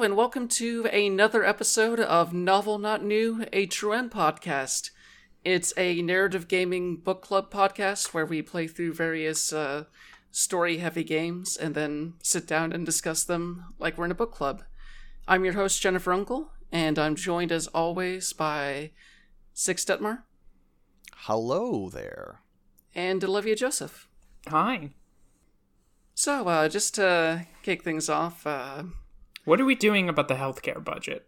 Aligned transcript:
Hello, 0.00 0.06
and 0.06 0.16
welcome 0.16 0.48
to 0.48 0.86
another 0.86 1.44
episode 1.44 2.00
of 2.00 2.32
Novel 2.32 2.78
Not 2.78 3.04
New, 3.04 3.44
a 3.52 3.66
True 3.66 3.92
End 3.92 4.10
podcast. 4.10 4.92
It's 5.44 5.74
a 5.76 6.00
narrative 6.00 6.48
gaming 6.48 6.96
book 6.96 7.20
club 7.20 7.52
podcast 7.52 8.14
where 8.14 8.24
we 8.24 8.40
play 8.40 8.66
through 8.66 8.94
various 8.94 9.52
uh, 9.52 9.84
story 10.30 10.78
heavy 10.78 11.04
games 11.04 11.54
and 11.54 11.74
then 11.74 12.14
sit 12.22 12.46
down 12.46 12.72
and 12.72 12.86
discuss 12.86 13.24
them 13.24 13.74
like 13.78 13.98
we're 13.98 14.06
in 14.06 14.10
a 14.10 14.14
book 14.14 14.32
club. 14.32 14.62
I'm 15.28 15.44
your 15.44 15.52
host, 15.52 15.82
Jennifer 15.82 16.14
Uncle, 16.14 16.50
and 16.72 16.98
I'm 16.98 17.14
joined 17.14 17.52
as 17.52 17.66
always 17.66 18.32
by 18.32 18.92
Six 19.52 19.84
Detmar 19.84 20.22
Hello 21.14 21.90
there. 21.90 22.40
and 22.94 23.22
Olivia 23.22 23.54
Joseph. 23.54 24.08
Hi. 24.48 24.92
So, 26.14 26.48
uh, 26.48 26.70
just 26.70 26.94
to 26.94 27.46
kick 27.62 27.82
things 27.82 28.08
off, 28.08 28.46
uh, 28.46 28.84
What 29.44 29.60
are 29.60 29.64
we 29.64 29.74
doing 29.74 30.08
about 30.08 30.28
the 30.28 30.34
healthcare 30.34 30.82
budget? 30.82 31.26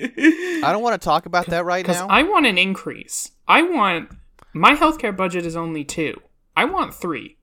I 0.00 0.72
don't 0.72 0.82
want 0.82 1.00
to 1.00 1.04
talk 1.04 1.26
about 1.26 1.46
that 1.46 1.64
right 1.64 1.86
now. 1.86 2.06
I 2.08 2.22
want 2.22 2.46
an 2.46 2.58
increase. 2.58 3.32
I 3.46 3.62
want 3.62 4.10
my 4.52 4.74
healthcare 4.74 5.16
budget 5.16 5.44
is 5.44 5.56
only 5.56 5.84
two. 5.84 6.20
I 6.56 6.64
want 6.64 6.94
three. 6.94 7.36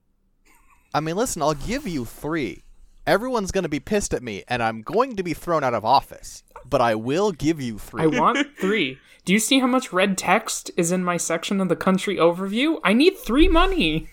I 0.92 1.00
mean, 1.00 1.16
listen, 1.16 1.42
I'll 1.42 1.54
give 1.54 1.86
you 1.86 2.04
three. 2.04 2.64
Everyone's 3.06 3.52
going 3.52 3.64
to 3.64 3.68
be 3.68 3.80
pissed 3.80 4.12
at 4.14 4.22
me, 4.22 4.42
and 4.48 4.62
I'm 4.62 4.82
going 4.82 5.16
to 5.16 5.22
be 5.22 5.34
thrown 5.34 5.62
out 5.62 5.74
of 5.74 5.84
office. 5.84 6.42
But 6.68 6.80
I 6.80 6.94
will 6.96 7.30
give 7.30 7.60
you 7.60 7.78
three. 7.78 8.02
I 8.02 8.06
want 8.06 8.38
three. 8.60 8.98
Do 9.24 9.32
you 9.32 9.38
see 9.38 9.60
how 9.60 9.66
much 9.66 9.92
red 9.92 10.18
text 10.18 10.70
is 10.76 10.90
in 10.90 11.04
my 11.04 11.16
section 11.16 11.60
of 11.60 11.68
the 11.68 11.76
country 11.76 12.16
overview? 12.16 12.80
I 12.82 12.92
need 12.92 13.16
three 13.16 13.48
money. 13.48 14.08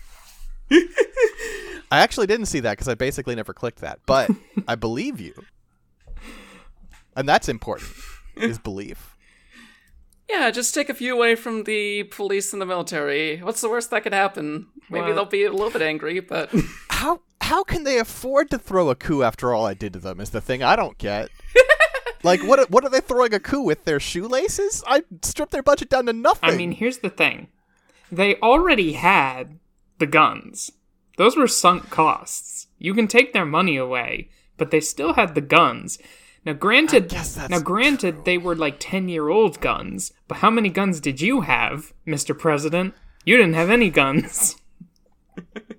I 0.70 1.98
actually 2.00 2.26
didn't 2.26 2.46
see 2.46 2.60
that 2.60 2.72
because 2.72 2.88
I 2.88 2.94
basically 2.94 3.34
never 3.34 3.52
clicked 3.52 3.80
that. 3.80 4.00
But 4.06 4.30
I 4.68 4.74
believe 4.74 5.20
you. 5.20 5.34
And 7.16 7.28
that's 7.28 7.48
important, 7.48 7.90
is 8.36 8.58
belief. 8.58 9.16
yeah, 10.28 10.50
just 10.50 10.74
take 10.74 10.88
a 10.88 10.94
few 10.94 11.14
away 11.14 11.36
from 11.36 11.62
the 11.64 12.04
police 12.04 12.52
and 12.52 12.60
the 12.60 12.66
military. 12.66 13.38
What's 13.38 13.60
the 13.60 13.68
worst 13.68 13.90
that 13.90 14.02
could 14.02 14.12
happen? 14.14 14.66
Maybe 14.90 15.06
Well- 15.06 15.14
they'll 15.14 15.24
be 15.26 15.44
a 15.44 15.52
little 15.52 15.70
bit 15.70 15.82
angry, 15.82 16.20
but 16.20 16.50
How 16.90 17.20
how 17.40 17.62
can 17.62 17.84
they 17.84 17.98
afford 17.98 18.50
to 18.50 18.58
throw 18.58 18.88
a 18.88 18.94
coup 18.94 19.22
after 19.22 19.52
all 19.52 19.66
I 19.66 19.74
did 19.74 19.92
to 19.92 19.98
them 19.98 20.18
is 20.18 20.30
the 20.30 20.40
thing 20.40 20.62
I 20.62 20.76
don't 20.76 20.96
get. 20.96 21.28
like 22.22 22.40
what 22.42 22.70
what 22.70 22.84
are 22.84 22.88
they 22.90 23.00
throwing 23.00 23.34
a 23.34 23.38
coup 23.40 23.60
with 23.62 23.84
their 23.84 24.00
shoelaces? 24.00 24.82
I 24.86 25.02
stripped 25.22 25.52
their 25.52 25.62
budget 25.62 25.90
down 25.90 26.06
to 26.06 26.12
nothing. 26.14 26.50
I 26.50 26.56
mean, 26.56 26.72
here's 26.72 26.98
the 26.98 27.10
thing. 27.10 27.48
They 28.10 28.36
already 28.36 28.94
had 28.94 29.58
the 29.98 30.06
guns. 30.06 30.70
Those 31.16 31.36
were 31.36 31.46
sunk 31.46 31.90
costs. 31.90 32.66
You 32.78 32.94
can 32.94 33.06
take 33.06 33.32
their 33.32 33.44
money 33.44 33.76
away, 33.76 34.28
but 34.56 34.70
they 34.70 34.80
still 34.80 35.14
had 35.14 35.34
the 35.34 35.40
guns. 35.40 35.98
Now 36.44 36.52
granted 36.52 37.12
now 37.48 37.60
granted 37.60 38.24
they 38.24 38.36
were 38.36 38.54
like 38.54 38.78
10-year-old 38.78 39.60
guns, 39.60 40.12
but 40.28 40.38
how 40.38 40.50
many 40.50 40.68
guns 40.68 41.00
did 41.00 41.20
you 41.20 41.42
have, 41.42 41.94
Mr. 42.06 42.38
President? 42.38 42.94
You 43.24 43.36
didn't 43.36 43.54
have 43.54 43.70
any 43.70 43.90
guns. 43.90 44.56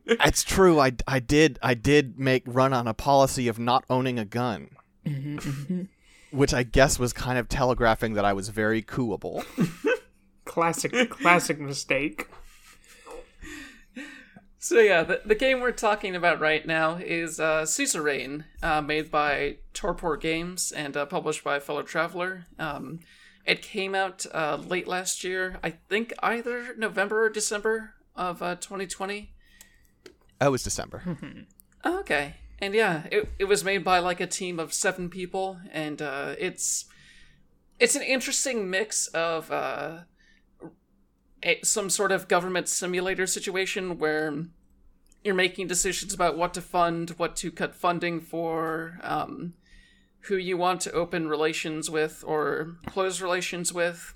It's 0.06 0.44
true. 0.44 0.80
I, 0.80 0.92
I 1.08 1.20
did 1.20 1.58
I 1.64 1.74
did 1.74 2.20
make 2.20 2.44
run 2.46 2.74
on 2.74 2.88
a 2.88 2.94
policy 2.94 3.48
of 3.48 3.58
not 3.58 3.86
owning 3.90 4.20
a 4.20 4.26
gun, 4.26 4.70
mm-hmm, 5.06 5.38
mm-hmm. 5.38 5.82
which 6.38 6.54
I 6.54 6.64
guess 6.64 7.00
was 7.00 7.12
kind 7.12 7.40
of 7.40 7.50
telegraphing 7.50 8.14
that 8.14 8.26
I 8.26 8.34
was 8.34 8.50
very 8.50 8.84
cooable. 8.84 9.44
Classic 10.46 11.10
classic 11.10 11.60
mistake. 11.60 12.28
So 14.66 14.80
yeah, 14.80 15.04
the, 15.04 15.22
the 15.24 15.36
game 15.36 15.60
we're 15.60 15.72
talking 15.72 16.16
about 16.16 16.40
right 16.40 16.66
now 16.66 16.96
is 16.96 17.40
uh, 17.40 17.68
Suzerain, 17.68 18.46
uh, 18.64 18.82
made 18.82 19.12
by 19.12 19.58
Torpor 19.76 20.18
Games 20.18 20.72
and 20.72 20.98
uh, 20.98 21.06
published 21.06 21.44
by 21.44 21.60
Fellow 21.60 21.84
Traveller. 21.84 22.46
Um, 22.58 23.02
it 23.46 23.62
came 23.62 23.94
out 23.94 24.26
uh, 24.34 24.56
late 24.56 24.88
last 24.88 25.24
year, 25.24 25.60
I 25.64 25.70
think 25.70 26.14
either 26.24 26.74
November 26.80 27.26
or 27.26 27.30
December 27.30 27.94
of 28.16 28.42
uh, 28.42 28.56
2020. 28.56 29.36
That 30.40 30.52
was 30.52 30.64
December. 30.64 31.04
Oh, 31.88 32.00
okay, 32.00 32.38
and 32.58 32.74
yeah, 32.74 33.04
it 33.12 33.30
it 33.38 33.44
was 33.44 33.64
made 33.64 33.84
by 33.84 34.00
like 34.00 34.20
a 34.20 34.26
team 34.26 34.60
of 34.60 34.74
seven 34.74 35.08
people, 35.08 35.60
and 35.72 36.02
uh, 36.02 36.34
it's 36.40 36.86
it's 37.80 37.96
an 37.96 38.02
interesting 38.02 38.72
mix 38.72 39.06
of 39.10 39.52
uh, 39.52 40.00
a, 41.46 41.60
some 41.64 41.90
sort 41.90 42.12
of 42.12 42.28
government 42.28 42.68
simulator 42.68 43.28
situation 43.28 43.98
where 44.00 44.46
you're 45.24 45.36
making 45.36 45.68
decisions 45.68 46.14
about 46.14 46.38
what 46.38 46.54
to 46.56 46.62
fund, 46.62 47.12
what 47.12 47.36
to 47.38 47.52
cut 47.52 47.76
funding 47.76 48.20
for, 48.20 49.00
um, 49.02 49.54
who 50.22 50.36
you 50.36 50.58
want 50.58 50.82
to 50.82 50.92
open 50.92 51.28
relations 51.28 51.90
with 51.90 52.24
or 52.28 52.78
close 52.88 53.22
relations 53.22 53.72
with, 53.72 54.16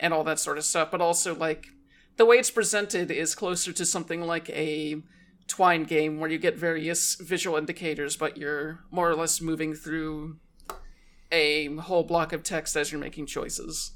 and 0.00 0.14
all 0.14 0.24
that 0.24 0.38
sort 0.38 0.56
of 0.56 0.64
stuff. 0.64 0.90
But 0.90 1.00
also, 1.00 1.34
like, 1.34 1.66
the 2.16 2.24
way 2.24 2.36
it's 2.36 2.50
presented 2.50 3.10
is 3.10 3.34
closer 3.34 3.72
to 3.72 3.84
something 3.84 4.22
like 4.22 4.48
a 4.50 5.02
Twine 5.48 5.84
game 5.84 6.20
where 6.20 6.30
you 6.30 6.38
get 6.38 6.56
various 6.56 7.14
visual 7.16 7.56
indicators, 7.56 8.16
but 8.16 8.36
you're 8.36 8.80
more 8.90 9.10
or 9.10 9.16
less 9.16 9.40
moving 9.40 9.74
through 9.74 10.38
a 11.32 11.74
whole 11.76 12.04
block 12.04 12.32
of 12.32 12.42
text 12.42 12.76
as 12.76 12.92
you're 12.92 13.00
making 13.00 13.26
choices. 13.26 13.92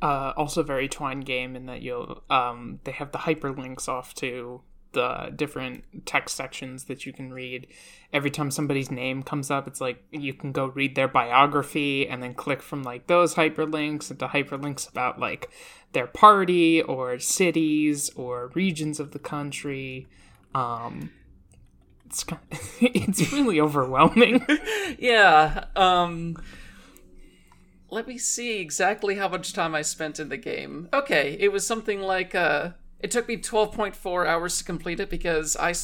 Uh, 0.00 0.32
also 0.36 0.62
very 0.62 0.88
twine 0.88 1.20
game 1.20 1.56
in 1.56 1.66
that 1.66 1.82
you'll 1.82 2.22
um, 2.30 2.78
they 2.84 2.92
have 2.92 3.10
the 3.10 3.18
hyperlinks 3.18 3.88
off 3.88 4.14
to 4.14 4.60
the 4.92 5.32
different 5.34 5.84
text 6.06 6.36
sections 6.36 6.84
that 6.84 7.04
you 7.04 7.12
can 7.12 7.32
read. 7.32 7.66
Every 8.12 8.30
time 8.30 8.50
somebody's 8.50 8.90
name 8.90 9.22
comes 9.22 9.50
up 9.50 9.66
it's 9.66 9.80
like 9.80 10.02
you 10.10 10.32
can 10.34 10.52
go 10.52 10.66
read 10.66 10.94
their 10.94 11.08
biography 11.08 12.08
and 12.08 12.22
then 12.22 12.34
click 12.34 12.62
from 12.62 12.82
like 12.82 13.06
those 13.06 13.34
hyperlinks 13.34 14.10
into 14.10 14.26
hyperlinks 14.28 14.88
about 14.88 15.18
like 15.18 15.50
their 15.92 16.06
party 16.06 16.80
or 16.82 17.18
cities 17.18 18.10
or 18.16 18.50
regions 18.54 19.00
of 19.00 19.10
the 19.10 19.18
country. 19.18 20.06
Um 20.54 21.10
it's 22.06 22.24
kind 22.24 22.40
of, 22.50 22.58
it's 22.80 23.32
really 23.32 23.60
overwhelming. 23.60 24.46
Yeah, 24.98 25.66
um 25.76 26.36
let 27.90 28.06
me 28.06 28.18
see 28.18 28.60
exactly 28.60 29.16
how 29.16 29.28
much 29.28 29.52
time 29.52 29.74
I 29.74 29.82
spent 29.82 30.20
in 30.20 30.28
the 30.28 30.36
game. 30.36 30.88
Okay, 30.92 31.36
it 31.40 31.52
was 31.52 31.66
something 31.66 32.00
like 32.00 32.34
uh 32.34 32.70
it 33.00 33.10
took 33.10 33.28
me 33.28 33.36
12.4 33.36 34.26
hours 34.26 34.58
to 34.58 34.64
complete 34.64 35.00
it 35.00 35.10
because 35.10 35.56
I 35.56 35.74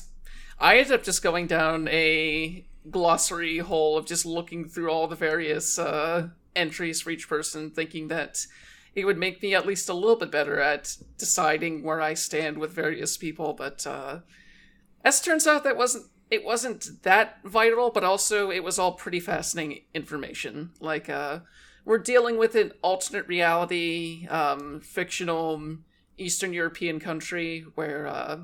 I 0.58 0.78
ended 0.78 0.92
up 0.92 1.02
just 1.02 1.22
going 1.22 1.46
down 1.46 1.88
a 1.88 2.66
glossary 2.90 3.58
hole 3.58 3.96
of 3.96 4.06
just 4.06 4.26
looking 4.26 4.68
through 4.68 4.90
all 4.90 5.06
the 5.06 5.16
various 5.16 5.78
uh 5.78 6.28
entries 6.54 7.00
for 7.00 7.10
each 7.10 7.28
person 7.28 7.70
thinking 7.70 8.08
that 8.08 8.46
it 8.94 9.04
would 9.04 9.18
make 9.18 9.42
me 9.42 9.54
at 9.54 9.66
least 9.66 9.88
a 9.88 9.94
little 9.94 10.16
bit 10.16 10.30
better 10.30 10.60
at 10.60 10.96
deciding 11.18 11.82
where 11.82 12.00
I 12.00 12.14
stand 12.14 12.58
with 12.58 12.72
various 12.72 13.16
people, 13.16 13.54
but 13.54 13.86
uh 13.86 14.20
as 15.04 15.20
turns 15.20 15.46
out 15.46 15.64
that 15.64 15.76
wasn't 15.76 16.06
it 16.30 16.44
wasn't 16.44 17.02
that 17.02 17.38
vital, 17.44 17.90
but 17.90 18.04
also 18.04 18.50
it 18.50 18.64
was 18.64 18.78
all 18.78 18.92
pretty 18.92 19.20
fascinating 19.20 19.84
information. 19.94 20.70
Like 20.80 21.08
uh 21.08 21.40
we're 21.84 21.98
dealing 21.98 22.38
with 22.38 22.54
an 22.54 22.72
alternate 22.82 23.26
reality, 23.28 24.26
um, 24.28 24.80
fictional 24.80 25.78
Eastern 26.16 26.52
European 26.52 27.00
country 27.00 27.64
where 27.74 28.06
uh, 28.06 28.38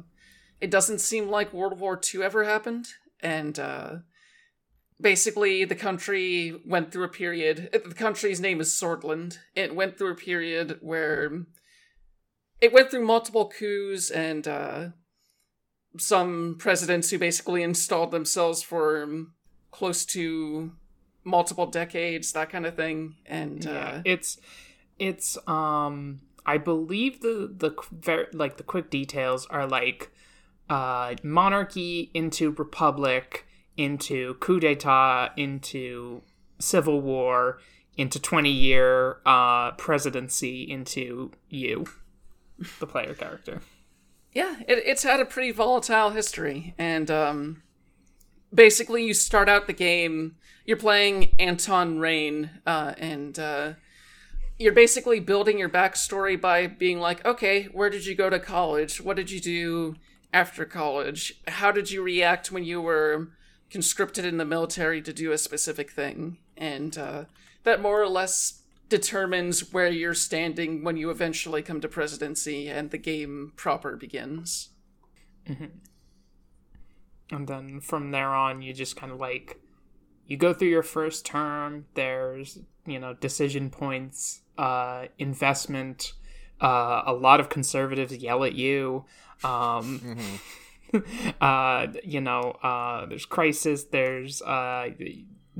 it 0.60 0.70
doesn't 0.70 1.00
seem 1.00 1.28
like 1.28 1.52
World 1.52 1.78
War 1.78 1.98
II 2.14 2.22
ever 2.22 2.44
happened, 2.44 2.86
and 3.20 3.58
uh, 3.58 3.96
basically 5.00 5.64
the 5.64 5.74
country 5.74 6.60
went 6.66 6.92
through 6.92 7.04
a 7.04 7.08
period. 7.08 7.70
The 7.72 7.94
country's 7.94 8.40
name 8.40 8.60
is 8.60 8.70
Sordland. 8.70 9.38
It 9.54 9.74
went 9.74 9.96
through 9.96 10.12
a 10.12 10.16
period 10.16 10.78
where 10.80 11.46
it 12.60 12.72
went 12.72 12.90
through 12.90 13.06
multiple 13.06 13.48
coups 13.48 14.10
and 14.10 14.46
uh, 14.46 14.88
some 15.96 16.56
presidents 16.58 17.10
who 17.10 17.18
basically 17.18 17.62
installed 17.62 18.10
themselves 18.10 18.62
for 18.62 19.02
um, 19.02 19.32
close 19.70 20.04
to 20.06 20.72
multiple 21.24 21.66
decades, 21.66 22.32
that 22.32 22.50
kind 22.50 22.66
of 22.66 22.74
thing. 22.76 23.16
And 23.26 23.66
uh, 23.66 24.00
it's 24.04 24.38
it's 24.98 25.36
um 25.46 26.20
I 26.46 26.58
believe 26.58 27.20
the 27.20 27.52
the 27.54 28.28
like 28.32 28.56
the 28.56 28.62
quick 28.62 28.90
details 28.90 29.46
are 29.46 29.66
like 29.66 30.10
uh 30.68 31.14
monarchy 31.22 32.10
into 32.14 32.50
republic 32.52 33.46
into 33.76 34.34
coup 34.34 34.60
d'état 34.60 35.30
into 35.36 36.22
civil 36.58 37.00
war 37.00 37.58
into 37.96 38.20
20 38.20 38.50
year 38.50 39.16
uh 39.24 39.72
presidency 39.72 40.62
into 40.62 41.32
you 41.48 41.84
the 42.78 42.86
player 42.86 43.14
character 43.14 43.60
yeah, 44.32 44.56
it, 44.68 44.82
it's 44.86 45.02
had 45.02 45.20
a 45.20 45.24
pretty 45.24 45.50
volatile 45.50 46.10
history. 46.10 46.74
And 46.78 47.10
um, 47.10 47.62
basically, 48.54 49.04
you 49.04 49.14
start 49.14 49.48
out 49.48 49.66
the 49.66 49.72
game, 49.72 50.36
you're 50.64 50.76
playing 50.76 51.34
Anton 51.38 51.98
Rayne, 51.98 52.50
uh, 52.66 52.94
and 52.98 53.38
uh, 53.38 53.72
you're 54.58 54.72
basically 54.72 55.20
building 55.20 55.58
your 55.58 55.68
backstory 55.68 56.40
by 56.40 56.66
being 56.66 57.00
like, 57.00 57.24
okay, 57.24 57.64
where 57.64 57.90
did 57.90 58.06
you 58.06 58.14
go 58.14 58.30
to 58.30 58.38
college? 58.38 59.00
What 59.00 59.16
did 59.16 59.30
you 59.30 59.40
do 59.40 59.96
after 60.32 60.64
college? 60.64 61.40
How 61.48 61.72
did 61.72 61.90
you 61.90 62.02
react 62.02 62.52
when 62.52 62.64
you 62.64 62.80
were 62.80 63.30
conscripted 63.70 64.24
in 64.24 64.36
the 64.36 64.44
military 64.44 65.00
to 65.02 65.12
do 65.12 65.32
a 65.32 65.38
specific 65.38 65.90
thing, 65.90 66.38
and 66.56 66.96
uh, 66.98 67.24
that 67.64 67.80
more 67.80 68.02
or 68.02 68.08
less 68.08 68.62
determines 68.88 69.72
where 69.72 69.88
you're 69.88 70.14
standing 70.14 70.82
when 70.82 70.96
you 70.96 71.10
eventually 71.10 71.62
come 71.62 71.80
to 71.80 71.88
presidency 71.88 72.68
and 72.68 72.90
the 72.90 72.98
game 72.98 73.52
proper 73.56 73.96
begins. 73.96 74.70
and 77.30 77.46
then 77.48 77.80
from 77.80 78.10
there 78.10 78.34
on 78.34 78.60
you 78.60 78.72
just 78.72 78.96
kind 78.96 79.12
of 79.12 79.18
like 79.18 79.60
you 80.30 80.36
go 80.36 80.54
through 80.54 80.68
your 80.68 80.82
first 80.82 81.26
term 81.26 81.84
there's 81.94 82.58
you 82.86 82.98
know 82.98 83.12
decision 83.14 83.68
points 83.68 84.40
uh 84.56 85.06
investment 85.18 86.14
uh 86.62 87.02
a 87.04 87.12
lot 87.12 87.40
of 87.40 87.48
conservatives 87.48 88.16
yell 88.16 88.44
at 88.44 88.54
you 88.54 89.04
um 89.44 90.16
uh 91.40 91.86
you 92.04 92.20
know 92.20 92.52
uh 92.62 93.04
there's 93.06 93.26
crisis 93.26 93.84
there's 93.84 94.40
uh 94.42 94.88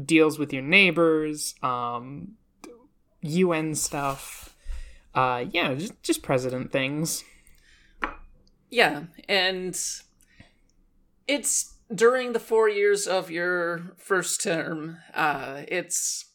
deals 0.02 0.38
with 0.38 0.52
your 0.52 0.62
neighbors 0.62 1.54
um 1.62 2.36
un 3.24 3.74
stuff 3.74 4.54
uh 5.14 5.44
yeah 5.50 5.74
just, 5.74 6.00
just 6.02 6.22
president 6.22 6.70
things. 6.70 7.24
Yeah, 8.70 9.04
and 9.28 9.76
it's 11.26 11.74
during 11.94 12.32
the 12.32 12.40
four 12.40 12.68
years 12.68 13.06
of 13.06 13.30
your 13.30 13.92
first 13.96 14.42
term. 14.42 14.98
Uh, 15.14 15.62
it's 15.68 16.26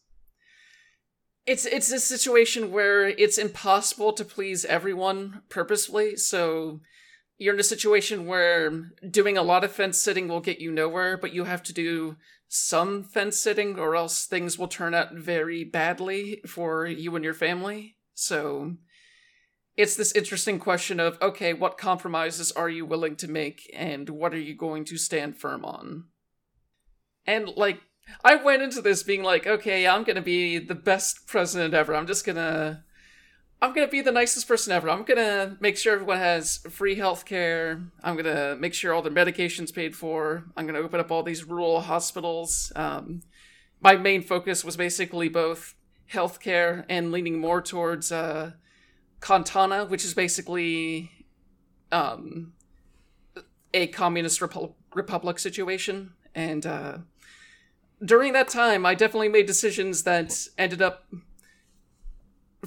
it's 1.46 1.66
it's 1.66 1.92
a 1.92 2.00
situation 2.00 2.72
where 2.72 3.08
it's 3.08 3.38
impossible 3.38 4.14
to 4.14 4.26
please 4.26 4.66
everyone 4.66 5.42
purposefully. 5.50 6.16
So 6.16 6.82
you're 7.38 7.54
in 7.54 7.60
a 7.60 7.64
situation 7.64 8.26
where 8.26 8.72
doing 9.10 9.38
a 9.38 9.44
lot 9.44 9.64
of 9.64 9.72
fence 9.72 10.00
sitting 10.00 10.28
will 10.28 10.40
get 10.40 10.60
you 10.60 10.72
nowhere, 10.72 11.18
but 11.18 11.34
you 11.34 11.44
have 11.44 11.64
to 11.64 11.74
do 11.74 12.16
some 12.48 13.04
fence 13.04 13.38
sitting, 13.38 13.78
or 13.78 13.96
else 13.96 14.26
things 14.26 14.58
will 14.58 14.68
turn 14.68 14.94
out 14.94 15.14
very 15.14 15.64
badly 15.64 16.42
for 16.48 16.86
you 16.86 17.16
and 17.16 17.26
your 17.26 17.34
family. 17.34 17.98
So 18.14 18.76
it's 19.78 19.96
this 19.96 20.14
interesting 20.14 20.60
question 20.60 21.00
of 21.00 21.18
okay, 21.22 21.54
what 21.54 21.78
compromises 21.78 22.52
are 22.52 22.70
you 22.70 22.86
willing 22.86 23.16
to 23.18 23.28
make 23.28 23.70
and 23.74 24.10
what 24.10 24.34
are 24.34 24.40
you 24.40 24.56
going 24.56 24.86
to 24.86 24.98
stand 24.98 25.38
firm 25.38 25.66
on? 25.66 26.06
And 27.26 27.50
like 27.56 27.82
I 28.24 28.36
went 28.36 28.62
into 28.62 28.82
this 28.82 29.04
being 29.04 29.24
like, 29.24 29.48
okay, 29.48 29.88
I'm 29.88 30.04
going 30.04 30.16
to 30.16 30.22
be 30.22 30.60
the 30.60 30.76
best 30.76 31.28
president 31.28 31.74
ever. 31.74 31.96
I'm 31.96 32.08
just 32.08 32.26
going 32.26 32.38
to 32.38 32.84
I'm 33.62 33.74
going 33.74 33.88
to 33.88 33.92
be 33.92 34.02
the 34.02 34.12
nicest 34.12 34.48
person 34.48 34.74
ever. 34.74 34.90
I'm 34.90 35.04
going 35.04 35.18
to 35.18 35.58
make 35.60 35.78
sure 35.78 35.94
everyone 35.94 36.18
has 36.20 36.58
free 36.70 36.98
healthcare. 36.98 37.90
I'm 38.04 38.16
going 38.16 38.26
to 38.26 38.58
make 38.60 38.74
sure 38.74 38.94
all 38.94 39.02
their 39.02 39.12
medications 39.12 39.74
paid 39.74 39.96
for. 39.96 40.44
I'm 40.56 40.66
going 40.66 40.76
to 40.76 40.86
open 40.86 41.00
up 41.00 41.10
all 41.10 41.24
these 41.24 41.46
rural 41.46 41.82
hospitals. 41.82 42.72
Um, 42.76 43.22
my 43.82 43.96
main 43.96 44.22
focus 44.22 44.64
was 44.64 44.78
basically 44.78 45.30
both 45.30 45.74
healthcare 46.12 46.86
and 46.90 47.12
leaning 47.12 47.40
more 47.40 47.62
towards 47.62 48.12
uh, 48.12 48.52
Kantana, 49.26 49.90
which 49.90 50.06
is 50.06 50.14
basically 50.14 51.10
um, 51.92 52.54
a 53.74 53.88
communist 53.88 54.40
repu- 54.40 54.76
republic 54.94 55.40
situation. 55.40 56.14
And 56.36 56.64
uh, 56.64 56.98
during 58.04 58.34
that 58.34 58.50
time, 58.50 58.86
I 58.86 58.94
definitely 58.94 59.30
made 59.30 59.48
decisions 59.48 60.04
that 60.04 60.48
ended 60.60 60.84
up 60.84 61.08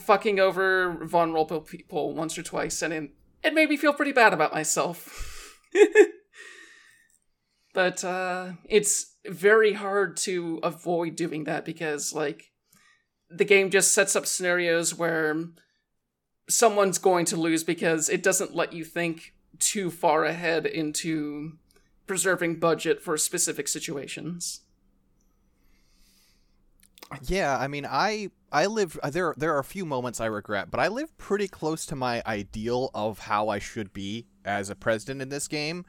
fucking 0.00 0.40
over 0.40 1.04
vulnerable 1.04 1.60
people 1.60 2.14
once 2.14 2.36
or 2.36 2.42
twice, 2.42 2.82
and 2.82 2.92
it, 2.92 3.10
it 3.44 3.54
made 3.54 3.68
me 3.68 3.76
feel 3.76 3.92
pretty 3.92 4.12
bad 4.12 4.32
about 4.32 4.52
myself. 4.52 5.60
but 7.72 8.02
uh, 8.02 8.52
it's 8.68 9.14
very 9.26 9.74
hard 9.74 10.16
to 10.16 10.58
avoid 10.64 11.14
doing 11.14 11.44
that 11.44 11.64
because, 11.64 12.12
like, 12.12 12.50
the 13.30 13.44
game 13.44 13.70
just 13.70 13.92
sets 13.92 14.16
up 14.16 14.26
scenarios 14.26 14.94
where 14.96 15.50
someone's 16.48 16.98
going 16.98 17.24
to 17.26 17.36
lose 17.36 17.62
because 17.62 18.08
it 18.08 18.22
doesn't 18.22 18.54
let 18.54 18.72
you 18.72 18.84
think 18.84 19.34
too 19.58 19.90
far 19.90 20.24
ahead 20.24 20.66
into 20.66 21.58
preserving 22.06 22.56
budget 22.56 23.02
for 23.02 23.16
specific 23.16 23.68
situations. 23.68 24.60
Yeah, 27.22 27.56
I 27.56 27.68
mean, 27.68 27.86
I 27.88 28.30
I 28.52 28.66
live 28.66 28.98
there. 29.10 29.34
There 29.36 29.54
are 29.54 29.58
a 29.58 29.64
few 29.64 29.86
moments 29.86 30.20
I 30.20 30.26
regret, 30.26 30.70
but 30.70 30.80
I 30.80 30.88
live 30.88 31.16
pretty 31.16 31.48
close 31.48 31.86
to 31.86 31.96
my 31.96 32.22
ideal 32.26 32.90
of 32.94 33.18
how 33.20 33.48
I 33.48 33.58
should 33.58 33.92
be 33.92 34.26
as 34.44 34.68
a 34.68 34.74
president 34.74 35.22
in 35.22 35.28
this 35.28 35.48
game. 35.48 35.84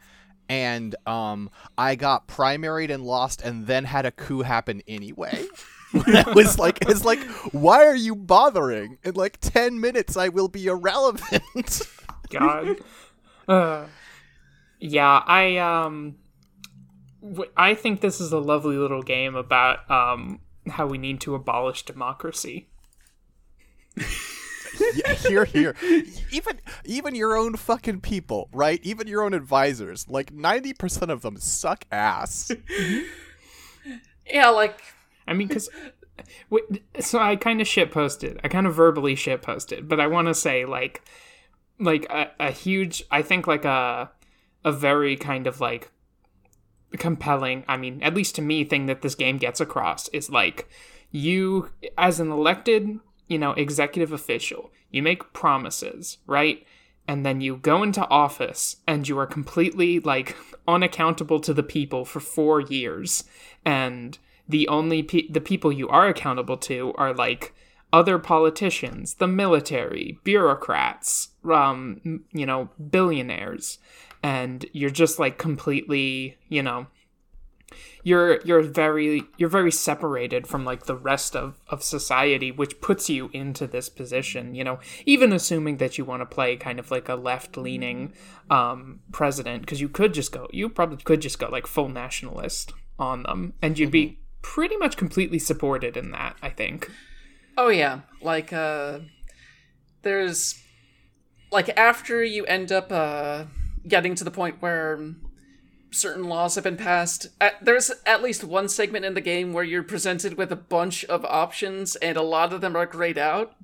And 0.48 0.96
um, 1.06 1.50
I 1.78 1.96
got 1.96 2.28
primaried 2.28 2.90
and 2.90 3.04
lost, 3.04 3.42
and 3.42 3.68
then 3.68 3.86
had 3.86 4.06
a 4.06 4.12
coup 4.12 4.42
happen 4.42 4.82
anyway. 4.88 5.46
I 5.94 6.34
was 6.36 6.60
like, 6.60 6.80
it's 6.82 7.04
like, 7.04 7.20
why 7.52 7.86
are 7.86 7.96
you 7.96 8.16
bothering? 8.16 8.98
In 9.04 9.16
like 9.16 9.40
ten 9.42 9.80
minutes, 9.80 10.16
I 10.18 10.30
will 10.30 10.48
be 10.48 10.68
irrelevant. 10.68 11.82
God. 12.30 12.78
Uh, 13.48 13.86
yeah, 14.80 15.24
I 15.26 15.58
um, 15.58 16.16
w- 17.22 17.52
I 17.58 17.74
think 17.74 18.02
this 18.02 18.22
is 18.22 18.32
a 18.32 18.40
lovely 18.40 18.78
little 18.78 19.02
game 19.02 19.36
about 19.36 19.90
um 19.90 20.40
how 20.68 20.86
we 20.86 20.98
need 20.98 21.20
to 21.22 21.34
abolish 21.36 21.84
democracy. 21.84 22.68
yeah, 23.98 25.14
here, 25.14 25.46
here. 25.46 25.76
Even 26.32 26.60
even 26.86 27.16
your 27.16 27.36
own 27.36 27.56
fucking 27.56 28.02
people, 28.02 28.50
right? 28.54 28.80
Even 28.84 29.08
your 29.08 29.24
own 29.24 29.34
advisors, 29.34 30.08
like 30.08 30.32
ninety 30.32 30.74
percent 30.74 31.10
of 31.12 31.24
them 31.24 31.38
suck 31.38 31.86
ass. 31.92 32.52
Yeah, 34.32 34.50
like 34.50 34.80
I 35.30 35.34
mean, 35.34 35.48
because 35.48 35.70
so 37.00 37.20
I 37.20 37.36
kind 37.36 37.62
of 37.62 37.68
shit 37.68 37.92
posted. 37.92 38.40
I 38.44 38.48
kind 38.48 38.68
of 38.68 38.76
verbally 38.76 39.16
shit 39.16 39.42
posted, 39.42 39.88
but 39.88 40.00
I 40.00 40.08
want 40.08 40.28
to 40.28 40.34
say 40.34 40.66
like, 40.66 41.02
like 41.80 42.06
a, 42.10 42.32
a 42.40 42.52
huge. 42.52 43.04
I 43.12 43.22
think 43.22 43.48
like 43.48 43.66
a 43.66 44.12
a 44.66 44.72
very 44.72 45.16
kind 45.16 45.48
of 45.48 45.62
like 45.62 45.92
compelling. 46.98 47.64
I 47.68 47.78
mean, 47.78 48.02
at 48.04 48.16
least 48.16 48.36
to 48.36 48.42
me, 48.42 48.64
thing 48.64 48.88
that 48.88 49.02
this 49.02 49.16
game 49.16 49.38
gets 49.38 49.62
across 49.62 50.10
is 50.10 50.30
like 50.30 50.70
you 51.12 51.70
as 51.98 52.20
an 52.20 52.32
elected, 52.32 53.00
you 53.28 53.38
know, 53.38 53.52
executive 53.52 54.12
official, 54.12 54.72
you 54.92 55.02
make 55.02 55.34
promises, 55.34 56.18
right? 56.26 56.66
And 57.08 57.26
then 57.26 57.42
you 57.42 57.58
go 57.58 57.82
into 57.82 58.08
office 58.08 58.78
and 58.88 59.08
you 59.08 59.18
are 59.18 59.26
completely 59.26 60.00
like 60.00 60.36
unaccountable 60.68 61.40
to 61.40 61.54
the 61.54 61.64
people 61.64 62.06
for 62.06 62.20
four 62.20 62.62
years. 62.62 63.24
And 63.66 64.18
the 64.50 64.68
only 64.68 65.04
pe- 65.04 65.30
the 65.30 65.40
people 65.40 65.72
you 65.72 65.88
are 65.88 66.08
accountable 66.08 66.58
to 66.58 66.94
are 66.98 67.14
like 67.14 67.54
other 67.94 68.20
politicians, 68.20 69.16
the 69.16 69.28
military, 69.28 70.20
bureaucrats, 70.24 71.30
um, 71.50 72.24
you 72.34 72.46
know, 72.46 72.70
billionaires, 72.90 73.80
and 74.22 74.66
you're 74.74 74.90
just 74.90 75.20
like 75.20 75.38
completely, 75.38 76.38
you 76.50 76.62
know, 76.62 76.88
you're 78.04 78.42
you're 78.42 78.62
very 78.62 79.24
you're 79.38 79.50
very 79.50 79.72
separated 79.72 80.48
from 80.48 80.66
like 80.66 80.86
the 80.86 80.96
rest 80.96 81.36
of 81.36 81.60
of 81.68 81.84
society 81.84 82.52
which 82.52 82.82
puts 82.82 83.10
you 83.10 83.30
into 83.34 83.68
this 83.68 83.90
position 83.90 84.56
you 84.56 84.64
know 84.64 84.80
even 85.06 85.34
assuming 85.34 85.78
that 85.78 85.98
you 85.98 86.06
want 86.06 86.22
to 86.22 86.26
play 86.26 86.56
kind 86.56 86.80
of 86.80 86.90
like 86.92 87.10
a 87.10 87.16
left 87.16 87.58
leaning 87.58 88.14
um 88.50 89.00
president 89.12 89.62
because 89.62 89.82
you 89.82 89.90
could 89.90 90.14
just 90.14 90.32
go 90.32 90.48
you 90.52 90.70
probably 90.70 90.98
could 90.98 91.22
just 91.22 91.40
go 91.40 91.48
like 91.50 91.68
full 91.68 91.90
nationalist 91.90 92.74
on 92.98 93.24
them 93.24 93.54
and 93.62 93.78
you'd 93.78 93.92
be 93.92 94.19
pretty 94.42 94.78
much 94.78 94.98
completely 94.98 95.40
supported 95.40 95.96
in 95.98 96.12
that 96.12 96.36
i 96.42 96.50
think 96.50 96.90
Oh 97.60 97.68
yeah, 97.68 98.02
like 98.22 98.54
uh 98.54 99.00
there's 100.02 100.64
like 101.52 101.78
after 101.78 102.24
you 102.24 102.46
end 102.46 102.72
up 102.72 102.90
uh 102.90 103.46
getting 103.86 104.16
to 104.16 104.24
the 104.24 104.32
point 104.32 104.62
where 104.62 105.14
certain 105.92 106.24
laws 106.24 106.56
have 106.56 106.64
been 106.64 106.78
passed, 106.78 107.28
uh, 107.42 107.50
there's 107.62 107.92
at 108.06 108.24
least 108.24 108.46
one 108.46 108.70
segment 108.70 109.04
in 109.04 109.14
the 109.14 109.20
game 109.20 109.52
where 109.52 109.66
you're 109.66 109.84
presented 109.84 110.38
with 110.38 110.54
a 110.54 110.56
bunch 110.56 111.04
of 111.06 111.26
options 111.26 111.98
and 111.98 112.16
a 112.16 112.22
lot 112.22 112.54
of 112.54 112.62
them 112.62 112.78
are 112.78 112.86
grayed 112.86 113.18
out 113.18 113.58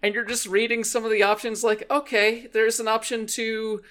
and 0.00 0.14
you're 0.14 0.24
just 0.24 0.46
reading 0.46 0.84
some 0.84 1.04
of 1.04 1.10
the 1.10 1.24
options 1.24 1.64
like, 1.64 1.90
okay, 1.90 2.46
there's 2.52 2.78
an 2.78 2.86
option 2.86 3.26
to 3.26 3.82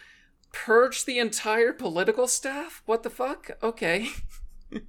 purge 0.53 1.03
the 1.03 1.19
entire 1.19 1.73
political 1.73 2.27
staff? 2.27 2.81
What 2.85 3.03
the 3.03 3.09
fuck? 3.09 3.51
Okay. 3.61 4.07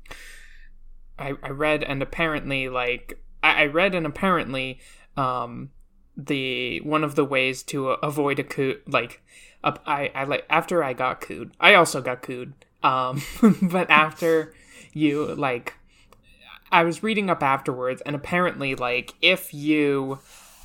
I, 1.20 1.34
I 1.42 1.50
read 1.50 1.84
and 1.84 2.02
apparently 2.02 2.68
like 2.68 3.22
I, 3.42 3.62
I 3.62 3.66
read 3.66 3.94
and 3.94 4.06
apparently 4.06 4.80
um 5.16 5.70
the 6.16 6.80
one 6.80 7.04
of 7.04 7.14
the 7.14 7.24
ways 7.24 7.62
to 7.64 7.90
avoid 7.90 8.38
a 8.38 8.44
coup 8.44 8.76
like 8.86 9.22
I 9.62 10.10
I 10.14 10.24
like 10.24 10.46
after 10.48 10.82
I 10.82 10.92
got 10.92 11.20
cooed 11.20 11.52
I 11.60 11.74
also 11.74 12.00
got 12.00 12.22
cooed 12.22 12.52
um 12.82 13.22
but 13.62 13.90
after 13.90 14.54
you 14.92 15.34
like 15.34 15.74
I 16.72 16.84
was 16.84 17.02
reading 17.02 17.30
up 17.30 17.42
afterwards 17.42 18.00
and 18.06 18.14
apparently 18.16 18.74
like 18.74 19.14
if 19.20 19.52
you 19.52 20.20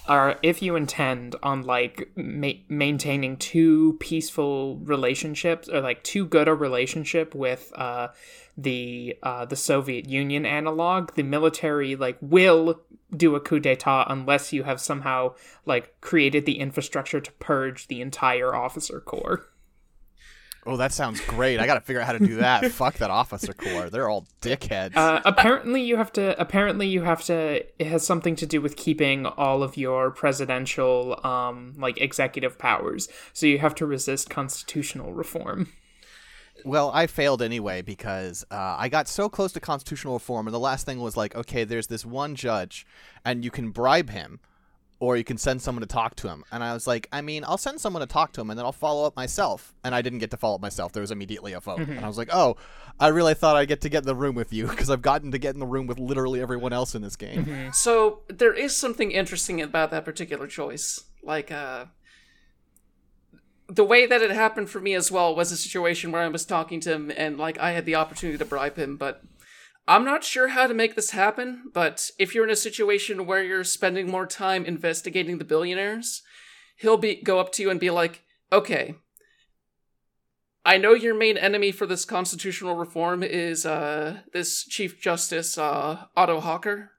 are 0.07 0.37
if 0.43 0.61
you 0.61 0.75
intend 0.75 1.35
on 1.41 1.63
like 1.63 2.11
ma- 2.15 2.51
maintaining 2.69 3.37
two 3.37 3.97
peaceful 3.99 4.77
relationships 4.77 5.67
or 5.67 5.81
like 5.81 6.03
too 6.03 6.25
good 6.25 6.47
a 6.47 6.53
relationship 6.53 7.33
with 7.33 7.71
uh 7.75 8.09
the 8.57 9.17
uh 9.23 9.45
the 9.45 9.55
Soviet 9.55 10.07
Union 10.07 10.45
analog, 10.45 11.13
the 11.15 11.23
military 11.23 11.95
like 11.95 12.17
will 12.21 12.81
do 13.15 13.35
a 13.35 13.39
coup 13.39 13.59
d'état 13.59 14.05
unless 14.09 14.51
you 14.51 14.63
have 14.63 14.79
somehow 14.79 15.33
like 15.65 15.99
created 16.01 16.45
the 16.45 16.59
infrastructure 16.59 17.19
to 17.19 17.31
purge 17.33 17.87
the 17.87 18.01
entire 18.01 18.53
officer 18.53 18.99
corps. 18.99 19.47
Oh, 20.67 20.77
that 20.77 20.91
sounds 20.91 21.21
great. 21.21 21.59
I 21.59 21.67
got 21.67 21.75
to 21.75 21.81
figure 21.81 22.01
out 22.01 22.07
how 22.07 22.13
to 22.13 22.25
do 22.25 22.37
that. 22.37 22.71
Fuck 22.71 22.95
that 22.95 23.11
officer 23.11 23.53
corps. 23.53 23.91
They're 23.91 24.09
all 24.09 24.25
dickheads. 24.41 24.95
Uh, 24.95 25.21
apparently, 25.23 25.83
you 25.83 25.97
have 25.97 26.11
to. 26.13 26.39
Apparently, 26.41 26.87
you 26.87 27.03
have 27.03 27.23
to. 27.25 27.63
It 27.79 27.87
has 27.87 28.05
something 28.05 28.35
to 28.37 28.47
do 28.47 28.61
with 28.61 28.75
keeping 28.75 29.27
all 29.27 29.61
of 29.61 29.77
your 29.77 30.09
presidential, 30.09 31.23
um, 31.23 31.75
like 31.77 32.01
executive 32.01 32.57
powers. 32.57 33.07
So 33.31 33.45
you 33.45 33.59
have 33.59 33.75
to 33.75 33.85
resist 33.85 34.31
constitutional 34.31 35.13
reform. 35.13 35.71
Well, 36.63 36.89
I 36.93 37.07
failed 37.07 37.41
anyway 37.41 37.81
because 37.81 38.45
uh, 38.49 38.75
I 38.79 38.89
got 38.89 39.07
so 39.07 39.29
close 39.29 39.51
to 39.53 39.59
constitutional 39.59 40.13
reform, 40.13 40.47
and 40.47 40.53
the 40.53 40.59
last 40.59 40.85
thing 40.85 40.99
was 40.99 41.17
like, 41.17 41.35
okay, 41.35 41.63
there's 41.63 41.87
this 41.87 42.05
one 42.05 42.35
judge, 42.35 42.85
and 43.25 43.43
you 43.43 43.51
can 43.51 43.71
bribe 43.71 44.09
him, 44.09 44.39
or 44.99 45.17
you 45.17 45.25
can 45.25 45.37
send 45.37 45.61
someone 45.61 45.81
to 45.81 45.87
talk 45.87 46.15
to 46.15 46.29
him. 46.29 46.43
And 46.51 46.63
I 46.63 46.73
was 46.73 46.87
like, 46.87 47.09
I 47.11 47.21
mean, 47.21 47.43
I'll 47.45 47.57
send 47.57 47.81
someone 47.81 47.99
to 47.99 48.07
talk 48.07 48.31
to 48.33 48.41
him, 48.41 48.49
and 48.49 48.57
then 48.57 48.65
I'll 48.65 48.71
follow 48.71 49.05
up 49.05 49.15
myself. 49.15 49.75
And 49.83 49.93
I 49.93 50.01
didn't 50.01 50.19
get 50.19 50.31
to 50.31 50.37
follow 50.37 50.55
up 50.55 50.61
myself. 50.61 50.93
There 50.93 51.01
was 51.01 51.11
immediately 51.11 51.51
a 51.53 51.59
vote, 51.59 51.79
and 51.79 51.99
I 52.05 52.07
was 52.07 52.17
like, 52.17 52.29
oh, 52.31 52.55
I 52.99 53.09
really 53.09 53.33
thought 53.33 53.57
I'd 53.57 53.67
get 53.67 53.81
to 53.81 53.89
get 53.89 53.99
in 54.03 54.07
the 54.07 54.15
room 54.15 54.35
with 54.35 54.53
you 54.53 54.67
because 54.67 54.89
I've 54.89 55.01
gotten 55.01 55.31
to 55.31 55.37
get 55.37 55.53
in 55.53 55.59
the 55.59 55.65
room 55.65 55.85
with 55.85 55.99
literally 55.99 56.41
everyone 56.41 56.71
else 56.71 56.95
in 56.95 57.01
this 57.01 57.17
game. 57.17 57.43
So 57.73 58.21
there 58.29 58.53
is 58.53 58.73
something 58.73 59.11
interesting 59.11 59.61
about 59.61 59.91
that 59.91 60.05
particular 60.05 60.47
choice. 60.47 61.03
Like, 61.21 61.51
uh, 61.51 61.85
the 63.67 63.83
way 63.83 64.05
that 64.05 64.21
it 64.21 64.31
happened 64.31 64.69
for 64.69 64.79
me 64.79 64.93
as 64.93 65.11
well 65.11 65.35
was 65.35 65.51
a 65.51 65.57
situation 65.57 66.11
where 66.11 66.21
I 66.21 66.27
was 66.27 66.45
talking 66.45 66.79
to 66.81 66.93
him 66.93 67.11
and 67.15 67.37
like 67.37 67.57
I 67.57 67.71
had 67.71 67.85
the 67.85 67.95
opportunity 67.95 68.37
to 68.37 68.45
bribe 68.45 68.77
him, 68.77 68.97
but 68.97 69.23
I'm 69.87 70.03
not 70.03 70.23
sure 70.23 70.49
how 70.49 70.67
to 70.67 70.73
make 70.73 70.95
this 70.95 71.11
happen. 71.11 71.69
But 71.73 72.11
if 72.19 72.33
you're 72.33 72.43
in 72.45 72.49
a 72.49 72.55
situation 72.55 73.25
where 73.25 73.43
you're 73.43 73.63
spending 73.63 74.09
more 74.09 74.25
time 74.27 74.65
investigating 74.65 75.37
the 75.37 75.45
billionaires, 75.45 76.21
he'll 76.77 76.97
be 76.97 77.15
go 77.15 77.39
up 77.39 77.51
to 77.53 77.63
you 77.63 77.69
and 77.69 77.79
be 77.79 77.91
like, 77.91 78.23
"Okay, 78.51 78.95
I 80.65 80.77
know 80.77 80.93
your 80.93 81.13
main 81.13 81.37
enemy 81.37 81.71
for 81.71 81.85
this 81.85 82.05
constitutional 82.05 82.75
reform 82.75 83.21
is 83.23 83.65
uh 83.65 84.19
this 84.33 84.63
Chief 84.63 84.99
Justice 84.99 85.57
uh 85.57 86.05
Otto 86.17 86.39
Hawker. 86.39 86.91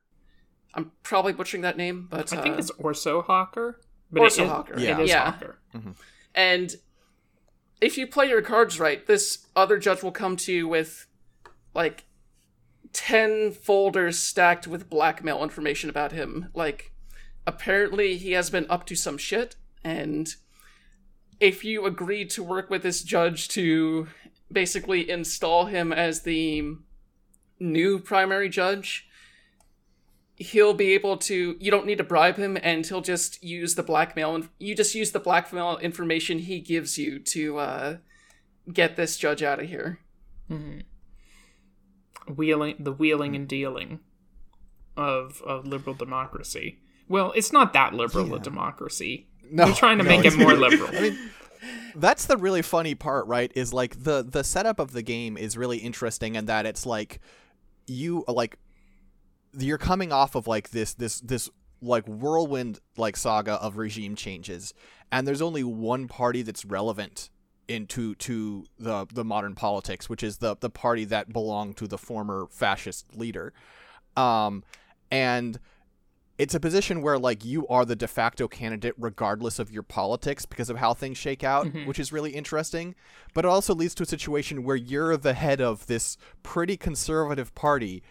I'm 0.75 0.93
probably 1.03 1.33
butchering 1.33 1.63
that 1.63 1.77
name, 1.77 2.07
but 2.11 2.33
I 2.33 2.43
think 2.43 2.55
uh, 2.55 2.59
it's 2.59 2.71
Orso 2.71 3.23
Hawker. 3.23 3.81
But 4.13 4.23
Orso 4.23 4.43
it 4.43 4.45
is, 4.45 4.51
Hawker. 4.51 4.75
It 4.75 5.01
is 5.01 5.11
Yeah. 5.11 5.31
Hawker. 5.31 5.59
And 6.37 6.77
if 7.81 7.99
you 7.99 8.07
play 8.07 8.29
your 8.29 8.43
cards 8.43 8.79
right, 8.79 9.05
this 9.07 9.47
other 9.57 9.79
judge 9.79 10.03
will 10.03 10.13
come 10.13 10.37
to 10.37 10.53
you 10.53 10.69
with 10.69 11.07
like 11.75 12.05
10 12.93 13.53
folders 13.53 14.19
stacked 14.19 14.67
with 14.67 14.89
blackmail 14.89 15.43
information 15.43 15.91
about 15.91 16.13
him. 16.13 16.49
Like, 16.55 16.93
apparently 17.47 18.17
he 18.17 18.33
has 18.33 18.51
been 18.51 18.67
up 18.71 18.87
to 18.87 18.97
some 18.97 19.19
shit, 19.19 19.57
and 19.85 20.35
if 21.39 21.65
you 21.65 21.85
agree 21.85 22.25
to 22.25 22.43
work 22.43 22.71
with 22.71 22.83
this 22.83 23.03
judge 23.03 23.49
to 23.49 24.09
basically 24.51 25.11
install 25.11 25.67
him 25.67 25.93
as 25.93 26.23
the 26.23 26.77
new 27.61 27.99
primary 27.99 28.49
judge, 28.49 29.09
he'll 30.37 30.75
be 30.75 30.93
able 30.93 31.17
to 31.17 31.57
you 31.59 31.71
don't 31.71 31.87
need 31.87 31.99
to 31.99 32.05
bribe 32.05 32.37
him 32.37 32.59
and 32.63 32.87
he'll 32.87 33.01
just 33.01 33.43
use 33.43 33.75
the 33.75 33.83
blackmail 33.83 34.35
and 34.35 34.49
you 34.59 34.75
just 34.75 34.95
use 34.95 35.13
the 35.13 35.21
blackmail 35.21 35.79
information 35.79 36.39
he 36.41 36.61
gives 36.61 36.99
you 36.99 37.19
to 37.19 37.59
uh 37.59 37.97
get 38.73 38.97
this 38.97 39.17
judge 39.17 39.43
out 39.43 39.61
of 39.61 39.69
here 39.69 39.99
Wheeling 42.35 42.77
the 42.79 42.93
wheeling 42.93 43.37
and 43.37 43.47
dealing 43.47 44.01
of 44.97 45.43
of 45.43 45.67
liberal 45.67 45.95
democracy. 45.95 46.79
Well, 47.09 47.33
it's 47.37 47.53
not 47.53 47.73
that 47.75 47.95
liberal 47.95 48.35
a 48.35 48.41
democracy. 48.41 49.29
No, 49.49 49.67
We're 49.67 49.75
trying 49.75 49.99
to 49.99 50.05
no, 50.05 50.11
make 50.11 50.25
it 50.25 50.37
more 50.37 50.55
liberal. 50.55 50.89
I 50.93 51.01
mean, 51.01 51.19
that's 51.95 52.27
the 52.27 52.37
really 52.37 52.63
funny 52.63 52.95
part 52.95 53.27
right 53.27 53.53
is 53.55 53.73
like 53.73 54.03
the 54.03 54.23
the 54.23 54.43
setup 54.43 54.81
of 54.81 54.93
the 54.93 55.03
game 55.03 55.37
is 55.37 55.57
really 55.57 55.79
interesting 55.79 56.35
in 56.35 56.47
that 56.47 56.67
it's 56.67 56.85
like 56.85 57.21
you 57.87 58.25
like 58.27 58.59
you're 59.59 59.79
coming 59.79 60.13
off 60.13 60.35
of 60.35 60.47
like 60.47 60.71
this 60.71 60.95
this 60.95 61.21
this 61.21 61.49
like 61.83 62.07
whirlwind 62.07 62.81
like 62.97 63.17
saga 63.17 63.55
of 63.55 63.77
regime 63.77 64.15
changes 64.15 64.73
and 65.13 65.27
there's 65.27 65.43
only 65.43 65.63
one 65.63 66.09
party 66.09 66.43
that's 66.43 66.65
relevant 66.65 67.31
into 67.69 68.15
to 68.17 68.65
the 68.79 69.07
the 69.13 69.25
modern 69.25 69.55
politics 69.55 70.09
which 70.09 70.23
is 70.23 70.39
the 70.39 70.57
the 70.61 70.71
party 70.71 71.05
that 71.05 71.33
belonged 71.33 71.77
to 71.77 71.87
the 71.87 71.99
former 71.99 72.47
fascist 72.51 73.17
leader. 73.17 73.53
Um 74.17 74.63
and 75.11 75.59
it's 76.39 76.55
a 76.55 76.61
position 76.61 77.01
where 77.01 77.19
like 77.19 77.45
you 77.45 77.67
are 77.69 77.85
the 77.85 77.97
de 77.97 78.07
facto 78.07 78.47
candidate 78.47 78.95
regardless 78.99 79.59
of 79.59 79.71
your 79.71 79.83
politics 79.83 80.45
because 80.47 80.69
of 80.71 80.77
how 80.77 80.93
things 80.95 81.17
shake 81.17 81.43
out 81.43 81.67
which 81.87 81.99
is 81.99 82.13
really 82.13 82.31
interesting 82.31 82.95
but 83.35 83.45
it 83.45 83.49
also 83.49 83.75
leads 83.75 83.95
to 83.95 84.03
a 84.03 84.07
situation 84.07 84.63
where 84.63 84.77
you're 84.77 85.17
the 85.17 85.35
head 85.35 85.61
of 85.61 85.87
this 85.87 86.17
pretty 86.43 86.77
conservative 86.77 87.55
party 87.55 88.03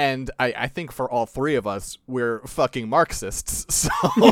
and 0.00 0.30
I, 0.40 0.54
I 0.56 0.66
think 0.68 0.92
for 0.92 1.10
all 1.10 1.26
three 1.26 1.56
of 1.56 1.66
us 1.66 1.98
we're 2.06 2.40
fucking 2.46 2.88
marxists 2.88 3.66
so. 3.74 3.90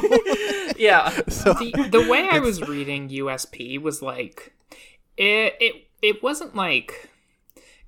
Yeah. 0.78 1.10
The, 1.10 1.88
the 1.90 2.08
way 2.08 2.28
I 2.30 2.38
was 2.38 2.62
reading 2.62 3.08
USP 3.08 3.82
was 3.82 4.00
like 4.00 4.54
it 5.16 5.54
it 5.60 5.75
it 6.00 6.22
wasn't 6.22 6.54
like 6.54 7.10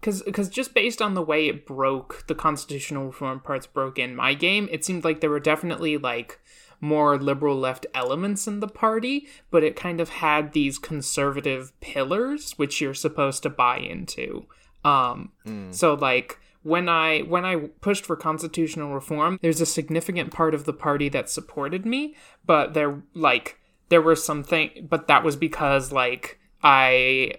because 0.01 0.23
because 0.23 0.49
just 0.49 0.75
based 0.75 1.01
on 1.01 1.15
the 1.15 1.23
way 1.23 1.47
it 1.47 1.65
broke 1.67 2.25
the 2.27 2.35
constitutional 2.35 3.07
reform 3.07 3.41
parts 3.41 3.67
broke 3.67 3.99
in 3.99 4.17
my 4.17 4.35
game, 4.35 4.69
it 4.73 4.85
seemed 4.85 5.05
like 5.05 5.21
there 5.21 5.31
were 5.31 5.41
definitely 5.41 5.97
like 5.97 6.41
more 6.81 7.17
liberal 7.17 7.57
left 7.57 7.87
elements 7.95 8.49
in 8.49 8.59
the 8.59 8.69
party, 8.69 9.29
but 9.51 9.63
it 9.63 9.77
kind 9.77 10.01
of 10.01 10.09
had 10.09 10.53
these 10.53 10.79
conservative 10.79 11.73
pillars 11.81 12.53
which 12.57 12.81
you're 12.81 12.95
supposed 12.95 13.45
to 13.45 13.51
buy 13.51 13.79
into. 13.79 14.47
Um, 14.85 15.31
so 15.71 15.95
like 15.95 16.41
when 16.63 16.89
I 16.89 17.21
when 17.21 17.45
I 17.45 17.57
pushed 17.81 18.05
for 18.05 18.17
constitutional 18.17 18.95
reform, 18.95 19.39
there's 19.43 19.61
a 19.61 19.67
significant 19.67 20.33
part 20.33 20.55
of 20.55 20.65
the 20.65 20.73
party 20.73 21.09
that 21.11 21.31
supported 21.31 21.87
me, 21.87 22.15
but 22.45 22.75
there 22.75 23.03
like 23.15 23.59
there 23.89 24.03
were 24.03 24.17
some 24.17 24.43
thing, 24.43 24.87
but 24.89 25.09
that 25.09 25.25
was 25.25 25.37
because 25.37 25.93
like 25.93 26.39
I 26.63 27.33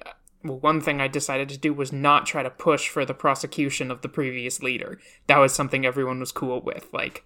well, 0.43 0.59
one 0.59 0.81
thing 0.81 0.99
I 0.99 1.07
decided 1.07 1.49
to 1.49 1.57
do 1.57 1.73
was 1.73 1.93
not 1.93 2.25
try 2.25 2.41
to 2.41 2.49
push 2.49 2.89
for 2.89 3.05
the 3.05 3.13
prosecution 3.13 3.91
of 3.91 4.01
the 4.01 4.09
previous 4.09 4.63
leader. 4.63 4.99
That 5.27 5.37
was 5.37 5.53
something 5.53 5.85
everyone 5.85 6.19
was 6.19 6.31
cool 6.31 6.61
with. 6.61 6.87
Like, 6.91 7.23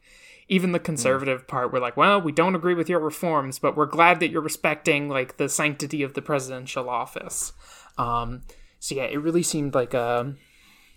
even 0.49 0.73
the 0.73 0.79
conservative 0.79 1.47
part 1.47 1.71
were 1.71 1.79
like, 1.79 1.95
well, 1.95 2.21
we 2.21 2.31
don't 2.31 2.55
agree 2.55 2.73
with 2.73 2.89
your 2.89 2.99
reforms, 2.99 3.57
but 3.57 3.77
we're 3.77 3.85
glad 3.85 4.19
that 4.19 4.29
you're 4.29 4.41
respecting 4.41 5.09
like 5.09 5.37
the 5.37 5.49
sanctity 5.49 6.03
of 6.03 6.13
the 6.13 6.21
presidential 6.21 6.89
office. 6.89 7.53
Um, 7.97 8.41
so 8.79 8.95
yeah, 8.95 9.05
it 9.05 9.17
really 9.17 9.43
seemed 9.43 9.73
like 9.73 9.93
a 9.93 10.35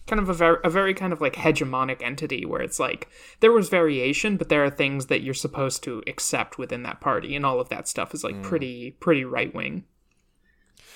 kind 0.09 0.21
of 0.21 0.29
a 0.29 0.35
very, 0.35 0.59
a 0.65 0.71
very 0.71 0.95
kind 0.95 1.13
of 1.13 1.21
like 1.21 1.35
hegemonic 1.35 2.03
entity 2.03 2.45
where 2.45 2.61
it's 2.61 2.81
like 2.81 3.09
there 3.41 3.53
was 3.53 3.69
variation, 3.69 4.37
but 4.37 4.49
there 4.49 4.65
are 4.65 4.71
things 4.71 5.07
that 5.07 5.23
you're 5.23 5.35
supposed 5.35 5.83
to 5.85 6.03
accept 6.07 6.59
within 6.59 6.83
that 6.83 7.01
party, 7.01 7.37
and 7.37 7.47
all 7.47 7.61
of 7.61 7.69
that 7.69 7.87
stuff 7.87 8.13
is 8.15 8.25
like 8.25 8.35
mm. 8.35 8.43
pretty 8.43 8.93
pretty 9.01 9.25
right 9.25 9.55
wing. 9.55 9.85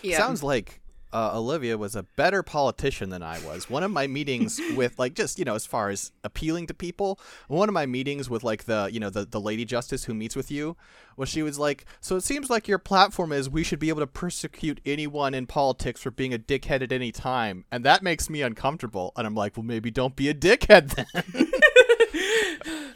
yeah 0.03 0.19
Sounds 0.19 0.43
like 0.43 0.82
uh, 1.13 1.33
Olivia 1.35 1.77
was 1.77 1.95
a 1.95 2.03
better 2.03 2.43
politician 2.43 3.11
than 3.11 3.23
I 3.23 3.39
was. 3.41 3.69
One 3.69 3.83
of 3.83 3.91
my 3.91 4.07
meetings 4.07 4.61
with 4.77 4.99
like 4.99 5.15
just 5.15 5.39
you 5.39 5.45
know 5.45 5.55
as 5.55 5.67
far 5.67 5.91
as 5.91 6.13
appealing 6.25 6.67
to 6.69 6.75
people, 6.75 7.19
one 7.49 7.69
of 7.69 7.73
my 7.73 7.87
meetings 7.87 8.31
with 8.31 8.45
like 8.45 8.65
the 8.65 8.89
you 8.93 9.01
know 9.01 9.11
the 9.11 9.25
the 9.25 9.41
lady 9.41 9.65
justice 9.65 10.05
who 10.05 10.15
meets 10.15 10.37
with 10.37 10.51
you, 10.51 10.77
was 11.17 11.29
she 11.29 11.43
was 11.43 11.59
like, 11.59 11.85
so 12.01 12.17
it 12.17 12.23
seems 12.23 12.51
like 12.51 12.69
your 12.69 12.79
platform 12.79 13.33
is 13.33 13.49
we 13.49 13.63
should 13.63 13.79
be 13.79 13.89
able 13.89 14.01
to 14.01 14.07
persecute 14.07 14.81
anyone 14.85 15.35
in 15.35 15.47
politics 15.47 16.03
for 16.03 16.11
being 16.11 16.35
a 16.35 16.39
dickhead 16.39 16.83
at 16.83 16.93
any 16.93 17.13
time, 17.13 17.65
and 17.71 17.85
that 17.85 18.03
makes 18.03 18.31
me 18.31 18.43
uncomfortable. 18.43 19.13
And 19.17 19.27
I'm 19.27 19.35
like, 19.35 19.57
well 19.57 19.65
maybe 19.65 19.91
don't 19.91 20.17
be 20.17 20.29
a 20.29 20.35
dickhead 20.35 20.95
then. 20.95 21.53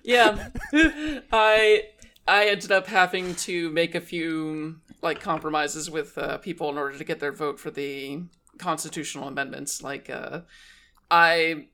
yeah 0.07 0.49
i 1.33 1.83
i 2.29 2.47
ended 2.47 2.71
up 2.71 2.87
having 2.87 3.35
to 3.35 3.71
make 3.71 3.95
a 3.95 4.01
few 4.01 4.77
like 5.03 5.21
compromises 5.21 5.91
with 5.91 6.17
uh, 6.19 6.39
people 6.39 6.69
in 6.71 6.79
order 6.79 6.97
to 6.97 7.05
get 7.05 7.21
their 7.21 7.33
vote 7.33 7.59
for 7.59 7.71
the 7.71 8.23
constitutional 8.59 9.29
amendments 9.29 9.83
like 9.83 10.09
uh 10.09 10.41
i 11.11 11.67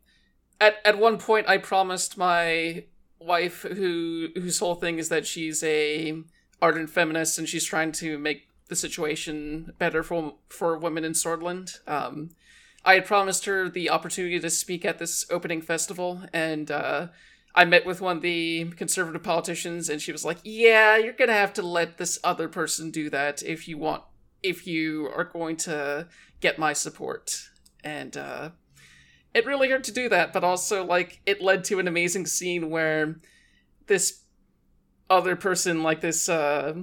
at 0.60 0.74
at 0.84 0.98
one 0.98 1.16
point 1.16 1.48
i 1.48 1.56
promised 1.56 2.18
my 2.18 2.84
wife 3.20 3.62
who 3.62 4.28
whose 4.34 4.58
whole 4.58 4.74
thing 4.74 4.98
is 4.98 5.08
that 5.08 5.26
she's 5.26 5.62
a 5.62 6.22
ardent 6.60 6.90
feminist 6.90 7.38
and 7.38 7.48
she's 7.48 7.64
trying 7.64 7.92
to 7.92 8.18
make 8.18 8.48
the 8.68 8.76
situation 8.76 9.74
better 9.78 10.02
for 10.02 10.34
for 10.48 10.78
women 10.78 11.04
in 11.04 11.12
Sordland. 11.12 11.86
Um, 11.86 12.30
I 12.84 12.94
had 12.94 13.04
promised 13.04 13.44
her 13.44 13.68
the 13.68 13.90
opportunity 13.90 14.40
to 14.40 14.50
speak 14.50 14.84
at 14.84 14.98
this 14.98 15.26
opening 15.30 15.60
festival, 15.60 16.22
and 16.32 16.70
uh, 16.70 17.08
I 17.54 17.64
met 17.64 17.84
with 17.84 18.00
one 18.00 18.16
of 18.16 18.22
the 18.22 18.70
conservative 18.76 19.22
politicians, 19.22 19.88
and 19.88 20.00
she 20.00 20.12
was 20.12 20.24
like, 20.24 20.38
"Yeah, 20.42 20.96
you're 20.96 21.12
gonna 21.12 21.32
have 21.32 21.52
to 21.54 21.62
let 21.62 21.98
this 21.98 22.18
other 22.24 22.48
person 22.48 22.90
do 22.90 23.10
that 23.10 23.42
if 23.42 23.68
you 23.68 23.78
want, 23.78 24.04
if 24.42 24.66
you 24.66 25.10
are 25.14 25.24
going 25.24 25.56
to 25.58 26.08
get 26.40 26.58
my 26.58 26.72
support." 26.72 27.50
And 27.84 28.16
uh, 28.16 28.50
it 29.34 29.46
really 29.46 29.68
hurt 29.70 29.84
to 29.84 29.92
do 29.92 30.08
that, 30.08 30.32
but 30.32 30.44
also 30.44 30.84
like 30.84 31.20
it 31.26 31.42
led 31.42 31.64
to 31.64 31.78
an 31.78 31.88
amazing 31.88 32.26
scene 32.26 32.70
where 32.70 33.16
this 33.86 34.22
other 35.10 35.36
person, 35.36 35.82
like 35.82 36.00
this 36.00 36.28
uh, 36.28 36.74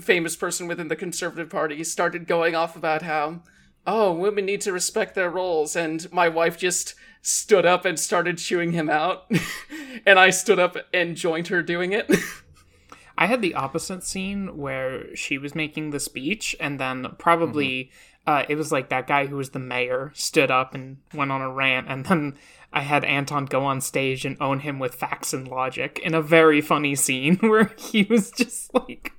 famous 0.00 0.36
person 0.36 0.66
within 0.66 0.88
the 0.88 0.96
conservative 0.96 1.50
party, 1.50 1.84
started 1.84 2.26
going 2.26 2.54
off 2.54 2.76
about 2.76 3.02
how, 3.02 3.42
oh, 3.86 4.12
women 4.12 4.46
need 4.46 4.62
to 4.62 4.72
respect 4.72 5.14
their 5.14 5.30
roles, 5.30 5.76
and 5.76 6.10
my 6.12 6.28
wife 6.28 6.56
just 6.56 6.94
stood 7.22 7.66
up 7.66 7.84
and 7.84 7.98
started 7.98 8.38
chewing 8.38 8.72
him 8.72 8.88
out, 8.88 9.30
and 10.06 10.18
I 10.18 10.30
stood 10.30 10.58
up 10.58 10.76
and 10.92 11.16
joined 11.16 11.48
her 11.48 11.62
doing 11.62 11.92
it. 11.92 12.10
I 13.18 13.26
had 13.26 13.42
the 13.42 13.54
opposite 13.54 14.02
scene 14.02 14.56
where 14.56 15.14
she 15.14 15.36
was 15.36 15.54
making 15.54 15.90
the 15.90 16.00
speech, 16.00 16.56
and 16.58 16.80
then 16.80 17.06
probably 17.18 17.90
uh, 18.26 18.44
it 18.48 18.54
was 18.54 18.72
like 18.72 18.88
that 18.88 19.06
guy 19.06 19.26
who 19.26 19.36
was 19.36 19.50
the 19.50 19.58
mayor 19.58 20.12
stood 20.14 20.50
up 20.50 20.74
and 20.74 20.98
went 21.14 21.32
on 21.32 21.42
a 21.42 21.50
rant, 21.50 21.88
and 21.88 22.06
then 22.06 22.38
I 22.72 22.82
had 22.82 23.04
Anton 23.04 23.46
go 23.46 23.64
on 23.64 23.80
stage 23.80 24.24
and 24.24 24.36
own 24.40 24.60
him 24.60 24.78
with 24.78 24.94
facts 24.94 25.32
and 25.32 25.48
logic 25.48 25.98
in 26.02 26.14
a 26.14 26.22
very 26.22 26.60
funny 26.60 26.94
scene 26.94 27.36
where 27.40 27.72
he 27.76 28.04
was 28.04 28.30
just 28.30 28.72
like. 28.74 29.12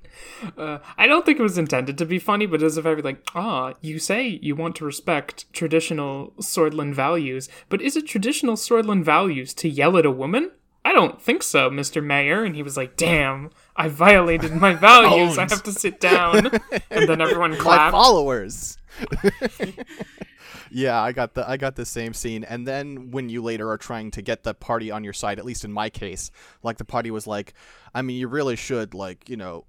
Uh, 0.56 0.78
I 0.98 1.06
don't 1.06 1.24
think 1.24 1.38
it 1.38 1.42
was 1.42 1.58
intended 1.58 1.98
to 1.98 2.04
be 2.06 2.18
funny, 2.18 2.46
but 2.46 2.60
it 2.60 2.64
was 2.64 2.76
a 2.76 2.82
very 2.82 3.02
like, 3.02 3.22
ah, 3.34 3.74
you 3.80 3.98
say 3.98 4.26
you 4.42 4.54
want 4.56 4.76
to 4.76 4.84
respect 4.84 5.52
traditional 5.52 6.32
Sordland 6.38 6.94
values, 6.94 7.48
but 7.68 7.80
is 7.82 7.96
it 7.96 8.06
traditional 8.06 8.56
Sordland 8.56 9.04
values 9.04 9.54
to 9.54 9.68
yell 9.68 9.96
at 9.96 10.06
a 10.06 10.10
woman? 10.10 10.50
I 10.84 10.92
don't 10.92 11.22
think 11.22 11.44
so, 11.44 11.70
Mr. 11.70 12.02
Mayor. 12.02 12.42
And 12.42 12.56
he 12.56 12.62
was 12.64 12.76
like, 12.76 12.96
damn, 12.96 13.50
I 13.76 13.86
violated 13.88 14.52
my 14.56 14.74
values. 14.90 15.38
I 15.38 15.42
have 15.42 15.62
to 15.62 15.72
sit 15.72 16.00
down. 16.00 16.50
and 16.90 17.08
then 17.08 17.20
everyone 17.20 17.50
My 17.56 17.56
clapped. 17.56 17.92
followers. 17.92 18.78
yeah, 20.70 21.00
I 21.00 21.12
got 21.12 21.34
the 21.34 21.48
I 21.48 21.56
got 21.56 21.76
the 21.76 21.84
same 21.84 22.14
scene. 22.14 22.44
And 22.44 22.66
then 22.66 23.10
when 23.10 23.28
you 23.28 23.42
later 23.42 23.70
are 23.70 23.78
trying 23.78 24.10
to 24.12 24.22
get 24.22 24.42
the 24.42 24.54
party 24.54 24.90
on 24.90 25.04
your 25.04 25.12
side, 25.12 25.38
at 25.38 25.44
least 25.44 25.64
in 25.64 25.72
my 25.72 25.90
case, 25.90 26.30
like 26.62 26.78
the 26.78 26.84
party 26.84 27.10
was 27.10 27.26
like, 27.26 27.54
I 27.94 28.02
mean, 28.02 28.18
you 28.18 28.28
really 28.28 28.56
should 28.56 28.94
like, 28.94 29.28
you 29.28 29.36
know, 29.36 29.64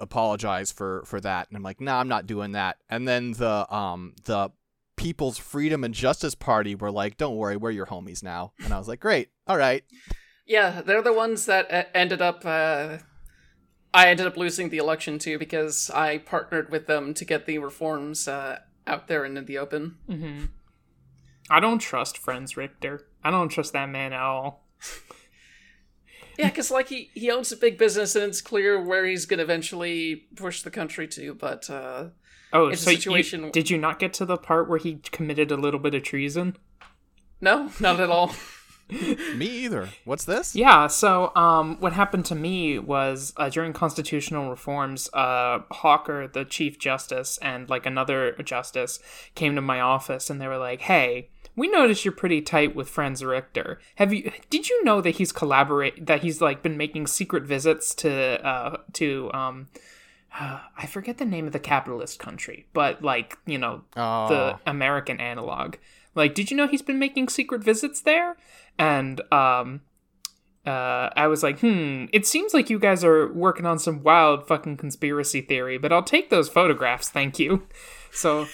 apologize 0.00 0.72
for 0.72 1.02
for 1.04 1.20
that. 1.20 1.48
And 1.48 1.56
I'm 1.56 1.62
like, 1.62 1.80
nah, 1.80 2.00
I'm 2.00 2.08
not 2.08 2.26
doing 2.26 2.52
that. 2.52 2.78
And 2.88 3.06
then 3.06 3.32
the 3.32 3.72
um 3.74 4.14
the 4.24 4.50
People's 4.96 5.36
Freedom 5.38 5.84
and 5.84 5.92
Justice 5.94 6.34
Party 6.34 6.74
were 6.74 6.90
like, 6.90 7.16
don't 7.16 7.36
worry, 7.36 7.56
we're 7.56 7.70
your 7.70 7.86
homies 7.86 8.22
now. 8.22 8.52
And 8.64 8.72
I 8.72 8.78
was 8.78 8.88
like, 8.88 9.00
great, 9.00 9.28
all 9.46 9.58
right. 9.58 9.84
yeah, 10.46 10.80
they're 10.80 11.02
the 11.02 11.12
ones 11.12 11.46
that 11.46 11.70
uh, 11.72 11.84
ended 11.94 12.22
up. 12.22 12.44
Uh, 12.46 12.98
I 13.92 14.08
ended 14.08 14.26
up 14.26 14.36
losing 14.36 14.68
the 14.68 14.78
election 14.78 15.18
too 15.18 15.38
because 15.38 15.90
I 15.90 16.18
partnered 16.18 16.70
with 16.70 16.86
them 16.86 17.14
to 17.14 17.24
get 17.24 17.46
the 17.46 17.58
reforms 17.58 18.28
uh, 18.28 18.58
out 18.86 19.08
there 19.08 19.24
and 19.24 19.38
in 19.38 19.46
the 19.46 19.58
open. 19.58 19.96
I 21.50 21.60
don't 21.60 21.78
trust 21.78 22.18
Franz 22.18 22.56
Richter. 22.56 23.06
I 23.24 23.30
don't 23.30 23.48
trust 23.48 23.72
that 23.72 23.88
man 23.88 24.12
at 24.12 24.20
all. 24.20 24.65
Yeah, 26.38 26.48
because 26.48 26.70
like 26.70 26.88
he 26.88 27.10
he 27.14 27.30
owns 27.30 27.50
a 27.52 27.56
big 27.56 27.78
business 27.78 28.14
and 28.16 28.24
it's 28.24 28.40
clear 28.40 28.80
where 28.82 29.04
he's 29.06 29.26
gonna 29.26 29.42
eventually 29.42 30.26
push 30.36 30.62
the 30.62 30.70
country 30.70 31.08
to. 31.08 31.34
But 31.34 31.68
uh, 31.70 32.08
Oh, 32.52 32.68
It's 32.68 32.82
a 32.82 32.84
so 32.84 32.90
you- 32.90 32.96
situation- 32.96 33.50
did 33.50 33.70
you 33.70 33.76
not 33.78 33.98
get 33.98 34.12
to 34.14 34.24
the 34.24 34.36
part 34.36 34.68
where 34.68 34.78
he 34.78 34.96
committed 35.10 35.50
a 35.50 35.56
little 35.56 35.80
bit 35.80 35.94
of 35.94 36.02
treason? 36.02 36.56
no, 37.40 37.70
not 37.80 38.00
at 38.00 38.08
all. 38.10 38.32
Me 39.34 39.46
either. 39.46 39.88
What's 40.04 40.24
this? 40.26 40.54
Yeah, 40.54 40.86
so 40.86 41.34
um, 41.34 41.76
what 41.80 41.92
happened 41.92 42.24
to 42.26 42.36
me 42.36 42.78
was 42.78 43.32
uh, 43.36 43.48
during 43.48 43.72
constitutional 43.72 44.48
reforms, 44.48 45.10
uh, 45.12 45.58
Hawker, 45.72 46.28
the 46.28 46.44
chief 46.44 46.78
justice, 46.78 47.36
and 47.42 47.68
like 47.68 47.84
another 47.84 48.32
justice 48.44 49.00
came 49.34 49.56
to 49.56 49.60
my 49.60 49.80
office 49.80 50.30
and 50.30 50.40
they 50.40 50.46
were 50.46 50.56
like, 50.56 50.82
"Hey, 50.82 51.30
we 51.56 51.68
noticed 51.68 52.04
you're 52.04 52.12
pretty 52.12 52.42
tight 52.42 52.76
with 52.76 52.88
Franz 52.88 53.24
Richter. 53.24 53.80
Have 53.96 54.12
you? 54.12 54.30
Did 54.50 54.68
you 54.68 54.84
know 54.84 55.00
that 55.00 55.16
he's 55.16 55.32
collaborate? 55.32 56.06
That 56.06 56.22
he's 56.22 56.40
like 56.40 56.62
been 56.62 56.76
making 56.76 57.06
secret 57.06 57.44
visits 57.44 57.94
to 57.96 58.46
uh, 58.46 58.76
to 58.94 59.30
um, 59.32 59.68
I 60.32 60.86
forget 60.88 61.18
the 61.18 61.24
name 61.24 61.46
of 61.46 61.52
the 61.52 61.58
capitalist 61.58 62.18
country, 62.18 62.66
but 62.72 63.02
like 63.02 63.38
you 63.46 63.58
know 63.58 63.82
Oh. 63.96 64.28
the 64.28 64.70
American 64.70 65.20
analog. 65.20 65.76
Like, 66.14 66.34
did 66.34 66.50
you 66.50 66.56
know 66.56 66.66
he's 66.66 66.80
been 66.82 66.98
making 66.98 67.28
secret 67.28 67.62
visits 67.62 68.00
there? 68.00 68.38
And 68.78 69.20
um, 69.30 69.82
uh, 70.66 71.10
I 71.14 71.26
was 71.26 71.42
like, 71.42 71.60
hmm, 71.60 72.06
it 72.10 72.26
seems 72.26 72.54
like 72.54 72.70
you 72.70 72.78
guys 72.78 73.04
are 73.04 73.30
working 73.32 73.66
on 73.66 73.78
some 73.78 74.02
wild 74.02 74.48
fucking 74.48 74.78
conspiracy 74.78 75.42
theory, 75.42 75.76
but 75.76 75.92
I'll 75.92 76.02
take 76.02 76.30
those 76.30 76.48
photographs, 76.48 77.10
thank 77.10 77.38
you. 77.38 77.66
So 78.12 78.46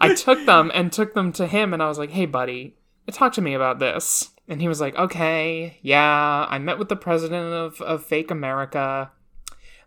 I 0.00 0.14
took 0.14 0.44
them 0.46 0.70
and 0.74 0.92
took 0.92 1.14
them 1.14 1.32
to 1.32 1.46
him, 1.46 1.72
and 1.72 1.82
I 1.82 1.88
was 1.88 1.98
like, 1.98 2.10
hey, 2.10 2.26
buddy, 2.26 2.76
talk 3.10 3.32
to 3.34 3.42
me 3.42 3.54
about 3.54 3.78
this. 3.78 4.30
And 4.48 4.60
he 4.60 4.68
was 4.68 4.80
like, 4.80 4.96
okay, 4.96 5.78
yeah, 5.82 6.46
I 6.48 6.58
met 6.58 6.78
with 6.78 6.88
the 6.88 6.96
president 6.96 7.52
of, 7.52 7.80
of 7.80 8.04
Fake 8.04 8.30
America. 8.30 9.12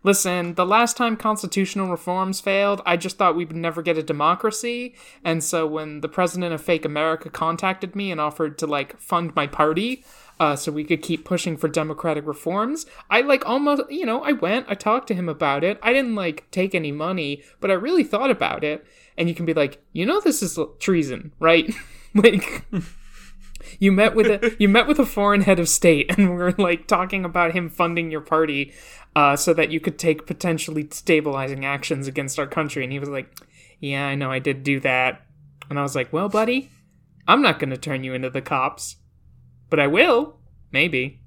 Listen, 0.02 0.54
the 0.54 0.66
last 0.66 0.98
time 0.98 1.16
constitutional 1.16 1.88
reforms 1.88 2.40
failed, 2.40 2.82
I 2.84 2.98
just 2.98 3.16
thought 3.16 3.36
we 3.36 3.46
would 3.46 3.56
never 3.56 3.80
get 3.80 3.96
a 3.96 4.02
democracy. 4.02 4.94
And 5.24 5.42
so 5.42 5.66
when 5.66 6.02
the 6.02 6.08
president 6.08 6.52
of 6.52 6.60
Fake 6.62 6.84
America 6.84 7.30
contacted 7.30 7.96
me 7.96 8.10
and 8.10 8.20
offered 8.20 8.58
to 8.58 8.66
like 8.66 9.00
fund 9.00 9.34
my 9.34 9.46
party, 9.46 10.04
uh, 10.40 10.56
so 10.56 10.72
we 10.72 10.84
could 10.84 11.02
keep 11.02 11.24
pushing 11.24 11.56
for 11.56 11.68
democratic 11.68 12.26
reforms, 12.26 12.86
I 13.08 13.20
like 13.20 13.46
almost, 13.46 13.82
you 13.90 14.04
know, 14.04 14.22
I 14.22 14.32
went, 14.32 14.66
I 14.68 14.74
talked 14.74 15.08
to 15.08 15.14
him 15.14 15.28
about 15.28 15.62
it. 15.62 15.78
I 15.82 15.92
didn't 15.92 16.14
like 16.14 16.50
take 16.50 16.74
any 16.74 16.92
money, 16.92 17.42
but 17.60 17.70
I 17.70 17.74
really 17.74 18.04
thought 18.04 18.30
about 18.30 18.64
it. 18.64 18.84
And 19.16 19.28
you 19.28 19.34
can 19.34 19.46
be 19.46 19.54
like, 19.54 19.82
you 19.92 20.04
know, 20.04 20.20
this 20.20 20.42
is 20.42 20.58
treason, 20.80 21.32
right? 21.38 21.72
like. 22.14 22.64
You 23.78 23.92
met 23.92 24.14
with 24.14 24.26
a 24.26 24.54
you 24.58 24.68
met 24.68 24.86
with 24.86 24.98
a 24.98 25.06
foreign 25.06 25.40
head 25.40 25.58
of 25.58 25.70
state, 25.70 26.14
and 26.16 26.34
we're 26.34 26.54
like 26.58 26.86
talking 26.86 27.24
about 27.24 27.54
him 27.54 27.70
funding 27.70 28.10
your 28.10 28.20
party, 28.20 28.74
uh, 29.16 29.36
so 29.36 29.54
that 29.54 29.70
you 29.70 29.80
could 29.80 29.98
take 29.98 30.26
potentially 30.26 30.86
stabilizing 30.90 31.64
actions 31.64 32.06
against 32.06 32.38
our 32.38 32.46
country. 32.46 32.84
And 32.84 32.92
he 32.92 32.98
was 32.98 33.08
like, 33.08 33.34
"Yeah, 33.80 34.06
I 34.06 34.16
know, 34.16 34.30
I 34.30 34.38
did 34.38 34.64
do 34.64 34.80
that." 34.80 35.22
And 35.70 35.78
I 35.78 35.82
was 35.82 35.96
like, 35.96 36.12
"Well, 36.12 36.28
buddy, 36.28 36.70
I'm 37.26 37.42
not 37.42 37.58
going 37.58 37.70
to 37.70 37.78
turn 37.78 38.04
you 38.04 38.12
into 38.12 38.30
the 38.30 38.42
cops, 38.42 38.96
but 39.74 39.80
I 39.80 39.88
will, 39.88 40.36
maybe, 40.70 41.18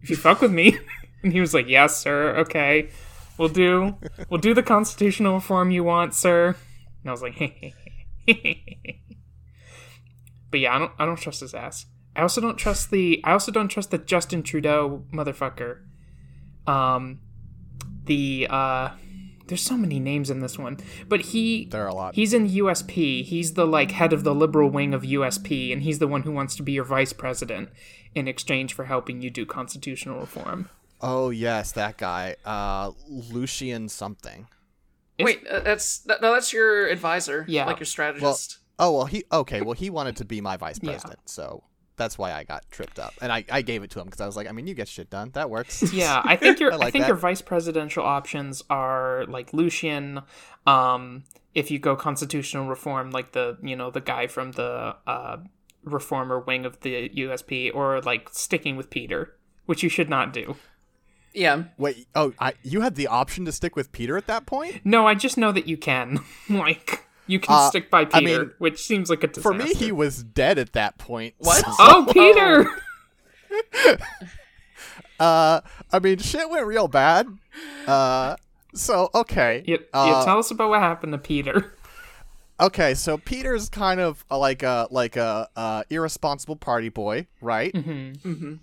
if 0.00 0.08
you 0.08 0.16
fuck 0.16 0.40
with 0.40 0.52
me." 0.52 0.78
and 1.22 1.34
he 1.34 1.40
was 1.40 1.52
like, 1.52 1.68
"Yes, 1.68 1.98
sir. 1.98 2.34
Okay, 2.38 2.88
we'll 3.36 3.50
do 3.50 3.98
we'll 4.30 4.40
do 4.40 4.54
the 4.54 4.62
constitutional 4.62 5.34
reform 5.34 5.70
you 5.70 5.84
want, 5.84 6.14
sir." 6.14 6.56
And 7.02 7.10
I 7.10 7.12
was 7.12 7.20
like, 7.20 7.36
But 10.50 10.60
yeah, 10.60 10.74
I 10.74 10.78
don't 10.78 10.92
I 10.98 11.04
don't 11.04 11.16
trust 11.16 11.40
his 11.40 11.52
ass. 11.52 11.84
I 12.16 12.22
also 12.22 12.40
don't 12.40 12.56
trust 12.56 12.90
the 12.90 13.20
I 13.22 13.32
also 13.32 13.52
don't 13.52 13.68
trust 13.68 13.90
the 13.90 13.98
Justin 13.98 14.42
Trudeau 14.42 15.04
motherfucker. 15.12 15.80
Um 16.66 17.20
the 18.04 18.46
uh 18.48 18.92
there's 19.50 19.60
so 19.62 19.76
many 19.76 20.00
names 20.00 20.30
in 20.30 20.40
this 20.40 20.56
one. 20.58 20.78
But 21.08 21.20
he 21.20 21.66
There 21.66 21.84
are 21.84 21.88
a 21.88 21.94
lot. 21.94 22.14
He's 22.14 22.32
in 22.32 22.48
USP. 22.48 23.22
He's 23.24 23.52
the 23.54 23.66
like 23.66 23.90
head 23.90 24.12
of 24.14 24.24
the 24.24 24.34
liberal 24.34 24.70
wing 24.70 24.94
of 24.94 25.02
USP 25.02 25.72
and 25.72 25.82
he's 25.82 25.98
the 25.98 26.08
one 26.08 26.22
who 26.22 26.32
wants 26.32 26.56
to 26.56 26.62
be 26.62 26.72
your 26.72 26.84
vice 26.84 27.12
president 27.12 27.68
in 28.14 28.26
exchange 28.28 28.72
for 28.72 28.84
helping 28.86 29.20
you 29.20 29.28
do 29.30 29.44
constitutional 29.44 30.20
reform. 30.20 30.70
Oh 31.02 31.30
yes, 31.30 31.72
that 31.72 31.96
guy. 31.98 32.36
Uh, 32.44 32.92
Lucian 33.08 33.88
something. 33.88 34.46
Wait, 35.18 35.46
uh, 35.46 35.60
that's 35.60 35.98
that, 36.00 36.22
no, 36.22 36.32
that's 36.32 36.52
your 36.52 36.86
advisor. 36.88 37.44
Yeah. 37.48 37.66
like 37.66 37.78
your 37.80 37.86
strategist. 37.86 38.58
Oh 38.78 38.92
well, 38.92 39.06
he 39.06 39.24
okay. 39.32 39.60
Well, 39.60 39.74
he 39.74 39.90
wanted 39.90 40.16
to 40.16 40.24
be 40.24 40.40
my 40.40 40.56
vice 40.56 40.78
Yeah. 40.82 40.90
president, 40.92 41.20
so 41.28 41.62
that's 42.00 42.16
why 42.16 42.32
I 42.32 42.44
got 42.44 42.64
tripped 42.70 42.98
up, 42.98 43.12
and 43.20 43.30
I, 43.30 43.44
I 43.52 43.60
gave 43.62 43.82
it 43.82 43.90
to 43.90 44.00
him 44.00 44.06
because 44.06 44.22
I 44.22 44.26
was 44.26 44.34
like, 44.36 44.48
I 44.48 44.52
mean, 44.52 44.66
you 44.66 44.74
get 44.74 44.88
shit 44.88 45.10
done. 45.10 45.30
That 45.34 45.50
works. 45.50 45.92
Yeah, 45.92 46.22
I 46.24 46.34
think 46.36 46.58
your 46.58 46.72
I 46.74 46.76
I, 46.76 46.90
think 46.90 47.02
that. 47.02 47.08
your 47.08 47.16
vice 47.16 47.42
presidential 47.42 48.02
options 48.04 48.62
are 48.70 49.26
like 49.28 49.52
Lucian. 49.52 50.22
Um, 50.66 51.24
if 51.54 51.70
you 51.70 51.78
go 51.78 51.94
constitutional 51.96 52.66
reform, 52.68 53.10
like 53.10 53.32
the 53.32 53.58
you 53.62 53.76
know 53.76 53.90
the 53.90 54.00
guy 54.00 54.26
from 54.26 54.52
the 54.52 54.96
uh, 55.06 55.36
reformer 55.84 56.40
wing 56.40 56.64
of 56.64 56.80
the 56.80 57.10
USP, 57.10 57.70
or 57.74 58.00
like 58.00 58.30
sticking 58.30 58.76
with 58.76 58.88
Peter, 58.88 59.36
which 59.66 59.82
you 59.82 59.88
should 59.88 60.08
not 60.08 60.32
do. 60.32 60.56
yeah, 61.34 61.64
Wait. 61.76 62.06
Oh, 62.14 62.32
I, 62.40 62.54
you 62.62 62.80
had 62.80 62.94
the 62.94 63.06
option 63.08 63.44
to 63.44 63.52
stick 63.52 63.76
with 63.76 63.92
Peter 63.92 64.16
at 64.16 64.26
that 64.26 64.46
point. 64.46 64.80
No, 64.84 65.06
I 65.06 65.14
just 65.14 65.36
know 65.36 65.52
that 65.52 65.68
you 65.68 65.76
can. 65.76 66.20
like 66.48 67.06
you 67.26 67.38
can 67.40 67.54
Uh, 67.54 67.68
stick 67.68 67.90
by 67.90 68.00
I 68.02 68.04
Peter, 68.06 68.22
mean, 68.40 68.50
which 68.58 68.80
seems 68.82 69.08
like 69.10 69.22
a 69.24 69.28
disaster. 69.28 69.42
For 69.42 69.54
me, 69.54 69.74
he 69.74 69.92
was 69.92 70.22
dead 70.22 70.58
at 70.58 70.72
that 70.74 70.98
point. 70.98 71.34
What? 71.38 71.64
so- 71.64 71.72
Oh, 71.78 72.06
Peter! 72.12 72.70
uh, 75.20 75.60
I 75.92 75.98
mean, 76.00 76.18
shit 76.18 76.48
went 76.50 76.66
real 76.66 76.88
bad. 76.88 77.26
Uh, 77.86 78.36
so 78.74 79.10
okay. 79.14 79.62
You, 79.66 79.74
you 79.78 79.84
Uh, 79.92 80.24
tell 80.24 80.38
us 80.38 80.50
about 80.50 80.70
what 80.70 80.80
happened 80.80 81.12
to 81.12 81.18
Peter. 81.18 81.74
Okay, 82.60 82.92
so 82.94 83.16
Peter's 83.16 83.68
kind 83.70 84.00
of 84.00 84.22
uh, 84.30 84.36
like 84.38 84.62
a 84.62 84.86
like 84.90 85.16
a 85.16 85.48
uh, 85.56 85.82
irresponsible 85.88 86.56
party 86.56 86.90
boy, 86.90 87.26
right? 87.40 87.72
Mm-hmm. 87.72 88.54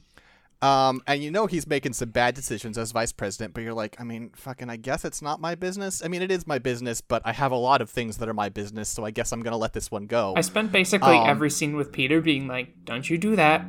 Um, 0.62 1.02
and 1.06 1.22
you 1.22 1.30
know 1.30 1.46
he's 1.46 1.68
making 1.68 1.94
some 1.94 2.10
bad 2.10 2.34
decisions 2.34 2.80
as 2.80 2.92
vice 2.92 3.12
president, 3.12 3.54
but 3.54 3.62
you're 3.62 3.76
like, 3.76 3.96
I 4.00 4.04
mean, 4.04 4.32
fucking, 4.36 4.70
I 4.72 4.76
guess 4.78 5.06
it's 5.06 5.22
not 5.22 5.40
my 5.40 5.54
business. 5.54 6.04
I 6.04 6.08
mean, 6.08 6.24
it 6.24 6.32
is 6.32 6.48
my 6.48 6.58
business, 6.58 7.00
but 7.00 7.22
I 7.26 7.32
have 7.34 7.52
a 7.52 7.56
lot 7.58 7.80
of 7.80 7.92
things 7.92 8.18
that 8.18 8.28
are 8.28 8.34
my 8.34 8.50
business, 8.50 8.90
so 8.90 9.06
I 9.06 9.12
guess 9.12 9.32
I'm 9.32 9.42
gonna 9.44 9.58
let 9.58 9.74
this 9.74 9.92
one 9.92 10.08
go. 10.08 10.34
I 10.36 10.42
spent 10.42 10.72
basically 10.72 11.16
Um, 11.16 11.30
every 11.30 11.52
scene 11.52 11.76
with 11.76 11.92
Peter 11.92 12.22
being 12.22 12.48
like, 12.48 12.74
"Don't 12.86 13.08
you 13.08 13.20
do 13.20 13.36
that? 13.36 13.66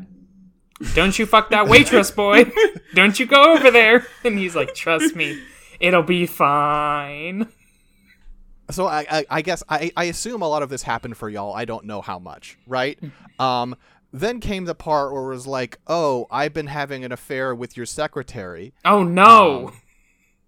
Don't 0.94 1.18
you 1.18 1.27
fuck 1.27 1.51
that 1.51 1.68
waitress, 1.68 2.11
boy? 2.11 2.51
Don't 2.94 3.18
you 3.20 3.27
go 3.27 3.53
over 3.55 3.70
there?" 3.70 4.07
And 4.24 4.38
he's 4.38 4.57
like, 4.57 4.74
"Trust 4.74 5.14
me, 5.14 5.38
it'll 5.81 6.03
be 6.03 6.24
fine." 6.27 7.48
so 8.70 8.87
I, 8.87 9.07
I, 9.11 9.27
I 9.31 9.42
guess 9.42 9.62
I, 9.68 9.90
I 9.96 10.05
assume 10.05 10.42
a 10.42 10.48
lot 10.48 10.62
of 10.62 10.68
this 10.68 10.83
happened 10.83 11.16
for 11.16 11.29
y'all. 11.29 11.55
I 11.55 11.64
don't 11.64 11.85
know 11.87 12.01
how 12.01 12.18
much, 12.18 12.59
right? 12.66 12.98
Um, 13.38 13.77
then 14.12 14.40
came 14.40 14.64
the 14.64 14.75
part 14.75 15.12
where 15.12 15.25
it 15.25 15.29
was 15.29 15.47
like, 15.47 15.79
oh, 15.87 16.27
I've 16.31 16.55
been 16.55 16.68
having 16.68 17.05
an 17.05 17.12
affair 17.12 17.55
with 17.55 17.77
your 17.77 17.87
secretary. 17.87 18.73
Oh 18.85 19.03
no! 19.03 19.73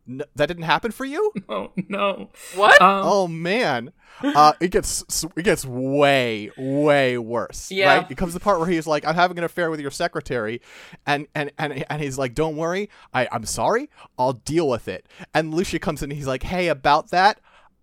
N- 0.08 0.22
that 0.34 0.46
didn't 0.46 0.64
happen 0.64 0.92
for 0.92 1.04
you? 1.04 1.32
oh 1.48 1.72
no! 1.88 2.30
What? 2.54 2.80
Um, 2.80 3.02
oh 3.04 3.28
man, 3.28 3.92
uh, 4.22 4.52
it 4.60 4.70
gets 4.70 5.24
it 5.36 5.42
gets 5.42 5.64
way 5.64 6.50
way 6.56 7.18
worse. 7.18 7.70
Yeah. 7.70 7.98
right? 7.98 8.10
It 8.10 8.16
comes 8.16 8.32
to 8.32 8.38
the 8.38 8.44
part 8.44 8.58
where 8.58 8.68
he's 8.68 8.86
like, 8.86 9.04
"I'm 9.06 9.14
having 9.14 9.38
an 9.38 9.44
affair 9.44 9.70
with 9.70 9.80
your 9.80 9.90
secretary," 9.90 10.60
and 11.06 11.26
and 11.34 11.52
and 11.58 11.84
and 11.88 12.02
he's 12.02 12.18
like, 12.18 12.34
"Don't 12.34 12.56
worry, 12.56 12.88
I 13.12 13.28
I'm 13.30 13.44
sorry, 13.44 13.90
I'll 14.18 14.32
deal 14.32 14.68
with 14.68 14.88
it." 14.88 15.06
And 15.34 15.54
Lucian 15.54 15.78
comes 15.80 16.02
in, 16.02 16.10
and 16.10 16.16
he's 16.18 16.26
like, 16.26 16.42
"Hey, 16.44 16.68
about 16.68 17.10
that." 17.10 17.40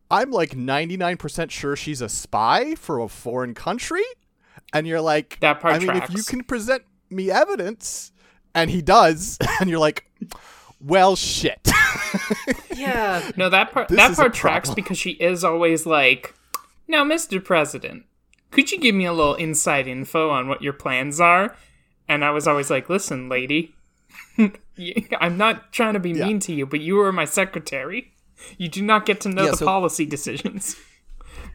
I'm 0.10 0.32
like 0.32 0.52
99% 0.52 1.52
sure 1.52 1.76
she's 1.76 2.02
a 2.02 2.08
spy 2.08 2.76
for 2.76 3.00
a 3.00 3.10
foreign 3.10 3.54
country. 3.54 4.06
And 4.74 4.86
you're 4.88 5.02
like, 5.02 5.40
That 5.40 5.60
part 5.62 5.76
I 5.76 5.80
mean, 5.80 5.96
if 5.98 6.10
you 6.12 6.24
can 6.24 6.44
present 6.44 6.84
me 7.10 7.32
evidence, 7.32 8.12
and 8.54 8.70
he 8.70 8.82
does, 8.82 9.38
and 9.60 9.70
you're 9.70 9.80
like, 9.80 10.10
well, 10.80 11.16
shit. 11.16 11.68
yeah. 12.76 13.32
No, 13.36 13.50
that 13.50 13.72
part 13.72 13.88
This 13.88 13.98
that 13.98 14.12
is 14.12 14.20
a 14.20 14.24
part 14.24 14.34
tracks 14.34 14.70
problem. 14.70 14.76
because 14.84 14.98
she 14.98 15.12
is 15.12 15.44
always 15.44 15.86
like, 15.86 16.36
"Now, 16.88 17.04
Mr. 17.04 17.44
President, 17.44 18.06
could 18.52 18.72
you 18.72 18.80
give 18.80 18.94
me 18.94 19.06
a 19.06 19.14
little 19.14 19.34
inside 19.36 19.88
info 19.88 20.30
on 20.30 20.48
what 20.48 20.62
your 20.62 20.74
plans 20.74 21.20
are?" 21.20 21.56
And 22.08 22.24
I 22.24 22.30
was 22.32 22.48
always 22.48 22.70
like, 22.70 22.90
"Listen, 22.90 23.28
lady, 23.30 23.74
I'm 25.20 25.38
not 25.38 25.72
trying 25.72 25.94
to 25.94 26.00
be 26.00 26.14
mean 26.14 26.40
to 26.42 26.54
you, 26.54 26.66
but 26.66 26.80
you 26.82 27.00
are 27.02 27.12
my 27.12 27.26
secretary. 27.26 28.14
You 28.58 28.70
do 28.70 28.84
not 28.84 29.06
get 29.06 29.20
to 29.22 29.30
know 29.30 29.46
Yeah, 29.46 29.52
the 29.52 29.58
so- 29.58 29.66
policy 29.66 30.06
decisions 30.06 30.76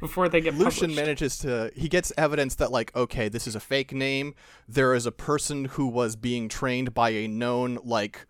before 0.03 0.29
they 0.29 0.41
get 0.41 0.55
Lucian 0.55 0.91
published." 0.91 0.97
manages 0.97 1.39
to 1.39 1.71
he 1.75 1.89
gets 1.89 2.13
evidence 2.19 2.57
that 2.57 2.71
like 2.71 2.95
okay 2.95 3.29
this 3.29 3.47
is 3.47 3.55
a 3.55 3.61
fake 3.61 3.93
name 3.93 4.35
there 4.69 4.95
is 4.95 5.07
a 5.07 5.13
person 5.13 5.65
who 5.67 5.87
was 5.87 6.17
being 6.17 6.49
trained 6.49 6.93
by 6.93 7.11
a 7.11 7.29
known 7.29 7.79
like 7.85 8.27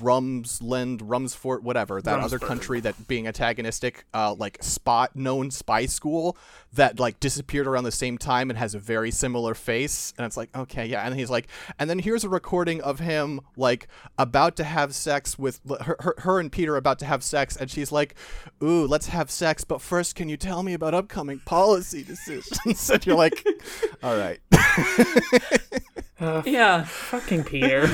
Rumsland 0.00 1.00
Rumsfort 1.00 1.62
whatever 1.62 2.00
that 2.00 2.20
other 2.20 2.38
country 2.38 2.80
that 2.80 3.06
being 3.06 3.26
antagonistic 3.26 4.06
uh 4.14 4.34
like 4.34 4.62
spot 4.62 5.14
known 5.14 5.50
spy 5.50 5.84
school 5.84 6.36
that 6.72 6.98
like 6.98 7.20
disappeared 7.20 7.66
around 7.66 7.84
the 7.84 7.92
same 7.92 8.16
time 8.16 8.48
and 8.48 8.58
has 8.58 8.74
a 8.74 8.78
very 8.78 9.10
similar 9.10 9.54
face. 9.54 10.14
And 10.16 10.26
it's 10.26 10.36
like 10.36 10.56
okay 10.56 10.86
yeah. 10.86 11.06
And 11.06 11.14
he's 11.14 11.30
like 11.30 11.48
and 11.78 11.90
then 11.90 11.98
here's 11.98 12.24
a 12.24 12.28
recording 12.28 12.80
of 12.80 12.98
him 12.98 13.40
like 13.56 13.88
about 14.18 14.56
to 14.56 14.64
have 14.64 14.94
sex 14.94 15.38
with 15.38 15.60
her, 15.82 15.96
her, 16.00 16.14
her 16.18 16.40
and 16.40 16.50
Peter 16.50 16.76
about 16.76 16.98
to 17.00 17.06
have 17.06 17.22
sex. 17.22 17.56
And 17.56 17.70
she's 17.70 17.92
like 17.92 18.14
ooh 18.62 18.86
let's 18.86 19.08
have 19.08 19.30
sex 19.30 19.64
but 19.64 19.82
first 19.82 20.14
can 20.14 20.28
you 20.28 20.36
tell 20.38 20.62
me 20.62 20.72
about 20.72 20.94
upcoming 20.94 21.40
policy 21.40 22.02
decisions? 22.02 22.90
And 22.94 23.04
you're 23.06 23.16
like 23.16 23.44
all 24.02 24.16
right. 24.16 24.40
Yeah. 26.46 26.84
Fucking 26.84 27.44
Peter. 27.44 27.86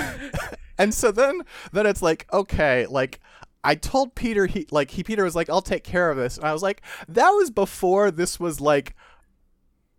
And 0.81 0.95
so 0.95 1.13
then 1.13 1.43
then 1.73 1.87
it's 1.87 2.03
like 2.03 2.27
okay 2.33 2.87
like 2.87 3.21
I 3.63 3.75
told 3.75 4.15
Peter 4.15 4.47
he 4.47 4.67
like 4.71 4.91
he 4.91 5.05
Peter 5.05 5.25
was 5.25 5.37
like 5.37 5.51
I'll 5.51 5.61
take 5.61 5.85
care 5.85 6.11
of 6.11 6.17
this. 6.17 6.39
And 6.39 6.47
I 6.47 6.53
was 6.53 6.63
like 6.63 6.83
that 7.09 7.31
was 7.31 7.51
before 7.51 8.11
this 8.11 8.41
was 8.41 8.61
like 8.61 8.95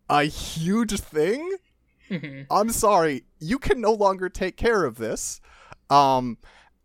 a 0.09 0.23
huge 0.23 0.99
thing? 0.99 1.57
I'm 2.49 2.71
sorry 2.71 3.23
you 3.39 3.59
can 3.59 3.79
no 3.79 3.93
longer 3.93 4.29
take 4.29 4.57
care 4.57 4.83
of 4.83 4.97
this. 4.97 5.39
Um 5.89 6.39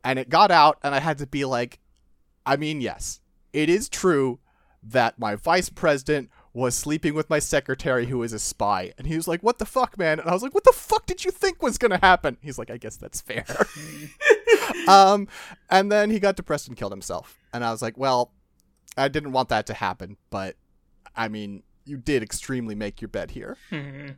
and 0.04 0.18
it 0.18 0.28
got 0.28 0.50
out 0.50 0.78
and 0.82 0.94
I 0.94 1.00
had 1.00 1.18
to 1.18 1.26
be 1.26 1.44
like 1.44 1.80
I 2.44 2.56
mean 2.56 2.80
yes 2.80 3.20
it 3.52 3.70
is 3.70 3.88
true 3.88 4.38
that 4.82 5.18
my 5.18 5.34
vice 5.34 5.70
president 5.70 6.30
was 6.64 6.74
sleeping 6.74 7.14
with 7.14 7.28
my 7.28 7.38
secretary 7.38 8.06
who 8.06 8.22
is 8.22 8.32
a 8.32 8.38
spy 8.38 8.92
and 8.96 9.06
he 9.06 9.16
was 9.16 9.28
like 9.28 9.42
what 9.42 9.58
the 9.58 9.66
fuck 9.66 9.98
man 9.98 10.18
and 10.18 10.28
I 10.28 10.32
was 10.32 10.42
like 10.42 10.54
what 10.54 10.64
the 10.64 10.72
fuck 10.72 11.06
did 11.06 11.24
you 11.24 11.30
think 11.30 11.62
was 11.62 11.78
going 11.78 11.90
to 11.90 11.98
happen 11.98 12.38
he's 12.40 12.58
like 12.58 12.70
I 12.70 12.76
guess 12.76 12.96
that's 12.96 13.20
fair 13.20 13.44
um, 14.88 15.28
and 15.70 15.90
then 15.90 16.10
he 16.10 16.18
got 16.18 16.36
depressed 16.36 16.68
and 16.68 16.76
killed 16.76 16.92
himself. 16.92 17.38
And 17.52 17.64
I 17.64 17.70
was 17.70 17.82
like, 17.82 17.96
well, 17.96 18.32
I 18.96 19.08
didn't 19.08 19.32
want 19.32 19.48
that 19.50 19.66
to 19.66 19.74
happen, 19.74 20.16
but 20.30 20.56
I 21.14 21.28
mean, 21.28 21.62
you 21.84 21.96
did 21.96 22.22
extremely 22.22 22.74
make 22.74 23.00
your 23.00 23.08
bed 23.08 23.32
here. 23.32 23.56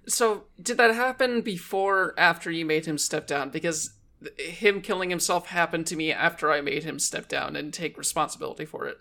So, 0.07 0.45
did 0.61 0.79
that 0.79 0.95
happen 0.95 1.43
before 1.43 2.15
after 2.17 2.51
you 2.51 2.65
made 2.65 2.87
him 2.87 2.97
step 2.97 3.27
down? 3.27 3.51
Because 3.51 3.95
him 4.39 4.81
killing 4.81 5.11
himself 5.11 5.47
happened 5.49 5.87
to 5.89 5.97
me 5.97 6.11
after 6.11 6.51
I 6.51 6.61
made 6.61 6.85
him 6.85 6.99
step 6.99 7.29
down 7.29 7.57
and 7.57 7.73
take 7.73 7.99
responsibility 7.99 8.65
for 8.65 8.87
it. 8.87 8.99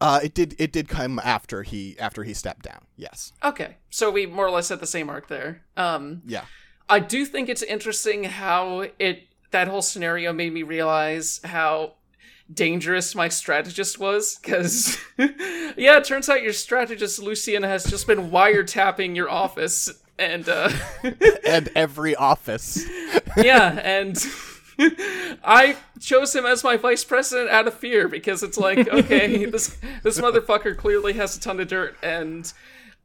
Uh, 0.00 0.20
it 0.22 0.34
did. 0.34 0.54
It 0.58 0.72
did 0.72 0.88
come 0.88 1.18
after 1.24 1.62
he 1.62 1.96
after 1.98 2.22
he 2.24 2.34
stepped 2.34 2.62
down. 2.62 2.80
Yes. 2.96 3.32
Okay, 3.42 3.76
so 3.90 4.10
we 4.10 4.26
more 4.26 4.46
or 4.46 4.50
less 4.50 4.70
at 4.70 4.80
the 4.80 4.86
same 4.86 5.08
arc 5.08 5.28
there. 5.28 5.62
Um, 5.76 6.22
Yeah. 6.26 6.44
I 6.88 7.00
do 7.00 7.24
think 7.24 7.48
it's 7.48 7.62
interesting 7.62 8.24
how 8.24 8.86
it 8.98 9.24
that 9.50 9.68
whole 9.68 9.82
scenario 9.82 10.32
made 10.32 10.52
me 10.52 10.62
realize 10.62 11.40
how 11.44 11.94
dangerous 12.52 13.14
my 13.14 13.28
strategist 13.28 13.98
was 13.98 14.36
because 14.40 14.96
yeah 15.18 15.96
it 15.96 16.04
turns 16.04 16.28
out 16.28 16.42
your 16.44 16.52
strategist 16.52 17.18
lucian 17.20 17.64
has 17.64 17.82
just 17.84 18.06
been 18.06 18.30
wiretapping 18.30 19.16
your 19.16 19.28
office 19.28 19.90
and 20.16 20.48
uh 20.48 20.70
and 21.44 21.68
every 21.74 22.14
office. 22.14 22.84
yeah 23.36 23.80
and 23.82 24.24
i 25.44 25.76
chose 26.00 26.34
him 26.34 26.44
as 26.44 26.62
my 26.62 26.76
vice 26.76 27.04
president 27.04 27.48
out 27.50 27.66
of 27.66 27.74
fear 27.74 28.08
because 28.08 28.42
it's 28.42 28.58
like 28.58 28.88
okay 28.92 29.44
this 29.46 29.76
this 30.02 30.20
motherfucker 30.20 30.76
clearly 30.76 31.14
has 31.14 31.36
a 31.36 31.40
ton 31.40 31.60
of 31.60 31.68
dirt 31.68 31.96
and 32.02 32.52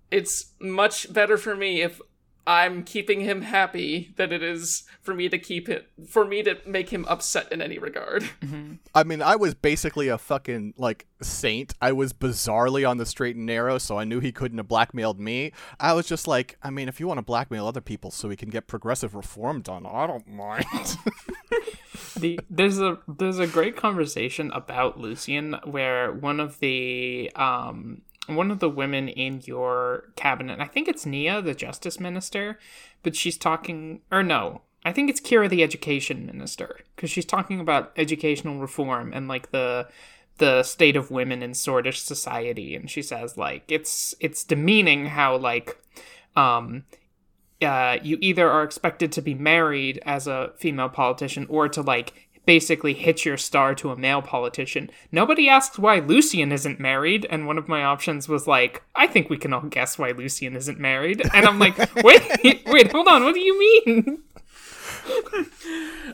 it's 0.10 0.52
much 0.60 1.12
better 1.14 1.38
for 1.38 1.56
me 1.56 1.82
if 1.82 2.02
I'm 2.48 2.84
keeping 2.84 3.22
him 3.22 3.42
happy 3.42 4.14
than 4.16 4.32
it 4.32 4.42
is 4.42 4.84
for 5.02 5.14
me 5.14 5.30
to 5.30 5.38
keep 5.38 5.70
it 5.70 5.90
for 6.08 6.26
me 6.26 6.42
to 6.44 6.58
make 6.66 6.90
him 6.90 7.06
upset 7.08 7.52
in 7.52 7.62
any 7.62 7.78
regard. 7.78 8.28
I 8.96 9.04
mean, 9.04 9.22
I 9.22 9.36
was 9.36 9.54
basically 9.54 10.08
a 10.08 10.18
fucking 10.18 10.74
like 10.78 11.06
saint. 11.22 11.74
I 11.82 11.92
was 11.92 12.14
bizarrely 12.14 12.88
on 12.88 12.98
the 12.98 13.06
straight 13.06 13.36
and 13.36 13.46
narrow, 13.46 13.78
so 13.78 14.00
I 14.00 14.06
knew 14.06 14.20
he 14.20 14.32
couldn't 14.32 14.58
have 14.58 14.68
blackmailed 14.68 15.20
me. 15.20 15.52
I 15.80 15.94
was 15.94 16.08
just 16.08 16.28
like, 16.28 16.58
I 16.64 16.72
mean, 16.72 16.88
if 16.88 17.00
you 17.00 17.08
want 17.08 17.20
to 17.20 17.24
blackmail 17.24 17.68
other 17.68 17.82
people 17.82 18.10
so 18.10 18.28
we 18.28 18.36
can 18.36 18.50
get 18.50 18.68
progressive 18.68 19.14
reform 19.14 19.62
done, 19.62 19.86
I 19.86 20.08
don't 20.08 20.28
mind. 20.28 20.66
the 22.18 22.40
there's 22.50 22.80
a 22.80 22.98
there's 23.08 23.40
a 23.40 23.48
great 23.48 23.76
conversation 23.76 24.52
about 24.52 25.00
Lucian 25.00 25.58
where 25.66 26.12
one 26.12 26.40
of 26.40 26.60
the 26.60 27.32
um 27.36 28.02
one 28.36 28.52
of 28.52 28.60
the 28.60 28.70
women 28.70 29.08
in 29.08 29.42
your 29.46 30.12
cabinet, 30.16 30.60
I 30.60 30.66
think 30.66 30.88
it's 30.88 31.06
Nia, 31.06 31.42
the 31.42 31.54
justice 31.54 32.00
minister, 32.00 32.60
but 33.04 33.16
she's 33.16 33.38
talking 33.38 34.02
or 34.12 34.24
no, 34.24 34.62
I 34.84 34.92
think 34.92 35.10
it's 35.10 35.22
Kira, 35.22 35.50
the 35.50 35.64
education 35.64 36.26
minister, 36.26 36.80
because 36.96 37.12
she's 37.12 37.26
talking 37.26 37.60
about 37.60 37.92
educational 37.96 38.60
reform 38.60 39.12
and 39.14 39.28
like 39.28 39.52
the 39.52 39.88
the 40.38 40.64
state 40.64 40.96
of 40.96 41.12
women 41.12 41.44
in 41.44 41.52
Sordish 41.52 41.98
society, 41.98 42.76
and 42.76 42.90
she 42.90 43.02
says 43.02 43.38
like 43.38 43.64
it's 43.68 44.16
it's 44.20 44.44
demeaning 44.44 45.08
how 45.08 45.38
like 45.38 45.78
um 46.36 46.86
uh, 47.62 48.00
you 48.02 48.18
either 48.22 48.50
are 48.50 48.64
expected 48.64 49.12
to 49.12 49.22
be 49.22 49.36
married 49.36 50.02
as 50.04 50.26
a 50.26 50.52
female 50.58 50.90
politician 50.90 51.46
or 51.48 51.70
to 51.70 51.82
like 51.82 52.31
basically 52.52 52.94
hitch 52.94 53.26
your 53.26 53.38
star 53.38 53.74
to 53.74 53.92
a 53.92 53.96
male 53.96 54.22
politician. 54.22 54.90
Nobody 55.10 55.48
asks 55.48 55.80
why 55.80 56.00
Lucian 56.00 56.52
isn't 56.52 56.82
married, 56.82 57.26
and 57.30 57.48
one 57.48 57.58
of 57.58 57.70
my 57.70 57.82
options 57.82 58.28
was 58.28 58.46
like, 58.46 58.84
I 58.94 59.08
think 59.08 59.30
we 59.30 59.38
can 59.38 59.54
all 59.54 59.62
guess 59.62 59.98
why 59.98 60.12
Lucian 60.12 60.58
isn't 60.58 60.78
married. 60.78 61.22
And 61.34 61.46
I'm 61.46 61.60
like, 61.60 61.78
wait, 62.04 62.62
wait, 62.66 62.92
hold 62.92 63.08
on, 63.08 63.24
what 63.24 63.36
do 63.36 63.40
you 63.40 63.58
mean? 63.58 64.24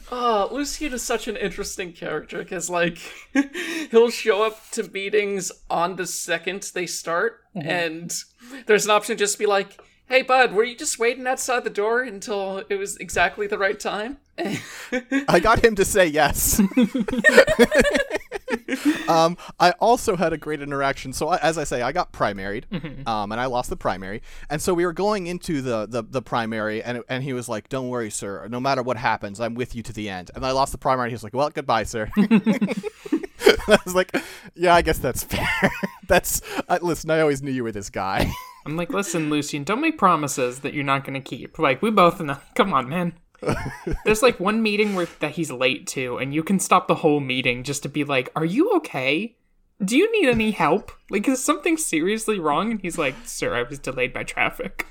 Oh, 0.09 0.47
Lucian 0.51 0.93
is 0.93 1.03
such 1.03 1.27
an 1.27 1.35
interesting 1.35 1.91
character 1.91 2.37
because, 2.37 2.69
like, 2.69 2.99
he'll 3.91 4.09
show 4.09 4.43
up 4.43 4.57
to 4.71 4.83
meetings 4.83 5.51
on 5.69 5.97
the 5.97 6.07
second 6.07 6.71
they 6.73 6.85
start, 6.85 7.41
mm-hmm. 7.53 7.67
and 7.67 8.23
there's 8.67 8.85
an 8.85 8.91
option 8.91 9.17
to 9.17 9.19
just 9.19 9.37
be 9.37 9.45
like, 9.45 9.81
"Hey, 10.07 10.21
bud, 10.21 10.53
were 10.53 10.63
you 10.63 10.75
just 10.75 10.99
waiting 10.99 11.27
outside 11.27 11.63
the 11.63 11.69
door 11.69 12.01
until 12.01 12.63
it 12.69 12.75
was 12.75 12.97
exactly 12.97 13.47
the 13.47 13.57
right 13.57 13.79
time?" 13.79 14.17
I 15.27 15.39
got 15.39 15.63
him 15.63 15.75
to 15.75 15.85
say 15.85 16.05
yes. 16.05 16.59
um, 19.09 19.37
I 19.59 19.71
also 19.79 20.15
had 20.15 20.33
a 20.33 20.37
great 20.37 20.61
interaction. 20.61 21.13
So 21.13 21.29
I, 21.29 21.37
as 21.37 21.57
I 21.57 21.63
say, 21.63 21.81
I 21.81 21.91
got 21.91 22.11
primaried, 22.11 22.63
um, 23.07 23.31
and 23.31 23.41
I 23.41 23.45
lost 23.45 23.69
the 23.69 23.75
primary. 23.75 24.21
And 24.49 24.61
so 24.61 24.73
we 24.73 24.85
were 24.85 24.93
going 24.93 25.27
into 25.27 25.61
the 25.61 25.85
the, 25.87 26.03
the 26.03 26.21
primary, 26.21 26.83
and 26.83 27.03
and 27.09 27.23
he 27.23 27.33
was 27.33 27.49
like, 27.49 27.69
"Don't 27.69 27.89
worry, 27.89 28.09
sir. 28.09 28.47
No 28.49 28.59
matter 28.59 28.83
what 28.83 28.97
happens, 28.97 29.39
I'm 29.39 29.55
with 29.55 29.75
you 29.75 29.83
to 29.83 29.93
the 29.93 30.09
end." 30.09 30.31
And 30.35 30.45
I 30.45 30.51
lost 30.51 30.71
the 30.71 30.77
primary. 30.77 31.07
And 31.07 31.11
he 31.11 31.15
was 31.15 31.23
like, 31.23 31.33
"Well, 31.33 31.49
goodbye, 31.49 31.83
sir." 31.83 32.09
I 32.17 33.77
was 33.85 33.95
like, 33.95 34.15
"Yeah, 34.55 34.75
I 34.75 34.81
guess 34.81 34.99
that's 34.99 35.23
fair. 35.23 35.71
That's 36.07 36.41
uh, 36.67 36.79
listen. 36.81 37.11
I 37.11 37.21
always 37.21 37.41
knew 37.41 37.51
you 37.51 37.63
were 37.63 37.71
this 37.71 37.89
guy." 37.89 38.31
I'm 38.65 38.75
like, 38.75 38.91
listen, 38.91 39.29
Lucian, 39.29 39.63
don't 39.63 39.79
make 39.79 39.97
promises 39.97 40.59
that 40.59 40.73
you're 40.73 40.83
not 40.83 41.05
going 41.05 41.13
to 41.13 41.21
keep. 41.21 41.57
Like, 41.57 41.81
we 41.81 41.89
both 41.89 42.19
know. 42.19 42.37
Come 42.55 42.73
on, 42.73 42.89
man. 42.89 43.13
There's 44.03 44.21
like 44.21 44.41
one 44.41 44.61
meeting 44.61 44.93
where 44.93 45.07
that 45.19 45.31
he's 45.31 45.51
late 45.51 45.87
to, 45.87 46.17
and 46.17 46.33
you 46.33 46.43
can 46.43 46.59
stop 46.59 46.87
the 46.87 46.95
whole 46.95 47.21
meeting 47.21 47.63
just 47.63 47.83
to 47.83 47.89
be 47.89 48.03
like, 48.03 48.29
"Are 48.35 48.45
you 48.45 48.71
okay? 48.77 49.37
Do 49.83 49.95
you 49.95 50.11
need 50.11 50.27
any 50.29 50.51
help? 50.51 50.91
Like, 51.09 51.27
is 51.27 51.43
something 51.43 51.77
seriously 51.77 52.39
wrong?" 52.39 52.71
And 52.71 52.81
he's 52.81 52.97
like, 52.97 53.15
"Sir, 53.23 53.55
I 53.55 53.63
was 53.63 53.79
delayed 53.79 54.11
by 54.11 54.23
traffic." 54.23 54.87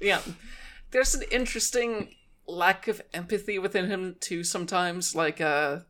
Yeah. 0.00 0.22
There's 0.90 1.14
an 1.14 1.22
interesting 1.30 2.14
lack 2.46 2.88
of 2.88 3.00
empathy 3.14 3.58
within 3.58 3.86
him 3.86 4.16
too 4.20 4.42
sometimes. 4.44 5.14
Like 5.14 5.40
uh 5.40 5.80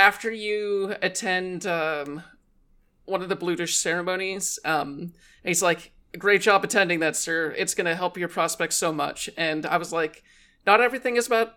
after 0.00 0.32
you 0.32 0.94
attend 1.02 1.66
um 1.66 2.22
one 3.04 3.22
of 3.22 3.28
the 3.28 3.36
Bludish 3.36 3.74
ceremonies, 3.74 4.58
um 4.64 5.12
he's 5.44 5.62
like, 5.62 5.92
Great 6.18 6.40
job 6.40 6.64
attending 6.64 6.98
that, 7.00 7.14
sir. 7.14 7.54
It's 7.56 7.74
gonna 7.74 7.94
help 7.94 8.16
your 8.16 8.28
prospects 8.28 8.76
so 8.76 8.92
much. 8.92 9.30
And 9.36 9.66
I 9.66 9.76
was 9.76 9.92
like, 9.92 10.24
Not 10.66 10.80
everything 10.80 11.16
is 11.16 11.26
about 11.26 11.54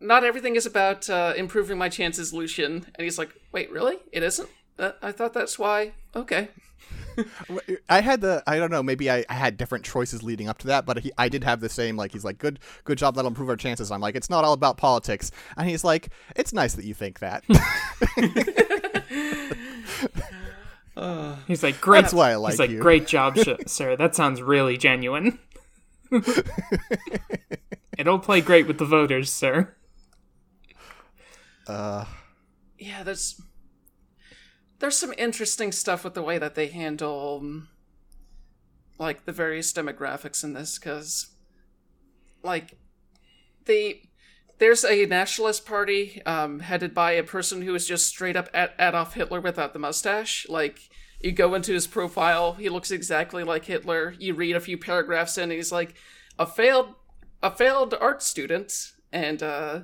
not 0.00 0.24
everything 0.24 0.56
is 0.56 0.66
about 0.66 1.08
uh, 1.10 1.32
improving 1.36 1.78
my 1.78 1.88
chances, 1.88 2.32
Lucian. 2.32 2.86
And 2.94 3.04
he's 3.04 3.18
like, 3.18 3.30
Wait, 3.50 3.70
really? 3.70 3.96
It 4.12 4.22
isn't? 4.22 4.48
That, 4.76 4.98
I 5.02 5.12
thought 5.12 5.34
that's 5.34 5.58
why. 5.58 5.92
Okay. 6.14 6.48
I 7.88 8.00
had 8.00 8.20
the 8.20 8.42
I 8.46 8.58
don't 8.58 8.70
know 8.70 8.82
maybe 8.82 9.10
I, 9.10 9.24
I 9.28 9.34
had 9.34 9.56
different 9.56 9.84
choices 9.84 10.22
leading 10.22 10.48
up 10.48 10.58
to 10.58 10.66
that, 10.68 10.86
but 10.86 11.00
he, 11.00 11.12
I 11.18 11.28
did 11.28 11.44
have 11.44 11.60
the 11.60 11.68
same 11.68 11.96
like 11.96 12.12
he's 12.12 12.24
like 12.24 12.38
good 12.38 12.58
good 12.84 12.98
job 12.98 13.14
that'll 13.14 13.28
improve 13.28 13.48
our 13.48 13.56
chances. 13.56 13.90
I'm 13.90 14.00
like 14.00 14.14
it's 14.14 14.30
not 14.30 14.44
all 14.44 14.52
about 14.52 14.76
politics, 14.76 15.30
and 15.56 15.68
he's 15.68 15.84
like 15.84 16.10
it's 16.36 16.52
nice 16.52 16.74
that 16.74 16.84
you 16.84 16.94
think 16.94 17.20
that. 17.20 17.44
He's 21.46 21.62
like, 21.62 21.80
"Great." 21.80 22.02
That's 22.02 22.14
why 22.14 22.32
I 22.32 22.36
like 22.36 22.52
he's 22.52 22.58
like, 22.58 22.70
you. 22.70 22.80
"Great 22.80 23.06
job, 23.06 23.36
sh- 23.42 23.48
sir. 23.66 23.96
That 23.96 24.14
sounds 24.14 24.42
really 24.42 24.76
genuine." 24.76 25.38
It'll 27.98 28.18
play 28.18 28.40
great 28.40 28.66
with 28.66 28.78
the 28.78 28.84
voters, 28.84 29.32
sir. 29.32 29.74
uh, 31.66 32.04
yeah, 32.78 33.02
there's 33.02 33.40
there's 34.82 34.98
some 34.98 35.14
interesting 35.16 35.70
stuff 35.70 36.02
with 36.02 36.14
the 36.14 36.22
way 36.24 36.38
that 36.38 36.56
they 36.56 36.66
handle 36.66 37.38
um, 37.40 37.68
like 38.98 39.24
the 39.26 39.32
various 39.32 39.72
demographics 39.72 40.42
in 40.42 40.54
this 40.54 40.76
because 40.76 41.28
like 42.42 42.76
they 43.66 44.08
there's 44.58 44.84
a 44.84 45.06
nationalist 45.06 45.64
party 45.64 46.20
um, 46.26 46.58
headed 46.58 46.92
by 46.92 47.12
a 47.12 47.22
person 47.22 47.62
who 47.62 47.76
is 47.76 47.86
just 47.86 48.06
straight 48.06 48.34
up 48.34 48.48
Ad- 48.52 48.72
Adolf 48.76 49.14
Hitler 49.14 49.40
without 49.40 49.72
the 49.72 49.78
mustache. 49.78 50.48
Like 50.48 50.90
you 51.20 51.30
go 51.30 51.54
into 51.54 51.72
his 51.72 51.86
profile, 51.86 52.54
he 52.54 52.68
looks 52.68 52.90
exactly 52.90 53.44
like 53.44 53.66
Hitler. 53.66 54.16
You 54.18 54.34
read 54.34 54.56
a 54.56 54.60
few 54.60 54.76
paragraphs 54.76 55.38
in, 55.38 55.44
and 55.44 55.52
he's 55.52 55.70
like 55.70 55.94
a 56.40 56.46
failed 56.46 56.96
a 57.40 57.52
failed 57.52 57.94
art 58.00 58.20
student, 58.20 58.92
and 59.12 59.44
uh, 59.44 59.80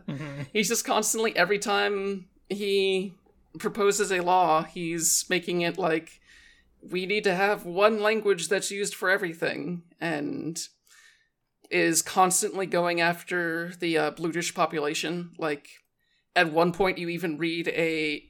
he's 0.52 0.68
just 0.68 0.84
constantly 0.84 1.37
every 1.37 1.61
time 1.61 2.26
he 2.48 3.14
proposes 3.58 4.12
a 4.12 4.20
law, 4.20 4.64
he's 4.64 5.24
making 5.28 5.62
it 5.62 5.78
like 5.78 6.20
we 6.82 7.06
need 7.06 7.24
to 7.24 7.34
have 7.34 7.64
one 7.64 8.00
language 8.00 8.48
that's 8.48 8.70
used 8.70 8.94
for 8.94 9.11
everything, 9.11 9.82
and 10.00 10.61
is 11.70 12.02
constantly 12.02 12.66
going 12.66 13.00
after 13.00 13.72
the 13.80 13.98
uh, 13.98 14.11
Bludish 14.12 14.54
population. 14.54 15.32
Like 15.38 15.68
at 16.34 16.52
one 16.52 16.72
point, 16.72 16.98
you 16.98 17.08
even 17.08 17.38
read 17.38 17.68
a 17.68 18.24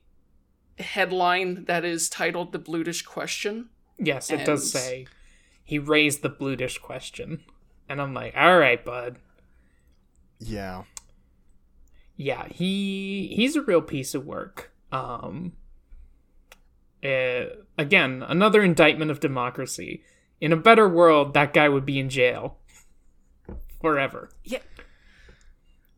headline 0.79 1.65
that 1.65 1.85
is 1.85 2.09
titled 2.09 2.53
"The 2.53 2.59
Bludish 2.59 3.05
Question." 3.05 3.71
Yes, 3.99 4.31
it 4.31 4.45
does 4.45 4.71
say 4.71 5.07
he 5.65 5.79
raised 5.79 6.23
the 6.23 6.31
Bludish 6.31 6.81
question, 6.81 7.43
and 7.89 8.01
I'm 8.01 8.15
like, 8.15 8.35
"All 8.37 8.59
right, 8.59 8.83
bud. 8.85 9.19
yeah. 10.39 10.85
Yeah, 12.17 12.49
he 12.49 13.33
he's 13.37 13.55
a 13.55 13.63
real 13.63 13.83
piece 13.83 14.15
of 14.15 14.27
work." 14.27 14.68
Um. 14.93 15.53
eh, 17.03 17.47
again, 17.77 18.25
another 18.27 18.63
indictment 18.63 19.11
of 19.11 19.21
democracy. 19.21 20.03
In 20.41 20.53
a 20.53 20.57
better 20.57 20.89
world, 20.89 21.35
that 21.35 21.53
guy 21.53 21.69
would 21.69 21.85
be 21.87 21.99
in 21.99 22.09
jail 22.09 22.59
forever. 23.81 24.31
Yeah. 24.45 24.59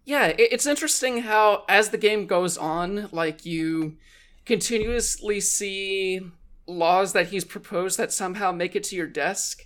Yeah, 0.05 0.27
it- 0.29 0.53
it's 0.53 0.67
interesting 0.67 1.23
how 1.23 1.65
as 1.69 1.91
the 1.91 1.99
game 1.99 2.27
goes 2.27 2.59
on, 2.59 3.09
like 3.13 3.45
you 3.47 3.97
continuously 4.45 5.41
see 5.41 6.21
laws 6.67 7.13
that 7.13 7.29
he's 7.29 7.45
proposed 7.45 7.99
that 7.99 8.13
somehow 8.13 8.51
make 8.53 8.75
it 8.77 8.85
to 8.85 8.97
your 8.97 9.07
desk 9.07 9.65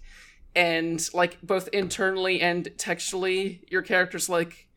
and 0.54 1.08
like 1.14 1.38
both 1.42 1.68
internally 1.72 2.40
and 2.40 2.70
textually 2.78 3.62
your 3.70 3.82
character's 3.82 4.28
like 4.28 4.68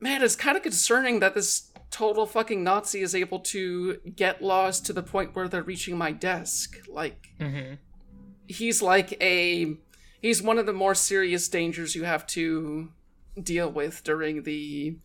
man, 0.00 0.22
it's 0.22 0.36
kind 0.36 0.56
of 0.56 0.62
concerning 0.62 1.20
that 1.20 1.34
this 1.34 1.72
total 1.90 2.26
fucking 2.26 2.62
Nazi 2.64 3.00
is 3.00 3.14
able 3.14 3.40
to 3.40 3.96
get 4.14 4.42
laws 4.42 4.80
to 4.82 4.92
the 4.92 5.02
point 5.02 5.34
where 5.34 5.48
they're 5.48 5.62
reaching 5.62 5.96
my 5.96 6.12
desk. 6.12 6.76
Like 6.88 7.28
he's 8.46 8.82
like 8.82 9.20
a 9.22 9.76
he's 10.20 10.42
one 10.42 10.58
of 10.58 10.66
the 10.66 10.72
more 10.72 10.94
serious 10.94 11.48
dangers 11.48 11.94
you 11.94 12.04
have 12.04 12.26
to 12.28 12.90
deal 13.40 13.70
with 13.70 14.02
during 14.04 14.42
the 14.42 14.98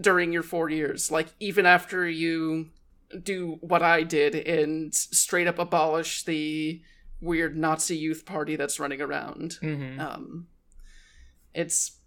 during 0.00 0.32
your 0.32 0.42
4 0.42 0.70
years. 0.70 1.10
Like 1.10 1.28
even 1.40 1.66
after 1.66 2.08
you 2.08 2.70
do 3.22 3.58
what 3.60 3.82
I 3.82 4.02
did 4.04 4.34
and 4.36 4.94
straight 4.94 5.48
up 5.48 5.58
abolish 5.58 6.22
the 6.24 6.80
weird 7.20 7.56
Nazi 7.56 7.96
youth 7.96 8.24
party 8.24 8.56
that's 8.56 8.78
running 8.80 9.00
around. 9.00 9.58
Um, 10.00 10.46
it's 11.52 11.98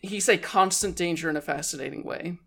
he's 0.00 0.28
a 0.28 0.38
constant 0.38 0.96
danger 0.96 1.28
in 1.28 1.36
a 1.36 1.40
fascinating 1.40 2.04
way. 2.04 2.38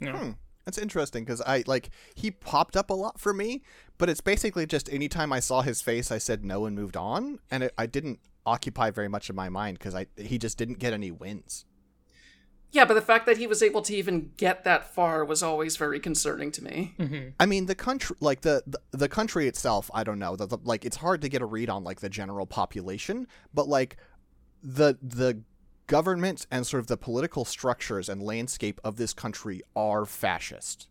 Yeah. 0.00 0.16
Hmm. 0.16 0.30
That's 0.64 0.76
interesting 0.76 1.24
because 1.24 1.40
I 1.40 1.64
like 1.66 1.88
he 2.14 2.30
popped 2.30 2.76
up 2.76 2.90
a 2.90 2.94
lot 2.94 3.18
for 3.18 3.32
me, 3.32 3.62
but 3.96 4.10
it's 4.10 4.20
basically 4.20 4.66
just 4.66 4.92
anytime 4.92 5.32
I 5.32 5.40
saw 5.40 5.62
his 5.62 5.80
face, 5.80 6.12
I 6.12 6.18
said 6.18 6.44
no 6.44 6.66
and 6.66 6.76
moved 6.76 6.94
on, 6.94 7.38
and 7.50 7.62
it, 7.62 7.74
I 7.78 7.86
didn't 7.86 8.20
occupy 8.44 8.90
very 8.90 9.08
much 9.08 9.30
of 9.30 9.36
my 9.36 9.48
mind 9.48 9.78
because 9.78 9.94
I 9.94 10.06
he 10.16 10.36
just 10.36 10.58
didn't 10.58 10.78
get 10.78 10.92
any 10.92 11.10
wins. 11.10 11.64
Yeah, 12.70 12.84
but 12.84 12.94
the 12.94 13.00
fact 13.00 13.24
that 13.24 13.38
he 13.38 13.46
was 13.46 13.62
able 13.62 13.80
to 13.82 13.96
even 13.96 14.32
get 14.36 14.64
that 14.64 14.94
far 14.94 15.24
was 15.24 15.42
always 15.42 15.78
very 15.78 15.98
concerning 15.98 16.52
to 16.52 16.62
me. 16.62 16.94
Mm-hmm. 16.98 17.28
I 17.40 17.46
mean, 17.46 17.64
the 17.64 17.74
country, 17.74 18.16
like 18.20 18.42
the, 18.42 18.62
the 18.66 18.78
the 18.90 19.08
country 19.08 19.48
itself, 19.48 19.90
I 19.94 20.04
don't 20.04 20.18
know. 20.18 20.36
The, 20.36 20.46
the, 20.46 20.58
like, 20.62 20.84
it's 20.84 20.96
hard 20.98 21.22
to 21.22 21.30
get 21.30 21.40
a 21.40 21.46
read 21.46 21.70
on 21.70 21.82
like 21.82 22.00
the 22.00 22.10
general 22.10 22.44
population, 22.44 23.26
but 23.54 23.68
like 23.68 23.96
the 24.62 24.98
the 25.00 25.40
government 25.88 26.46
and 26.52 26.64
sort 26.64 26.80
of 26.80 26.86
the 26.86 26.96
political 26.96 27.44
structures 27.44 28.08
and 28.08 28.22
landscape 28.22 28.80
of 28.84 28.96
this 28.96 29.12
country 29.12 29.62
are 29.74 30.06
fascist, 30.06 30.88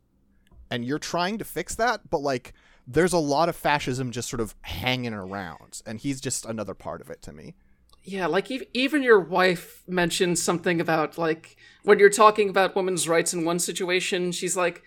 and 0.70 0.84
you're 0.84 1.00
trying 1.00 1.38
to 1.38 1.46
fix 1.46 1.74
that, 1.76 2.10
but 2.10 2.20
like 2.20 2.54
there's 2.86 3.14
a 3.14 3.18
lot 3.18 3.50
of 3.50 3.56
fascism 3.56 4.12
just 4.12 4.30
sort 4.30 4.42
of 4.42 4.56
hanging 4.62 5.14
around, 5.14 5.82
and 5.86 6.00
he's 6.00 6.20
just 6.20 6.46
another 6.46 6.74
part 6.74 7.02
of 7.02 7.10
it 7.10 7.22
to 7.22 7.32
me. 7.32 7.56
Yeah, 8.04 8.28
like 8.28 8.50
ev- 8.50 8.64
even 8.74 9.04
your 9.04 9.20
wife 9.20 9.84
mentioned 9.88 10.40
something 10.40 10.80
about 10.80 11.18
like 11.18 11.58
when 11.84 12.00
you're 12.00 12.10
talking 12.10 12.50
about 12.50 12.76
women's 12.76 13.08
rights 13.08 13.34
in 13.34 13.44
one 13.44 13.60
situation, 13.60 14.32
she's 14.32 14.56
like, 14.56 14.82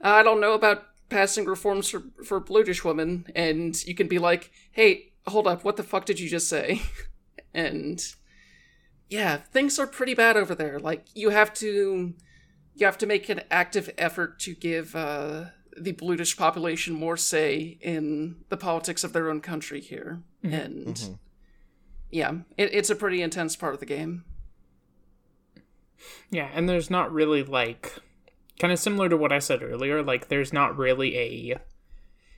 "I 0.00 0.22
don't 0.22 0.40
know 0.40 0.54
about 0.54 0.84
passing 1.10 1.44
reforms 1.44 1.90
for 1.90 2.04
for 2.24 2.40
Bludish 2.40 2.84
women," 2.84 3.26
and 3.36 3.82
you 3.86 3.94
can 3.94 4.08
be 4.08 4.18
like, 4.18 4.50
"Hey, 4.70 5.12
hold 5.26 5.46
up, 5.46 5.64
what 5.64 5.76
the 5.76 5.82
fuck 5.82 6.06
did 6.06 6.18
you 6.18 6.28
just 6.30 6.48
say?" 6.48 6.80
and 7.54 8.14
yeah, 9.12 9.36
things 9.36 9.78
are 9.78 9.86
pretty 9.86 10.14
bad 10.14 10.38
over 10.38 10.54
there. 10.54 10.78
Like 10.78 11.04
you 11.14 11.28
have 11.28 11.52
to 11.54 12.14
you 12.74 12.86
have 12.86 12.96
to 12.98 13.06
make 13.06 13.28
an 13.28 13.42
active 13.50 13.90
effort 13.98 14.38
to 14.40 14.54
give 14.54 14.96
uh, 14.96 15.44
the 15.76 15.92
Bludish 15.92 16.34
population 16.36 16.94
more 16.94 17.18
say 17.18 17.76
in 17.82 18.36
the 18.48 18.56
politics 18.56 19.04
of 19.04 19.12
their 19.12 19.28
own 19.28 19.42
country 19.42 19.82
here, 19.82 20.22
and 20.42 21.18
yeah, 22.10 22.32
it, 22.56 22.72
it's 22.72 22.88
a 22.88 22.96
pretty 22.96 23.20
intense 23.20 23.54
part 23.54 23.74
of 23.74 23.80
the 23.80 23.86
game. 23.86 24.24
Yeah, 26.30 26.48
and 26.54 26.66
there's 26.66 26.88
not 26.88 27.12
really 27.12 27.42
like 27.42 27.98
kind 28.58 28.72
of 28.72 28.78
similar 28.78 29.10
to 29.10 29.16
what 29.18 29.30
I 29.30 29.40
said 29.40 29.62
earlier, 29.62 30.02
like 30.02 30.28
there's 30.28 30.54
not 30.54 30.78
really 30.78 31.18
a 31.18 31.60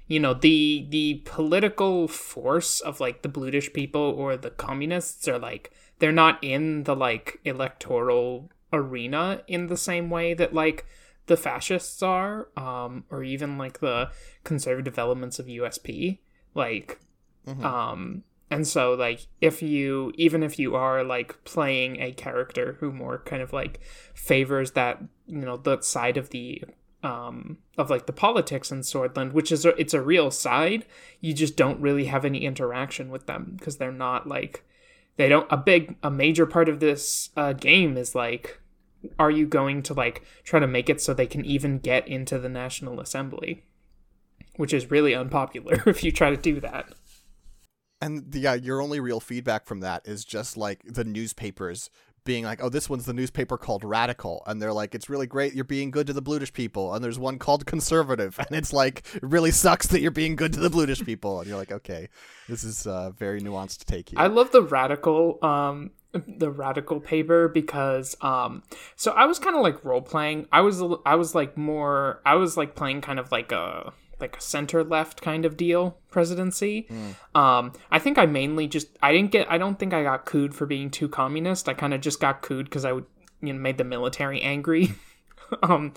you 0.06 0.20
know, 0.20 0.34
the 0.34 0.86
the 0.90 1.22
political 1.24 2.08
force 2.08 2.80
of 2.80 3.00
like 3.00 3.22
the 3.22 3.28
Bludish 3.28 3.72
people 3.72 4.02
or 4.02 4.36
the 4.36 4.50
communists 4.50 5.26
are 5.28 5.38
like 5.38 5.72
they're 5.98 6.12
not 6.12 6.38
in 6.42 6.84
the 6.84 6.94
like 6.96 7.40
electoral 7.44 8.50
arena 8.72 9.42
in 9.46 9.68
the 9.68 9.76
same 9.76 10.10
way 10.10 10.34
that 10.34 10.52
like 10.54 10.86
the 11.26 11.36
fascists 11.36 12.02
are, 12.02 12.48
um, 12.56 13.04
or 13.10 13.22
even 13.24 13.56
like 13.56 13.80
the 13.80 14.10
conservative 14.42 14.98
elements 14.98 15.38
of 15.38 15.46
USP. 15.46 16.18
Like, 16.54 17.00
Mhm. 17.46 17.64
um, 17.64 18.24
and 18.50 18.66
so 18.66 18.94
like 18.94 19.26
if 19.40 19.62
you 19.62 20.12
even 20.16 20.42
if 20.42 20.58
you 20.58 20.74
are 20.74 21.02
like 21.02 21.42
playing 21.44 22.00
a 22.00 22.12
character 22.12 22.76
who 22.80 22.92
more 22.92 23.18
kind 23.18 23.42
of 23.42 23.52
like 23.52 23.80
favors 24.14 24.72
that 24.72 25.02
you 25.26 25.38
know 25.38 25.56
the 25.56 25.80
side 25.80 26.16
of 26.16 26.30
the 26.30 26.62
um 27.02 27.58
of 27.76 27.90
like 27.90 28.06
the 28.06 28.12
politics 28.12 28.70
in 28.70 28.80
Sordland, 28.80 29.32
which 29.32 29.50
is 29.52 29.64
a, 29.64 29.70
it's 29.80 29.94
a 29.94 30.00
real 30.02 30.30
side, 30.30 30.84
you 31.20 31.32
just 31.34 31.56
don't 31.56 31.80
really 31.80 32.04
have 32.06 32.24
any 32.24 32.44
interaction 32.44 33.10
with 33.10 33.26
them 33.26 33.54
because 33.58 33.76
they're 33.78 33.92
not 33.92 34.26
like 34.26 34.64
they 35.16 35.28
don't 35.28 35.46
a 35.50 35.56
big 35.56 35.96
a 36.02 36.10
major 36.10 36.46
part 36.46 36.68
of 36.68 36.80
this 36.80 37.30
uh, 37.36 37.52
game 37.52 37.96
is 37.96 38.14
like 38.14 38.60
are 39.18 39.30
you 39.30 39.46
going 39.46 39.82
to 39.82 39.94
like 39.94 40.22
try 40.44 40.58
to 40.58 40.66
make 40.66 40.88
it 40.88 41.00
so 41.00 41.12
they 41.12 41.26
can 41.26 41.44
even 41.44 41.78
get 41.78 42.06
into 42.08 42.38
the 42.38 42.48
national 42.48 43.00
assembly? 43.00 43.64
Which 44.56 44.72
is 44.72 44.90
really 44.90 45.14
unpopular 45.14 45.82
if 45.86 46.04
you 46.04 46.12
try 46.12 46.30
to 46.30 46.36
do 46.36 46.60
that. 46.60 46.94
And 48.00 48.34
yeah, 48.34 48.54
your 48.54 48.82
only 48.82 49.00
real 49.00 49.20
feedback 49.20 49.66
from 49.66 49.80
that 49.80 50.06
is 50.06 50.24
just 50.24 50.56
like 50.56 50.82
the 50.84 51.04
newspapers 51.04 51.90
being 52.24 52.44
like, 52.44 52.62
"Oh, 52.62 52.68
this 52.68 52.88
one's 52.88 53.04
the 53.06 53.12
newspaper 53.12 53.56
called 53.56 53.84
Radical," 53.84 54.42
and 54.46 54.60
they're 54.60 54.72
like, 54.72 54.94
"It's 54.94 55.08
really 55.10 55.26
great. 55.26 55.54
You're 55.54 55.64
being 55.64 55.90
good 55.90 56.06
to 56.08 56.12
the 56.12 56.22
Bludish 56.22 56.52
people." 56.52 56.94
And 56.94 57.04
there's 57.04 57.18
one 57.18 57.38
called 57.38 57.66
Conservative, 57.66 58.38
and 58.38 58.56
it's 58.56 58.72
like, 58.72 59.02
"It 59.14 59.22
really 59.22 59.50
sucks 59.50 59.86
that 59.88 60.00
you're 60.00 60.10
being 60.10 60.36
good 60.36 60.52
to 60.54 60.60
the 60.60 60.70
Bludish 60.70 61.04
people." 61.04 61.38
And 61.40 61.48
you're 61.48 61.58
like, 61.58 61.72
"Okay, 61.72 62.08
this 62.48 62.64
is 62.64 62.86
uh, 62.86 63.10
very 63.10 63.40
nuanced 63.40 63.84
take 63.84 64.10
here." 64.10 64.18
I 64.18 64.26
love 64.26 64.50
the 64.52 64.62
radical 64.62 65.38
um 65.44 65.90
the 66.12 66.48
radical 66.48 67.00
paper 67.00 67.48
because 67.48 68.16
um 68.20 68.62
so 68.94 69.10
I 69.10 69.24
was 69.26 69.40
kind 69.40 69.56
of 69.56 69.62
like 69.62 69.84
role 69.84 70.00
playing. 70.00 70.46
I 70.52 70.60
was 70.60 70.80
a- 70.80 70.98
I 71.04 71.16
was 71.16 71.34
like 71.34 71.56
more 71.56 72.20
I 72.24 72.36
was 72.36 72.56
like 72.56 72.76
playing 72.76 73.00
kind 73.00 73.18
of 73.18 73.32
like 73.32 73.50
a 73.50 73.92
like 74.20 74.36
a 74.36 74.40
center 74.40 74.82
left 74.84 75.20
kind 75.22 75.44
of 75.44 75.56
deal 75.56 75.98
presidency. 76.10 76.86
Um 77.34 77.72
I 77.90 77.98
think 77.98 78.18
I 78.18 78.26
mainly 78.26 78.66
just 78.66 78.88
I 79.02 79.12
didn't 79.12 79.30
get 79.30 79.50
I 79.50 79.58
don't 79.58 79.78
think 79.78 79.92
I 79.92 80.02
got 80.02 80.24
cooed 80.24 80.54
for 80.54 80.66
being 80.66 80.90
too 80.90 81.08
communist. 81.08 81.68
I 81.68 81.74
kind 81.74 81.92
of 81.94 82.00
just 82.00 82.20
got 82.20 82.42
cooed 82.42 82.70
cuz 82.70 82.84
I 82.84 82.92
would 82.92 83.06
you 83.42 83.52
know 83.52 83.58
made 83.58 83.78
the 83.78 83.84
military 83.84 84.40
angry. 84.40 84.94
um 85.62 85.92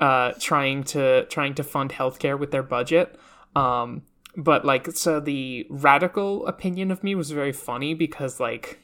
uh 0.00 0.32
trying 0.40 0.82
to 0.84 1.24
trying 1.26 1.54
to 1.54 1.62
fund 1.62 1.90
healthcare 1.92 2.38
with 2.38 2.50
their 2.50 2.62
budget. 2.62 3.18
Um 3.54 4.02
but 4.36 4.64
like 4.64 4.90
so 4.92 5.20
the 5.20 5.66
radical 5.70 6.46
opinion 6.46 6.90
of 6.90 7.02
me 7.04 7.14
was 7.14 7.30
very 7.30 7.52
funny 7.52 7.94
because 7.94 8.40
like 8.40 8.79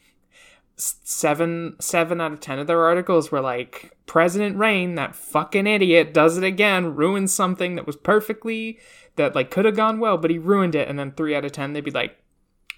seven 0.76 1.74
seven 1.80 2.20
out 2.20 2.32
of 2.32 2.40
ten 2.40 2.58
of 2.58 2.66
their 2.66 2.84
articles 2.84 3.32
were 3.32 3.40
like 3.40 3.96
president 4.04 4.58
Rayne 4.58 4.94
that 4.96 5.16
fucking 5.16 5.66
idiot 5.66 6.12
does 6.12 6.36
it 6.36 6.44
again 6.44 6.94
ruins 6.94 7.32
something 7.32 7.76
that 7.76 7.86
was 7.86 7.96
perfectly 7.96 8.78
that 9.16 9.34
like 9.34 9.50
could 9.50 9.64
have 9.64 9.76
gone 9.76 9.98
well 9.98 10.18
but 10.18 10.30
he 10.30 10.38
ruined 10.38 10.74
it. 10.74 10.88
And 10.88 10.98
then 10.98 11.12
three 11.12 11.34
out 11.34 11.44
of 11.44 11.52
ten 11.52 11.72
they'd 11.72 11.80
be 11.80 11.90
like 11.90 12.18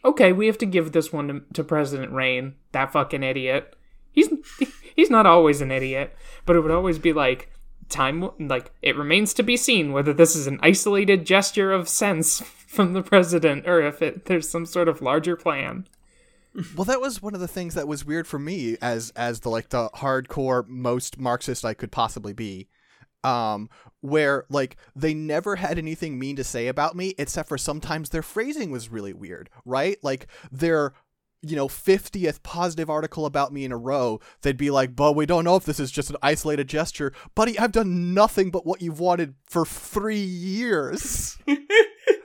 okay 0.04 0.32
we 0.32 0.46
have 0.46 0.58
to 0.58 0.66
give 0.66 0.92
this 0.92 1.12
one 1.12 1.28
to, 1.28 1.42
to 1.54 1.64
president 1.64 2.12
Rayne 2.12 2.54
that 2.72 2.92
fucking 2.92 3.24
idiot. 3.24 3.74
He's 4.12 4.28
he's 4.94 5.10
not 5.10 5.26
always 5.26 5.60
an 5.60 5.72
idiot 5.72 6.14
but 6.46 6.54
it 6.54 6.60
would 6.60 6.70
always 6.70 7.00
be 7.00 7.12
like 7.12 7.50
time 7.88 8.30
like 8.38 8.70
it 8.80 8.96
remains 8.96 9.34
to 9.34 9.42
be 9.42 9.56
seen 9.56 9.92
whether 9.92 10.12
this 10.12 10.36
is 10.36 10.46
an 10.46 10.60
isolated 10.62 11.26
gesture 11.26 11.72
of 11.72 11.88
sense 11.88 12.40
from 12.68 12.92
the 12.92 13.02
president 13.02 13.66
or 13.66 13.80
if 13.80 14.02
it 14.02 14.26
there's 14.26 14.48
some 14.48 14.66
sort 14.66 14.88
of 14.88 15.02
larger 15.02 15.34
plan 15.34 15.86
Well, 16.76 16.84
that 16.84 17.00
was 17.00 17.22
one 17.22 17.34
of 17.34 17.40
the 17.40 17.48
things 17.48 17.74
that 17.74 17.88
was 17.88 18.04
weird 18.04 18.26
for 18.26 18.38
me 18.38 18.76
as 18.80 19.12
as 19.16 19.40
the 19.40 19.50
like 19.50 19.68
the 19.68 19.90
hardcore 19.90 20.66
most 20.66 21.18
Marxist 21.18 21.64
I 21.64 21.74
could 21.74 21.92
possibly 21.92 22.32
be. 22.32 22.68
Um, 23.24 23.68
where 24.00 24.44
like 24.48 24.76
they 24.94 25.12
never 25.12 25.56
had 25.56 25.76
anything 25.76 26.18
mean 26.18 26.36
to 26.36 26.44
say 26.44 26.68
about 26.68 26.96
me, 26.96 27.14
except 27.18 27.48
for 27.48 27.58
sometimes 27.58 28.10
their 28.10 28.22
phrasing 28.22 28.70
was 28.70 28.88
really 28.88 29.12
weird, 29.12 29.50
right? 29.64 29.98
Like 30.02 30.28
their 30.52 30.94
you 31.42 31.54
know 31.54 31.68
50th 31.68 32.42
positive 32.42 32.90
article 32.90 33.24
about 33.24 33.52
me 33.52 33.64
in 33.64 33.70
a 33.70 33.76
row 33.76 34.20
they'd 34.42 34.56
be 34.56 34.70
like 34.70 34.96
but 34.96 35.14
we 35.14 35.24
don't 35.24 35.44
know 35.44 35.54
if 35.54 35.64
this 35.64 35.78
is 35.78 35.92
just 35.92 36.10
an 36.10 36.16
isolated 36.20 36.68
gesture 36.68 37.12
buddy 37.36 37.56
i've 37.60 37.70
done 37.70 38.12
nothing 38.12 38.50
but 38.50 38.66
what 38.66 38.82
you've 38.82 38.98
wanted 38.98 39.34
for 39.44 39.64
three 39.64 40.18
years 40.18 41.38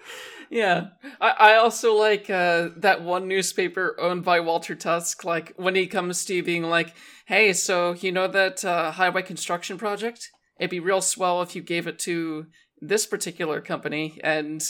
Yeah, 0.54 0.90
I, 1.20 1.30
I 1.32 1.56
also 1.56 1.96
like 1.96 2.30
uh, 2.30 2.70
that 2.78 3.02
one 3.02 3.28
newspaper 3.28 3.96
owned 4.00 4.24
by 4.24 4.40
Walter 4.40 4.76
Tusk. 4.76 5.24
Like 5.24 5.52
when 5.58 5.74
he 5.74 5.88
comes 5.88 6.26
to 6.26 6.36
you 6.36 6.44
being 6.44 6.62
like, 6.62 6.94
"Hey, 7.26 7.54
so 7.54 7.94
you 7.94 8.12
know 8.12 8.28
that 8.28 8.64
uh, 8.64 8.92
highway 8.92 9.24
construction 9.24 9.80
project? 9.80 10.30
It'd 10.60 10.70
be 10.70 10.80
real 10.80 11.02
swell 11.02 11.42
if 11.42 11.56
you 11.56 11.64
gave 11.64 11.88
it 11.88 11.98
to 12.00 12.46
this 12.80 13.08
particular 13.08 13.62
company." 13.62 14.22
And 14.24 14.64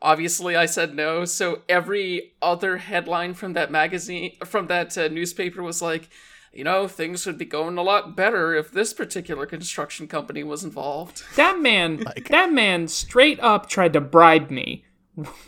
obviously, 0.00 0.56
I 0.56 0.64
said 0.64 0.94
no. 0.94 1.26
So 1.26 1.64
every 1.68 2.32
other 2.40 2.78
headline 2.78 3.34
from 3.34 3.52
that 3.52 3.70
magazine, 3.70 4.38
from 4.46 4.68
that 4.68 4.96
uh, 4.96 5.08
newspaper, 5.08 5.62
was 5.62 5.82
like, 5.82 6.08
"You 6.50 6.64
know, 6.64 6.88
things 6.88 7.26
would 7.26 7.36
be 7.36 7.44
going 7.44 7.76
a 7.76 7.82
lot 7.82 8.16
better 8.16 8.54
if 8.54 8.72
this 8.72 8.94
particular 8.94 9.44
construction 9.44 10.08
company 10.08 10.42
was 10.42 10.64
involved." 10.64 11.24
That 11.36 11.60
man, 11.60 12.04
that 12.30 12.54
man 12.54 12.88
straight 12.88 13.38
up 13.40 13.68
tried 13.68 13.92
to 13.92 14.00
bribe 14.00 14.50
me. 14.50 14.85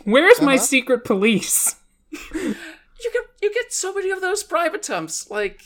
Where's 0.03 0.41
my 0.41 0.55
Uh-huh. 0.55 0.63
secret 0.63 1.03
police? 1.05 1.75
You 2.11 3.11
get 3.13 3.23
you 3.41 3.53
get 3.53 3.71
so 3.71 3.93
many 3.93 4.09
of 4.09 4.19
those 4.21 4.43
bribe 4.43 4.73
attempts. 4.73 5.29
Like 5.29 5.61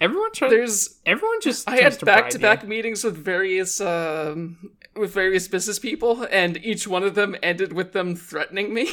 Everyone 0.00 0.30
tried. 0.32 0.50
there's 0.52 1.00
Everyone 1.04 1.40
just. 1.42 1.68
I 1.68 1.76
had 1.76 1.98
back 2.04 2.30
to 2.30 2.38
back 2.38 2.66
meetings 2.66 3.02
with 3.04 3.16
various 3.16 3.80
um, 3.80 4.70
with 4.96 5.12
various 5.12 5.48
business 5.48 5.78
people, 5.78 6.26
and 6.30 6.56
each 6.64 6.86
one 6.86 7.02
of 7.02 7.14
them 7.14 7.36
ended 7.42 7.72
with 7.72 7.92
them 7.92 8.14
threatening 8.16 8.72
me. 8.72 8.88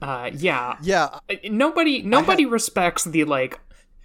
Uh, 0.00 0.30
yeah. 0.32 0.76
yeah 0.82 1.08
Uh, 1.28 1.34
Nobody. 1.44 2.02
Nobody 2.02 2.46
respects 2.46 3.04
the 3.04 3.24
like. 3.24 3.58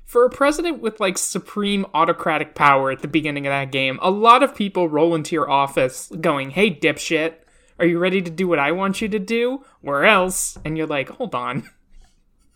For 0.06 0.26
a 0.26 0.30
president 0.30 0.80
with 0.82 1.00
like 1.00 1.18
supreme 1.18 1.86
autocratic 1.94 2.56
power 2.56 2.92
at 2.92 3.02
the 3.02 3.08
beginning 3.08 3.46
of 3.48 3.52
that 3.52 3.72
game, 3.72 3.98
a 4.02 4.12
lot 4.12 4.44
of 4.44 4.56
people 4.56 4.88
roll 4.90 5.16
into 5.16 5.34
your 5.36 5.50
office 5.50 6.12
going, 6.22 6.52
"Hey, 6.52 6.74
dipshit, 6.74 7.36
are 7.80 7.86
you 7.86 8.00
ready 8.00 8.22
to 8.22 8.32
do 8.32 8.48
what 8.48 8.60
I 8.60 8.72
want 8.72 9.02
you 9.02 9.10
to 9.10 9.20
do, 9.20 9.64
or 9.84 10.06
else?" 10.06 10.58
And 10.66 10.78
you're 10.78 10.88
like, 10.88 11.10
"Hold 11.10 11.36
on, 11.36 11.70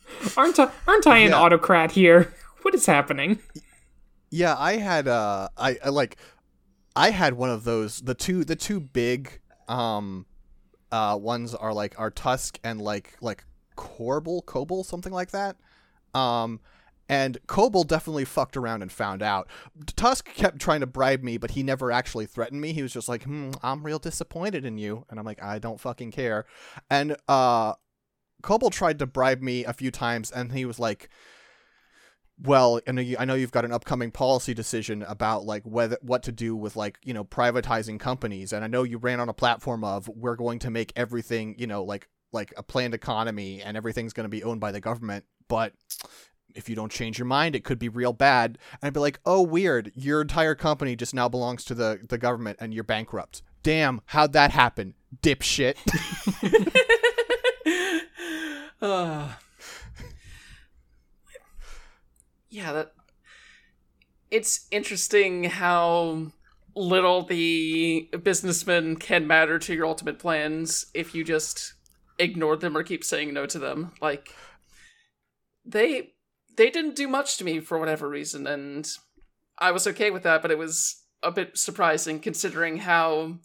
aren't 0.37 0.59
I, 0.59 0.71
aren't 0.87 1.07
I 1.07 1.17
an 1.19 1.33
Yeah. 1.33 1.35
autocrat 1.35 1.91
here? 1.91 2.33
What 2.63 2.75
is 2.75 2.85
happening?" 2.85 3.39
Yeah, 4.29 4.55
I 4.57 4.77
had 4.77 5.07
uh 5.07 5.49
I, 5.57 5.77
I 5.83 5.89
like 5.89 6.17
I 6.95 7.11
had 7.11 7.35
one 7.35 7.49
of 7.49 7.63
those 7.63 8.01
the 8.01 8.15
two 8.15 8.43
the 8.43 8.55
two 8.55 8.79
big 8.79 9.39
um 9.67 10.25
uh 10.91 11.17
ones 11.19 11.55
are 11.55 11.73
like 11.73 11.95
are 11.99 12.11
Tusk 12.11 12.59
and 12.63 12.81
like 12.81 13.15
like 13.21 13.45
Corbel, 13.77 14.41
Cobel, 14.45 14.83
something 14.83 15.13
like 15.13 15.31
that. 15.31 15.57
Um 16.13 16.59
and 17.09 17.37
Cobel 17.47 17.83
definitely 17.83 18.25
fucked 18.25 18.57
around 18.57 18.81
and 18.81 18.91
found 18.91 19.21
out. 19.21 19.47
Tusk 19.95 20.33
kept 20.33 20.59
trying 20.59 20.81
to 20.81 20.87
bribe 20.87 21.23
me, 21.23 21.37
but 21.37 21.51
he 21.51 21.63
never 21.63 21.91
actually 21.91 22.25
threatened 22.25 22.61
me. 22.61 22.73
He 22.73 22.81
was 22.81 22.93
just 22.93 23.09
like, 23.09 23.23
"Hmm, 23.23 23.51
I'm 23.63 23.85
real 23.85 23.99
disappointed 23.99 24.65
in 24.65 24.77
you." 24.77 25.05
And 25.09 25.19
I'm 25.19 25.25
like, 25.25 25.41
"I 25.41 25.59
don't 25.59 25.79
fucking 25.79 26.11
care." 26.11 26.45
And 26.89 27.15
uh 27.27 27.73
Cobel 28.43 28.69
tried 28.69 28.99
to 28.99 29.07
bribe 29.07 29.41
me 29.41 29.65
a 29.65 29.73
few 29.73 29.89
times 29.89 30.29
and 30.29 30.51
he 30.51 30.63
was 30.63 30.79
like, 30.79 31.09
well, 32.39 32.79
I 32.87 32.91
know, 32.91 33.01
you, 33.01 33.17
I 33.19 33.25
know 33.25 33.33
you've 33.33 33.51
got 33.51 33.65
an 33.65 33.71
upcoming 33.71 34.11
policy 34.11 34.53
decision 34.53 35.03
about 35.03 35.45
like 35.45 35.63
whether 35.63 35.97
what 36.01 36.23
to 36.23 36.31
do 36.31 36.55
with 36.55 36.75
like 36.75 36.99
you 37.03 37.13
know 37.13 37.23
privatizing 37.23 37.99
companies, 37.99 38.53
and 38.53 38.63
I 38.63 38.67
know 38.67 38.83
you 38.83 38.97
ran 38.97 39.19
on 39.19 39.29
a 39.29 39.33
platform 39.33 39.83
of 39.83 40.07
we're 40.07 40.35
going 40.35 40.59
to 40.59 40.69
make 40.69 40.93
everything 40.95 41.55
you 41.57 41.67
know 41.67 41.83
like 41.83 42.07
like 42.31 42.53
a 42.57 42.63
planned 42.63 42.93
economy 42.93 43.61
and 43.61 43.75
everything's 43.75 44.13
going 44.13 44.25
to 44.25 44.29
be 44.29 44.43
owned 44.43 44.59
by 44.59 44.71
the 44.71 44.81
government, 44.81 45.25
but 45.47 45.73
if 46.55 46.69
you 46.69 46.75
don't 46.75 46.91
change 46.91 47.17
your 47.19 47.25
mind, 47.25 47.55
it 47.55 47.63
could 47.63 47.79
be 47.79 47.89
real 47.89 48.13
bad. 48.13 48.57
And 48.73 48.87
I'd 48.87 48.93
be 48.93 48.99
like, 48.99 49.19
oh, 49.25 49.41
weird, 49.41 49.91
your 49.95 50.21
entire 50.21 50.55
company 50.55 50.95
just 50.95 51.13
now 51.13 51.29
belongs 51.29 51.63
to 51.65 51.75
the 51.75 51.99
the 52.07 52.17
government 52.17 52.57
and 52.59 52.73
you're 52.73 52.83
bankrupt. 52.83 53.41
Damn, 53.63 54.01
how'd 54.07 54.33
that 54.33 54.51
happen, 54.51 54.93
dipshit? 55.21 55.75
Uh, 58.81 59.29
yeah, 62.49 62.73
that 62.73 62.93
it's 64.29 64.67
interesting 64.71 65.45
how 65.45 66.31
little 66.75 67.23
the 67.23 68.09
businessmen 68.21 68.95
can 68.95 69.25
matter 69.25 69.57
to 69.57 69.73
your 69.73 69.85
ultimate 69.85 70.19
plans 70.19 70.85
if 70.93 71.15
you 71.15 71.23
just 71.23 71.73
ignore 72.19 72.55
them 72.55 72.77
or 72.77 72.83
keep 72.83 73.03
saying 73.03 73.33
no 73.33 73.45
to 73.45 73.59
them. 73.59 73.91
Like 74.01 74.33
they 75.65 76.13
they 76.57 76.69
didn't 76.69 76.95
do 76.95 77.07
much 77.07 77.37
to 77.37 77.45
me 77.45 77.59
for 77.59 77.79
whatever 77.79 78.09
reason, 78.09 78.45
and 78.45 78.87
I 79.57 79.71
was 79.71 79.87
okay 79.87 80.11
with 80.11 80.23
that, 80.23 80.41
but 80.41 80.51
it 80.51 80.57
was 80.57 81.03
a 81.23 81.31
bit 81.31 81.57
surprising 81.57 82.19
considering 82.19 82.77
how 82.77 83.37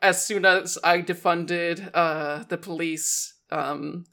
as 0.00 0.24
soon 0.24 0.44
as 0.44 0.78
I 0.84 1.00
defunded 1.00 1.90
uh, 1.94 2.44
the 2.44 2.58
police, 2.58 3.34
um, 3.50 4.04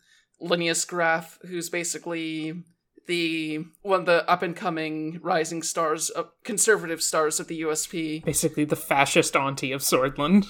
Lileas 0.41 0.87
Graf, 0.87 1.39
who's 1.41 1.69
basically 1.69 2.63
the 3.07 3.65
one 3.81 4.01
of 4.01 4.05
the 4.05 4.29
up 4.29 4.43
and 4.43 4.55
coming 4.55 5.19
rising 5.21 5.63
stars, 5.63 6.11
uh, 6.15 6.23
conservative 6.43 7.01
stars 7.01 7.39
of 7.39 7.47
the 7.47 7.61
USP. 7.61 8.23
Basically, 8.23 8.65
the 8.65 8.75
fascist 8.75 9.35
auntie 9.35 9.71
of 9.71 9.81
Sordland. 9.81 10.45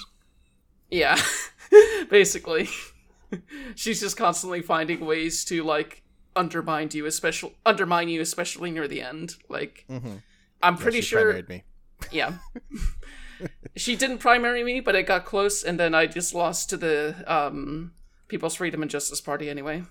Yeah, 0.91 1.17
basically, 2.09 2.67
she's 3.75 4.01
just 4.01 4.17
constantly 4.17 4.61
finding 4.61 5.05
ways 5.05 5.45
to 5.45 5.63
like 5.63 6.03
undermine 6.35 6.89
you, 6.93 7.05
especially 7.05 7.55
undermine 7.65 8.09
you, 8.09 8.21
especially 8.21 8.71
near 8.71 8.87
the 8.87 9.01
end. 9.01 9.35
Like, 9.47 9.85
I'm 10.61 10.77
pretty 10.77 11.01
sure 11.01 11.19
she 11.19 11.25
sure. 11.25 11.33
primaried 11.33 11.49
me. 11.49 11.63
Yeah. 12.11 12.37
she 13.75 13.97
didn't 13.97 14.19
primary 14.19 14.63
me, 14.63 14.79
but 14.79 14.95
it 14.95 15.03
got 15.03 15.25
close, 15.25 15.63
and 15.63 15.77
then 15.77 15.93
I 15.93 16.05
just 16.05 16.33
lost 16.33 16.69
to 16.69 16.77
the 16.77 17.23
um, 17.27 17.91
People's 18.29 18.55
Freedom 18.55 18.81
and 18.81 18.89
Justice 18.89 19.19
Party 19.19 19.49
anyway. 19.49 19.83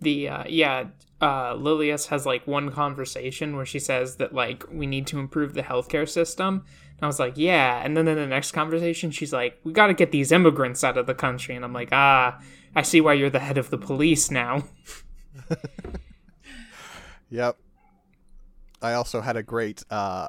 The 0.00 0.28
uh, 0.28 0.44
yeah 0.48 0.84
uh 1.20 1.54
lilius 1.54 2.08
has 2.08 2.26
like 2.26 2.46
one 2.46 2.70
conversation 2.70 3.56
where 3.56 3.64
she 3.64 3.78
says 3.78 4.16
that 4.16 4.34
like 4.34 4.64
we 4.70 4.86
need 4.86 5.06
to 5.06 5.18
improve 5.18 5.54
the 5.54 5.62
healthcare 5.62 6.08
system. 6.08 6.64
And 6.96 7.02
i 7.02 7.06
was 7.06 7.18
like 7.18 7.34
yeah. 7.36 7.80
And 7.84 7.96
then 7.96 8.08
in 8.08 8.16
the 8.16 8.26
next 8.26 8.52
conversation 8.52 9.10
she's 9.10 9.32
like 9.32 9.58
we 9.64 9.72
got 9.72 9.86
to 9.88 9.94
get 9.94 10.12
these 10.12 10.32
immigrants 10.32 10.84
out 10.84 10.98
of 10.98 11.06
the 11.06 11.14
country. 11.14 11.56
And 11.56 11.64
i'm 11.64 11.72
like 11.72 11.90
ah 11.92 12.38
i 12.74 12.82
see 12.82 13.00
why 13.00 13.14
you're 13.14 13.30
the 13.30 13.38
head 13.38 13.58
of 13.58 13.70
the 13.70 13.78
police 13.78 14.30
now. 14.30 14.64
Yep. 17.30 17.56
I 18.82 18.92
also 18.92 19.20
had 19.20 19.36
a 19.36 19.42
great 19.42 19.82
uh 19.90 20.28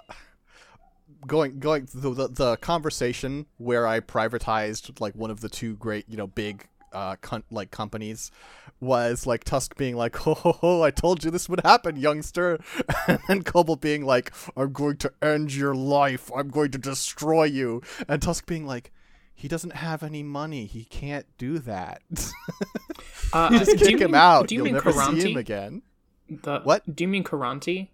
going 1.25 1.59
going 1.59 1.87
the, 1.93 2.13
the 2.13 2.27
the 2.27 2.57
conversation 2.57 3.45
where 3.57 3.85
I 3.85 3.99
privatized 3.99 4.99
like 4.99 5.15
one 5.15 5.29
of 5.29 5.41
the 5.41 5.49
two 5.49 5.75
great, 5.75 6.05
you 6.07 6.17
know, 6.17 6.27
big 6.27 6.67
uh 6.93 7.15
con- 7.21 7.43
like 7.51 7.71
companies 7.71 8.31
was 8.79 9.25
like 9.25 9.43
Tusk 9.43 9.75
being 9.75 9.95
like, 9.95 10.15
"Ho 10.17 10.33
ho 10.35 10.51
ho, 10.53 10.81
I 10.83 10.91
told 10.91 11.23
you 11.23 11.31
this 11.31 11.49
would 11.49 11.61
happen, 11.65 11.95
youngster." 11.95 12.59
And 13.07 13.19
then 13.27 13.43
Cobalt 13.43 13.81
being 13.81 14.05
like, 14.05 14.31
"I'm 14.55 14.71
going 14.71 14.97
to 14.97 15.11
end 15.21 15.53
your 15.55 15.73
life. 15.75 16.29
I'm 16.35 16.49
going 16.49 16.71
to 16.71 16.77
destroy 16.77 17.45
you." 17.45 17.81
And 18.07 18.21
Tusk 18.21 18.45
being 18.45 18.65
like, 18.67 18.91
"He 19.33 19.47
doesn't 19.47 19.73
have 19.73 20.03
any 20.03 20.21
money. 20.23 20.65
He 20.65 20.83
can't 20.85 21.25
do 21.37 21.57
that. 21.59 22.01
uh, 23.33 23.49
Just 23.57 23.71
you 23.71 23.77
kick 23.77 23.99
him 24.01 24.11
mean- 24.11 24.15
out. 24.15 24.47
do 24.47 24.55
you 24.55 24.59
You'll 24.59 24.65
mean 24.65 24.73
never 24.75 24.91
see 24.93 25.31
him 25.31 25.37
again." 25.37 25.81
the 26.29 26.59
What? 26.61 26.83
do 26.95 27.03
you 27.03 27.07
mean 27.07 27.23
karanti 27.23 27.87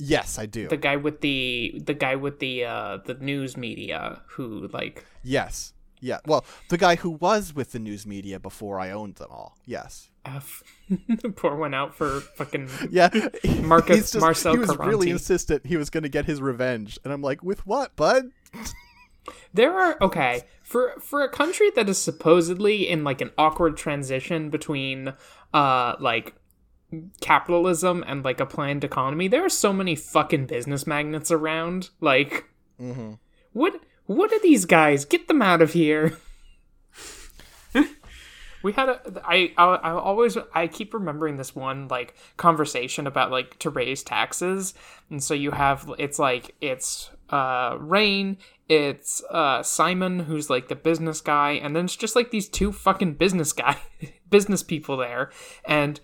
Yes, 0.00 0.38
I 0.38 0.46
do. 0.46 0.68
the 0.68 0.76
guy 0.76 0.94
with 0.96 1.20
the 1.20 1.80
the 1.84 1.94
guy 1.94 2.14
with 2.14 2.38
the 2.38 2.64
uh 2.64 2.98
the 3.04 3.14
news 3.14 3.56
media 3.56 4.22
who 4.28 4.68
like 4.72 5.04
Yes. 5.24 5.72
Yeah. 6.00 6.18
Well, 6.26 6.44
the 6.68 6.78
guy 6.78 6.96
who 6.96 7.10
was 7.10 7.54
with 7.54 7.72
the 7.72 7.78
news 7.78 8.06
media 8.06 8.38
before 8.38 8.78
I 8.80 8.90
owned 8.90 9.16
them 9.16 9.28
all. 9.30 9.56
Yes. 9.66 10.10
f 10.24 10.62
pour 11.36 11.56
one 11.56 11.72
out 11.74 11.94
for 11.94 12.20
fucking 12.20 12.68
Yeah. 12.90 13.08
Marcus- 13.62 14.12
just- 14.12 14.20
Marcel 14.20 14.52
He 14.52 14.58
was 14.58 14.76
really 14.78 15.10
insistent 15.10 15.64
he 15.66 15.76
was 15.76 15.90
going 15.90 16.02
to 16.02 16.08
get 16.08 16.26
his 16.26 16.40
revenge, 16.42 16.98
and 17.04 17.12
I'm 17.12 17.22
like, 17.22 17.42
with 17.42 17.66
what, 17.66 17.96
bud? 17.96 18.30
There 19.52 19.78
are 19.78 19.96
okay 20.00 20.42
for 20.62 20.94
for 21.00 21.22
a 21.22 21.28
country 21.28 21.70
that 21.76 21.86
is 21.88 21.98
supposedly 21.98 22.88
in 22.88 23.04
like 23.04 23.20
an 23.20 23.30
awkward 23.36 23.76
transition 23.76 24.48
between 24.48 25.12
uh 25.52 25.96
like 26.00 26.34
capitalism 27.20 28.04
and 28.06 28.24
like 28.24 28.40
a 28.40 28.46
planned 28.46 28.84
economy. 28.84 29.28
There 29.28 29.44
are 29.44 29.48
so 29.50 29.72
many 29.72 29.94
fucking 29.94 30.46
business 30.46 30.86
magnets 30.86 31.30
around. 31.30 31.90
Like, 32.00 32.44
Mm-hmm. 32.80 33.14
what 33.52 33.80
what 34.08 34.32
are 34.32 34.40
these 34.40 34.64
guys? 34.64 35.04
Get 35.04 35.28
them 35.28 35.42
out 35.42 35.60
of 35.60 35.74
here. 35.74 36.16
we 38.62 38.72
had 38.72 38.88
a 38.88 39.22
I, 39.22 39.52
I 39.58 39.64
I 39.64 39.90
always 39.92 40.36
I 40.54 40.66
keep 40.66 40.94
remembering 40.94 41.36
this 41.36 41.54
one 41.54 41.88
like 41.88 42.14
conversation 42.38 43.06
about 43.06 43.30
like 43.30 43.58
to 43.58 43.70
raise 43.70 44.02
taxes 44.02 44.72
and 45.10 45.22
so 45.22 45.34
you 45.34 45.50
have 45.50 45.92
it's 45.98 46.18
like 46.18 46.54
it's 46.62 47.10
uh 47.28 47.76
Rayne 47.78 48.38
it's 48.66 49.22
uh 49.30 49.62
Simon 49.62 50.20
who's 50.20 50.48
like 50.48 50.68
the 50.68 50.74
business 50.74 51.20
guy 51.20 51.52
and 51.52 51.76
then 51.76 51.84
it's 51.84 51.96
just 51.96 52.16
like 52.16 52.30
these 52.30 52.48
two 52.48 52.72
fucking 52.72 53.14
business 53.14 53.52
guy 53.52 53.76
business 54.30 54.62
people 54.62 54.96
there 54.96 55.30
and 55.66 56.00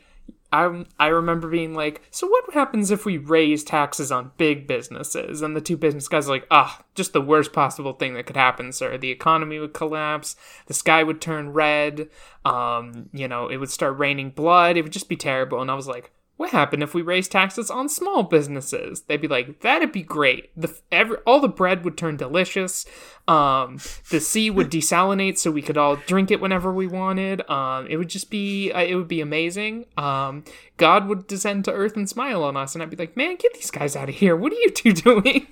I 0.54 0.84
I 1.00 1.08
remember 1.08 1.48
being 1.48 1.74
like, 1.74 2.02
so 2.12 2.28
what 2.28 2.54
happens 2.54 2.92
if 2.92 3.04
we 3.04 3.18
raise 3.18 3.64
taxes 3.64 4.12
on 4.12 4.30
big 4.36 4.68
businesses? 4.68 5.42
And 5.42 5.56
the 5.56 5.60
two 5.60 5.76
business 5.76 6.06
guys 6.06 6.28
are 6.28 6.32
like, 6.32 6.46
ah, 6.50 6.84
just 6.94 7.12
the 7.12 7.20
worst 7.20 7.52
possible 7.52 7.92
thing 7.92 8.14
that 8.14 8.26
could 8.26 8.36
happen, 8.36 8.70
sir. 8.72 8.96
The 8.96 9.10
economy 9.10 9.58
would 9.58 9.74
collapse, 9.74 10.36
the 10.66 10.74
sky 10.74 11.02
would 11.02 11.20
turn 11.20 11.52
red, 11.52 12.08
um, 12.44 13.10
you 13.12 13.26
know, 13.26 13.48
it 13.48 13.56
would 13.56 13.70
start 13.70 13.98
raining 13.98 14.30
blood, 14.30 14.76
it 14.76 14.82
would 14.82 14.92
just 14.92 15.08
be 15.08 15.16
terrible. 15.16 15.60
And 15.60 15.70
I 15.70 15.74
was 15.74 15.88
like, 15.88 16.12
what 16.36 16.50
happened 16.50 16.82
if 16.82 16.94
we 16.94 17.02
raise 17.02 17.28
taxes 17.28 17.70
on 17.70 17.88
small 17.88 18.24
businesses? 18.24 19.02
They'd 19.02 19.20
be 19.20 19.28
like, 19.28 19.60
that'd 19.60 19.92
be 19.92 20.02
great. 20.02 20.50
The 20.60 20.76
every, 20.90 21.18
all 21.18 21.40
the 21.40 21.48
bread 21.48 21.84
would 21.84 21.96
turn 21.96 22.16
delicious. 22.16 22.84
Um, 23.28 23.78
the 24.10 24.18
sea 24.18 24.50
would 24.50 24.70
desalinate, 24.70 25.38
so 25.38 25.52
we 25.52 25.62
could 25.62 25.78
all 25.78 25.94
drink 25.94 26.32
it 26.32 26.40
whenever 26.40 26.72
we 26.72 26.88
wanted. 26.88 27.48
Um, 27.48 27.86
it 27.86 27.98
would 27.98 28.08
just 28.08 28.30
be, 28.30 28.72
uh, 28.72 28.82
it 28.82 28.96
would 28.96 29.06
be 29.06 29.20
amazing. 29.20 29.86
Um, 29.96 30.44
God 30.76 31.06
would 31.06 31.28
descend 31.28 31.64
to 31.66 31.72
earth 31.72 31.96
and 31.96 32.08
smile 32.08 32.42
on 32.42 32.56
us, 32.56 32.74
and 32.74 32.82
I'd 32.82 32.90
be 32.90 32.96
like, 32.96 33.16
man, 33.16 33.36
get 33.36 33.54
these 33.54 33.70
guys 33.70 33.94
out 33.94 34.08
of 34.08 34.16
here. 34.16 34.34
What 34.34 34.52
are 34.52 34.56
you 34.56 34.70
two 34.70 34.92
doing? 34.92 35.46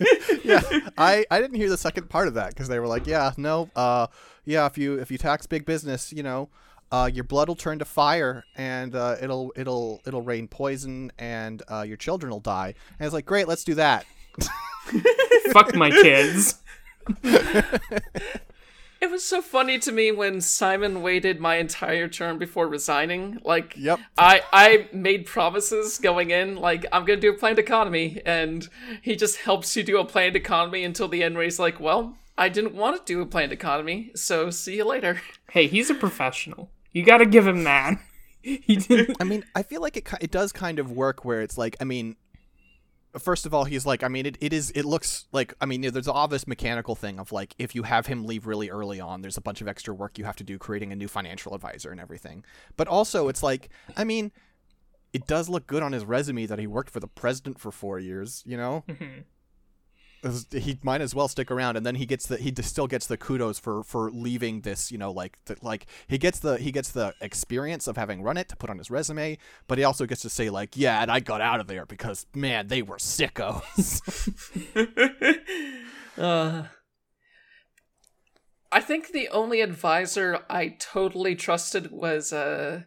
yeah. 0.44 0.60
I 0.98 1.24
I 1.30 1.40
didn't 1.40 1.56
hear 1.56 1.70
the 1.70 1.78
second 1.78 2.10
part 2.10 2.28
of 2.28 2.34
that 2.34 2.48
because 2.48 2.68
they 2.68 2.78
were 2.78 2.86
like, 2.86 3.06
yeah, 3.06 3.32
no, 3.36 3.70
uh, 3.74 4.08
yeah, 4.44 4.66
if 4.66 4.76
you 4.76 4.98
if 4.98 5.10
you 5.10 5.18
tax 5.18 5.46
big 5.46 5.64
business, 5.64 6.12
you 6.12 6.22
know. 6.22 6.50
Uh, 6.92 7.10
your 7.12 7.24
blood 7.24 7.48
will 7.48 7.56
turn 7.56 7.78
to 7.80 7.84
fire, 7.84 8.44
and 8.56 8.94
uh, 8.94 9.16
it'll 9.20 9.52
it'll 9.56 10.00
it'll 10.06 10.22
rain 10.22 10.46
poison, 10.48 11.10
and 11.18 11.62
uh, 11.68 11.82
your 11.82 11.96
children 11.96 12.30
will 12.30 12.40
die. 12.40 12.74
And 12.98 13.06
it's 13.06 13.14
like, 13.14 13.26
great, 13.26 13.48
let's 13.48 13.64
do 13.64 13.74
that. 13.74 14.06
Fuck 15.52 15.74
my 15.74 15.90
kids. 15.90 16.62
It 19.00 19.10
was 19.10 19.22
so 19.22 19.42
funny 19.42 19.78
to 19.80 19.92
me 19.92 20.12
when 20.12 20.40
Simon 20.40 21.02
waited 21.02 21.38
my 21.38 21.56
entire 21.56 22.08
term 22.08 22.38
before 22.38 22.66
resigning. 22.66 23.38
Like, 23.44 23.74
Yep. 23.76 24.00
I 24.16 24.40
I 24.50 24.88
made 24.94 25.26
promises 25.26 25.98
going 25.98 26.30
in, 26.30 26.56
like 26.56 26.86
I'm 26.90 27.04
gonna 27.04 27.20
do 27.20 27.30
a 27.30 27.36
planned 27.36 27.58
economy, 27.58 28.22
and 28.24 28.66
he 29.02 29.14
just 29.14 29.36
helps 29.38 29.76
you 29.76 29.82
do 29.82 29.98
a 29.98 30.06
planned 30.06 30.36
economy 30.36 30.84
until 30.84 31.08
the 31.08 31.22
end 31.22 31.34
where 31.34 31.44
he's 31.44 31.58
like, 31.58 31.78
well, 31.78 32.16
I 32.38 32.48
didn't 32.48 32.74
want 32.74 32.96
to 32.96 33.12
do 33.12 33.20
a 33.20 33.26
planned 33.26 33.52
economy, 33.52 34.10
so 34.14 34.48
see 34.48 34.76
you 34.76 34.86
later. 34.86 35.20
Hey, 35.50 35.66
he's 35.66 35.90
a 35.90 35.94
professional. 35.94 36.70
You 36.94 37.04
gotta 37.04 37.26
give 37.26 37.46
him 37.46 37.64
that. 37.64 37.98
he 38.42 38.76
didn't. 38.76 39.18
I 39.20 39.24
mean, 39.24 39.44
I 39.54 39.62
feel 39.62 39.82
like 39.82 39.96
it 39.98 40.08
it 40.22 40.30
does 40.30 40.52
kind 40.52 40.78
of 40.78 40.90
work 40.90 41.24
where 41.24 41.42
it's 41.42 41.58
like, 41.58 41.76
I 41.80 41.84
mean, 41.84 42.16
first 43.18 43.46
of 43.46 43.54
all, 43.54 43.64
he's 43.64 43.84
like, 43.84 44.02
I 44.02 44.08
mean, 44.08 44.26
it, 44.26 44.38
it 44.40 44.52
is 44.52 44.70
it 44.72 44.84
looks 44.84 45.26
like, 45.32 45.54
I 45.60 45.66
mean, 45.66 45.80
there's 45.82 46.06
an 46.08 46.14
obvious 46.14 46.46
mechanical 46.46 46.94
thing 46.94 47.18
of 47.18 47.32
like, 47.32 47.54
if 47.58 47.74
you 47.74 47.82
have 47.82 48.06
him 48.06 48.26
leave 48.26 48.46
really 48.46 48.70
early 48.70 49.00
on, 49.00 49.22
there's 49.22 49.36
a 49.36 49.40
bunch 49.40 49.60
of 49.60 49.68
extra 49.68 49.92
work 49.94 50.18
you 50.18 50.24
have 50.24 50.36
to 50.36 50.44
do 50.44 50.58
creating 50.58 50.92
a 50.92 50.96
new 50.96 51.08
financial 51.08 51.54
advisor 51.54 51.90
and 51.90 52.00
everything. 52.00 52.44
But 52.76 52.88
also, 52.88 53.28
it's 53.28 53.42
like, 53.42 53.68
I 53.96 54.04
mean, 54.04 54.32
it 55.12 55.26
does 55.26 55.48
look 55.48 55.66
good 55.66 55.82
on 55.82 55.92
his 55.92 56.04
resume 56.04 56.46
that 56.46 56.58
he 56.58 56.66
worked 56.66 56.90
for 56.90 57.00
the 57.00 57.06
president 57.08 57.60
for 57.60 57.70
four 57.70 57.98
years. 57.98 58.42
You 58.46 58.56
know, 58.56 58.84
As- 58.88 59.24
he 60.50 60.78
might 60.82 61.00
as 61.00 61.14
well 61.14 61.28
stick 61.28 61.50
around, 61.50 61.76
and 61.76 61.84
then 61.84 61.96
he 61.96 62.06
gets 62.06 62.26
the 62.26 62.36
he 62.36 62.54
still 62.62 62.86
gets 62.86 63.06
the 63.06 63.16
kudos 63.16 63.58
for 63.58 63.82
for 63.82 64.10
leaving 64.10 64.62
this. 64.62 64.90
You 64.90 64.98
know, 64.98 65.10
like 65.10 65.38
the, 65.46 65.56
like 65.62 65.86
he 66.06 66.18
gets 66.18 66.38
the 66.38 66.56
he 66.58 66.72
gets 66.72 66.90
the 66.90 67.14
experience 67.20 67.86
of 67.86 67.96
having 67.96 68.22
run 68.22 68.36
it 68.36 68.48
to 68.48 68.56
put 68.56 68.70
on 68.70 68.78
his 68.78 68.90
resume, 68.90 69.38
but 69.66 69.78
he 69.78 69.84
also 69.84 70.06
gets 70.06 70.22
to 70.22 70.30
say 70.30 70.50
like, 70.50 70.76
yeah, 70.76 71.02
and 71.02 71.10
I 71.10 71.20
got 71.20 71.40
out 71.40 71.60
of 71.60 71.66
there 71.66 71.86
because 71.86 72.26
man, 72.34 72.68
they 72.68 72.82
were 72.82 72.96
sickos. 72.96 74.00
Uh, 76.16 76.64
I 78.70 78.80
think 78.80 79.08
the 79.08 79.28
only 79.28 79.60
advisor 79.60 80.44
I 80.48 80.76
totally 80.78 81.34
trusted 81.34 81.90
was 81.90 82.32
uh, 82.32 82.82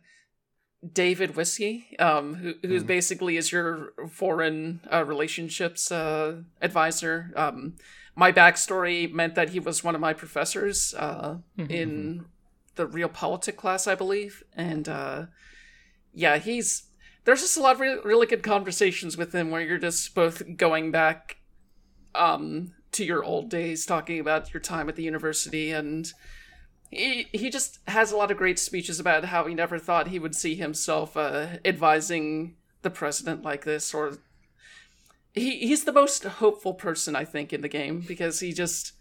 David 0.94 1.36
Whiskey, 1.36 1.96
um, 2.00 2.36
who 2.36 2.54
who's 2.62 2.84
basically 2.84 3.38
is 3.38 3.52
your 3.52 3.94
foreign 4.10 4.82
uh, 4.92 5.04
relationships 5.06 5.92
uh, 5.92 6.42
advisor. 6.62 7.32
Um, 7.36 7.76
my 8.16 8.32
backstory 8.32 9.12
meant 9.12 9.36
that 9.36 9.50
he 9.50 9.60
was 9.60 9.84
one 9.84 9.96
of 9.96 10.02
my 10.02 10.14
professors 10.14 10.94
uh, 10.96 11.38
in 11.58 12.26
the 12.76 12.88
real 12.88 13.10
politic 13.10 13.58
class, 13.58 13.88
I 13.88 13.96
believe, 13.96 14.44
and 14.56 14.88
uh, 14.90 15.26
yeah, 16.14 16.38
he's 16.38 16.84
there's 17.26 17.42
just 17.42 17.58
a 17.58 17.62
lot 17.62 17.76
of 17.76 17.80
really, 17.82 18.00
really 18.04 18.28
good 18.28 18.44
conversations 18.44 19.18
with 19.18 19.34
him 19.34 19.52
where 19.52 19.62
you're 19.62 19.78
just 19.78 20.16
both 20.16 20.58
going 20.58 20.92
back 20.92 21.38
um 22.16 22.74
to 22.94 23.04
your 23.04 23.24
old 23.24 23.50
days 23.50 23.86
talking 23.86 24.20
about 24.20 24.54
your 24.54 24.62
time 24.62 24.90
at 24.90 24.96
the 24.96 25.04
university 25.04 25.72
and 25.72 26.14
he 26.90 27.28
he 27.32 27.50
just 27.50 27.80
has 27.88 28.12
a 28.12 28.18
lot 28.18 28.32
of 28.32 28.38
great 28.38 28.60
speeches 28.60 29.00
about 29.00 29.26
how 29.26 29.46
he 29.46 29.54
never 29.54 29.78
thought 29.78 30.08
he 30.08 30.20
would 30.20 30.36
see 30.36 30.56
himself 30.56 31.16
uh, 31.18 31.48
advising 31.66 32.56
the 32.82 32.90
president 32.90 33.44
like 33.44 33.66
this 33.66 33.94
or 33.94 34.18
he 35.34 35.60
he's 35.60 35.84
the 35.84 35.92
most 35.92 36.24
hopeful 36.24 36.74
person 36.74 37.16
I 37.16 37.26
think 37.26 37.54
in 37.54 37.62
the 37.62 37.68
game 37.70 38.02
because 38.08 38.40
he 38.40 38.54
just 38.54 38.94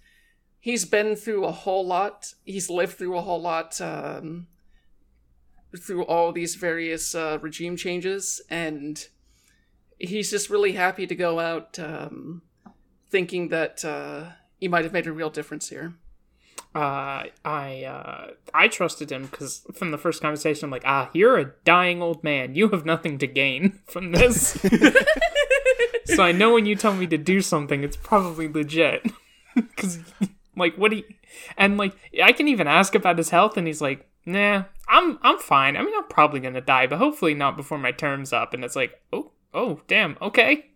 he's 0.61 0.85
been 0.85 1.17
through 1.17 1.45
a 1.45 1.53
whole 1.53 1.87
lot 1.87 2.35
he's 2.45 2.69
lived 2.69 2.97
through 2.99 3.17
a 3.17 3.23
whole 3.23 3.41
lot 3.41 3.81
um, 3.81 4.49
through 5.77 6.05
all 6.05 6.33
these 6.33 6.55
various 6.55 7.15
uh, 7.15 7.39
regime 7.41 7.77
changes, 7.77 8.41
and 8.51 9.09
he's 9.99 10.31
just 10.31 10.51
really 10.51 10.73
happy 10.73 11.07
to 11.07 11.15
go 11.15 11.41
out 11.41 11.79
um, 11.79 12.43
thinking 13.11 13.49
that 13.49 13.85
uh, 13.85 14.25
he 14.59 14.69
might 14.69 14.85
have 14.85 14.93
made 14.93 15.07
a 15.07 15.13
real 15.13 15.31
difference 15.31 15.69
here. 15.69 15.95
Uh, 16.77 17.25
I 17.43 17.85
uh, 17.85 18.33
I 18.53 18.69
trusted 18.69 19.11
him 19.11 19.29
because 19.29 19.65
from 19.73 19.93
the 19.93 19.99
first 19.99 20.21
conversation, 20.21 20.67
I'm 20.67 20.71
like, 20.71 20.83
ah, 20.85 21.09
you're 21.15 21.39
a 21.39 21.53
dying 21.65 22.03
old 22.03 22.23
man. 22.23 22.55
You 22.55 22.69
have 22.69 22.85
nothing 22.85 23.17
to 23.17 23.27
gain 23.27 23.79
from 23.87 24.13
this. 24.13 24.61
so 26.05 26.23
I 26.23 26.33
know 26.33 26.53
when 26.53 26.67
you 26.67 26.77
tell 26.77 26.93
me 26.93 27.07
to 27.07 27.17
do 27.17 27.41
something, 27.41 27.83
it's 27.83 27.97
probably 27.97 28.47
legit. 28.49 29.07
Because, 29.55 30.01
like, 30.55 30.77
what 30.77 30.91
do 30.91 30.99
you... 30.99 31.05
And 31.57 31.79
like, 31.79 31.97
I 32.23 32.33
can 32.33 32.47
even 32.47 32.67
ask 32.67 32.95
about 32.95 33.17
his 33.17 33.31
health, 33.31 33.57
and 33.57 33.67
he's 33.67 33.81
like, 33.81 34.07
"Nah, 34.27 34.65
I'm 34.87 35.19
I'm 35.23 35.39
fine. 35.39 35.79
I 35.79 35.83
mean, 35.83 35.95
I'm 35.97 36.09
probably 36.09 36.41
gonna 36.41 36.61
die, 36.61 36.87
but 36.87 36.99
hopefully 36.99 37.33
not 37.33 37.57
before 37.57 37.79
my 37.79 37.91
term's 37.91 38.35
up." 38.35 38.53
And 38.53 38.63
it's 38.63 38.77
like, 38.77 39.01
"Oh, 39.15 39.31
oh, 39.55 39.81
damn, 39.87 40.19
okay." 40.21 40.67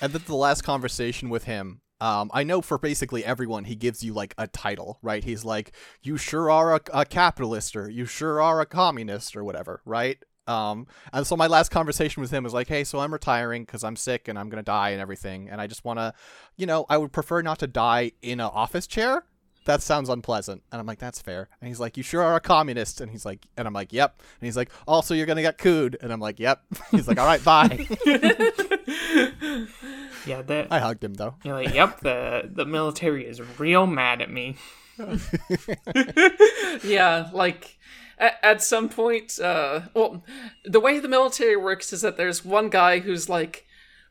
And 0.00 0.12
then 0.12 0.22
the 0.26 0.34
last 0.34 0.62
conversation 0.62 1.28
with 1.28 1.44
him, 1.44 1.80
um, 2.00 2.30
I 2.32 2.44
know 2.44 2.60
for 2.62 2.78
basically 2.78 3.24
everyone, 3.24 3.64
he 3.64 3.74
gives 3.74 4.02
you 4.02 4.12
like 4.12 4.34
a 4.38 4.46
title, 4.46 4.98
right? 5.02 5.24
He's 5.24 5.44
like, 5.44 5.72
"You 6.02 6.16
sure 6.16 6.50
are 6.50 6.76
a, 6.76 6.80
a 6.92 7.04
capitalist," 7.04 7.74
or 7.74 7.90
"You 7.90 8.06
sure 8.06 8.40
are 8.40 8.60
a 8.60 8.66
communist," 8.66 9.36
or 9.36 9.42
whatever, 9.42 9.82
right? 9.84 10.18
Um, 10.46 10.86
and 11.12 11.26
so 11.26 11.36
my 11.36 11.46
last 11.46 11.70
conversation 11.70 12.20
with 12.20 12.30
him 12.30 12.44
was 12.44 12.54
like, 12.54 12.68
"Hey, 12.68 12.84
so 12.84 13.00
I'm 13.00 13.12
retiring 13.12 13.64
because 13.64 13.82
I'm 13.82 13.96
sick 13.96 14.28
and 14.28 14.38
I'm 14.38 14.48
gonna 14.48 14.62
die 14.62 14.90
and 14.90 15.00
everything, 15.00 15.48
and 15.48 15.60
I 15.60 15.66
just 15.66 15.84
wanna, 15.84 16.14
you 16.56 16.66
know, 16.66 16.86
I 16.88 16.98
would 16.98 17.12
prefer 17.12 17.42
not 17.42 17.58
to 17.60 17.66
die 17.66 18.12
in 18.22 18.40
an 18.40 18.50
office 18.52 18.86
chair. 18.86 19.24
That 19.64 19.82
sounds 19.82 20.08
unpleasant." 20.08 20.62
And 20.70 20.80
I'm 20.80 20.86
like, 20.86 21.00
"That's 21.00 21.20
fair." 21.20 21.48
And 21.60 21.66
he's 21.68 21.80
like, 21.80 21.96
"You 21.96 22.04
sure 22.04 22.22
are 22.22 22.36
a 22.36 22.40
communist?" 22.40 23.00
And 23.00 23.10
he's 23.10 23.26
like, 23.26 23.46
and 23.56 23.66
I'm 23.66 23.74
like, 23.74 23.92
"Yep." 23.92 24.22
And 24.40 24.46
he's 24.46 24.56
like, 24.56 24.70
"Also, 24.86 25.14
you're 25.14 25.26
gonna 25.26 25.42
get 25.42 25.58
cooed." 25.58 25.96
And 26.00 26.12
I'm 26.12 26.20
like, 26.20 26.38
"Yep." 26.38 26.62
He's 26.92 27.08
like, 27.08 27.18
"All 27.18 27.26
right, 27.26 27.42
bye." 27.44 27.86
Yeah, 30.26 30.42
that 30.42 30.68
I 30.70 30.78
hugged 30.78 31.04
him 31.04 31.14
though. 31.14 31.34
you're 31.44 31.54
like, 31.54 31.74
"Yep, 31.74 32.00
the 32.00 32.50
the 32.52 32.64
military 32.64 33.26
is 33.26 33.40
real 33.58 33.86
mad 33.86 34.20
at 34.20 34.30
me." 34.30 34.56
yeah, 36.84 37.28
like 37.32 37.78
at, 38.18 38.34
at 38.42 38.62
some 38.62 38.88
point, 38.88 39.38
uh, 39.38 39.82
well, 39.94 40.24
the 40.64 40.80
way 40.80 40.98
the 40.98 41.08
military 41.08 41.56
works 41.56 41.92
is 41.92 42.00
that 42.02 42.16
there's 42.16 42.44
one 42.44 42.68
guy 42.68 42.98
who's 43.00 43.28
like 43.28 43.66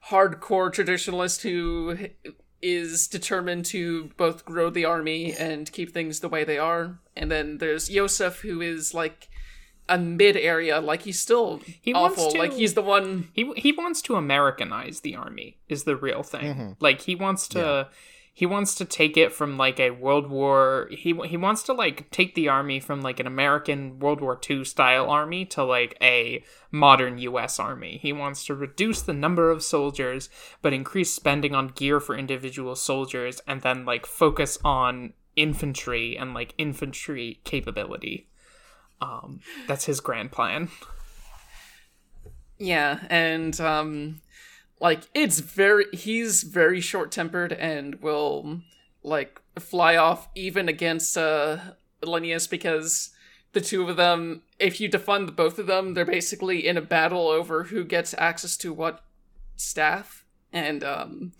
hardcore 0.10 0.72
traditionalist 0.72 1.42
who 1.42 1.98
is 2.62 3.08
determined 3.08 3.66
to 3.66 4.06
both 4.18 4.46
grow 4.46 4.70
the 4.70 4.86
army 4.86 5.34
and 5.34 5.72
keep 5.72 5.94
things 5.94 6.20
the 6.20 6.30
way 6.30 6.44
they 6.44 6.58
are, 6.58 7.00
and 7.16 7.30
then 7.30 7.58
there's 7.58 7.90
Yosef 7.90 8.40
who 8.42 8.62
is 8.62 8.94
like 8.94 9.30
a 9.90 9.98
mid 9.98 10.36
area, 10.38 10.80
like 10.80 11.04
he's 11.04 11.20
still 11.20 11.62
He 11.82 11.94
wants 11.94 12.18
awful, 12.20 12.32
to- 12.32 12.40
like 12.40 12.54
he's 12.54 12.74
the 12.74 12.82
one. 12.82 13.30
He 13.34 13.52
he 13.56 13.72
wants 13.72 14.02
to 14.04 14.16
Americanize 14.16 15.02
the 15.02 15.16
army 15.16 15.58
is 15.68 15.84
the 15.84 15.96
real 15.96 16.24
thing. 16.24 16.54
Mm-hmm. 16.54 16.72
Like 16.80 17.02
he 17.02 17.16
wants 17.16 17.48
to 17.50 17.88
he 18.34 18.46
wants 18.46 18.76
to 18.76 18.86
take 18.86 19.18
it 19.18 19.34
from 19.34 19.58
like 19.58 19.80
a 19.80 19.90
World 19.90 20.30
War 20.30 20.90
he 20.92 21.20
he 21.26 21.38
wants 21.38 21.64
to 21.64 21.74
like 21.74 22.12
take 22.12 22.36
the 22.36 22.50
army 22.50 22.80
from 22.80 23.02
like 23.02 23.20
an 23.20 23.26
American 23.28 23.98
World 24.00 24.22
War 24.22 24.40
II 24.50 24.64
style 24.64 25.10
army 25.10 25.44
to 25.46 25.64
like 25.64 25.98
a 26.02 26.44
modern 26.72 27.18
US 27.18 27.60
army. 27.60 27.98
He 28.02 28.14
wants 28.14 28.46
to 28.46 28.54
reduce 28.56 29.02
the 29.02 29.14
number 29.14 29.50
of 29.50 29.64
soldiers 29.64 30.30
but 30.62 30.74
increase 30.74 31.12
spending 31.14 31.56
on 31.56 31.70
gear 31.70 32.00
for 32.00 32.16
individual 32.16 32.76
soldiers 32.76 33.42
and 33.48 33.62
then 33.62 33.86
like 33.86 34.06
focus 34.06 34.60
on 34.64 35.14
infantry 35.36 36.18
and 36.18 36.34
like 36.34 36.54
infantry 36.58 37.40
capability. 37.44 38.28
Um 39.02 39.42
that's 39.68 39.86
his 39.86 40.00
grand 40.00 40.32
plan. 40.32 40.70
Yeah, 42.58 43.00
and 43.10 43.60
um 43.60 44.22
like 44.80 45.04
it's 45.14 45.40
very 45.40 45.86
he's 45.94 46.44
very 46.44 46.82
short-tempered 46.82 47.54
and 47.54 48.02
will 48.02 48.62
like 49.04 49.42
fly 49.60 49.96
off 49.96 50.28
even 50.36 50.70
against 50.70 51.18
uh 51.18 51.58
Lileas 52.04 52.50
because 52.50 53.12
the 53.54 53.62
two 53.62 53.90
of 53.90 53.98
them 53.98 54.44
if 54.60 54.80
you 54.80 54.90
defund 54.90 55.36
both 55.36 55.58
of 55.58 55.68
them 55.68 55.94
they're 55.94 56.06
basically 56.06 56.68
in 56.68 56.78
a 56.78 56.82
battle 56.82 57.28
over 57.28 57.66
who 57.66 57.84
gets 57.84 58.14
access 58.18 58.56
to 58.58 58.72
what 58.72 59.04
staff 59.56 60.26
and 60.54 60.84
um 60.84 61.32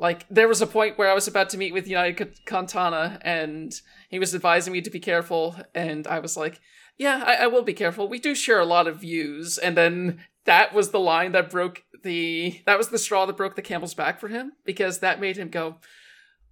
like 0.00 0.26
there 0.28 0.48
was 0.48 0.60
a 0.60 0.66
point 0.66 0.98
where 0.98 1.10
I 1.10 1.14
was 1.14 1.28
about 1.28 1.50
to 1.50 1.58
meet 1.58 1.72
with 1.72 1.86
United 1.86 2.44
Cantana 2.44 3.18
and 3.22 3.72
he 4.08 4.18
was 4.18 4.34
advising 4.34 4.72
me 4.72 4.80
to 4.80 4.90
be 4.90 4.98
careful 4.98 5.56
and 5.74 6.06
I 6.08 6.18
was 6.18 6.36
like 6.36 6.60
yeah, 7.00 7.24
I, 7.26 7.44
I 7.44 7.46
will 7.46 7.62
be 7.62 7.72
careful. 7.72 8.08
We 8.08 8.18
do 8.18 8.34
share 8.34 8.60
a 8.60 8.66
lot 8.66 8.86
of 8.86 9.00
views, 9.00 9.56
and 9.56 9.74
then 9.74 10.22
that 10.44 10.74
was 10.74 10.90
the 10.90 11.00
line 11.00 11.32
that 11.32 11.48
broke 11.48 11.82
the 12.04 12.60
that 12.66 12.76
was 12.76 12.88
the 12.88 12.98
straw 12.98 13.24
that 13.24 13.38
broke 13.38 13.56
the 13.56 13.62
camel's 13.62 13.94
back 13.94 14.20
for 14.20 14.28
him 14.28 14.52
because 14.66 14.98
that 14.98 15.18
made 15.18 15.38
him 15.38 15.48
go, 15.48 15.76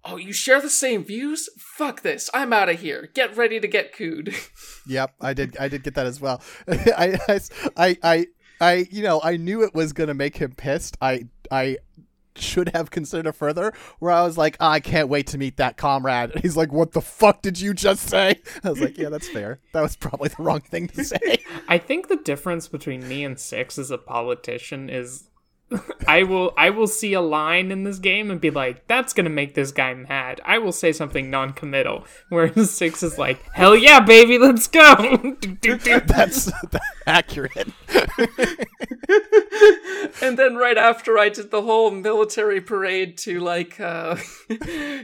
"Oh, 0.03 0.17
you 0.17 0.33
share 0.33 0.59
the 0.59 0.71
same 0.71 1.03
views? 1.03 1.49
Fuck 1.59 2.01
this! 2.01 2.31
I'm 2.33 2.51
out 2.51 2.67
of 2.67 2.79
here. 2.79 3.11
Get 3.13 3.37
ready 3.37 3.59
to 3.59 3.67
get 3.67 3.93
cooed." 3.93 4.35
Yep, 4.87 5.13
I 5.21 5.35
did. 5.35 5.55
I 5.59 5.67
did 5.67 5.83
get 5.83 5.93
that 5.93 6.07
as 6.07 6.19
well. 6.19 6.41
I, 6.67 7.19
I, 7.27 7.39
I, 7.77 7.97
I, 8.01 8.27
I, 8.59 8.87
you 8.89 9.03
know, 9.03 9.21
I 9.23 9.37
knew 9.37 9.61
it 9.61 9.75
was 9.75 9.93
gonna 9.93 10.15
make 10.15 10.37
him 10.37 10.53
pissed. 10.53 10.97
I, 10.99 11.27
I 11.51 11.77
should 12.41 12.69
have 12.69 12.91
considered 12.91 13.33
further. 13.33 13.73
Where 13.99 14.11
I 14.11 14.23
was 14.23 14.37
like, 14.37 14.57
"Ah, 14.59 14.71
I 14.71 14.79
can't 14.79 15.09
wait 15.09 15.27
to 15.27 15.37
meet 15.37 15.57
that 15.57 15.77
comrade. 15.77 16.31
And 16.31 16.41
he's 16.41 16.57
like, 16.57 16.71
"What 16.71 16.91
the 16.91 17.01
fuck 17.01 17.41
did 17.41 17.59
you 17.59 17.73
just 17.73 18.09
say?" 18.09 18.41
I 18.63 18.69
was 18.69 18.81
like, 18.81 18.97
"Yeah, 18.97 19.09
that's 19.09 19.29
fair. 19.29 19.59
That 19.73 19.81
was 19.81 19.95
probably 19.95 20.29
the 20.29 20.43
wrong 20.43 20.61
thing 20.61 20.87
to 20.89 21.03
say." 21.05 21.37
I 21.67 21.77
think 21.77 22.07
the 22.07 22.17
difference 22.17 22.67
between 22.67 23.07
me 23.07 23.23
and 23.23 23.39
Six 23.39 23.77
as 23.77 23.91
a 23.91 23.97
politician 23.97 24.89
is 24.89 25.28
I 26.07 26.23
will 26.23 26.53
I 26.57 26.71
will 26.71 26.87
see 26.87 27.13
a 27.13 27.21
line 27.21 27.71
in 27.71 27.83
this 27.83 27.99
game 27.99 28.31
and 28.31 28.41
be 28.41 28.49
like, 28.49 28.87
that's 28.87 29.13
gonna 29.13 29.29
make 29.29 29.53
this 29.53 29.71
guy 29.71 29.93
mad. 29.93 30.41
I 30.43 30.57
will 30.57 30.71
say 30.71 30.91
something 30.91 31.29
non-committal. 31.29 32.05
Whereas 32.29 32.71
Six 32.79 33.03
is 33.03 33.17
like, 33.17 33.41
hell 33.53 33.75
yeah, 33.75 33.99
baby, 33.99 34.37
let's 34.39 34.67
go. 34.67 34.95
that's, 35.61 36.45
that's 36.45 36.85
accurate. 37.05 37.67
and 40.21 40.37
then 40.37 40.55
right 40.55 40.77
after 40.77 41.17
I 41.19 41.29
did 41.29 41.51
the 41.51 41.61
whole 41.61 41.91
military 41.91 42.61
parade 42.61 43.17
to 43.19 43.39
like 43.39 43.79
uh 43.79 44.15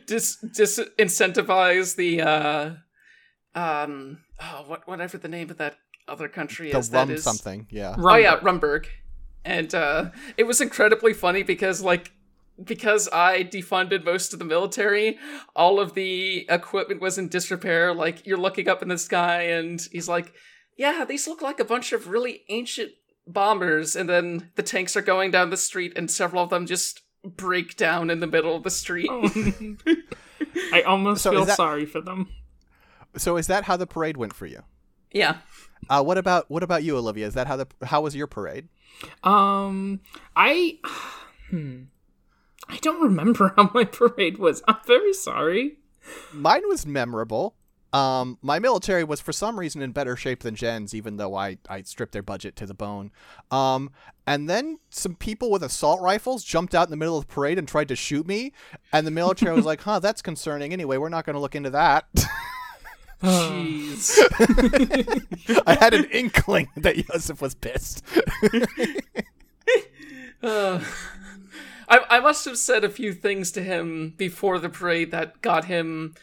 dis 0.07 0.37
dis 0.37 0.79
incentivize 0.97 1.95
the 1.95 2.21
uh 2.21 2.71
um 3.53 4.19
oh 4.41 4.63
what 4.67 4.87
whatever 4.87 5.17
the 5.17 5.27
name 5.27 5.49
of 5.49 5.57
that 5.57 5.77
other 6.07 6.27
country 6.27 6.71
The 6.71 6.79
is 6.79 6.89
that 6.91 7.07
rum 7.07 7.11
is 7.11 7.23
something. 7.23 7.67
Yeah. 7.69 7.95
Oh 7.97 8.15
yeah, 8.15 8.39
Rumburg. 8.39 8.87
And 9.45 9.73
uh 9.75 10.09
it 10.37 10.43
was 10.43 10.59
incredibly 10.59 11.13
funny 11.13 11.43
because 11.43 11.81
like 11.81 12.11
because 12.63 13.07
I 13.11 13.43
defunded 13.43 14.03
most 14.05 14.33
of 14.33 14.39
the 14.39 14.45
military, 14.45 15.17
all 15.55 15.79
of 15.79 15.93
the 15.93 16.45
equipment 16.49 17.01
was 17.01 17.17
in 17.17 17.27
disrepair. 17.29 17.93
Like 17.93 18.25
you're 18.25 18.37
looking 18.37 18.67
up 18.69 18.81
in 18.81 18.87
the 18.87 18.97
sky 18.97 19.41
and 19.43 19.79
he's 19.91 20.07
like, 20.09 20.33
"Yeah, 20.77 21.05
these 21.07 21.27
look 21.27 21.41
like 21.41 21.59
a 21.59 21.65
bunch 21.65 21.91
of 21.93 22.07
really 22.07 22.43
ancient 22.49 22.91
bombers." 23.27 23.95
And 23.95 24.07
then 24.09 24.51
the 24.55 24.63
tanks 24.63 24.95
are 24.95 25.01
going 25.01 25.31
down 25.31 25.49
the 25.49 25.57
street 25.57 25.93
and 25.97 26.09
several 26.09 26.43
of 26.43 26.49
them 26.49 26.65
just 26.65 27.01
break 27.23 27.75
down 27.75 28.09
in 28.09 28.19
the 28.21 28.27
middle 28.27 28.55
of 28.55 28.63
the 28.63 28.69
street. 28.69 29.09
I 30.71 30.81
almost 30.83 31.23
So 31.23 31.31
feel 31.31 31.45
that- 31.45 31.57
sorry 31.57 31.85
for 31.85 32.01
them. 32.01 32.29
So 33.17 33.37
is 33.37 33.47
that 33.47 33.63
how 33.65 33.77
the 33.77 33.87
parade 33.87 34.17
went 34.17 34.33
for 34.33 34.45
you? 34.45 34.63
Yeah. 35.11 35.37
Uh, 35.89 36.03
what 36.03 36.17
about 36.17 36.49
what 36.49 36.63
about 36.63 36.83
you, 36.83 36.97
Olivia? 36.97 37.27
Is 37.27 37.33
that 37.35 37.47
how 37.47 37.57
the 37.57 37.67
how 37.83 38.01
was 38.01 38.15
your 38.15 38.27
parade? 38.27 38.67
Um, 39.23 40.01
I, 40.35 40.79
hmm, 41.49 41.83
I 42.67 42.77
don't 42.77 43.01
remember 43.01 43.53
how 43.55 43.71
my 43.73 43.83
parade 43.83 44.37
was. 44.37 44.63
I'm 44.67 44.77
very 44.85 45.13
sorry. 45.13 45.77
Mine 46.33 46.67
was 46.67 46.85
memorable. 46.85 47.55
Um, 47.93 48.37
my 48.41 48.59
military 48.59 49.05
was 49.05 49.21
for 49.21 49.31
some 49.31 49.57
reason 49.57 49.81
in 49.81 49.93
better 49.93 50.17
shape 50.17 50.41
than 50.41 50.53
Jen's, 50.53 50.93
even 50.93 51.15
though 51.15 51.33
I, 51.33 51.59
I 51.69 51.81
stripped 51.83 52.11
their 52.11 52.21
budget 52.21 52.57
to 52.57 52.65
the 52.65 52.73
bone. 52.73 53.09
Um, 53.51 53.89
and 54.27 54.49
then 54.49 54.79
some 54.89 55.15
people 55.15 55.49
with 55.49 55.63
assault 55.63 56.01
rifles 56.01 56.43
jumped 56.43 56.75
out 56.75 56.87
in 56.87 56.91
the 56.91 56.97
middle 56.97 57.17
of 57.17 57.25
the 57.25 57.33
parade 57.33 57.57
and 57.57 57.65
tried 57.65 57.87
to 57.87 57.95
shoot 57.95 58.27
me. 58.27 58.51
And 58.91 59.07
the 59.07 59.11
military 59.11 59.55
was 59.55 59.65
like, 59.71 59.81
huh, 59.81 59.99
that's 59.99 60.21
concerning. 60.21 60.73
Anyway, 60.73 60.97
we're 60.97 61.07
not 61.07 61.25
going 61.25 61.35
to 61.35 61.39
look 61.39 61.55
into 61.55 61.69
that. 61.69 62.05
Jeez. 63.21 64.19
I 65.67 65.75
had 65.75 65.93
an 65.93 66.05
inkling 66.05 66.69
that 66.77 66.97
Joseph 67.07 67.41
was 67.41 67.55
pissed. 67.55 68.03
Uh, 70.43 70.79
I 71.89 72.01
I 72.09 72.19
must 72.19 72.45
have 72.45 72.57
said 72.57 72.83
a 72.83 72.89
few 72.89 73.13
things 73.13 73.51
to 73.53 73.63
him 73.63 74.13
before 74.15 74.59
the 74.59 74.69
parade 74.69 75.09
that 75.09 75.41
got 75.41 75.65
him 75.65 76.13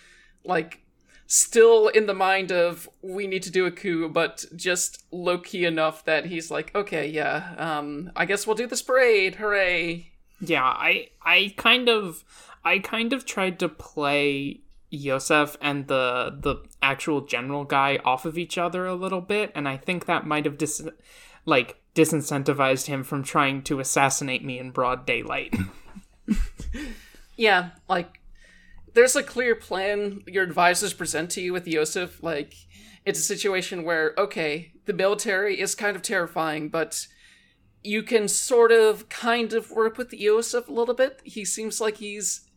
like 0.44 0.82
still 1.26 1.88
in 1.88 2.06
the 2.06 2.14
mind 2.14 2.52
of 2.52 2.88
we 3.00 3.26
need 3.26 3.42
to 3.42 3.50
do 3.50 3.66
a 3.66 3.70
coup, 3.70 4.08
but 4.08 4.44
just 4.54 5.02
low 5.10 5.38
key 5.38 5.64
enough 5.64 6.04
that 6.04 6.26
he's 6.26 6.50
like, 6.50 6.72
okay, 6.74 7.08
yeah, 7.08 7.54
um, 7.56 8.12
I 8.14 8.26
guess 8.26 8.46
we'll 8.46 8.54
do 8.54 8.66
this 8.66 8.82
parade, 8.82 9.36
hooray! 9.36 10.12
Yeah, 10.40 10.64
I 10.64 11.08
I 11.24 11.54
kind 11.56 11.88
of 11.88 12.22
I 12.64 12.78
kind 12.78 13.12
of 13.12 13.24
tried 13.24 13.58
to 13.60 13.68
play 13.68 14.60
Yosef 14.92 15.56
and 15.60 15.88
the 15.88 16.36
the 16.38 16.56
actual 16.82 17.22
general 17.22 17.64
guy 17.64 17.98
off 18.04 18.24
of 18.24 18.38
each 18.38 18.58
other 18.58 18.86
a 18.86 18.94
little 18.94 19.20
bit, 19.20 19.50
and 19.54 19.68
I 19.68 19.76
think 19.76 20.06
that 20.06 20.26
might 20.26 20.44
have 20.44 20.58
dis 20.58 20.82
like 21.44 21.80
disincentivized 21.94 22.86
him 22.86 23.02
from 23.02 23.22
trying 23.22 23.62
to 23.62 23.80
assassinate 23.80 24.44
me 24.44 24.58
in 24.58 24.70
broad 24.70 25.06
daylight. 25.06 25.54
Yeah, 27.36 27.70
like 27.88 28.20
there's 28.94 29.16
a 29.16 29.22
clear 29.22 29.54
plan 29.54 30.22
your 30.26 30.44
advisors 30.44 30.92
present 30.92 31.30
to 31.30 31.40
you 31.40 31.52
with 31.52 31.66
Yosef. 31.66 32.22
Like 32.22 32.54
it's 33.04 33.18
a 33.18 33.22
situation 33.22 33.84
where 33.84 34.14
okay, 34.18 34.72
the 34.84 34.92
military 34.92 35.60
is 35.60 35.74
kind 35.74 35.96
of 35.96 36.02
terrifying, 36.02 36.68
but 36.68 37.06
you 37.82 38.02
can 38.02 38.28
sort 38.28 38.70
of 38.70 39.08
kind 39.08 39.52
of 39.54 39.70
work 39.70 39.98
with 39.98 40.12
Yosef 40.12 40.68
a 40.68 40.72
little 40.72 40.94
bit. 40.94 41.20
He 41.24 41.44
seems 41.44 41.80
like 41.80 41.96
he's 41.96 42.48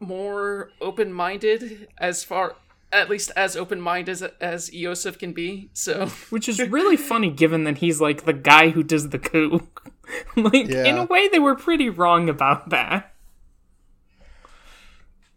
more 0.00 0.70
open-minded 0.80 1.88
as 1.98 2.24
far 2.24 2.56
at 2.90 3.10
least 3.10 3.30
as 3.36 3.56
open-minded 3.56 4.10
as, 4.10 4.22
as 4.40 4.72
Yosef 4.72 5.18
can 5.18 5.32
be. 5.32 5.70
So 5.72 6.06
Which 6.30 6.48
is 6.48 6.58
really 6.58 6.96
funny 6.96 7.30
given 7.30 7.64
that 7.64 7.78
he's 7.78 8.00
like 8.00 8.24
the 8.24 8.32
guy 8.32 8.70
who 8.70 8.82
does 8.82 9.10
the 9.10 9.18
coup. 9.18 9.68
like 10.36 10.68
in 10.68 10.96
a 10.96 11.04
way 11.04 11.28
they 11.28 11.38
were 11.38 11.54
pretty 11.54 11.88
wrong 11.90 12.28
about 12.28 12.70
that. 12.70 13.14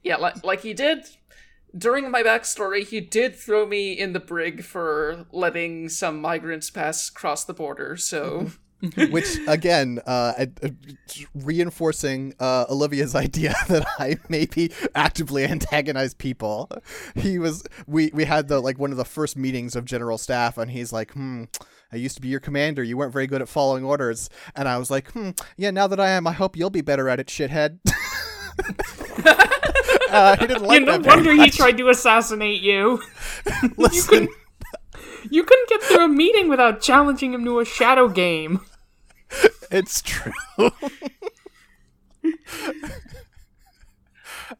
Yeah, 0.03 0.15
like 0.15 0.43
like 0.43 0.61
he 0.61 0.73
did 0.73 1.05
during 1.77 2.11
my 2.11 2.23
backstory, 2.23 2.85
he 2.85 2.99
did 2.99 3.35
throw 3.35 3.65
me 3.65 3.93
in 3.93 4.13
the 4.13 4.19
brig 4.19 4.63
for 4.63 5.25
letting 5.31 5.89
some 5.89 6.19
migrants 6.19 6.69
pass 6.69 7.09
across 7.09 7.45
the 7.45 7.53
border. 7.53 7.95
So 7.97 8.31
mm-hmm. 8.31 8.47
Which 9.11 9.37
again, 9.47 9.99
uh, 10.07 10.45
uh, 10.63 10.69
reinforcing 11.35 12.33
uh, 12.39 12.65
Olivia's 12.69 13.15
idea 13.27 13.53
that 13.67 13.85
I 13.99 14.17
maybe 14.29 14.71
actively 14.95 15.45
antagonize 15.45 16.13
people. 16.13 16.69
He 17.15 17.37
was 17.39 17.63
we 17.87 18.09
we 18.13 18.25
had 18.25 18.47
the 18.47 18.59
like 18.59 18.79
one 18.79 18.91
of 18.91 18.97
the 18.97 19.05
first 19.05 19.37
meetings 19.37 19.75
of 19.75 19.85
general 19.85 20.17
staff, 20.17 20.57
and 20.57 20.71
he's 20.71 20.91
like, 20.91 21.11
"Hmm, 21.11 21.43
I 21.91 21.97
used 21.97 22.15
to 22.15 22.21
be 22.21 22.27
your 22.27 22.39
commander. 22.39 22.83
You 22.83 22.97
weren't 22.97 23.13
very 23.13 23.27
good 23.27 23.41
at 23.41 23.49
following 23.49 23.83
orders." 23.83 24.29
And 24.55 24.67
I 24.67 24.77
was 24.77 24.89
like, 24.89 25.11
"Hmm, 25.11 25.31
yeah. 25.57 25.71
Now 25.71 25.87
that 25.87 25.99
I 25.99 26.09
am, 26.09 26.25
I 26.25 26.31
hope 26.31 26.55
you'll 26.57 26.69
be 26.71 26.81
better 26.81 27.07
at 27.09 27.19
it, 27.19 27.27
shithead." 27.27 27.79
uh, 30.09 30.35
he 30.37 30.47
didn't 30.47 30.63
like 30.63 30.79
Yeah, 30.79 30.85
no 30.85 30.97
that 30.97 31.05
wonder 31.05 31.33
he 31.33 31.49
tried 31.49 31.77
to 31.77 31.89
assassinate 31.89 32.61
you. 32.61 33.01
Listen, 33.77 34.27
You 35.29 35.43
couldn't 35.43 35.69
get 35.69 35.83
through 35.83 36.05
a 36.05 36.07
meeting 36.07 36.49
without 36.49 36.81
challenging 36.81 37.33
him 37.33 37.45
to 37.45 37.59
a 37.59 37.65
shadow 37.65 38.07
game. 38.07 38.61
It's 39.71 40.01
true. 40.01 40.33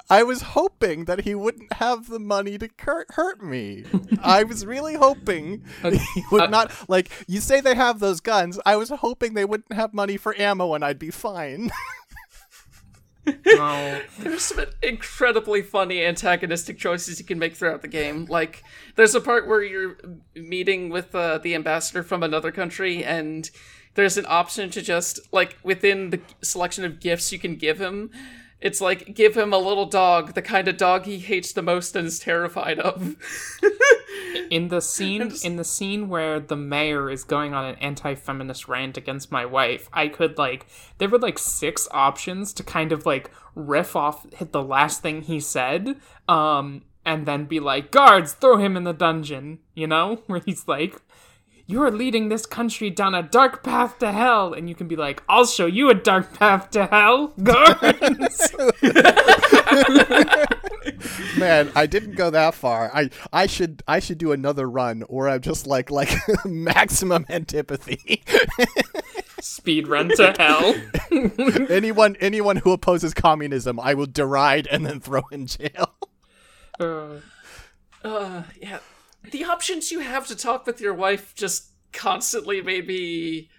I 0.10 0.24
was 0.24 0.42
hoping 0.42 1.06
that 1.06 1.22
he 1.22 1.36
wouldn't 1.36 1.74
have 1.74 2.08
the 2.08 2.20
money 2.20 2.58
to 2.58 2.70
cur- 2.70 3.06
hurt 3.10 3.44
me. 3.44 3.84
I 4.22 4.44
was 4.44 4.66
really 4.66 4.96
hoping 4.96 5.64
he 5.84 6.24
would 6.32 6.44
uh, 6.44 6.48
not. 6.48 6.72
Like, 6.90 7.10
you 7.28 7.42
say 7.42 7.60
they 7.60 7.76
have 7.76 8.00
those 8.00 8.22
guns. 8.22 8.60
I 8.66 8.78
was 8.78 8.90
hoping 8.90 9.34
they 9.34 9.46
wouldn't 9.46 9.74
have 9.74 9.94
money 9.94 10.16
for 10.18 10.34
ammo 10.40 10.74
and 10.74 10.84
I'd 10.86 11.00
be 11.00 11.12
fine. 11.12 11.72
Oh, 13.28 14.02
there's 14.20 14.42
some 14.44 14.66
incredibly 14.82 15.62
funny 15.62 16.04
antagonistic 16.04 16.80
choices 16.80 17.20
you 17.20 17.26
can 17.26 17.38
make 17.38 17.56
throughout 17.56 17.84
the 17.84 17.88
game. 17.88 18.26
Like 18.26 18.64
there's 18.96 19.14
a 19.14 19.22
part 19.22 19.48
where 19.48 19.62
you're 19.62 19.98
meeting 20.34 20.90
with 20.90 21.14
uh, 21.14 21.38
the 21.38 21.54
ambassador 21.54 22.02
from 22.02 22.24
another 22.24 22.52
country 22.52 23.04
and 23.04 23.50
there's 23.96 24.18
an 24.18 24.26
option 24.28 24.70
to 24.70 24.82
just 24.82 25.20
like 25.32 25.58
within 25.64 26.10
the 26.10 26.22
selection 26.42 26.86
of 26.86 27.00
gifts 27.00 27.32
you 27.32 27.40
can 27.40 27.56
give 27.56 27.80
him 27.80 28.10
it's 28.62 28.80
like 28.80 29.16
give 29.16 29.36
him 29.36 29.52
a 29.52 29.58
little 29.58 29.88
dog 29.88 30.34
the 30.34 30.42
kind 30.42 30.68
of 30.68 30.78
dog 30.78 31.06
he 31.06 31.18
hates 31.18 31.52
the 31.52 31.64
most 31.64 31.96
and 31.96 32.08
is 32.08 32.20
terrified 32.20 32.80
of. 32.80 33.16
In 34.50 34.68
the 34.68 34.82
scene 34.82 35.32
in 35.44 35.56
the 35.56 35.64
scene 35.64 36.10
where 36.10 36.40
the 36.40 36.56
mayor 36.56 37.10
is 37.10 37.24
going 37.24 37.54
on 37.54 37.66
an 37.66 37.76
anti-feminist 37.76 38.68
rant 38.68 38.98
against 38.98 39.32
my 39.32 39.46
wife 39.46 39.90
i 39.94 40.08
could 40.08 40.38
like 40.38 40.68
there 40.98 41.10
were 41.10 41.18
like 41.18 41.40
six 41.40 41.88
options 41.92 42.54
to 42.54 42.64
kind 42.64 42.92
of 42.92 43.06
like 43.06 43.32
riff 43.56 43.96
off 43.96 44.32
hit 44.34 44.52
the 44.52 44.64
last 44.64 45.02
thing 45.02 45.22
he 45.22 45.40
said 45.40 45.96
um 46.28 46.82
and 47.06 47.26
then 47.26 47.46
be 47.46 47.60
like 47.60 47.92
guards 47.92 48.34
throw 48.34 48.58
him 48.58 48.78
in 48.78 48.84
the 48.84 48.94
dungeon 48.94 49.60
you 49.74 49.88
know? 49.88 50.22
Where 50.28 50.42
he's 50.46 50.68
like 50.68 51.02
you're 51.66 51.92
leading 51.92 52.30
this 52.30 52.46
country 52.46 52.90
down 52.90 53.16
a 53.16 53.24
dark 53.24 53.64
path 53.64 53.98
to 54.00 54.12
hell 54.12 54.54
and 54.54 54.70
you 54.70 54.76
can 54.76 54.88
be 54.88 54.96
like 54.96 55.24
i'll 55.30 55.46
show 55.46 55.66
you 55.66 55.90
a 55.90 55.94
dark 55.94 56.38
path 56.38 56.70
to 56.70 56.86
hell 56.86 57.28
guards 57.44 58.54
Man, 61.38 61.72
I 61.76 61.88
didn't 61.88 62.16
go 62.16 62.30
that 62.30 62.54
far. 62.54 62.92
I 62.94 63.10
I 63.32 63.48
should 63.48 63.84
I 63.88 64.00
should 64.00 64.18
do 64.18 64.32
another 64.32 64.70
run, 64.70 65.04
or 65.04 65.30
I'm 65.30 65.42
just 65.42 65.68
like 65.68 65.90
like 65.90 66.14
maximum 66.46 67.26
antipathy. 67.30 68.24
speed 69.40 69.88
run 69.88 70.10
to 70.10 70.34
hell 70.38 70.76
anyone 71.70 72.16
anyone 72.20 72.58
who 72.58 72.72
opposes 72.72 73.14
communism, 73.14 73.80
I 73.80 73.94
will 73.94 74.08
deride 74.08 74.68
and 74.70 74.86
then 74.86 75.00
throw 75.00 75.24
in 75.32 75.48
jail. 75.48 75.94
Uh, 76.80 77.18
uh 78.04 78.44
yeah 78.60 78.80
the 79.30 79.44
options 79.44 79.92
you 79.92 80.00
have 80.00 80.28
to 80.28 80.36
talk 80.36 80.66
with 80.66 80.82
your 80.82 80.94
wife 80.94 81.36
just 81.36 81.70
constantly 81.94 82.62
maybe 82.62 83.50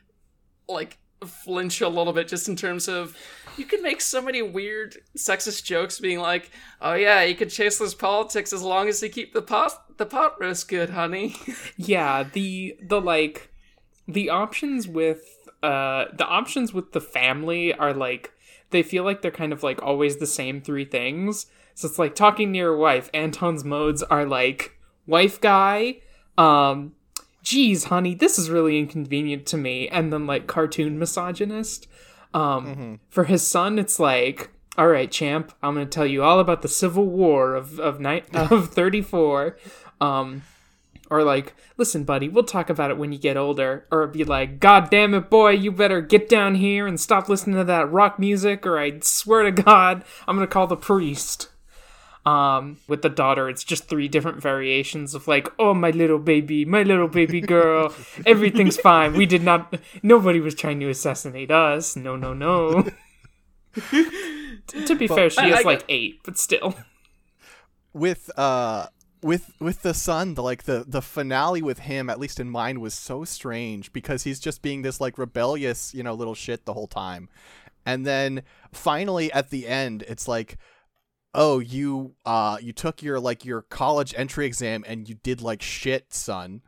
like 0.69 0.99
flinch 1.27 1.81
a 1.81 1.89
little 1.89 2.13
bit 2.13 2.29
just 2.29 2.49
in 2.49 2.57
terms 2.57 2.89
of 2.89 3.17
you 3.57 3.65
can 3.65 3.83
make 3.83 4.01
so 4.01 4.21
many 4.21 4.43
weird 4.43 4.97
sexist 5.17 5.65
jokes 5.65 6.01
being 6.01 6.19
like 6.19 6.51
oh 6.81 6.95
yeah 6.95 7.23
you 7.23 7.35
can 7.35 7.49
chase 7.49 7.79
those 7.79 7.95
politics 7.95 8.53
as 8.53 8.63
long 8.63 8.89
as 8.89 9.03
you 9.03 9.09
keep 9.09 9.33
the 9.33 9.43
pot 9.43 9.97
the 9.99 10.07
pot 10.07 10.41
roast 10.41 10.69
good 10.69 10.91
honey. 10.91 11.37
Yeah 11.77 12.25
the 12.25 12.77
the 12.83 13.01
like 13.01 13.53
the 14.09 14.31
options 14.31 14.89
with 14.89 15.23
uh 15.63 16.07
the 16.13 16.27
options 16.27 16.73
with 16.73 16.93
the 16.93 17.01
family 17.01 17.73
are 17.75 17.93
like 17.93 18.33
they 18.71 18.83
feel 18.83 19.05
like 19.05 19.23
they're 19.23 19.31
kind 19.31 19.53
of 19.53 19.63
like 19.63 19.83
always 19.83 20.17
the 20.17 20.27
same 20.27 20.61
three 20.61 20.85
things. 20.85 21.47
So 21.75 21.89
it's 21.89 21.99
like 21.99 22.15
talking 22.15 22.53
to 22.53 22.59
your 22.59 22.77
wife 22.77 23.11
anton's 23.15 23.65
modes 23.65 24.03
are 24.03 24.27
like 24.27 24.77
wife 25.07 25.41
guy. 25.41 25.99
Um 26.39 26.95
geez 27.43 27.85
honey 27.85 28.15
this 28.15 28.39
is 28.39 28.51
really 28.51 28.79
inconvenient 28.79 29.47
to 29.47 29.57
me. 29.57 29.89
And 29.89 30.13
then 30.13 30.27
like 30.27 30.47
cartoon 30.47 30.99
misogynist. 30.99 31.89
Um 32.35 33.01
for 33.09 33.25
his 33.25 33.47
son 33.47 33.79
it's 33.79 33.99
like 33.99 34.51
all 34.79 34.89
right 34.89 35.11
champ 35.11 35.53
i'm 35.63 35.75
gonna 35.75 35.85
tell 35.85 36.07
you 36.07 36.23
all 36.23 36.41
about 36.41 36.63
the 36.63 36.69
civil 36.69 37.05
war 37.05 37.55
of 37.55 37.79
of 37.79 38.01
night 38.01 38.25
of 38.35 38.71
34 38.71 39.59
um 40.01 40.41
or 41.13 41.23
like, 41.23 41.55
listen, 41.77 42.05
buddy, 42.05 42.31
we'll 42.31 42.43
talk 42.43 42.71
about 42.71 42.91
it 42.91 42.97
when 42.97 43.13
you 43.13 43.19
get 43.19 43.37
older. 43.37 43.87
Or 43.93 44.07
be 44.07 44.25
like, 44.25 44.59
God 44.61 44.89
damn 44.89 45.13
it, 45.13 45.29
boy, 45.29 45.51
you 45.51 45.71
better 45.71 46.01
get 46.01 46.27
down 46.27 46.55
here 46.55 46.87
and 46.87 46.99
stop 46.99 47.29
listening 47.29 47.57
to 47.57 47.65
that 47.65 47.93
rock 47.93 48.19
music, 48.19 48.67
or 48.67 48.79
I 48.79 48.99
swear 49.01 49.43
to 49.43 49.53
God, 49.53 50.05
I'm 50.27 50.37
gonna 50.37 50.47
call 50.47 50.67
the 50.67 50.75
priest. 50.75 51.51
Um, 52.25 52.77
with 52.87 53.03
the 53.03 53.09
daughter, 53.09 53.49
it's 53.49 53.65
just 53.65 53.89
three 53.89 54.07
different 54.07 54.41
variations 54.41 55.13
of 55.17 55.27
like, 55.27 55.49
oh 55.59 55.75
my 55.75 55.91
little 55.91 56.21
baby, 56.21 56.65
my 56.65 56.85
little 56.85 57.09
baby 57.09 57.41
girl, 57.41 57.93
everything's 58.27 58.77
fine. 58.77 59.15
We 59.15 59.27
did 59.27 59.43
not, 59.43 59.75
nobody 60.05 60.39
was 60.39 60.55
trying 60.55 60.79
to 60.81 60.89
assassinate 60.89 61.51
us. 61.51 61.97
No, 61.97 62.15
no, 62.15 62.33
no. 62.33 62.85
T- 64.67 64.85
to 64.85 64.95
be 64.95 65.07
fair, 65.09 65.31
she 65.31 65.39
I- 65.41 65.47
is 65.49 65.55
I 65.57 65.63
like 65.63 65.81
get- 65.81 65.91
eight, 65.91 66.21
but 66.25 66.39
still. 66.39 66.75
with 67.93 68.31
uh 68.39 68.87
with 69.23 69.53
with 69.61 69.83
the 69.83 69.93
son 69.95 70.35
the 70.35 70.43
like 70.43 70.63
the 70.65 70.85
the 70.87 71.03
finale 71.03 71.61
with 71.63 71.81
him 71.81 72.09
at 72.11 72.19
least 72.19 72.41
in 72.41 72.49
mine 72.51 72.81
was 72.81 72.95
so 72.95 73.23
strange 73.25 73.93
because 73.93 74.25
he's 74.25 74.41
just 74.41 74.63
being 74.63 74.83
this 74.83 75.01
like 75.01 75.17
rebellious 75.19 75.93
you 75.95 76.03
know 76.03 76.13
little 76.15 76.35
shit 76.35 76.65
the 76.65 76.73
whole 76.73 76.87
time 76.89 77.29
and 77.87 78.05
then 78.07 78.43
finally 78.73 79.31
at 79.33 79.51
the 79.51 79.69
end 79.69 80.03
it's 80.09 80.27
like 80.27 80.57
oh 81.35 81.59
you 81.59 82.15
uh 82.25 82.59
you 82.61 82.73
took 82.73 83.03
your 83.03 83.19
like 83.19 83.45
your 83.45 83.63
college 83.63 84.15
entry 84.17 84.47
exam 84.47 84.85
and 84.87 85.09
you 85.09 85.15
did 85.15 85.41
like 85.41 85.63
shit 85.63 86.13
son 86.13 86.61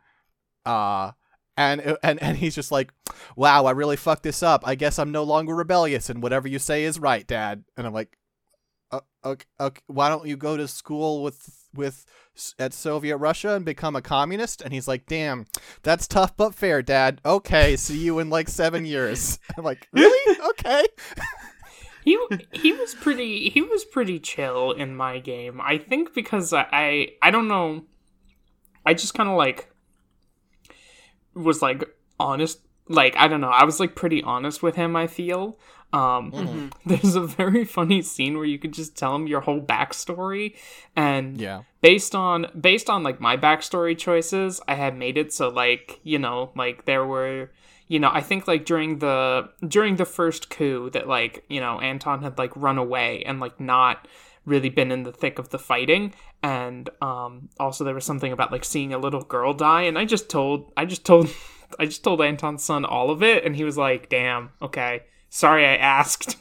uh 0.64 1.12
and 1.56 1.96
and 2.02 2.22
and 2.22 2.38
he's 2.38 2.54
just 2.54 2.72
like 2.72 2.92
wow 3.36 3.66
i 3.66 3.70
really 3.70 3.96
fucked 3.96 4.22
this 4.22 4.42
up 4.42 4.62
i 4.66 4.74
guess 4.74 4.98
i'm 4.98 5.12
no 5.12 5.22
longer 5.22 5.54
rebellious 5.54 6.08
and 6.08 6.22
whatever 6.22 6.48
you 6.48 6.58
say 6.58 6.84
is 6.84 6.98
right 6.98 7.26
dad 7.26 7.64
and 7.76 7.86
i'm 7.86 7.92
like 7.92 8.16
uh, 8.94 9.00
okay, 9.24 9.46
okay, 9.58 9.82
why 9.86 10.08
don't 10.08 10.26
you 10.26 10.36
go 10.36 10.56
to 10.56 10.68
school 10.68 11.22
with 11.22 11.68
with 11.74 12.04
at 12.58 12.72
Soviet 12.72 13.16
Russia 13.16 13.54
and 13.54 13.64
become 13.64 13.96
a 13.96 14.02
communist? 14.02 14.62
And 14.62 14.72
he's 14.72 14.86
like, 14.86 15.06
damn, 15.06 15.46
that's 15.82 16.06
tough 16.06 16.36
but 16.36 16.54
fair, 16.54 16.82
Dad. 16.82 17.20
Okay, 17.24 17.76
see 17.76 17.98
you 17.98 18.18
in 18.20 18.30
like 18.30 18.48
seven 18.48 18.84
years. 18.84 19.38
I'm 19.58 19.64
like, 19.64 19.88
really? 19.92 20.38
Okay. 20.50 20.84
he 22.04 22.18
he 22.52 22.72
was 22.72 22.94
pretty 22.94 23.48
he 23.48 23.62
was 23.62 23.84
pretty 23.84 24.18
chill 24.20 24.70
in 24.72 24.94
my 24.94 25.18
game. 25.18 25.60
I 25.60 25.78
think 25.78 26.14
because 26.14 26.52
I 26.52 26.66
I, 26.72 27.08
I 27.22 27.30
don't 27.30 27.48
know. 27.48 27.84
I 28.86 28.94
just 28.94 29.14
kind 29.14 29.28
of 29.28 29.36
like 29.36 29.70
was 31.34 31.62
like 31.62 31.84
honest 32.20 32.60
like 32.88 33.16
I 33.16 33.28
don't 33.28 33.40
know, 33.40 33.48
I 33.48 33.64
was 33.64 33.80
like 33.80 33.94
pretty 33.94 34.22
honest 34.22 34.62
with 34.62 34.76
him. 34.76 34.94
I 34.96 35.06
feel. 35.06 35.58
Um, 35.92 36.32
Mm-hmm. 36.32 36.68
There's 36.88 37.14
a 37.14 37.20
very 37.22 37.64
funny 37.64 38.02
scene 38.02 38.36
where 38.36 38.44
you 38.44 38.58
could 38.58 38.72
just 38.74 38.96
tell 38.96 39.14
him 39.14 39.26
your 39.28 39.40
whole 39.42 39.60
backstory, 39.60 40.54
and 40.96 41.40
Yeah. 41.40 41.62
based 41.80 42.14
on 42.16 42.46
based 42.60 42.90
on 42.90 43.02
like 43.04 43.20
my 43.20 43.36
backstory 43.36 43.96
choices, 43.96 44.60
I 44.68 44.74
had 44.74 44.96
made 44.98 45.16
it 45.16 45.32
so 45.32 45.48
like 45.48 46.00
you 46.02 46.18
know 46.18 46.50
like 46.56 46.84
there 46.84 47.06
were 47.06 47.52
you 47.88 47.98
know 47.98 48.10
I 48.12 48.20
think 48.20 48.48
like 48.48 48.64
during 48.64 48.98
the 48.98 49.48
during 49.66 49.96
the 49.96 50.04
first 50.04 50.50
coup 50.50 50.90
that 50.90 51.08
like 51.08 51.44
you 51.48 51.60
know 51.60 51.80
Anton 51.80 52.22
had 52.22 52.38
like 52.38 52.54
run 52.56 52.78
away 52.78 53.22
and 53.24 53.40
like 53.40 53.60
not 53.60 54.08
really 54.46 54.68
been 54.68 54.90
in 54.90 55.02
the 55.04 55.12
thick 55.12 55.38
of 55.38 55.50
the 55.50 55.58
fighting. 55.58 56.14
And 56.42 56.90
um 57.00 57.48
also 57.58 57.84
there 57.84 57.94
was 57.94 58.04
something 58.04 58.32
about 58.32 58.52
like 58.52 58.64
seeing 58.64 58.92
a 58.92 58.98
little 58.98 59.22
girl 59.22 59.52
die. 59.54 59.82
And 59.82 59.98
I 59.98 60.04
just 60.04 60.28
told 60.28 60.72
I 60.76 60.84
just 60.84 61.04
told 61.04 61.28
I 61.78 61.86
just 61.86 62.04
told 62.04 62.20
Anton's 62.22 62.62
son 62.62 62.84
all 62.84 63.10
of 63.10 63.22
it. 63.22 63.44
And 63.44 63.56
he 63.56 63.64
was 63.64 63.76
like 63.76 64.08
damn 64.08 64.50
okay. 64.60 65.04
Sorry 65.28 65.66
I 65.66 65.76
asked. 65.76 66.36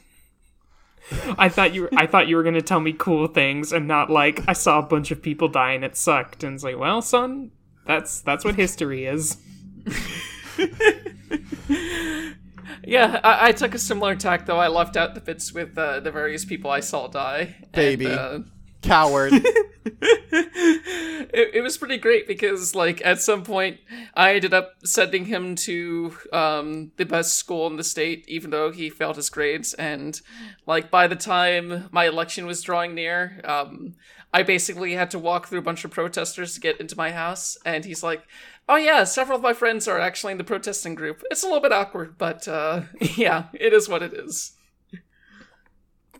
I 1.38 1.50
thought 1.50 1.74
you 1.74 1.84
were, 1.84 1.90
I 1.98 2.08
thought 2.08 2.28
you 2.28 2.38
were 2.38 2.44
gonna 2.44 2.62
tell 2.62 2.80
me 2.80 2.94
cool 2.94 3.28
things 3.28 3.74
and 3.74 3.88
not 3.88 4.10
like 4.10 4.42
I 4.48 4.54
saw 4.54 4.80
a 4.80 4.84
bunch 4.84 5.12
of 5.12 5.22
people 5.22 5.48
die 5.48 5.74
and 5.74 5.84
it 5.84 5.98
sucked. 5.98 6.44
And 6.44 6.56
it's 6.56 6.64
like 6.64 6.78
well 6.78 7.02
son 7.02 7.52
that's 7.86 8.22
that's 8.22 8.46
what 8.46 8.56
history 8.56 9.06
is 9.06 9.38
Yeah, 12.86 13.20
I, 13.24 13.50
I 13.50 13.52
took 13.52 13.76
a 13.76 13.80
similar 13.80 14.16
tack 14.16 14.46
though. 14.46 14.58
I 14.58 14.68
left 14.68 14.98
out 14.98 15.16
the 15.16 15.22
bits 15.22 15.54
with 15.54 15.78
uh, 15.78 16.00
the 16.00 16.12
various 16.12 16.46
people 16.46 16.72
I 16.72 16.80
saw 16.80 17.08
die. 17.08 17.56
and, 17.62 17.72
Baby. 17.72 18.08
uh, 18.08 18.40
Coward. 18.82 19.34
it, 19.86 21.56
it 21.56 21.62
was 21.62 21.78
pretty 21.78 21.98
great 21.98 22.28
because 22.28 22.76
like 22.76 23.02
at 23.06 23.22
some 23.22 23.44
point 23.44 23.80
i 24.14 24.34
ended 24.34 24.54
up 24.54 24.74
sending 24.86 25.26
him 25.26 25.56
to 25.56 26.16
um, 26.32 26.92
the 26.98 27.06
best 27.06 27.34
school 27.36 27.68
in 27.68 27.76
the 27.76 27.84
state 27.84 28.24
even 28.28 28.50
though 28.50 28.72
he 28.72 28.90
failed 28.90 29.16
his 29.16 29.30
grades 29.30 29.74
and 29.74 30.22
like 30.66 30.90
by 30.90 31.08
the 31.08 31.16
time 31.16 31.90
my 31.92 32.06
election 32.06 32.46
was 32.46 32.62
drawing 32.62 32.96
near 32.96 33.42
um, 33.44 33.94
i 34.34 34.42
basically 34.42 34.94
had 34.94 35.12
to 35.12 35.20
walk 35.20 35.48
through 35.48 35.60
a 35.60 35.64
bunch 35.64 35.84
of 35.84 35.92
protesters 35.92 36.54
to 36.54 36.62
get 36.62 36.80
into 36.80 36.96
my 36.96 37.12
house 37.12 37.58
and 37.66 37.84
he's 37.86 38.04
like 38.04 38.24
oh 38.70 38.76
yeah 38.76 39.04
several 39.04 39.38
of 39.38 39.44
my 39.44 39.54
friends 39.54 39.88
are 39.88 40.00
actually 40.00 40.32
in 40.32 40.38
the 40.38 40.44
protesting 40.44 40.96
group 40.96 41.24
it's 41.30 41.44
a 41.44 41.46
little 41.46 41.62
bit 41.62 41.72
awkward 41.72 42.18
but 42.18 42.48
uh, 42.48 42.82
yeah 43.16 43.46
it 43.54 43.74
is 43.74 43.90
what 43.90 44.04
it 44.04 44.14
is 44.14 44.54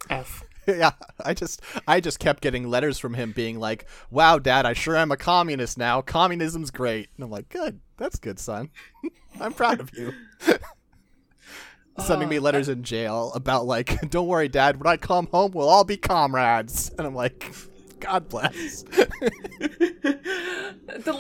F 0.10 0.44
yeah, 0.68 0.92
I 1.24 1.34
just 1.34 1.62
I 1.88 2.00
just 2.00 2.20
kept 2.20 2.42
getting 2.42 2.70
letters 2.70 3.00
from 3.00 3.16
him 3.16 3.32
being 3.32 3.60
like, 3.60 3.86
"Wow, 4.10 4.40
Dad, 4.40 4.66
I 4.66 4.74
sure 4.74 4.96
am 4.96 5.12
a 5.12 5.18
communist 5.18 5.78
now. 5.78 6.02
Communism's 6.02 6.72
great." 6.72 7.10
And 7.16 7.26
I'm 7.26 7.32
like, 7.32 7.50
"Good, 7.50 7.82
that's 7.98 8.18
good, 8.18 8.40
son. 8.40 8.70
I'm 9.40 9.54
proud 9.54 9.80
of 9.80 9.92
you." 9.94 10.14
Sending 12.00 12.30
me 12.30 12.40
letters 12.40 12.70
in 12.70 12.84
jail 12.84 13.32
about 13.36 13.66
like, 13.66 14.10
"Don't 14.10 14.28
worry, 14.28 14.48
Dad. 14.48 14.78
When 14.78 14.88
I 14.88 14.98
come 14.98 15.28
home, 15.28 15.52
we'll 15.52 15.70
all 15.70 15.84
be 15.84 15.98
comrades." 15.98 16.92
And 16.98 17.06
I'm 17.06 17.16
like, 17.16 17.54
"God 18.00 18.30
bless." 18.30 18.84
the 18.84 19.10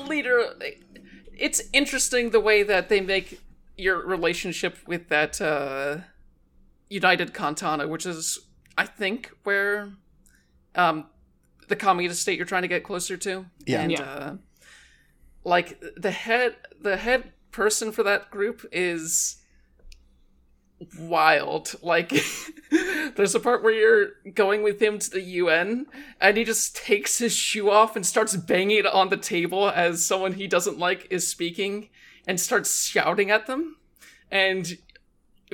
leader 0.07 0.53
it's 1.37 1.61
interesting 1.73 2.29
the 2.29 2.39
way 2.39 2.63
that 2.63 2.89
they 2.89 3.01
make 3.01 3.39
your 3.77 4.05
relationship 4.05 4.77
with 4.87 5.09
that 5.09 5.41
uh 5.41 5.97
united 6.89 7.33
kantana 7.33 7.87
which 7.87 8.05
is 8.05 8.39
i 8.77 8.85
think 8.85 9.31
where 9.43 9.89
um 10.75 11.05
the 11.69 11.75
communist 11.75 12.21
state 12.21 12.37
you're 12.37 12.45
trying 12.45 12.61
to 12.61 12.67
get 12.67 12.83
closer 12.83 13.17
to 13.17 13.45
Yeah. 13.65 13.81
and 13.81 13.91
Yeah. 13.91 14.01
uh 14.01 14.35
like 15.43 15.81
the 15.97 16.11
head 16.11 16.55
the 16.79 16.97
head 16.97 17.31
person 17.51 17.91
for 17.91 18.03
that 18.03 18.29
group 18.31 18.65
is 18.71 19.37
wild. 20.99 21.75
Like, 21.81 22.13
there's 23.15 23.35
a 23.35 23.39
part 23.39 23.63
where 23.63 23.73
you're 23.73 24.31
going 24.33 24.63
with 24.63 24.81
him 24.81 24.99
to 24.99 25.09
the 25.09 25.21
UN, 25.21 25.85
and 26.19 26.37
he 26.37 26.43
just 26.43 26.75
takes 26.75 27.17
his 27.17 27.35
shoe 27.35 27.69
off 27.69 27.95
and 27.95 28.05
starts 28.05 28.35
banging 28.35 28.79
it 28.79 28.85
on 28.85 29.09
the 29.09 29.17
table 29.17 29.69
as 29.69 30.05
someone 30.05 30.33
he 30.33 30.47
doesn't 30.47 30.79
like 30.79 31.07
is 31.09 31.27
speaking, 31.27 31.89
and 32.27 32.39
starts 32.39 32.85
shouting 32.85 33.31
at 33.31 33.47
them. 33.47 33.77
And 34.31 34.77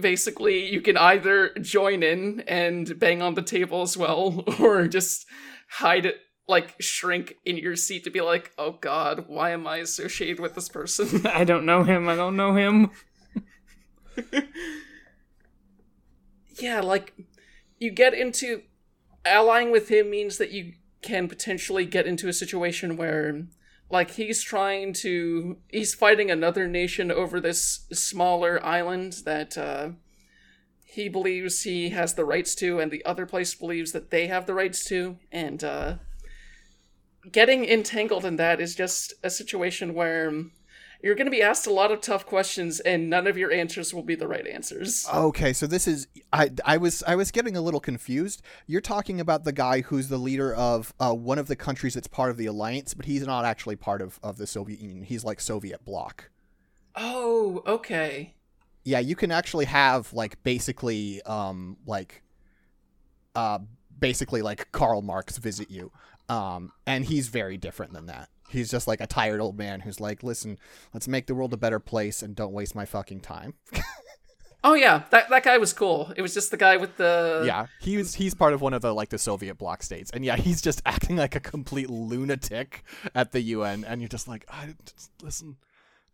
basically, 0.02 0.72
you 0.72 0.82
can 0.82 0.98
either 0.98 1.50
join 1.62 2.04
in 2.04 2.42
and 2.48 2.98
bang 3.00 3.22
on 3.22 3.34
the 3.34 3.42
table 3.42 3.82
as 3.82 3.98
well, 3.98 4.44
or 4.60 4.88
just 4.88 5.26
hide 5.70 6.06
it. 6.06 6.16
Like 6.48 6.82
shrink 6.82 7.36
in 7.46 7.58
your 7.58 7.76
seat 7.76 8.06
to 8.06 8.10
be 8.10 8.22
like, 8.22 8.52
oh 8.58 8.72
god, 8.72 9.26
why 9.28 9.52
am 9.52 9.68
I 9.68 9.78
associated 9.78 10.40
with 10.40 10.56
this 10.56 10.68
person? 10.68 11.28
I 11.28 11.44
don't 11.44 11.64
know 11.64 11.84
him. 11.84 12.10
I 12.10 12.16
don't 12.16 12.36
know 12.36 12.56
him. 12.56 12.90
Yeah, 16.62 16.82
like 16.82 17.14
you 17.78 17.92
get 17.92 18.14
into 18.14 18.64
allying 19.26 19.72
with 19.72 19.90
him 19.90 20.10
means 20.10 20.38
that 20.38 20.52
you 20.52 20.74
can 21.02 21.28
potentially 21.28 21.86
get 21.86 22.06
into 22.06 22.28
a 22.28 22.34
situation 22.34 22.98
where 22.98 23.48
like 23.90 24.12
he's 24.12 24.44
trying 24.44 24.94
to 24.94 25.58
he's 25.70 25.94
fighting 25.94 26.30
another 26.30 26.68
nation 26.68 27.12
over 27.12 27.40
this 27.40 27.86
smaller 27.92 28.64
island 28.64 29.22
that 29.26 29.58
uh 29.58 29.90
he 30.86 31.08
believes 31.08 31.62
he 31.62 31.90
has 31.90 32.16
the 32.16 32.26
rights 32.26 32.56
to 32.56 32.80
and 32.80 32.92
the 32.92 33.06
other 33.06 33.26
place 33.26 33.54
believes 33.54 33.92
that 33.92 34.10
they 34.10 34.28
have 34.28 34.46
the 34.46 34.54
rights 34.54 34.84
to. 34.86 35.18
And 35.32 35.64
uh 35.64 35.96
getting 37.32 37.66
entangled 37.66 38.26
in 38.26 38.36
that 38.38 38.60
is 38.60 38.76
just 38.76 39.14
a 39.24 39.30
situation 39.30 39.94
where 39.94 40.46
you're 41.02 41.16
going 41.16 41.28
to 41.28 41.32
be 41.32 41.42
asked 41.42 41.66
a 41.66 41.74
lot 41.74 41.92
of 41.92 42.02
tough 42.02 42.26
questions 42.26 42.80
and 42.82 43.10
none 43.10 43.26
of 43.26 43.38
your 43.38 43.52
answers 43.52 43.94
will 43.94 44.04
be 44.04 44.16
the 44.16 44.28
right 44.28 44.46
answers. 44.46 45.08
Okay, 45.14 45.54
so 45.54 45.66
this 45.66 45.88
is 45.88 46.08
I 46.34 46.52
I 46.66 46.78
was 46.78 47.04
I 47.08 47.16
was 47.16 47.32
getting 47.32 47.56
a 47.56 47.62
little 47.62 47.80
confused. 47.80 48.42
You're 48.68 48.82
talking 48.82 49.20
about 49.20 49.46
the 49.46 49.54
guy 49.54 49.82
who's 49.82 50.10
the 50.10 50.18
leader 50.18 50.54
of 50.54 50.94
uh, 51.00 51.14
one 51.14 51.40
of 51.40 51.48
the 51.48 51.56
countries 51.56 51.94
that's 51.94 52.08
part 52.08 52.32
of 52.32 52.38
the 52.38 52.48
alliance, 52.48 52.94
but 52.94 53.06
he's 53.06 53.26
not 53.26 53.46
actually 53.46 53.78
part 53.78 54.02
of, 54.02 54.20
of 54.22 54.38
the 54.38 54.48
Soviet 54.48 54.80
Union. 54.82 55.04
He's 55.04 55.24
like 55.24 55.40
Soviet 55.40 55.86
bloc. 55.86 56.30
Oh, 56.96 57.64
okay. 57.66 58.34
Yeah, 58.84 59.00
you 59.00 59.16
can 59.16 59.32
actually 59.32 59.66
have 59.66 60.12
like 60.12 60.42
basically 60.44 61.22
um 61.24 61.78
like 61.86 62.24
uh 63.36 63.60
basically 63.98 64.42
like 64.42 64.70
Karl 64.74 65.02
Marx 65.02 65.38
visit 65.38 65.72
you. 65.72 65.92
Um 66.28 66.74
and 66.86 67.06
he's 67.06 67.30
very 67.30 67.58
different 67.58 67.94
than 67.94 68.08
that. 68.08 68.30
He's 68.50 68.72
just 68.72 68.88
like 68.88 69.02
a 69.02 69.08
tired 69.08 69.42
old 69.42 69.58
man 69.58 69.82
who's 69.82 70.00
like, 70.00 70.24
"Listen, 70.24 70.58
let's 70.94 71.08
make 71.08 71.28
the 71.28 71.36
world 71.36 71.54
a 71.54 71.58
better 71.58 71.80
place 71.80 72.22
and 72.22 72.36
don't 72.36 72.54
waste 72.54 72.76
my 72.76 72.86
fucking 72.86 73.22
time." 73.22 73.54
Oh 74.64 74.74
yeah, 74.74 75.04
that 75.12 75.30
that 75.30 75.44
guy 75.44 75.58
was 75.58 75.72
cool. 75.72 76.12
It 76.18 76.22
was 76.22 76.34
just 76.34 76.52
the 76.52 76.58
guy 76.58 76.76
with 76.76 76.98
the 76.98 77.44
yeah, 77.46 77.68
he's 77.80 78.16
he's 78.16 78.34
part 78.34 78.52
of 78.54 78.60
one 78.60 78.74
of 78.74 78.82
the 78.82 78.94
like 78.94 79.10
the 79.10 79.18
Soviet 79.18 79.56
bloc 79.56 79.84
states, 79.84 80.12
and 80.12 80.26
yeah, 80.26 80.36
he's 80.36 80.62
just 80.62 80.82
acting 80.86 81.16
like 81.16 81.36
a 81.36 81.40
complete 81.40 81.90
lunatic 81.90 82.84
at 83.16 83.32
the 83.32 83.42
UN, 83.42 83.86
and 83.86 84.02
you're 84.02 84.10
just 84.10 84.28
like, 84.28 84.46
I 84.50 84.76
just, 84.86 85.12
listen, 85.22 85.56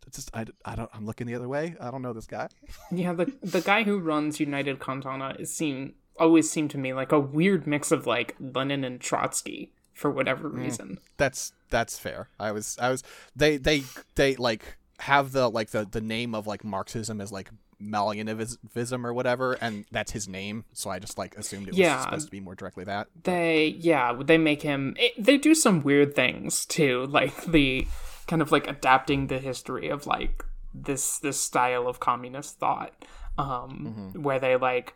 it's 0.06 0.18
just 0.18 0.30
I, 0.32 0.46
I 0.64 0.76
don't 0.76 0.90
I'm 0.94 1.06
looking 1.06 1.26
the 1.26 1.34
other 1.34 1.48
way. 1.48 1.74
I 1.80 1.90
don't 1.90 2.02
know 2.02 2.12
this 2.12 2.26
guy. 2.26 2.48
Yeah, 2.92 3.14
the 3.14 3.32
the 3.42 3.60
guy 3.60 3.82
who 3.82 3.98
runs 3.98 4.38
United 4.38 4.78
Kantana 4.78 5.40
is 5.40 5.52
seem 5.52 5.94
always 6.18 6.48
seemed 6.48 6.70
to 6.70 6.78
me 6.78 6.94
like 6.94 7.10
a 7.10 7.18
weird 7.18 7.66
mix 7.66 7.90
of 7.90 8.06
like 8.06 8.36
Lenin 8.38 8.84
and 8.84 9.00
Trotsky 9.00 9.72
for 9.96 10.10
whatever 10.10 10.48
reason. 10.48 10.98
That's 11.16 11.52
that's 11.70 11.98
fair. 11.98 12.28
I 12.38 12.52
was 12.52 12.76
I 12.80 12.90
was 12.90 13.02
they 13.34 13.56
they 13.56 13.82
they 14.14 14.36
like 14.36 14.76
have 15.00 15.32
the 15.32 15.48
like 15.50 15.70
the 15.70 15.84
the 15.90 16.00
name 16.00 16.34
of 16.34 16.46
like 16.46 16.62
Marxism 16.64 17.20
as 17.20 17.32
like 17.32 17.50
Malinivism 17.82 19.04
or 19.04 19.12
whatever, 19.12 19.54
and 19.60 19.84
that's 19.90 20.12
his 20.12 20.28
name. 20.28 20.64
So 20.72 20.90
I 20.90 20.98
just 20.98 21.18
like 21.18 21.36
assumed 21.36 21.68
it 21.68 21.72
was 21.72 21.78
Yeah. 21.78 22.00
supposed 22.02 22.26
to 22.26 22.30
be 22.30 22.40
more 22.40 22.54
directly 22.54 22.84
that. 22.84 23.08
They 23.24 23.74
yeah, 23.78 24.12
they 24.12 24.38
make 24.38 24.62
him. 24.62 24.94
It, 24.98 25.12
they 25.22 25.36
do 25.38 25.54
some 25.54 25.82
weird 25.82 26.14
things 26.14 26.64
too, 26.66 27.06
like 27.10 27.44
the 27.46 27.86
kind 28.26 28.42
of 28.42 28.52
like 28.52 28.66
adapting 28.68 29.26
the 29.28 29.38
history 29.38 29.88
of 29.88 30.06
like 30.06 30.44
this 30.74 31.18
this 31.18 31.40
style 31.40 31.88
of 31.88 32.00
communist 32.00 32.58
thought, 32.58 32.92
um, 33.38 34.12
where 34.14 34.38
they 34.38 34.56
like 34.56 34.94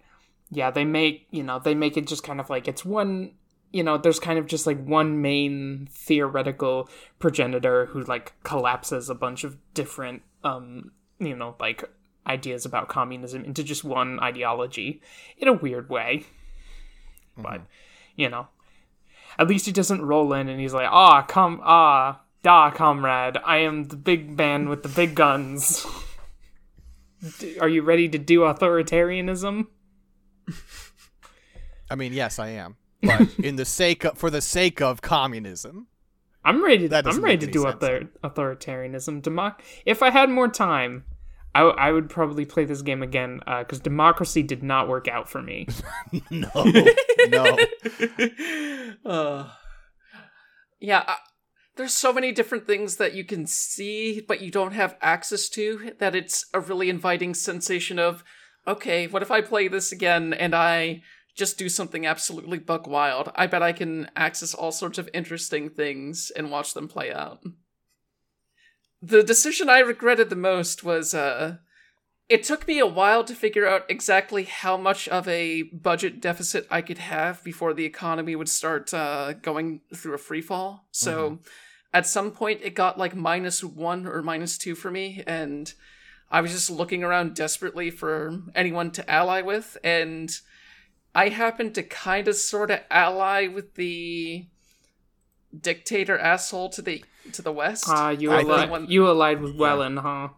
yeah 0.50 0.70
they 0.70 0.84
make 0.84 1.26
you 1.30 1.42
know 1.42 1.58
they 1.58 1.74
make 1.74 1.96
it 1.96 2.06
just 2.06 2.24
kind 2.24 2.40
of 2.40 2.50
like 2.50 2.66
it's 2.68 2.84
one 2.84 3.32
you 3.70 3.82
know 3.82 3.96
there's 3.96 4.20
kind 4.20 4.38
of 4.38 4.46
just 4.46 4.66
like 4.66 4.82
one 4.84 5.20
main 5.20 5.88
theoretical 5.90 6.88
progenitor 7.18 7.86
who 7.86 8.02
like 8.02 8.34
collapses 8.42 9.08
a 9.08 9.14
bunch 9.14 9.44
of 9.44 9.56
different 9.74 10.22
um 10.44 10.90
you 11.18 11.36
know 11.36 11.54
like 11.60 11.84
ideas 12.26 12.64
about 12.64 12.88
communism 12.88 13.44
into 13.44 13.62
just 13.62 13.82
one 13.82 14.20
ideology 14.20 15.00
in 15.38 15.48
a 15.48 15.52
weird 15.52 15.88
way. 15.88 16.24
But 17.36 17.62
you 18.16 18.28
know 18.28 18.48
at 19.38 19.48
least 19.48 19.66
he 19.66 19.72
doesn't 19.72 20.02
roll 20.02 20.32
in 20.32 20.48
and 20.48 20.60
he's 20.60 20.74
like 20.74 20.88
ah 20.90 21.22
come 21.22 21.60
ah 21.62 22.20
da 22.42 22.70
comrade 22.70 23.38
i 23.44 23.58
am 23.58 23.84
the 23.84 23.96
big 23.96 24.36
man 24.36 24.68
with 24.68 24.82
the 24.82 24.88
big 24.88 25.14
guns. 25.14 25.86
D- 27.38 27.58
are 27.58 27.68
you 27.68 27.82
ready 27.82 28.08
to 28.08 28.18
do 28.18 28.40
authoritarianism? 28.40 29.66
I 31.90 31.94
mean, 31.94 32.12
yes, 32.12 32.38
I 32.38 32.48
am, 32.50 32.76
but 33.02 33.28
in 33.38 33.56
the 33.56 33.64
sake 33.64 34.04
of 34.04 34.18
for 34.18 34.30
the 34.30 34.40
sake 34.40 34.80
of 34.80 35.02
communism. 35.02 35.88
I'm 36.44 36.64
ready. 36.64 36.88
To, 36.88 37.02
I'm 37.06 37.20
ready 37.22 37.46
to 37.46 37.46
do 37.46 37.62
sense. 37.62 37.74
author- 37.74 38.08
authoritarianism. 38.24 39.20
Democ- 39.22 39.60
if 39.84 40.02
I 40.02 40.10
had 40.10 40.30
more 40.30 40.48
time, 40.48 41.04
I, 41.54 41.62
I 41.62 41.92
would 41.92 42.08
probably 42.08 42.44
play 42.44 42.64
this 42.64 42.82
game 42.82 43.02
again 43.02 43.40
because 43.58 43.80
democracy 43.80 44.42
did 44.42 44.62
not 44.62 44.88
work 44.88 45.08
out 45.08 45.28
for 45.28 45.42
me. 45.42 45.66
no, 46.30 46.50
no. 47.28 47.58
uh, 49.04 49.48
yeah, 50.80 51.04
I, 51.06 51.16
there's 51.76 51.92
so 51.92 52.12
many 52.12 52.32
different 52.32 52.66
things 52.66 52.96
that 52.96 53.14
you 53.14 53.24
can 53.24 53.46
see, 53.46 54.20
but 54.26 54.40
you 54.40 54.50
don't 54.50 54.72
have 54.72 54.96
access 55.00 55.48
to. 55.50 55.92
That 55.98 56.14
it's 56.14 56.46
a 56.54 56.60
really 56.60 56.88
inviting 56.88 57.34
sensation 57.34 57.98
of, 57.98 58.22
okay, 58.66 59.06
what 59.08 59.22
if 59.22 59.30
I 59.30 59.40
play 59.40 59.66
this 59.66 59.90
again 59.90 60.32
and 60.32 60.54
I 60.54 61.02
just 61.40 61.58
do 61.58 61.68
something 61.68 62.06
absolutely 62.06 62.58
buck 62.58 62.86
wild? 62.86 63.32
I 63.34 63.48
bet 63.48 63.62
I 63.62 63.72
can 63.72 64.08
access 64.14 64.54
all 64.54 64.70
sorts 64.70 64.98
of 64.98 65.10
interesting 65.12 65.70
things 65.70 66.30
and 66.36 66.52
watch 66.52 66.74
them 66.74 66.86
play 66.86 67.12
out 67.12 67.42
the 69.02 69.22
decision 69.22 69.68
I 69.68 69.78
regretted 69.78 70.30
the 70.30 70.36
most 70.36 70.84
was 70.84 71.14
uh 71.14 71.56
it 72.28 72.44
took 72.44 72.68
me 72.68 72.78
a 72.78 72.86
while 72.86 73.24
to 73.24 73.34
figure 73.34 73.66
out 73.66 73.90
exactly 73.90 74.44
how 74.44 74.76
much 74.76 75.08
of 75.08 75.26
a 75.26 75.62
budget 75.62 76.20
deficit 76.20 76.64
I 76.70 76.80
could 76.80 76.98
have 76.98 77.42
before 77.42 77.74
the 77.74 77.84
economy 77.84 78.36
would 78.36 78.48
start 78.48 78.94
uh, 78.94 79.32
going 79.32 79.80
through 79.92 80.14
a 80.14 80.18
free 80.18 80.40
fall. 80.40 80.86
So 80.92 81.30
mm-hmm. 81.30 81.42
at 81.92 82.06
some 82.06 82.30
point 82.30 82.60
it 82.62 82.76
got 82.76 82.96
like 82.96 83.16
minus 83.16 83.64
one 83.64 84.06
or 84.06 84.22
minus 84.22 84.58
two 84.58 84.76
for 84.76 84.92
me, 84.92 85.24
and 85.26 85.74
I 86.30 86.40
was 86.40 86.52
just 86.52 86.70
looking 86.70 87.02
around 87.02 87.34
desperately 87.34 87.90
for 87.90 88.38
anyone 88.54 88.92
to 88.92 89.10
ally 89.10 89.40
with, 89.40 89.76
and 89.82 90.30
I 91.14 91.28
happened 91.28 91.74
to 91.74 91.82
kind 91.82 92.28
of 92.28 92.36
sort 92.36 92.70
of 92.70 92.80
ally 92.90 93.46
with 93.46 93.74
the 93.74 94.46
dictator 95.58 96.18
asshole 96.18 96.70
to 96.70 96.82
the 96.82 97.04
to 97.32 97.42
the 97.42 97.52
west. 97.52 97.84
Ah, 97.88 98.08
uh, 98.08 98.10
you 98.10 98.32
allied. 98.32 98.70
One... 98.70 98.86
You 98.88 99.08
allied 99.08 99.40
with 99.40 99.56
Wehlen, 99.56 99.98
huh? 99.98 100.28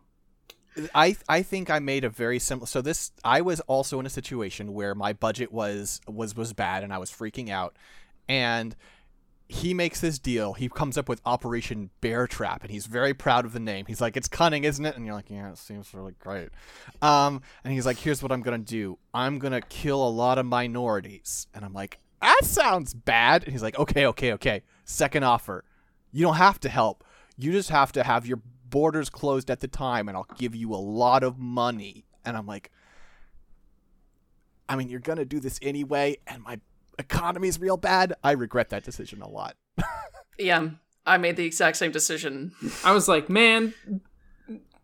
I 0.94 1.16
I 1.28 1.42
think 1.42 1.68
I 1.70 1.78
made 1.78 2.04
a 2.04 2.08
very 2.08 2.38
simple. 2.38 2.66
So 2.66 2.80
this 2.80 3.12
I 3.24 3.42
was 3.42 3.60
also 3.60 4.00
in 4.00 4.06
a 4.06 4.10
situation 4.10 4.72
where 4.72 4.94
my 4.94 5.12
budget 5.12 5.52
was 5.52 6.00
was 6.08 6.34
was 6.34 6.52
bad 6.52 6.82
and 6.82 6.92
I 6.92 6.98
was 6.98 7.10
freaking 7.10 7.50
out, 7.50 7.76
and 8.28 8.74
he 9.52 9.74
makes 9.74 10.00
this 10.00 10.18
deal. 10.18 10.54
He 10.54 10.68
comes 10.70 10.96
up 10.96 11.10
with 11.10 11.20
Operation 11.26 11.90
Bear 12.00 12.26
Trap, 12.26 12.62
and 12.62 12.70
he's 12.70 12.86
very 12.86 13.12
proud 13.12 13.44
of 13.44 13.52
the 13.52 13.60
name. 13.60 13.84
He's 13.86 14.00
like, 14.00 14.16
"It's 14.16 14.26
cunning, 14.26 14.64
isn't 14.64 14.84
it?" 14.84 14.96
And 14.96 15.04
you're 15.04 15.14
like, 15.14 15.28
"Yeah, 15.28 15.50
it 15.50 15.58
seems 15.58 15.92
really 15.92 16.14
great." 16.18 16.48
Um, 17.02 17.42
and 17.62 17.74
he's 17.74 17.84
like, 17.84 17.98
"Here's 17.98 18.22
what 18.22 18.32
I'm 18.32 18.40
gonna 18.40 18.58
do. 18.58 18.98
I'm 19.12 19.38
gonna 19.38 19.60
kill 19.60 20.06
a 20.06 20.08
lot 20.08 20.38
of 20.38 20.46
minorities." 20.46 21.48
And 21.52 21.66
I'm 21.66 21.74
like, 21.74 21.98
"That 22.22 22.40
sounds 22.44 22.94
bad." 22.94 23.44
And 23.44 23.52
he's 23.52 23.62
like, 23.62 23.78
"Okay, 23.78 24.06
okay, 24.06 24.32
okay. 24.32 24.62
Second 24.86 25.22
offer. 25.22 25.64
You 26.12 26.24
don't 26.24 26.36
have 26.36 26.58
to 26.60 26.70
help. 26.70 27.04
You 27.36 27.52
just 27.52 27.68
have 27.68 27.92
to 27.92 28.02
have 28.04 28.26
your 28.26 28.40
borders 28.70 29.10
closed 29.10 29.50
at 29.50 29.60
the 29.60 29.68
time, 29.68 30.08
and 30.08 30.16
I'll 30.16 30.26
give 30.38 30.54
you 30.54 30.72
a 30.72 30.76
lot 30.76 31.22
of 31.22 31.38
money. 31.38 32.06
And 32.24 32.38
I'm 32.38 32.46
like, 32.46 32.70
I 34.66 34.76
mean, 34.76 34.88
you're 34.88 35.00
to 35.00 35.24
do 35.26 35.40
this 35.40 35.58
anyway, 35.60 36.16
and 36.26 36.42
my 36.42 36.58
economy 37.02 37.48
is 37.48 37.60
real 37.60 37.76
bad. 37.76 38.14
I 38.22 38.32
regret 38.32 38.70
that 38.70 38.84
decision 38.84 39.20
a 39.20 39.28
lot. 39.28 39.56
yeah, 40.38 40.70
I 41.04 41.18
made 41.18 41.36
the 41.36 41.44
exact 41.44 41.76
same 41.76 41.92
decision. 41.92 42.52
I 42.84 42.92
was 42.92 43.08
like, 43.08 43.28
man, 43.28 43.74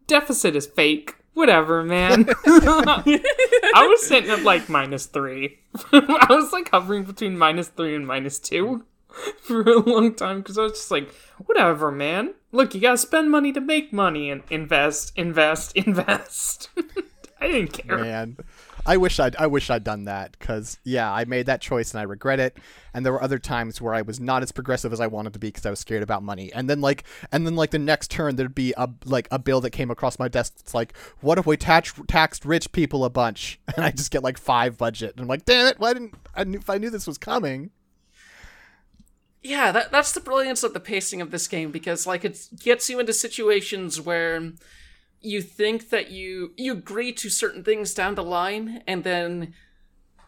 deficit 0.06 0.56
is 0.56 0.66
fake. 0.66 1.14
Whatever, 1.34 1.84
man. 1.84 2.26
I 2.46 3.86
was 3.88 4.04
sitting 4.06 4.30
at 4.30 4.42
like 4.42 4.68
minus 4.68 5.06
three. 5.06 5.60
I 5.92 6.26
was 6.28 6.52
like 6.52 6.70
hovering 6.70 7.04
between 7.04 7.38
minus 7.38 7.68
three 7.68 7.94
and 7.94 8.06
minus 8.06 8.40
two. 8.40 8.84
for 9.42 9.62
a 9.62 9.78
long 9.78 10.14
time 10.14 10.38
because 10.38 10.58
I 10.58 10.62
was 10.62 10.72
just 10.72 10.90
like, 10.90 11.14
whatever, 11.46 11.90
man. 11.90 12.34
Look, 12.52 12.74
you 12.74 12.80
gotta 12.80 12.98
spend 12.98 13.30
money 13.30 13.52
to 13.52 13.60
make 13.60 13.92
money 13.92 14.30
and 14.30 14.42
invest, 14.50 15.12
invest, 15.16 15.76
invest. 15.76 16.70
I 17.40 17.46
didn't 17.48 17.72
care. 17.72 17.98
Man, 17.98 18.36
I 18.88 18.96
wish 18.96 19.20
I'd 19.20 19.36
I 19.36 19.46
wish 19.46 19.68
I'd 19.68 19.84
done 19.84 20.04
that 20.04 20.32
because 20.38 20.78
yeah, 20.82 21.12
I 21.12 21.26
made 21.26 21.44
that 21.44 21.60
choice 21.60 21.92
and 21.92 22.00
I 22.00 22.04
regret 22.04 22.40
it. 22.40 22.56
And 22.94 23.04
there 23.04 23.12
were 23.12 23.22
other 23.22 23.38
times 23.38 23.82
where 23.82 23.92
I 23.92 24.00
was 24.00 24.18
not 24.18 24.42
as 24.42 24.50
progressive 24.50 24.94
as 24.94 25.00
I 25.00 25.06
wanted 25.06 25.34
to 25.34 25.38
be 25.38 25.48
because 25.48 25.66
I 25.66 25.70
was 25.70 25.78
scared 25.78 26.02
about 26.02 26.22
money. 26.22 26.50
And 26.54 26.70
then 26.70 26.80
like 26.80 27.04
and 27.30 27.46
then 27.46 27.54
like 27.54 27.70
the 27.70 27.78
next 27.78 28.10
turn 28.10 28.36
there'd 28.36 28.54
be 28.54 28.72
a 28.78 28.88
like 29.04 29.28
a 29.30 29.38
bill 29.38 29.60
that 29.60 29.72
came 29.72 29.90
across 29.90 30.18
my 30.18 30.26
desk. 30.26 30.54
It's 30.60 30.72
like, 30.72 30.96
what 31.20 31.36
if 31.36 31.44
we 31.44 31.58
tax 31.58 31.92
taxed 32.06 32.46
rich 32.46 32.72
people 32.72 33.04
a 33.04 33.10
bunch? 33.10 33.60
And 33.76 33.84
I 33.84 33.90
just 33.90 34.10
get 34.10 34.24
like 34.24 34.38
five 34.38 34.78
budget. 34.78 35.12
And 35.12 35.20
I'm 35.20 35.28
like, 35.28 35.44
damn 35.44 35.66
it, 35.66 35.78
why 35.78 35.92
didn't 35.92 36.14
I 36.34 36.44
knew 36.44 36.58
if 36.58 36.70
I 36.70 36.78
knew 36.78 36.88
this 36.88 37.06
was 37.06 37.18
coming? 37.18 37.70
yeah, 39.42 39.70
that 39.70 39.92
that's 39.92 40.12
the 40.12 40.20
brilliance 40.20 40.62
of 40.62 40.74
the 40.74 40.80
pacing 40.80 41.20
of 41.20 41.30
this 41.30 41.46
game 41.46 41.70
because 41.70 42.06
like 42.06 42.24
it 42.24 42.48
gets 42.58 42.90
you 42.90 42.98
into 42.98 43.12
situations 43.12 44.00
where 44.00 44.52
you 45.20 45.42
think 45.42 45.90
that 45.90 46.10
you 46.10 46.52
you 46.56 46.72
agree 46.72 47.12
to 47.12 47.28
certain 47.28 47.64
things 47.64 47.94
down 47.94 48.14
the 48.14 48.22
line 48.22 48.82
and 48.86 49.04
then 49.04 49.54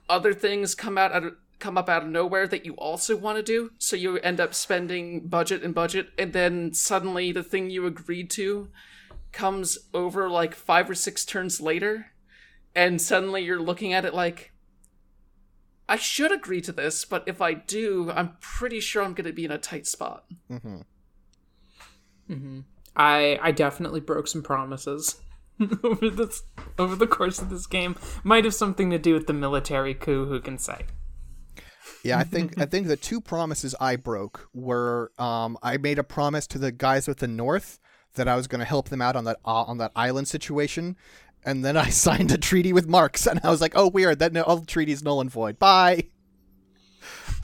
other 0.08 0.34
things 0.34 0.74
come 0.74 0.98
out, 0.98 1.12
out 1.12 1.24
of, 1.24 1.34
come 1.60 1.78
up 1.78 1.88
out 1.88 2.02
of 2.02 2.08
nowhere 2.08 2.48
that 2.48 2.66
you 2.66 2.72
also 2.74 3.16
want 3.16 3.36
to 3.36 3.42
do 3.42 3.70
so 3.78 3.94
you 3.94 4.18
end 4.18 4.40
up 4.40 4.54
spending 4.54 5.26
budget 5.28 5.62
and 5.62 5.74
budget 5.74 6.08
and 6.18 6.32
then 6.32 6.72
suddenly 6.72 7.30
the 7.30 7.42
thing 7.42 7.70
you 7.70 7.86
agreed 7.86 8.28
to 8.30 8.68
comes 9.30 9.78
over 9.94 10.28
like 10.28 10.54
5 10.54 10.90
or 10.90 10.94
6 10.94 11.24
turns 11.24 11.60
later 11.60 12.06
and 12.74 13.00
suddenly 13.00 13.42
you're 13.42 13.60
looking 13.60 13.92
at 13.92 14.04
it 14.04 14.14
like 14.14 14.52
I 15.90 15.96
should 15.96 16.30
agree 16.30 16.60
to 16.60 16.70
this, 16.70 17.04
but 17.04 17.24
if 17.26 17.42
I 17.42 17.52
do, 17.52 18.12
I'm 18.12 18.36
pretty 18.40 18.78
sure 18.78 19.02
I'm 19.02 19.12
going 19.12 19.26
to 19.26 19.32
be 19.32 19.44
in 19.44 19.50
a 19.50 19.58
tight 19.58 19.88
spot. 19.88 20.24
Mm-hmm. 20.48 20.82
Mm-hmm. 22.30 22.60
I 22.96 23.38
I 23.42 23.52
definitely 23.52 24.00
broke 24.00 24.28
some 24.28 24.42
promises 24.42 25.20
over 25.84 26.10
this 26.10 26.42
over 26.78 26.96
the 26.96 27.06
course 27.06 27.40
of 27.40 27.50
this 27.50 27.66
game. 27.66 27.96
Might 28.24 28.44
have 28.44 28.54
something 28.54 28.90
to 28.90 28.98
do 28.98 29.14
with 29.14 29.26
the 29.26 29.32
military 29.32 29.94
coup. 29.94 30.26
Who 30.26 30.40
can 30.40 30.58
say? 30.58 30.86
Yeah, 32.02 32.18
I 32.18 32.24
think 32.24 32.58
I 32.58 32.64
think 32.64 32.86
the 32.86 32.96
two 32.96 33.20
promises 33.20 33.74
I 33.80 33.96
broke 33.96 34.48
were 34.54 35.12
um, 35.18 35.58
I 35.62 35.76
made 35.76 35.98
a 35.98 36.04
promise 36.04 36.46
to 36.48 36.58
the 36.58 36.72
guys 36.72 37.06
with 37.06 37.18
the 37.18 37.28
North 37.28 37.78
that 38.14 38.26
I 38.26 38.36
was 38.36 38.46
going 38.46 38.60
to 38.60 38.64
help 38.64 38.88
them 38.88 39.02
out 39.02 39.16
on 39.16 39.24
that 39.24 39.38
uh, 39.44 39.62
on 39.62 39.78
that 39.78 39.92
island 39.94 40.28
situation, 40.28 40.96
and 41.44 41.64
then 41.64 41.76
I 41.76 41.90
signed 41.90 42.32
a 42.32 42.38
treaty 42.38 42.72
with 42.72 42.88
Marx, 42.88 43.26
and 43.26 43.40
I 43.44 43.50
was 43.50 43.60
like, 43.60 43.72
"Oh, 43.74 43.88
weird! 43.88 44.18
That 44.18 44.32
no, 44.32 44.42
all 44.42 44.60
treaties 44.64 45.02
null 45.02 45.20
and 45.20 45.30
void. 45.30 45.58
Bye." 45.58 46.04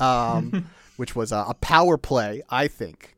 Um, 0.01 0.71
which 0.97 1.15
was 1.15 1.33
a, 1.33 1.47
a, 1.49 1.55
power 1.55 1.97
play, 1.97 2.43
I 2.51 2.69
think. 2.69 3.16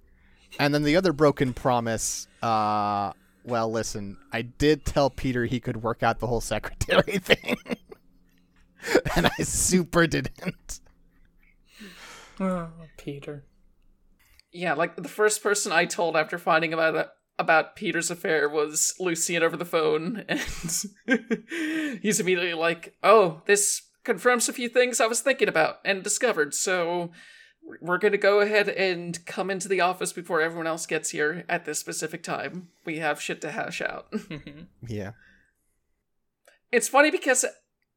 And 0.59 0.75
then 0.75 0.83
the 0.83 0.97
other 0.97 1.13
broken 1.13 1.53
promise. 1.53 2.27
Uh, 2.43 3.13
well, 3.45 3.71
listen, 3.71 4.19
I 4.33 4.43
did 4.43 4.85
tell 4.85 5.11
Peter 5.11 5.47
he 5.47 5.61
could 5.61 5.83
work 5.83 6.03
out 6.03 6.19
the 6.19 6.27
whole 6.27 6.41
secretary 6.41 7.19
thing, 7.19 7.57
and 9.17 9.27
I 9.27 9.43
super 9.43 10.07
didn't. 10.07 10.81
Oh, 12.41 12.69
Peter. 12.97 13.45
Yeah, 14.53 14.75
like 14.75 14.97
the 14.97 15.09
first 15.09 15.43
person 15.43 15.73
I 15.73 15.85
told 15.85 16.17
after 16.17 16.39
finding 16.39 16.73
about 16.73 16.95
it 16.95 17.09
about 17.39 17.77
Peter's 17.77 18.11
affair 18.11 18.49
was 18.49 18.95
Lucian 18.99 19.43
over 19.43 19.57
the 19.57 19.65
phone, 19.65 20.25
and 20.29 22.01
he's 22.03 22.21
immediately 22.21 22.55
like, 22.55 22.97
"Oh, 23.03 23.43
this 23.47 23.83
confirms 24.09 24.49
a 24.49 24.55
few 24.55 24.71
things 24.71 25.01
I 25.01 25.07
was 25.07 25.21
thinking 25.21 25.49
about 25.49 25.77
and 25.85 26.03
discovered. 26.03 26.55
So 26.55 27.11
we're 27.81 27.99
going 27.99 28.13
to 28.13 28.19
go 28.19 28.41
ahead 28.41 28.69
and 28.69 29.25
come 29.27 29.51
into 29.51 29.69
the 29.69 29.81
office 29.81 30.13
before 30.13 30.41
everyone 30.41 30.67
else 30.67 30.87
gets 30.87 31.11
here 31.11 31.45
at 31.49 31.65
this 31.65 31.79
specific 31.79 32.23
time. 32.23 32.69
We 32.85 32.99
have 32.99 33.21
shit 33.21 33.41
to 33.43 33.51
hash 33.51 33.81
out." 33.81 34.13
yeah. 34.89 35.13
It's 36.71 36.89
funny 36.89 37.11
because 37.11 37.45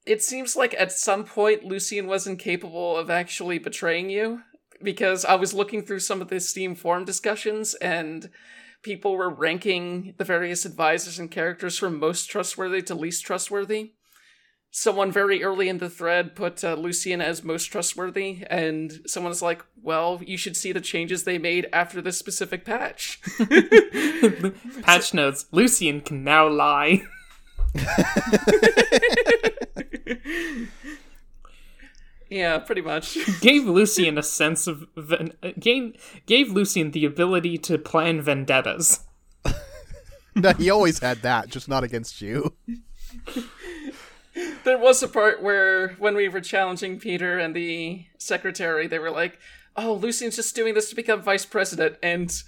it 0.05 0.23
seems 0.23 0.55
like 0.55 0.73
at 0.77 0.91
some 0.91 1.23
point 1.23 1.65
Lucian 1.65 2.07
wasn't 2.07 2.39
capable 2.39 2.97
of 2.97 3.09
actually 3.09 3.59
betraying 3.59 4.09
you 4.09 4.41
because 4.81 5.25
I 5.25 5.35
was 5.35 5.53
looking 5.53 5.83
through 5.83 5.99
some 5.99 6.21
of 6.21 6.29
the 6.29 6.39
Steam 6.39 6.75
forum 6.75 7.05
discussions 7.05 7.75
and 7.75 8.29
people 8.81 9.15
were 9.15 9.29
ranking 9.29 10.15
the 10.17 10.23
various 10.23 10.65
advisors 10.65 11.19
and 11.19 11.29
characters 11.29 11.77
from 11.77 11.99
most 11.99 12.29
trustworthy 12.29 12.81
to 12.83 12.95
least 12.95 13.25
trustworthy. 13.25 13.91
Someone 14.73 15.11
very 15.11 15.43
early 15.43 15.67
in 15.67 15.79
the 15.79 15.89
thread 15.89 16.33
put 16.33 16.63
uh, 16.63 16.75
Lucian 16.75 17.19
as 17.21 17.43
most 17.43 17.65
trustworthy, 17.65 18.43
and 18.49 19.01
someone's 19.05 19.41
like, 19.41 19.63
"Well, 19.81 20.21
you 20.25 20.37
should 20.37 20.55
see 20.55 20.71
the 20.71 20.79
changes 20.79 21.23
they 21.25 21.37
made 21.37 21.67
after 21.73 22.01
this 22.01 22.17
specific 22.17 22.63
patch." 22.63 23.19
patch 24.81 25.13
notes: 25.13 25.45
Lucian 25.51 25.99
can 26.01 26.23
now 26.23 26.47
lie. 26.47 27.03
Yeah, 32.31 32.59
pretty 32.59 32.81
much. 32.81 33.17
gave 33.41 33.65
Lucian 33.65 34.17
a 34.17 34.23
sense 34.23 34.65
of 34.65 34.87
ven- 34.95 35.33
gave 35.59 36.21
gave 36.25 36.49
Lucian 36.49 36.91
the 36.91 37.03
ability 37.03 37.57
to 37.57 37.77
plan 37.77 38.21
vendettas. 38.21 39.01
no, 40.35 40.53
he 40.53 40.69
always 40.69 40.99
had 40.99 41.17
that, 41.23 41.49
just 41.49 41.67
not 41.67 41.83
against 41.83 42.21
you. 42.21 42.53
There 44.63 44.77
was 44.77 45.01
a 45.03 45.07
part 45.07 45.41
where 45.41 45.89
when 45.99 46.15
we 46.15 46.27
were 46.27 46.41
challenging 46.41 46.99
Peter 46.99 47.37
and 47.37 47.55
the 47.55 48.05
secretary, 48.17 48.87
they 48.87 48.99
were 48.99 49.11
like, 49.11 49.39
"Oh, 49.75 49.93
Lucian's 49.93 50.35
just 50.35 50.55
doing 50.55 50.73
this 50.73 50.89
to 50.89 50.95
become 50.95 51.21
vice 51.21 51.45
president," 51.45 51.97
and 52.01 52.43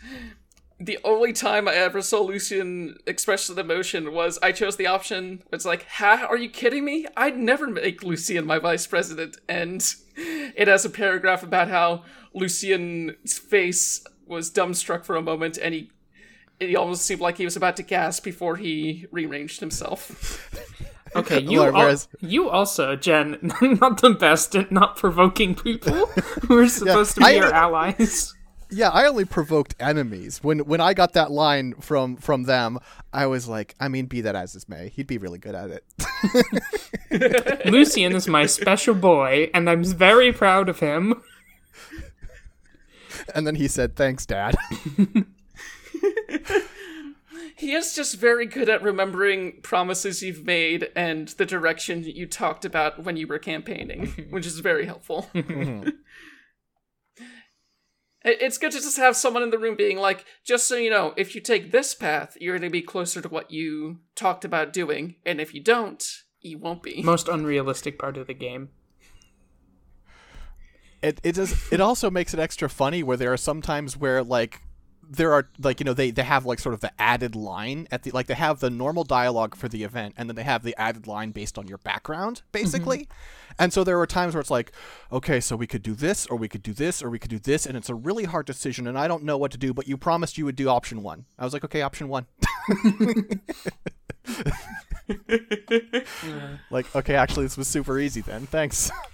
the 0.80 1.00
only 1.04 1.32
time 1.32 1.68
I 1.68 1.76
ever 1.76 2.02
saw 2.02 2.22
Lucian 2.22 2.98
express 3.06 3.48
an 3.48 3.58
emotion 3.58 4.12
was 4.12 4.38
I 4.42 4.52
chose 4.52 4.76
the 4.76 4.88
option. 4.88 5.44
It's 5.52 5.66
like, 5.66 5.86
ha, 5.88 6.26
are 6.30 6.38
you 6.38 6.50
kidding 6.50 6.84
me? 6.84 7.06
I'd 7.16 7.38
never 7.38 7.68
make 7.68 8.04
Lucian 8.04 8.46
my 8.46 8.60
vice 8.60 8.86
president. 8.86 9.38
And 9.48 9.84
it 10.18 10.68
has 10.68 10.84
a 10.84 10.90
paragraph 10.90 11.44
about 11.44 11.70
how 11.70 12.04
Lucian's 12.34 13.38
face 13.38 14.04
was 14.26 14.52
dumbstruck 14.52 15.06
for 15.06 15.16
a 15.16 15.22
moment 15.22 15.58
and 15.62 15.74
he 15.74 15.92
it 16.60 16.76
almost 16.76 17.06
seemed 17.06 17.20
like 17.20 17.38
he 17.38 17.46
was 17.46 17.58
about 17.58 17.76
to 17.76 17.84
gasp 17.84 18.24
before 18.24 18.56
he 18.56 19.06
rearranged 19.12 19.60
himself. 19.60 20.50
Okay, 21.16 21.40
you 21.52 21.60
whereas- 21.62 22.08
al- 22.22 22.30
you 22.30 22.50
also, 22.50 22.96
Jen, 22.96 23.38
not 23.62 24.02
the 24.02 24.12
best 24.12 24.56
at 24.56 24.72
not 24.72 24.96
provoking 24.98 25.56
people 25.56 26.06
who 26.48 26.58
are 26.60 26.68
supposed 26.68 27.16
to 27.16 27.22
be 27.22 27.26
I- 27.28 27.32
your 27.32 27.54
allies. 27.54 28.34
Yeah, 28.76 28.90
I 28.90 29.06
only 29.06 29.26
provoked 29.26 29.76
enemies. 29.80 30.40
When 30.44 30.60
when 30.66 30.82
I 30.82 30.96
got 30.96 31.14
that 31.14 31.30
line 31.30 31.76
from 31.76 32.16
from 32.18 32.44
them, 32.46 32.80
I 33.14 33.28
was 33.28 33.48
like, 33.48 33.76
I 33.80 33.88
mean, 33.88 34.08
be 34.08 34.22
that 34.22 34.36
as 34.36 34.56
it 34.56 34.66
may, 34.68 34.90
he'd 34.90 35.06
be 35.06 35.20
really 35.20 35.38
good 35.38 35.54
at 35.54 35.70
it. 35.70 35.84
Lucian 37.72 38.14
is 38.16 38.28
my 38.28 38.48
special 38.48 38.96
boy, 38.96 39.52
and 39.54 39.70
I'm 39.70 39.84
very 39.84 40.34
proud 40.34 40.70
of 40.70 40.80
him. 40.80 41.22
And 43.36 43.46
then 43.46 43.54
he 43.56 43.68
said, 43.68 43.96
"Thanks, 43.96 44.26
Dad." 44.26 44.56
He 47.64 47.76
is 47.76 47.96
just 47.96 48.18
very 48.18 48.46
good 48.46 48.68
at 48.68 48.84
remembering 48.84 49.62
promises 49.62 50.22
you've 50.22 50.44
made 50.44 50.90
and 50.98 51.30
the 51.30 51.46
direction 51.46 52.04
you 52.04 52.28
talked 52.28 52.66
about 52.66 53.06
when 53.06 53.16
you 53.16 53.26
were 53.26 53.40
campaigning, 53.40 54.08
which 54.32 54.46
is 54.46 54.60
very 54.60 54.86
helpful. 54.86 55.30
It's 58.26 58.58
good 58.58 58.72
to 58.72 58.80
just 58.80 58.96
have 58.96 59.18
someone 59.18 59.44
in 59.44 59.50
the 59.50 59.58
room 59.58 59.76
being 59.76 59.98
like, 59.98 60.24
just 60.46 60.66
so 60.66 60.78
you 60.78 60.90
know, 60.90 61.14
if 61.18 61.36
you 61.36 61.42
take 61.42 61.74
this 61.74 61.94
path, 61.94 62.38
you're 62.40 62.58
going 62.58 62.70
to 62.70 62.72
be 62.72 62.82
closer 62.82 63.20
to 63.20 63.28
what 63.28 63.52
you 63.52 64.00
talked 64.16 64.46
about 64.46 64.72
doing, 64.72 65.16
and 65.26 65.42
if 65.42 65.54
you 65.54 65.62
don't, 65.62 66.02
you 66.40 66.58
won't 66.58 66.82
be. 66.82 67.04
Most 67.04 67.28
unrealistic 67.28 68.00
part 68.00 68.16
of 68.16 68.28
the 68.28 68.34
game. 68.34 68.70
it 71.02 71.20
it 71.22 71.36
does 71.36 71.70
it 71.70 71.82
also 71.82 72.10
makes 72.10 72.34
it 72.34 72.40
extra 72.40 72.70
funny 72.70 73.04
where 73.04 73.18
there 73.18 73.34
are 73.34 73.38
some 73.38 73.62
times 73.62 73.98
where 73.98 74.24
like 74.24 74.62
there 75.16 75.34
are 75.34 75.48
like 75.60 75.80
you 75.80 75.84
know 75.84 75.94
they 75.94 76.12
they 76.12 76.24
have 76.24 76.46
like 76.46 76.60
sort 76.60 76.74
of 76.74 76.82
the 76.82 76.92
added 77.00 77.36
line 77.36 77.88
at 77.92 78.04
the 78.04 78.12
like 78.12 78.28
they 78.28 78.34
have 78.34 78.60
the 78.60 78.70
normal 78.70 79.04
dialogue 79.04 79.56
for 79.56 79.68
the 79.68 79.84
event 79.84 80.16
and 80.18 80.30
then 80.30 80.36
they 80.36 80.44
have 80.44 80.64
the 80.64 80.76
added 80.80 81.08
line 81.08 81.32
based 81.32 81.58
on 81.58 81.68
your 81.68 81.78
background 81.80 82.38
mm-hmm. 82.38 82.64
basically. 82.64 83.08
And 83.60 83.72
so 83.72 83.84
there 83.84 84.00
were 84.00 84.08
times 84.08 84.34
where 84.34 84.42
it's 84.42 84.50
like 84.50 84.72
okay 85.12 85.40
so 85.40 85.56
we 85.56 85.68
could 85.68 85.84
do 85.84 85.94
this 85.94 86.26
or 86.26 86.38
we 86.38 86.48
could 86.48 86.64
do 86.64 86.74
this 86.74 87.04
or 87.04 87.10
we 87.10 87.20
could 87.20 87.30
do 87.30 87.40
this 87.40 87.66
and 87.66 87.78
it's 87.78 87.90
a 87.90 87.96
really 87.96 88.24
hard 88.24 88.48
decision 88.48 88.88
and 88.88 88.98
i 88.98 89.08
don't 89.08 89.24
know 89.24 89.38
what 89.38 89.52
to 89.52 89.58
do 89.58 89.74
but 89.74 89.88
you 89.88 89.96
promised 89.96 90.38
you 90.38 90.46
would 90.46 90.56
do 90.56 90.70
option 90.70 91.04
one. 91.04 91.26
I 91.38 91.44
was 91.44 91.54
like 91.54 91.64
okay 91.66 91.82
option 91.82 92.08
one. 92.08 92.26
Like 96.72 96.96
okay 96.96 97.16
actually 97.16 97.46
this 97.46 97.58
was 97.58 97.68
super 97.68 98.00
easy 98.00 98.22
then. 98.22 98.48
Thanks 98.48 98.92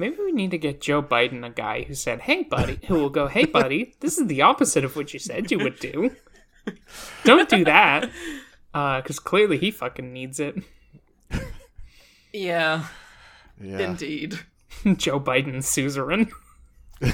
Maybe 0.00 0.16
we 0.18 0.32
need 0.32 0.50
to 0.52 0.58
get 0.58 0.80
Joe 0.80 1.02
Biden 1.02 1.46
a 1.46 1.50
guy 1.50 1.82
who 1.82 1.94
said, 1.94 2.22
"Hey, 2.22 2.42
buddy," 2.42 2.80
who 2.86 2.94
will 2.94 3.10
go, 3.10 3.28
"Hey, 3.28 3.44
buddy, 3.44 3.94
this 4.00 4.16
is 4.16 4.28
the 4.28 4.40
opposite 4.40 4.82
of 4.82 4.96
what 4.96 5.12
you 5.12 5.18
said 5.18 5.50
you 5.50 5.58
would 5.58 5.78
do. 5.78 6.16
Don't 7.24 7.50
do 7.50 7.64
that." 7.64 8.10
Because 8.72 9.18
clearly 9.18 9.58
he 9.58 9.70
fucking 9.70 10.10
needs 10.10 10.40
it. 10.40 10.56
Yeah, 12.32 12.86
yeah 13.60 13.78
indeed. 13.78 14.40
Joe 14.96 15.20
Biden 15.20 15.62
suzerain. 15.62 16.30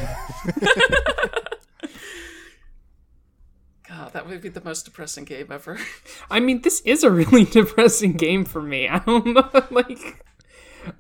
God, 3.88 4.12
that 4.12 4.28
would 4.28 4.40
be 4.42 4.48
the 4.48 4.62
most 4.62 4.84
depressing 4.84 5.24
game 5.24 5.48
ever. 5.50 5.78
I 6.30 6.40
mean, 6.40 6.62
this 6.62 6.80
is 6.80 7.02
a 7.02 7.10
really 7.10 7.44
depressing 7.44 8.12
game 8.12 8.44
for 8.44 8.60
me. 8.60 8.88
I 8.88 8.98
don't 8.98 9.26
know, 9.26 9.64
like, 9.70 10.24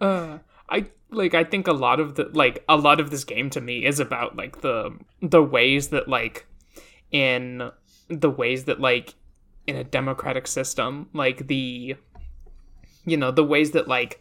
uh, 0.00 0.38
I 0.68 0.86
like. 1.10 1.34
I 1.34 1.44
think 1.44 1.66
a 1.66 1.72
lot 1.72 2.00
of 2.00 2.14
the 2.14 2.24
like 2.32 2.64
a 2.68 2.76
lot 2.76 3.00
of 3.00 3.10
this 3.10 3.24
game 3.24 3.50
to 3.50 3.60
me 3.60 3.84
is 3.84 4.00
about 4.00 4.36
like 4.36 4.60
the 4.60 4.96
the 5.20 5.42
ways 5.42 5.88
that 5.88 6.08
like 6.08 6.46
in 7.10 7.70
the 8.08 8.30
ways 8.30 8.64
that 8.64 8.80
like 8.80 9.14
in 9.66 9.76
a 9.76 9.84
democratic 9.84 10.46
system, 10.46 11.08
like 11.12 11.46
the 11.46 11.96
you 13.04 13.16
know 13.16 13.30
the 13.30 13.44
ways 13.44 13.70
that 13.72 13.88
like 13.88 14.20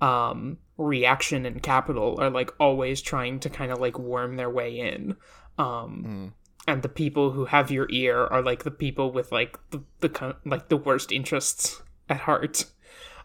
um 0.00 0.58
reaction 0.78 1.46
and 1.46 1.62
capital 1.62 2.20
are 2.20 2.30
like 2.30 2.52
always 2.60 3.00
trying 3.00 3.40
to 3.40 3.48
kind 3.48 3.72
of 3.72 3.80
like 3.80 3.98
worm 3.98 4.36
their 4.36 4.50
way 4.50 4.78
in 4.78 5.16
um 5.58 6.34
and 6.68 6.82
the 6.82 6.88
people 6.88 7.30
who 7.30 7.46
have 7.46 7.70
your 7.70 7.86
ear 7.90 8.26
are 8.26 8.42
like 8.42 8.64
the 8.64 8.70
people 8.70 9.10
with 9.10 9.32
like 9.32 9.58
the, 9.70 9.82
the 10.00 10.36
like 10.44 10.68
the 10.68 10.76
worst 10.76 11.12
interests 11.12 11.82
at 12.10 12.20
heart 12.20 12.66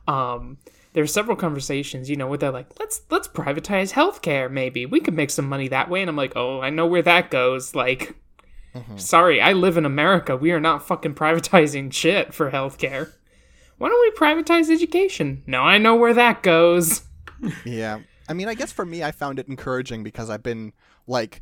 um 0.08 0.58
there's 0.94 1.14
several 1.14 1.38
conversations 1.38 2.10
you 2.10 2.16
know 2.16 2.28
where 2.28 2.38
they're 2.38 2.52
like 2.52 2.68
let's 2.80 3.02
let's 3.10 3.28
privatize 3.28 3.94
healthcare 3.94 4.50
maybe. 4.52 4.86
We 4.86 5.00
could 5.00 5.14
make 5.14 5.30
some 5.30 5.48
money 5.48 5.68
that 5.70 5.90
way. 5.90 6.02
And 6.02 6.10
i'm 6.10 6.16
like 6.16 6.34
oh 6.36 6.62
i 6.62 6.70
know 6.70 6.86
where 6.86 7.02
that 7.02 7.32
goes. 7.32 7.76
Like 7.76 8.16
mm-hmm. 8.76 8.98
sorry 8.98 9.42
i 9.42 9.54
live 9.54 9.78
in 9.78 9.86
america. 9.86 10.36
We 10.36 10.52
are 10.52 10.60
not 10.60 10.86
fucking 10.86 11.16
privatizing 11.16 11.92
shit 11.94 12.34
for 12.34 12.52
healthcare. 12.52 13.12
Why 13.78 13.90
don't 13.90 14.02
we 14.02 14.12
privatize 14.12 14.70
education? 14.70 15.44
No 15.48 15.62
i 15.62 15.78
know 15.78 15.96
where 15.96 16.14
that 16.14 16.44
goes. 16.44 17.04
Yeah. 17.66 18.00
I 18.30 18.34
mean, 18.34 18.48
I 18.48 18.54
guess 18.54 18.72
for 18.72 18.86
me, 18.86 19.04
I 19.04 19.12
found 19.12 19.40
it 19.40 19.50
encouraging 19.50 20.04
because 20.04 20.30
I've 20.30 20.44
been 20.44 20.72
like, 21.06 21.42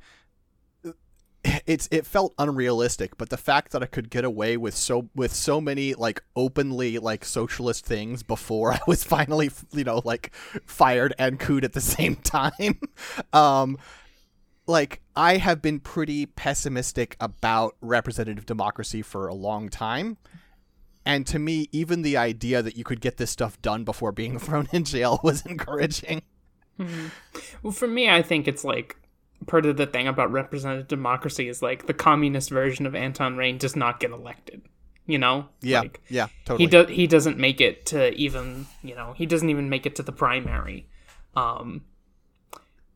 it's 1.69 1.87
it 1.91 2.07
felt 2.07 2.33
unrealistic, 2.39 3.15
but 3.15 3.29
the 3.29 3.37
fact 3.37 3.73
that 3.73 3.83
I 3.83 3.85
could 3.85 4.09
get 4.09 4.25
away 4.25 4.57
with 4.57 4.75
so 4.75 5.07
with 5.15 5.31
so 5.31 5.61
many 5.61 5.93
like 5.93 6.23
openly 6.35 6.97
like 6.97 7.23
socialist 7.23 7.85
things 7.85 8.23
before 8.23 8.73
I 8.73 8.79
was 8.87 9.03
finally 9.03 9.51
you 9.71 9.83
know 9.83 10.01
like 10.03 10.33
fired 10.65 11.13
and 11.19 11.39
cooed 11.39 11.63
at 11.63 11.73
the 11.73 11.81
same 11.95 12.15
time, 12.15 12.79
um, 13.33 13.77
like 14.65 15.01
I 15.15 15.37
have 15.37 15.61
been 15.61 15.79
pretty 15.79 16.25
pessimistic 16.25 17.15
about 17.19 17.75
representative 17.81 18.47
democracy 18.47 19.03
for 19.03 19.27
a 19.27 19.35
long 19.35 19.69
time. 19.69 20.17
And 21.05 21.25
to 21.27 21.37
me, 21.37 21.69
even 21.71 22.01
the 22.01 22.17
idea 22.17 22.63
that 22.63 22.77
you 22.77 22.83
could 22.83 22.99
get 22.99 23.17
this 23.17 23.29
stuff 23.29 23.61
done 23.61 23.83
before 23.83 24.11
being 24.11 24.39
thrown 24.39 24.67
in 24.71 24.85
jail 24.85 25.19
was 25.23 25.45
encouraging. 25.45 26.23
Well, 27.61 27.73
for 27.73 27.87
me, 27.87 28.09
I 28.09 28.23
think 28.23 28.47
it's 28.47 28.63
like 28.63 28.95
part 29.47 29.65
of 29.65 29.77
the 29.77 29.85
thing 29.85 30.07
about 30.07 30.31
representative 30.31 30.87
democracy 30.87 31.47
is 31.47 31.61
like 31.61 31.87
the 31.87 31.93
communist 31.93 32.49
version 32.49 32.85
of 32.85 32.95
Anton 32.95 33.37
Rayne 33.37 33.57
does 33.57 33.75
not 33.75 33.99
get 33.99 34.11
elected. 34.11 34.61
You 35.05 35.17
know? 35.17 35.47
Yeah, 35.61 35.79
Like, 35.81 36.01
yeah, 36.07 36.27
totally. 36.45 36.65
he 36.65 36.69
does. 36.69 36.89
He 36.89 37.07
doesn't 37.07 37.37
make 37.39 37.59
it 37.61 37.85
to 37.87 38.13
even. 38.13 38.67
You 38.83 38.93
know, 38.95 39.13
he 39.13 39.25
doesn't 39.25 39.49
even 39.49 39.67
make 39.69 39.85
it 39.85 39.95
to 39.95 40.03
the 40.03 40.11
primary. 40.11 40.87
Um. 41.35 41.85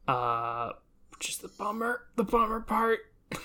Uh, 0.08 0.74
which 1.12 1.30
is 1.30 1.38
the 1.38 1.48
bummer. 1.48 2.02
The 2.16 2.24
bummer 2.24 2.60
part. 2.60 3.00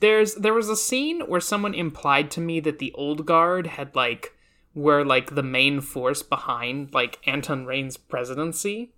There's 0.00 0.34
there 0.34 0.54
was 0.54 0.68
a 0.68 0.76
scene 0.76 1.22
where 1.22 1.40
someone 1.40 1.74
implied 1.74 2.30
to 2.32 2.40
me 2.40 2.60
that 2.60 2.78
the 2.78 2.92
old 2.92 3.26
guard 3.26 3.66
had 3.66 3.94
like 3.96 4.34
were 4.74 5.04
like 5.04 5.34
the 5.34 5.42
main 5.42 5.80
force 5.80 6.22
behind 6.22 6.94
like 6.94 7.18
Anton 7.26 7.66
Rayne's 7.66 7.96
presidency. 7.96 8.92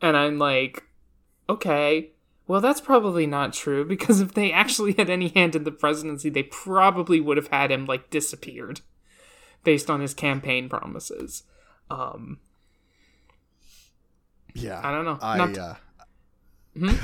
And 0.00 0.16
I'm 0.16 0.38
like, 0.38 0.84
okay, 1.48 2.10
well, 2.46 2.60
that's 2.60 2.80
probably 2.80 3.26
not 3.26 3.52
true 3.52 3.84
because 3.84 4.20
if 4.20 4.34
they 4.34 4.52
actually 4.52 4.92
had 4.94 5.08
any 5.08 5.28
hand 5.28 5.54
in 5.54 5.64
the 5.64 5.70
presidency, 5.70 6.28
they 6.30 6.42
probably 6.42 7.20
would 7.20 7.36
have 7.36 7.48
had 7.48 7.70
him 7.70 7.86
like 7.86 8.10
disappeared 8.10 8.80
based 9.64 9.88
on 9.88 10.00
his 10.00 10.12
campaign 10.14 10.68
promises. 10.68 11.44
Um, 11.90 12.38
yeah, 14.54 14.80
I 14.82 14.90
don't 14.92 15.04
know. 15.04 15.18
I 15.22 15.38
Not- 15.38 15.58
uh, 15.58 15.74
yeah, 16.74 16.94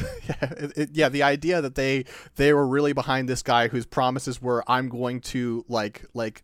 it, 0.40 0.72
it- 0.78 0.90
yeah, 0.92 1.08
the 1.08 1.22
idea 1.22 1.60
that 1.60 1.74
they 1.74 2.04
they 2.36 2.52
were 2.52 2.66
really 2.66 2.92
behind 2.92 3.28
this 3.28 3.42
guy 3.42 3.68
whose 3.68 3.86
promises 3.86 4.40
were 4.40 4.64
I'm 4.66 4.88
going 4.88 5.20
to 5.22 5.64
like 5.68 6.04
like 6.14 6.42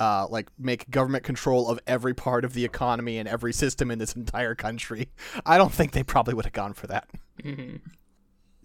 uh 0.00 0.26
like 0.28 0.48
make 0.58 0.90
government 0.90 1.24
control 1.24 1.68
of 1.68 1.78
every 1.86 2.14
part 2.14 2.44
of 2.44 2.54
the 2.54 2.64
economy 2.64 3.18
and 3.18 3.28
every 3.28 3.52
system 3.52 3.90
in 3.90 3.98
this 3.98 4.14
entire 4.16 4.54
country. 4.54 5.08
I 5.46 5.58
don't 5.58 5.72
think 5.72 5.92
they 5.92 6.02
probably 6.02 6.34
would 6.34 6.46
have 6.46 6.54
gone 6.54 6.72
for 6.72 6.86
that. 6.88 7.08
Mm-hmm. 7.42 7.76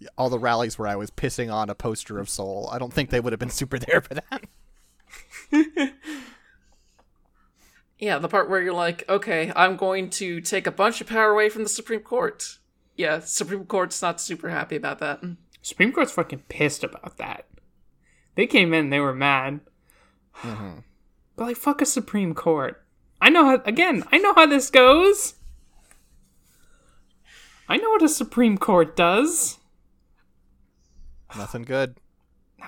Yeah, 0.00 0.08
All 0.18 0.28
the 0.28 0.38
rallies 0.38 0.78
where 0.78 0.88
I 0.88 0.96
was 0.96 1.12
pissing 1.12 1.52
on 1.52 1.70
a 1.70 1.74
poster 1.74 2.18
of 2.18 2.28
Soul, 2.28 2.68
I 2.72 2.78
don't 2.78 2.92
think 2.92 3.10
they 3.10 3.20
would 3.20 3.32
have 3.32 3.40
been 3.40 3.50
super 3.60 3.78
there 3.78 4.00
for 4.00 4.14
that. 4.14 4.44
Yeah, 8.00 8.18
the 8.18 8.28
part 8.28 8.48
where 8.48 8.62
you're 8.62 8.72
like, 8.72 9.06
okay, 9.10 9.52
I'm 9.54 9.76
going 9.76 10.08
to 10.10 10.40
take 10.40 10.66
a 10.66 10.72
bunch 10.72 11.02
of 11.02 11.06
power 11.06 11.30
away 11.30 11.50
from 11.50 11.64
the 11.64 11.68
Supreme 11.68 12.00
Court. 12.00 12.58
Yeah, 12.96 13.20
Supreme 13.20 13.66
Court's 13.66 14.00
not 14.00 14.22
super 14.22 14.48
happy 14.48 14.74
about 14.74 15.00
that. 15.00 15.22
Supreme 15.60 15.92
Court's 15.92 16.12
fucking 16.12 16.44
pissed 16.48 16.82
about 16.82 17.18
that. 17.18 17.46
They 18.36 18.46
came 18.46 18.72
in, 18.72 18.88
they 18.88 19.00
were 19.00 19.14
mad. 19.14 19.60
Mm-hmm. 20.38 20.78
But 21.36 21.44
like, 21.46 21.56
fuck 21.56 21.80
a 21.80 21.86
Supreme 21.86 22.34
Court. 22.34 22.84
I 23.18 23.30
know 23.30 23.46
how. 23.46 23.62
Again, 23.64 24.04
I 24.12 24.18
know 24.18 24.34
how 24.34 24.44
this 24.44 24.68
goes. 24.68 25.36
I 27.66 27.78
know 27.78 27.88
what 27.88 28.02
a 28.02 28.10
Supreme 28.10 28.58
Court 28.58 28.94
does. 28.94 29.58
Nothing 31.36 31.62
good. 31.62 31.96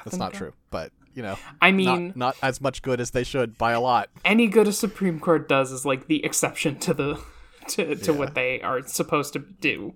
That's 0.04 0.16
not 0.16 0.32
good. 0.32 0.38
true, 0.38 0.52
but 0.70 0.92
you 1.14 1.22
know, 1.22 1.36
I 1.60 1.70
not, 1.70 1.76
mean, 1.76 2.12
not 2.16 2.36
as 2.42 2.60
much 2.60 2.80
good 2.82 3.00
as 3.00 3.10
they 3.10 3.24
should 3.24 3.58
by 3.58 3.72
a 3.72 3.80
lot. 3.80 4.08
any 4.24 4.46
good 4.46 4.66
a 4.66 4.72
Supreme 4.72 5.20
Court 5.20 5.48
does 5.48 5.70
is 5.70 5.84
like 5.84 6.06
the 6.06 6.24
exception 6.24 6.78
to 6.80 6.94
the 6.94 7.22
to, 7.68 7.94
to 7.96 8.12
Yeah. 8.12 8.18
what 8.18 8.34
they 8.34 8.60
are 8.62 8.82
supposed 8.86 9.32
to 9.34 9.38
do. 9.40 9.94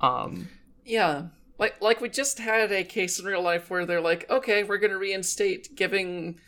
Um, 0.00 0.48
Yeah. 0.84 1.28
Like 1.58 1.80
like 1.80 2.00
we 2.00 2.08
just 2.08 2.38
had 2.38 2.70
a 2.72 2.84
case 2.84 3.18
in 3.18 3.24
real 3.26 3.42
life 3.42 3.70
where 3.70 3.84
they're 3.86 4.00
like, 4.00 4.28
okay, 4.30 4.62
we're 4.64 4.78
gonna 4.78 4.98
reinstate 4.98 5.74
giving 5.76 6.38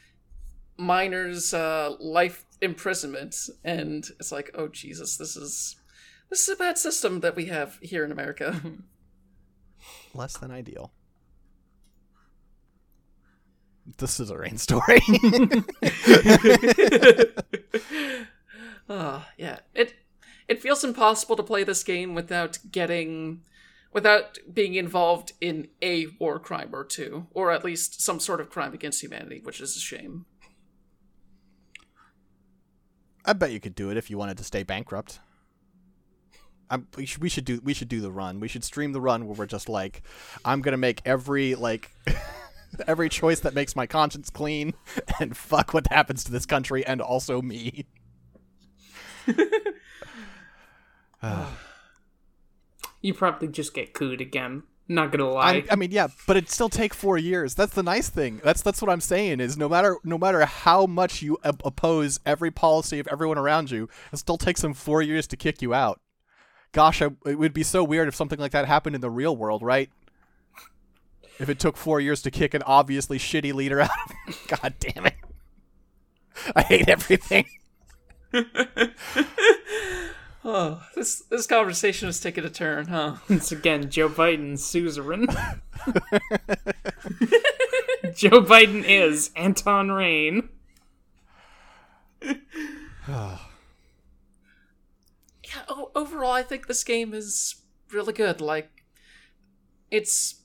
minors 0.78 1.54
uh, 1.54 1.94
life 2.00 2.44
imprisonment, 2.61 3.34
and 3.64 4.04
it's 4.20 4.30
like, 4.32 4.50
oh 4.54 4.68
Jesus, 4.68 5.16
this 5.16 5.36
is 5.36 5.76
this 6.30 6.42
is 6.42 6.48
a 6.48 6.57
bad 6.57 6.76
system 6.78 7.20
that 7.20 7.34
we 7.36 7.46
have 7.46 7.78
here 7.82 8.04
in 8.04 8.12
America. 8.12 8.61
Less 10.14 10.36
than 10.36 10.50
ideal. 10.50 10.92
This 13.99 14.20
is 14.20 14.30
a 14.30 14.37
Rayne 14.37 14.59
story. 14.59 15.01
Oh, 18.89 19.24
yeah. 19.39 19.61
It 19.74 19.95
it 20.49 20.62
feels 20.62 20.84
impossible 20.84 21.37
to 21.37 21.43
play 21.43 21.64
this 21.64 21.82
game 21.82 22.14
without 22.14 22.59
getting 22.70 23.43
without 23.93 24.39
being 24.53 24.74
involved 24.74 25.32
in 25.41 25.68
a 25.80 26.07
war 26.18 26.39
crime 26.39 26.70
or 26.72 26.84
two, 26.84 27.26
or 27.32 27.51
at 27.51 27.64
least 27.64 28.01
some 28.01 28.20
sort 28.20 28.41
of 28.41 28.51
crime 28.51 28.74
against 28.74 29.03
humanity, 29.03 29.41
which 29.43 29.61
is 29.61 29.76
a 29.76 29.80
shame. 29.80 30.26
I 33.24 33.32
bet 33.32 33.51
you 33.51 33.61
could 33.61 33.74
do 33.74 33.91
it 33.91 33.97
if 33.97 34.09
you 34.11 34.18
wanted 34.18 34.39
to 34.39 34.45
stay 34.45 34.62
bankrupt. 34.62 35.18
I'm, 36.68 36.87
we, 36.97 37.07
should, 37.07 37.22
we 37.22 37.28
should 37.28 37.45
do 37.45 37.61
we 37.62 37.74
should 37.74 37.89
do 37.89 38.01
the 38.01 38.12
run. 38.12 38.41
We 38.41 38.49
should 38.49 38.64
stream 38.64 38.93
the 38.93 39.01
run 39.01 39.26
where 39.26 39.34
we're 39.34 39.47
just 39.47 39.68
like, 39.68 40.03
I'm 40.45 40.62
gonna 40.62 40.76
make 40.76 41.01
every 41.05 41.55
like 41.55 41.93
every 42.87 43.09
choice 43.09 43.41
that 43.41 43.55
makes 43.55 43.77
my 43.77 43.87
conscience 43.87 44.31
clean, 44.31 44.74
and 45.20 45.37
fuck 45.37 45.74
what 45.74 45.87
happens 45.91 46.24
to 46.24 46.33
this 46.33 46.47
country 46.47 46.85
and 46.87 47.01
also 47.01 47.43
me. 47.43 47.87
you 53.07 53.14
probably 53.14 53.49
just 53.49 53.74
get 53.74 53.95
cooed 53.95 54.20
again. 54.20 54.64
Not 54.89 55.11
gonna 55.11 55.29
lie. 55.29 55.51
I, 55.51 55.64
I 55.72 55.77
mean, 55.77 55.91
yeah, 55.91 56.09
but 56.29 56.37
it'd 56.37 56.51
still 56.51 56.68
take 56.68 56.95
four 56.95 57.18
years. 57.18 57.55
That's 57.55 57.74
the 57.74 57.83
nice 57.83 58.09
thing. 58.09 58.41
That's 58.45 58.62
that's 58.62 58.81
what 58.81 58.91
I'm 58.91 59.01
saying 59.01 59.41
is 59.41 59.57
no 59.57 59.68
matter 59.68 59.99
no 60.05 60.16
matter 60.16 60.45
how 60.45 60.87
much 60.87 61.22
you 61.22 61.39
op- 61.45 61.64
oppose 61.64 62.20
every 62.24 62.53
policy 62.53 63.01
of 63.01 63.09
everyone 63.09 63.39
around 63.39 63.70
you, 63.70 63.89
it 64.12 64.18
still 64.18 64.39
takes 64.39 64.61
them 64.61 64.74
four 64.74 65.03
years 65.03 65.27
to 65.29 65.37
kick 65.37 65.61
you 65.61 65.74
out. 65.74 66.01
Gosh, 66.70 67.03
I, 67.03 67.09
it 67.24 67.37
would 67.37 67.53
be 67.53 67.64
so 67.64 67.83
weird 67.83 68.07
if 68.07 68.14
something 68.14 68.39
like 68.39 68.53
that 68.53 68.66
happened 68.66 68.95
in 68.95 69.01
the 69.01 69.11
real 69.11 69.37
world, 69.37 69.62
right? 69.62 69.91
If 71.39 71.49
it 71.49 71.59
took 71.59 71.76
four 71.76 72.01
years 72.01 72.22
to 72.22 72.30
kick 72.30 72.55
an 72.55 72.62
obviously 72.62 73.18
shitty 73.18 73.53
leader 73.53 73.80
out. 73.80 73.91
of 74.28 74.47
God 74.61 74.74
damn 74.80 75.07
it! 75.07 75.14
I 76.55 76.62
hate 76.62 76.89
everything. 76.89 77.47
Oh, 80.49 80.80
this 80.95 81.24
this 81.28 81.45
conversation 81.49 82.09
is 82.09 82.20
taking 82.20 82.45
a 82.45 82.49
turn, 82.49 82.87
huh? 82.87 83.16
Once 83.28 83.51
again, 83.51 83.91
Joe 83.91 84.09
Biden's 84.09 84.64
suzerain. 84.64 85.26
Joe 88.14 88.41
Biden 88.43 88.84
is 88.87 89.32
Anton 89.34 89.91
Rayne. 89.91 90.49
Yeah, 93.09 93.39
o- 95.68 95.91
overall, 95.97 96.32
I 96.32 96.43
think 96.43 96.66
this 96.68 96.84
game 96.84 97.12
is 97.14 97.57
really 97.93 98.12
good. 98.12 98.41
Like, 98.41 98.84
it's 99.91 100.43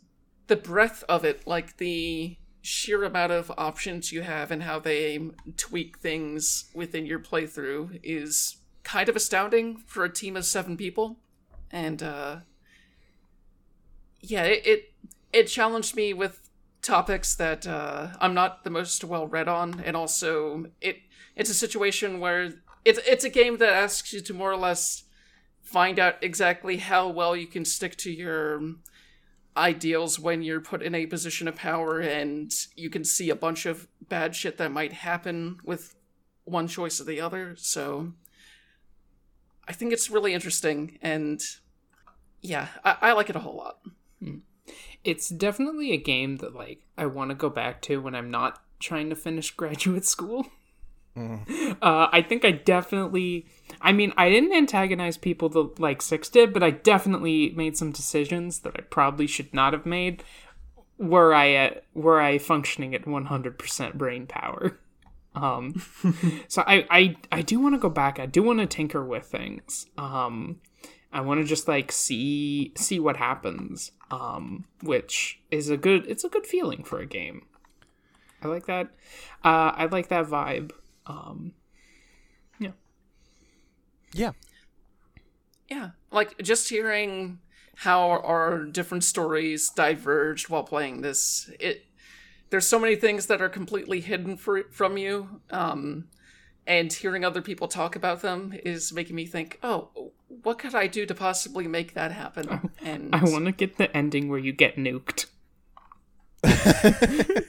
the 0.51 0.57
breadth 0.57 1.01
of 1.07 1.23
it, 1.23 1.47
like 1.47 1.77
the 1.77 2.35
sheer 2.61 3.05
amount 3.05 3.31
of 3.31 3.49
options 3.57 4.11
you 4.11 4.21
have 4.21 4.51
and 4.51 4.63
how 4.63 4.79
they 4.79 5.17
tweak 5.55 5.97
things 5.99 6.65
within 6.75 7.05
your 7.05 7.19
playthrough 7.19 7.97
is 8.03 8.57
kind 8.83 9.07
of 9.07 9.15
astounding 9.15 9.77
for 9.87 10.03
a 10.03 10.09
team 10.11 10.35
of 10.35 10.43
seven 10.43 10.75
people. 10.75 11.15
And, 11.71 12.03
uh, 12.03 12.39
yeah, 14.19 14.43
it, 14.43 14.67
it, 14.67 14.93
it 15.31 15.43
challenged 15.45 15.95
me 15.95 16.13
with 16.13 16.49
topics 16.81 17.33
that 17.35 17.65
uh, 17.65 18.07
I'm 18.19 18.33
not 18.33 18.65
the 18.65 18.69
most 18.69 19.05
well 19.05 19.27
read 19.27 19.47
on, 19.47 19.81
and 19.85 19.95
also 19.95 20.65
it 20.81 20.97
it's 21.33 21.49
a 21.49 21.53
situation 21.53 22.19
where 22.19 22.55
it's 22.83 22.99
it's 23.07 23.23
a 23.23 23.29
game 23.29 23.57
that 23.59 23.71
asks 23.71 24.11
you 24.11 24.19
to 24.19 24.33
more 24.33 24.51
or 24.51 24.57
less 24.57 25.03
find 25.61 25.97
out 25.97 26.15
exactly 26.21 26.77
how 26.77 27.07
well 27.07 27.37
you 27.37 27.47
can 27.47 27.63
stick 27.63 27.95
to 27.97 28.11
your 28.11 28.61
ideals 29.55 30.19
when 30.19 30.41
you're 30.41 30.61
put 30.61 30.81
in 30.81 30.95
a 30.95 31.05
position 31.05 31.47
of 31.47 31.55
power 31.55 31.99
and 31.99 32.53
you 32.75 32.89
can 32.89 33.03
see 33.03 33.29
a 33.29 33.35
bunch 33.35 33.65
of 33.65 33.87
bad 34.07 34.35
shit 34.35 34.57
that 34.57 34.71
might 34.71 34.93
happen 34.93 35.57
with 35.63 35.95
one 36.45 36.67
choice 36.67 36.99
or 36.99 37.03
the 37.03 37.21
other. 37.21 37.55
So 37.57 38.13
i 39.67 39.73
think 39.73 39.93
it's 39.93 40.09
really 40.09 40.33
interesting 40.33 40.97
and 41.03 41.39
yeah 42.41 42.67
i, 42.83 42.97
I 42.99 43.13
like 43.13 43.29
it 43.29 43.35
a 43.35 43.39
whole 43.39 43.55
lot. 43.55 43.79
Hmm. 44.19 44.39
It's 45.03 45.29
definitely 45.29 45.91
a 45.91 45.97
game 45.97 46.37
that 46.37 46.55
like 46.55 46.81
I 46.97 47.05
want 47.07 47.29
to 47.29 47.35
go 47.35 47.49
back 47.49 47.81
to 47.83 48.01
when 48.01 48.15
I'm 48.15 48.29
not 48.29 48.61
trying 48.79 49.09
to 49.09 49.15
finish 49.15 49.51
graduate 49.55 50.05
school. 50.05 50.47
Uh, 51.81 52.07
I 52.11 52.21
think 52.21 52.45
I 52.45 52.51
definitely. 52.51 53.47
I 53.81 53.91
mean, 53.91 54.13
I 54.15 54.29
didn't 54.29 54.53
antagonize 54.53 55.17
people 55.17 55.49
the 55.49 55.69
like 55.79 55.99
Six 55.99 56.29
did, 56.29 56.53
but 56.53 56.61
I 56.61 56.69
definitely 56.69 57.49
made 57.55 57.75
some 57.75 57.91
decisions 57.91 58.59
that 58.59 58.73
I 58.77 58.81
probably 58.81 59.25
should 59.25 59.51
not 59.51 59.73
have 59.73 59.85
made. 59.85 60.23
Were 60.99 61.33
I 61.33 61.53
at 61.53 61.85
were 61.95 62.21
I 62.21 62.37
functioning 62.37 62.93
at 62.93 63.05
100% 63.05 63.93
brain 63.95 64.27
power? 64.27 64.77
Um, 65.33 65.81
so 66.47 66.63
I 66.67 66.85
I 66.91 67.15
I 67.31 67.41
do 67.41 67.59
want 67.59 67.73
to 67.73 67.79
go 67.79 67.89
back. 67.89 68.19
I 68.19 68.27
do 68.27 68.43
want 68.43 68.59
to 68.59 68.67
tinker 68.67 69.03
with 69.03 69.25
things. 69.25 69.87
Um, 69.97 70.59
I 71.11 71.21
want 71.21 71.41
to 71.41 71.45
just 71.47 71.67
like 71.67 71.91
see 71.91 72.73
see 72.75 72.99
what 72.99 73.17
happens. 73.17 73.91
Um, 74.11 74.65
which 74.83 75.39
is 75.49 75.69
a 75.69 75.77
good. 75.77 76.05
It's 76.07 76.23
a 76.23 76.29
good 76.29 76.45
feeling 76.45 76.83
for 76.83 76.99
a 76.99 77.05
game. 77.07 77.45
I 78.43 78.47
like 78.47 78.65
that. 78.67 78.87
Uh, 79.43 79.71
I 79.75 79.85
like 79.85 80.09
that 80.09 80.25
vibe. 80.25 80.71
Um, 81.05 81.53
yeah. 82.59 82.71
Yeah. 84.13 84.31
Yeah, 85.69 85.91
like 86.11 86.37
just 86.41 86.69
hearing 86.69 87.39
how 87.75 88.09
our 88.09 88.65
different 88.65 89.05
stories 89.05 89.69
diverged 89.69 90.49
while 90.49 90.63
playing 90.63 91.01
this. 91.01 91.49
It 91.59 91.85
there's 92.49 92.67
so 92.67 92.77
many 92.77 92.97
things 92.97 93.27
that 93.27 93.41
are 93.41 93.47
completely 93.47 94.01
hidden 94.01 94.35
for, 94.35 94.63
from 94.71 94.97
you, 94.97 95.39
um, 95.49 96.09
and 96.67 96.91
hearing 96.91 97.23
other 97.23 97.41
people 97.41 97.69
talk 97.69 97.95
about 97.95 98.21
them 98.21 98.53
is 98.65 98.91
making 98.91 99.15
me 99.15 99.25
think, 99.25 99.57
oh, 99.63 100.11
what 100.43 100.59
could 100.59 100.75
I 100.75 100.87
do 100.87 101.05
to 101.05 101.15
possibly 101.15 101.67
make 101.69 101.93
that 101.93 102.11
happen? 102.11 102.69
And 102.83 103.15
I 103.15 103.23
want 103.23 103.45
to 103.45 103.53
get 103.53 103.77
the 103.77 103.95
ending 103.95 104.27
where 104.27 104.39
you 104.39 104.51
get 104.51 104.75
nuked. 104.75 105.27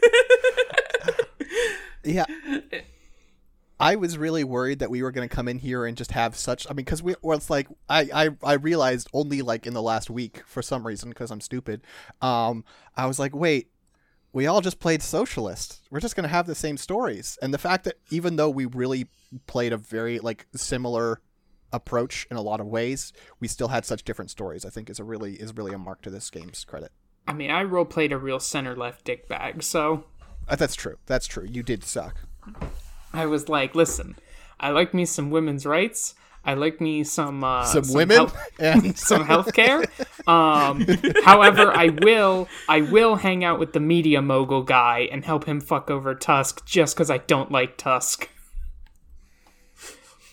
Yeah. 2.04 2.24
I 3.82 3.96
was 3.96 4.16
really 4.16 4.44
worried 4.44 4.78
that 4.78 4.90
we 4.90 5.02
were 5.02 5.10
going 5.10 5.28
to 5.28 5.34
come 5.34 5.48
in 5.48 5.58
here 5.58 5.84
and 5.86 5.96
just 5.96 6.12
have 6.12 6.36
such. 6.36 6.68
I 6.68 6.70
mean, 6.70 6.84
because 6.84 7.02
we 7.02 7.16
well, 7.20 7.36
it's 7.36 7.50
like 7.50 7.66
I, 7.88 8.08
I 8.14 8.28
I 8.44 8.52
realized 8.54 9.08
only 9.12 9.42
like 9.42 9.66
in 9.66 9.74
the 9.74 9.82
last 9.82 10.08
week 10.08 10.42
for 10.46 10.62
some 10.62 10.86
reason 10.86 11.08
because 11.08 11.32
I'm 11.32 11.40
stupid. 11.40 11.82
Um, 12.20 12.64
I 12.96 13.06
was 13.06 13.18
like, 13.18 13.34
wait, 13.34 13.72
we 14.32 14.46
all 14.46 14.60
just 14.60 14.78
played 14.78 15.02
socialist. 15.02 15.80
We're 15.90 15.98
just 15.98 16.14
going 16.14 16.22
to 16.22 16.28
have 16.28 16.46
the 16.46 16.54
same 16.54 16.76
stories, 16.76 17.38
and 17.42 17.52
the 17.52 17.58
fact 17.58 17.82
that 17.84 17.96
even 18.10 18.36
though 18.36 18.50
we 18.50 18.66
really 18.66 19.08
played 19.48 19.72
a 19.72 19.76
very 19.76 20.20
like 20.20 20.46
similar 20.54 21.20
approach 21.72 22.28
in 22.30 22.36
a 22.36 22.42
lot 22.42 22.60
of 22.60 22.66
ways, 22.68 23.12
we 23.40 23.48
still 23.48 23.68
had 23.68 23.84
such 23.84 24.04
different 24.04 24.30
stories. 24.30 24.64
I 24.64 24.70
think 24.70 24.90
is 24.90 25.00
a 25.00 25.04
really 25.04 25.34
is 25.34 25.56
really 25.56 25.74
a 25.74 25.78
mark 25.78 26.02
to 26.02 26.10
this 26.10 26.30
game's 26.30 26.64
credit. 26.64 26.92
I 27.26 27.32
mean, 27.32 27.50
I 27.50 27.64
role 27.64 27.84
played 27.84 28.12
a 28.12 28.18
real 28.18 28.38
center 28.38 28.76
left 28.76 29.04
dick 29.04 29.28
bag, 29.28 29.64
so 29.64 30.04
Uh, 30.48 30.54
that's 30.54 30.76
true. 30.76 30.98
That's 31.06 31.26
true. 31.26 31.48
You 31.50 31.64
did 31.64 31.82
suck. 31.82 32.16
I 33.12 33.26
was 33.26 33.48
like, 33.48 33.74
listen, 33.74 34.16
I 34.58 34.70
like 34.70 34.94
me 34.94 35.04
some 35.04 35.30
women's 35.30 35.66
rights. 35.66 36.14
I 36.44 36.54
like 36.54 36.80
me 36.80 37.04
some 37.04 37.44
uh, 37.44 37.64
Some, 37.64 37.94
women 37.94 38.16
health- 38.16 38.50
and 38.58 38.98
some 38.98 39.24
healthcare. 39.24 39.86
Um, 40.26 40.84
however, 41.24 41.70
I 41.70 41.90
will 42.02 42.48
I 42.68 42.80
will 42.80 43.16
hang 43.16 43.44
out 43.44 43.58
with 43.60 43.72
the 43.72 43.80
media 43.80 44.20
mogul 44.20 44.62
guy 44.62 45.08
and 45.12 45.24
help 45.24 45.44
him 45.44 45.60
fuck 45.60 45.90
over 45.90 46.14
Tusk 46.14 46.64
just 46.66 46.96
because 46.96 47.10
I 47.10 47.18
don't 47.18 47.52
like 47.52 47.76
Tusk. 47.76 48.28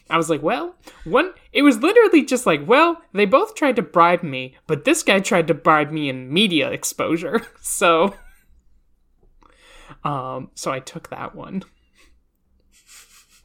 I 0.10 0.18
was 0.18 0.30
like, 0.30 0.41
well, 0.41 0.76
one. 1.03 1.34
It 1.53 1.61
was 1.61 1.77
literally 1.80 2.26
just 2.26 2.45
like, 2.47 2.68
well, 2.68 3.01
they 3.14 3.26
both 3.26 3.53
tried 3.53 3.76
to 3.76 3.84
bribe 3.84 4.23
me, 4.23 4.56
but 4.65 4.84
this 4.84 5.03
guy 5.03 5.19
tried 5.19 5.47
to 5.47 5.53
bribe 5.53 5.91
me 5.91 6.10
in 6.10 6.31
media 6.34 6.69
exposure. 6.72 7.41
So, 7.61 8.15
um, 10.03 10.49
so 10.56 10.72
I 10.72 10.80
took 10.80 11.10
that 11.10 11.35
one 11.35 11.64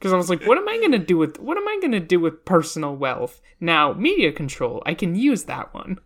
because 0.04 0.12
I 0.12 0.18
was 0.18 0.28
like, 0.28 0.46
what 0.46 0.58
am 0.58 0.68
I 0.68 0.78
gonna 0.82 0.98
do 0.98 1.16
with 1.16 1.40
what 1.40 1.56
am 1.56 1.66
I 1.66 1.78
gonna 1.80 1.98
do 1.98 2.20
with 2.20 2.44
personal 2.44 2.94
wealth 2.94 3.40
now? 3.58 3.94
Media 3.94 4.32
control, 4.32 4.82
I 4.84 4.92
can 4.92 5.14
use 5.14 5.44
that 5.44 5.72
one. 5.72 5.98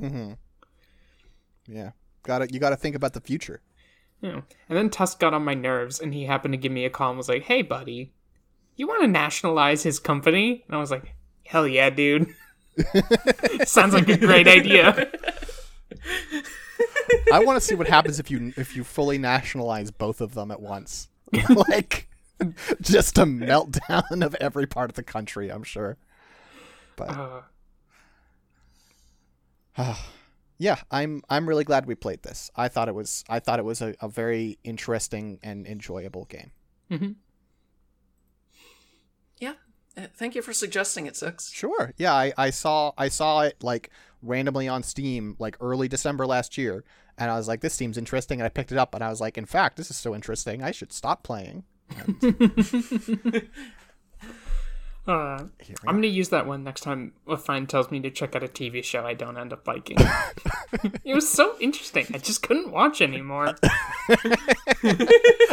Mm-hmm. 0.00 0.32
Yeah, 1.68 1.90
got 2.22 2.38
to 2.38 2.50
You 2.50 2.58
got 2.58 2.70
to 2.70 2.76
think 2.76 2.96
about 2.96 3.12
the 3.12 3.20
future. 3.20 3.60
Know. 4.22 4.42
And 4.70 4.78
then 4.78 4.88
Tusk 4.88 5.20
got 5.20 5.34
on 5.34 5.44
my 5.44 5.52
nerves, 5.52 6.00
and 6.00 6.14
he 6.14 6.24
happened 6.24 6.54
to 6.54 6.58
give 6.58 6.72
me 6.72 6.86
a 6.86 6.90
call 6.90 7.10
and 7.10 7.18
was 7.18 7.28
like, 7.28 7.42
"Hey, 7.42 7.60
buddy, 7.60 8.14
you 8.74 8.88
want 8.88 9.02
to 9.02 9.06
nationalize 9.06 9.82
his 9.82 9.98
company?" 9.98 10.64
And 10.66 10.74
I 10.74 10.80
was 10.80 10.90
like, 10.90 11.14
"Hell 11.44 11.68
yeah, 11.68 11.90
dude! 11.90 12.34
Sounds 13.66 13.92
like 13.92 14.08
a 14.08 14.16
great 14.16 14.48
idea." 14.48 15.10
I 17.30 17.44
want 17.44 17.60
to 17.60 17.60
see 17.60 17.74
what 17.74 17.86
happens 17.86 18.18
if 18.18 18.30
you 18.30 18.54
if 18.56 18.74
you 18.74 18.82
fully 18.82 19.18
nationalize 19.18 19.90
both 19.90 20.22
of 20.22 20.32
them 20.32 20.50
at 20.50 20.62
once. 20.62 21.08
like 21.68 22.05
just 22.80 23.18
a 23.18 23.24
meltdown 23.24 24.24
of 24.24 24.34
every 24.36 24.66
part 24.66 24.90
of 24.90 24.96
the 24.96 25.02
country, 25.02 25.50
I'm 25.50 25.62
sure. 25.62 25.96
But 26.96 27.42
Uh, 29.76 29.94
yeah, 30.58 30.76
I'm 30.90 31.22
I'm 31.28 31.48
really 31.48 31.64
glad 31.64 31.86
we 31.86 31.94
played 31.94 32.22
this. 32.22 32.50
I 32.56 32.68
thought 32.68 32.88
it 32.88 32.94
was 32.94 33.24
I 33.28 33.38
thought 33.40 33.58
it 33.58 33.64
was 33.64 33.82
a, 33.82 33.94
a 34.00 34.08
very 34.08 34.58
interesting 34.64 35.38
and 35.42 35.66
enjoyable 35.66 36.24
game. 36.26 36.50
Yeah. 39.38 39.54
Uh, 39.96 40.06
Thank 40.14 40.34
you 40.34 40.42
for 40.42 40.52
suggesting 40.52 41.06
it, 41.06 41.16
Six. 41.16 41.50
Sure. 41.52 41.92
Yeah, 41.96 42.12
I, 42.14 42.32
I 42.36 42.50
saw 42.50 42.92
I 42.96 43.08
saw 43.08 43.42
it 43.42 43.62
like 43.62 43.90
randomly 44.22 44.68
on 44.68 44.82
Steam 44.82 45.36
like 45.38 45.56
early 45.60 45.88
December 45.88 46.26
last 46.26 46.56
year, 46.58 46.84
and 47.18 47.30
I 47.30 47.36
was 47.36 47.48
like, 47.48 47.60
this 47.60 47.74
seems 47.74 47.98
interesting, 47.98 48.40
and 48.40 48.46
I 48.46 48.50
picked 48.50 48.72
it 48.72 48.78
up, 48.78 48.94
and 48.94 49.02
I 49.02 49.08
was 49.08 49.20
like, 49.20 49.38
in 49.38 49.46
fact, 49.46 49.76
this 49.76 49.90
is 49.90 49.96
so 49.96 50.14
interesting, 50.14 50.62
I 50.62 50.70
should 50.70 50.92
stop 50.92 51.22
playing. 51.22 51.64
Uh, 55.06 55.44
I'm 55.86 55.94
gonna 55.94 56.06
use 56.06 56.30
that 56.30 56.46
one 56.46 56.64
next 56.64 56.80
time 56.82 57.12
a 57.28 57.36
friend 57.36 57.68
tells 57.68 57.90
me 57.90 58.00
to 58.00 58.10
check 58.10 58.34
out 58.34 58.42
a 58.42 58.48
TV 58.48 58.82
show 58.82 59.04
I 59.04 59.14
don't 59.14 59.36
end 59.36 59.52
up 59.52 59.66
liking. 59.66 59.98
it 61.04 61.14
was 61.14 61.28
so 61.28 61.56
interesting. 61.60 62.06
I 62.12 62.18
just 62.18 62.42
couldn't 62.42 62.72
watch 62.72 63.00
anymore. 63.00 63.54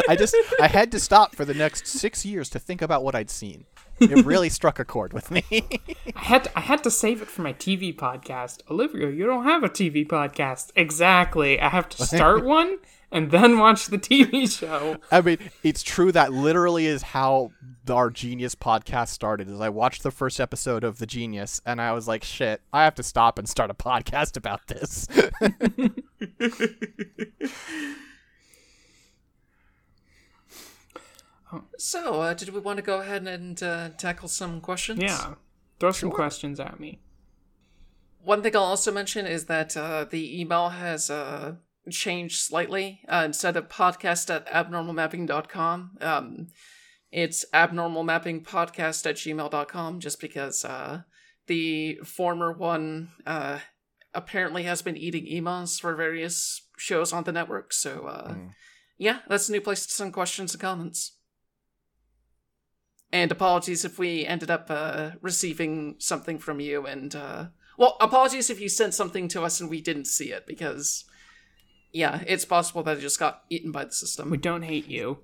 I 0.08 0.16
just 0.18 0.34
I 0.60 0.68
had 0.68 0.90
to 0.92 1.00
stop 1.00 1.34
for 1.34 1.44
the 1.44 1.54
next 1.54 1.86
six 1.86 2.24
years 2.24 2.48
to 2.50 2.58
think 2.58 2.82
about 2.82 3.04
what 3.04 3.14
I'd 3.14 3.30
seen. 3.30 3.66
It 4.00 4.24
really 4.24 4.48
struck 4.50 4.78
a 4.78 4.84
chord 4.84 5.12
with 5.12 5.30
me. 5.30 5.44
I 5.50 6.20
had 6.20 6.44
to, 6.44 6.58
I 6.58 6.60
had 6.62 6.82
to 6.84 6.90
save 6.90 7.22
it 7.22 7.28
for 7.28 7.42
my 7.42 7.52
TV 7.52 7.94
podcast. 7.94 8.60
Olivia, 8.70 9.10
you 9.10 9.26
don't 9.26 9.44
have 9.44 9.62
a 9.62 9.68
TV 9.68 10.06
podcast. 10.06 10.72
Exactly. 10.76 11.60
I 11.60 11.68
have 11.68 11.88
to 11.90 12.04
start 12.04 12.44
one 12.44 12.78
and 13.14 13.30
then 13.30 13.58
watch 13.58 13.86
the 13.86 13.98
TV 13.98 14.50
show. 14.50 14.96
I 15.10 15.20
mean, 15.20 15.38
it's 15.62 15.82
true 15.82 16.12
that 16.12 16.32
literally 16.32 16.86
is 16.86 17.02
how 17.02 17.52
our 17.88 18.10
Genius 18.10 18.54
podcast 18.54 19.08
started. 19.08 19.48
Is 19.48 19.60
I 19.60 19.68
watched 19.68 20.02
the 20.02 20.10
first 20.10 20.40
episode 20.40 20.84
of 20.84 20.98
The 20.98 21.06
Genius, 21.06 21.60
and 21.64 21.80
I 21.80 21.92
was 21.92 22.08
like, 22.08 22.24
shit, 22.24 22.60
I 22.72 22.84
have 22.84 22.94
to 22.96 23.02
stop 23.02 23.38
and 23.38 23.48
start 23.48 23.70
a 23.70 23.74
podcast 23.74 24.36
about 24.36 24.66
this. 24.66 25.06
So, 31.78 32.20
uh, 32.20 32.34
did 32.34 32.48
we 32.48 32.58
want 32.58 32.78
to 32.78 32.82
go 32.82 33.00
ahead 33.00 33.28
and 33.28 33.62
uh, 33.62 33.90
tackle 33.90 34.28
some 34.28 34.60
questions? 34.60 35.00
Yeah. 35.00 35.34
Throw 35.78 35.92
some 35.92 36.10
questions 36.10 36.58
at 36.58 36.80
me. 36.80 36.98
One 38.24 38.42
thing 38.42 38.56
I'll 38.56 38.62
also 38.62 38.90
mention 38.90 39.26
is 39.26 39.44
that 39.46 39.76
uh, 39.76 40.04
the 40.04 40.40
email 40.40 40.70
has 40.70 41.10
uh, 41.10 41.56
changed 41.90 42.40
slightly. 42.40 43.00
Uh, 43.08 43.22
instead 43.26 43.56
of 43.56 43.68
podcast 43.68 44.34
at 44.34 44.46
abnormalmapping.com, 44.46 45.98
um, 46.00 46.46
it's 47.12 47.44
abnormalmappingpodcast 47.52 49.06
at 49.06 49.16
gmail.com 49.16 50.00
just 50.00 50.20
because 50.20 50.64
uh, 50.64 51.02
the 51.46 51.96
former 52.04 52.52
one 52.52 53.10
uh, 53.26 53.60
apparently 54.12 54.64
has 54.64 54.82
been 54.82 54.96
eating 54.96 55.26
emails 55.26 55.80
for 55.80 55.94
various 55.94 56.66
shows 56.76 57.12
on 57.12 57.24
the 57.24 57.32
network. 57.32 57.72
So, 57.72 58.06
uh, 58.06 58.34
yeah, 58.98 59.20
that's 59.28 59.48
a 59.48 59.52
new 59.52 59.60
place 59.60 59.86
to 59.86 59.92
send 59.92 60.12
questions 60.12 60.54
and 60.54 60.60
comments. 60.60 61.16
And 63.12 63.30
apologies 63.30 63.84
if 63.84 63.96
we 63.96 64.26
ended 64.26 64.50
up 64.50 64.66
uh, 64.68 65.12
receiving 65.20 65.96
something 65.98 66.38
from 66.38 66.60
you 66.60 66.86
and. 66.86 67.14
Uh, 67.14 67.46
well, 67.76 67.96
apologies 68.00 68.50
if 68.50 68.60
you 68.60 68.68
sent 68.68 68.94
something 68.94 69.26
to 69.28 69.42
us 69.42 69.60
and 69.60 69.68
we 69.68 69.80
didn't 69.80 70.06
see 70.06 70.32
it, 70.32 70.46
because. 70.46 71.04
Yeah, 71.94 72.22
it's 72.26 72.44
possible 72.44 72.82
that 72.82 72.98
it 72.98 73.00
just 73.00 73.18
got 73.18 73.44
eaten 73.48 73.72
by 73.72 73.84
the 73.86 73.92
system. 73.92 74.28
We 74.28 74.36
don't 74.36 74.62
hate 74.62 74.88
you, 74.88 75.18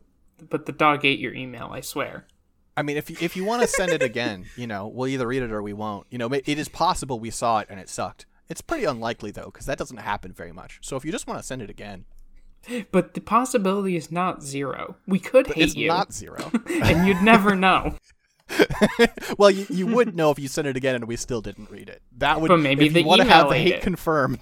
but 0.48 0.64
the 0.64 0.72
dog 0.72 1.04
ate 1.04 1.18
your 1.18 1.34
email, 1.34 1.68
I 1.72 1.82
swear. 1.82 2.26
I 2.76 2.82
mean, 2.82 2.96
if 2.96 3.10
you, 3.10 3.16
if 3.20 3.36
you 3.36 3.44
want 3.44 3.60
to 3.62 3.68
send 3.68 3.92
it 3.92 4.02
again, 4.02 4.46
you 4.56 4.66
know, 4.66 4.86
we'll 4.86 5.08
either 5.08 5.26
read 5.26 5.42
it 5.42 5.52
or 5.52 5.62
we 5.62 5.72
won't. 5.74 6.06
You 6.10 6.16
know, 6.18 6.28
it 6.28 6.44
it 6.46 6.58
is 6.58 6.68
possible 6.68 7.20
we 7.20 7.30
saw 7.30 7.58
it 7.58 7.66
and 7.68 7.78
it 7.78 7.88
sucked. 7.90 8.24
It's 8.48 8.62
pretty 8.62 8.84
unlikely 8.84 9.32
though, 9.32 9.46
because 9.46 9.66
that 9.66 9.76
doesn't 9.78 9.98
happen 9.98 10.32
very 10.32 10.52
much. 10.52 10.78
So 10.80 10.96
if 10.96 11.04
you 11.04 11.12
just 11.12 11.26
want 11.26 11.40
to 11.40 11.46
send 11.46 11.60
it 11.60 11.68
again, 11.68 12.06
But 12.92 13.14
the 13.14 13.20
possibility 13.20 13.96
is 13.96 14.10
not 14.10 14.42
zero. 14.42 14.96
We 15.06 15.18
could 15.18 15.46
hate 15.48 15.64
it's 15.64 15.76
you, 15.76 15.86
It's 15.86 15.88
not 15.88 16.12
zero. 16.12 16.50
and 16.82 17.06
you'd 17.06 17.22
never 17.22 17.54
know. 17.54 17.96
well, 19.38 19.50
you, 19.50 19.66
you 19.70 19.86
would 19.86 20.16
know 20.16 20.30
if 20.30 20.38
you 20.38 20.48
sent 20.48 20.66
it 20.66 20.76
again 20.76 20.96
and 20.96 21.06
we 21.06 21.16
still 21.16 21.40
didn't 21.40 21.70
read 21.70 21.88
it. 21.88 22.02
That 22.18 22.40
would. 22.40 22.48
But 22.48 22.58
maybe 22.58 22.86
if 22.86 22.96
you 22.96 23.02
the 23.02 23.08
want 23.08 23.22
to 23.22 23.28
have 23.28 23.48
the 23.48 23.56
hate 23.56 23.74
it. 23.74 23.82
confirmed. 23.82 24.40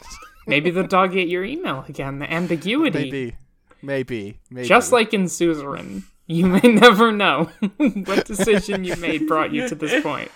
Maybe 0.48 0.70
the 0.70 0.82
dog 0.84 1.16
ate 1.16 1.28
your 1.28 1.44
email 1.44 1.84
again. 1.88 2.18
The 2.18 2.32
ambiguity. 2.32 2.98
maybe, 2.98 3.36
maybe, 3.82 4.40
maybe. 4.50 4.66
Just 4.66 4.92
like 4.92 5.12
in 5.12 5.24
Suzerain, 5.24 6.02
you 6.26 6.46
may 6.46 6.60
never 6.64 7.12
know 7.12 7.44
what 7.76 8.24
decision 8.24 8.84
you 8.84 8.96
made 8.96 9.26
brought 9.28 9.52
you 9.52 9.68
to 9.68 9.74
this 9.74 10.02
point. 10.04 10.30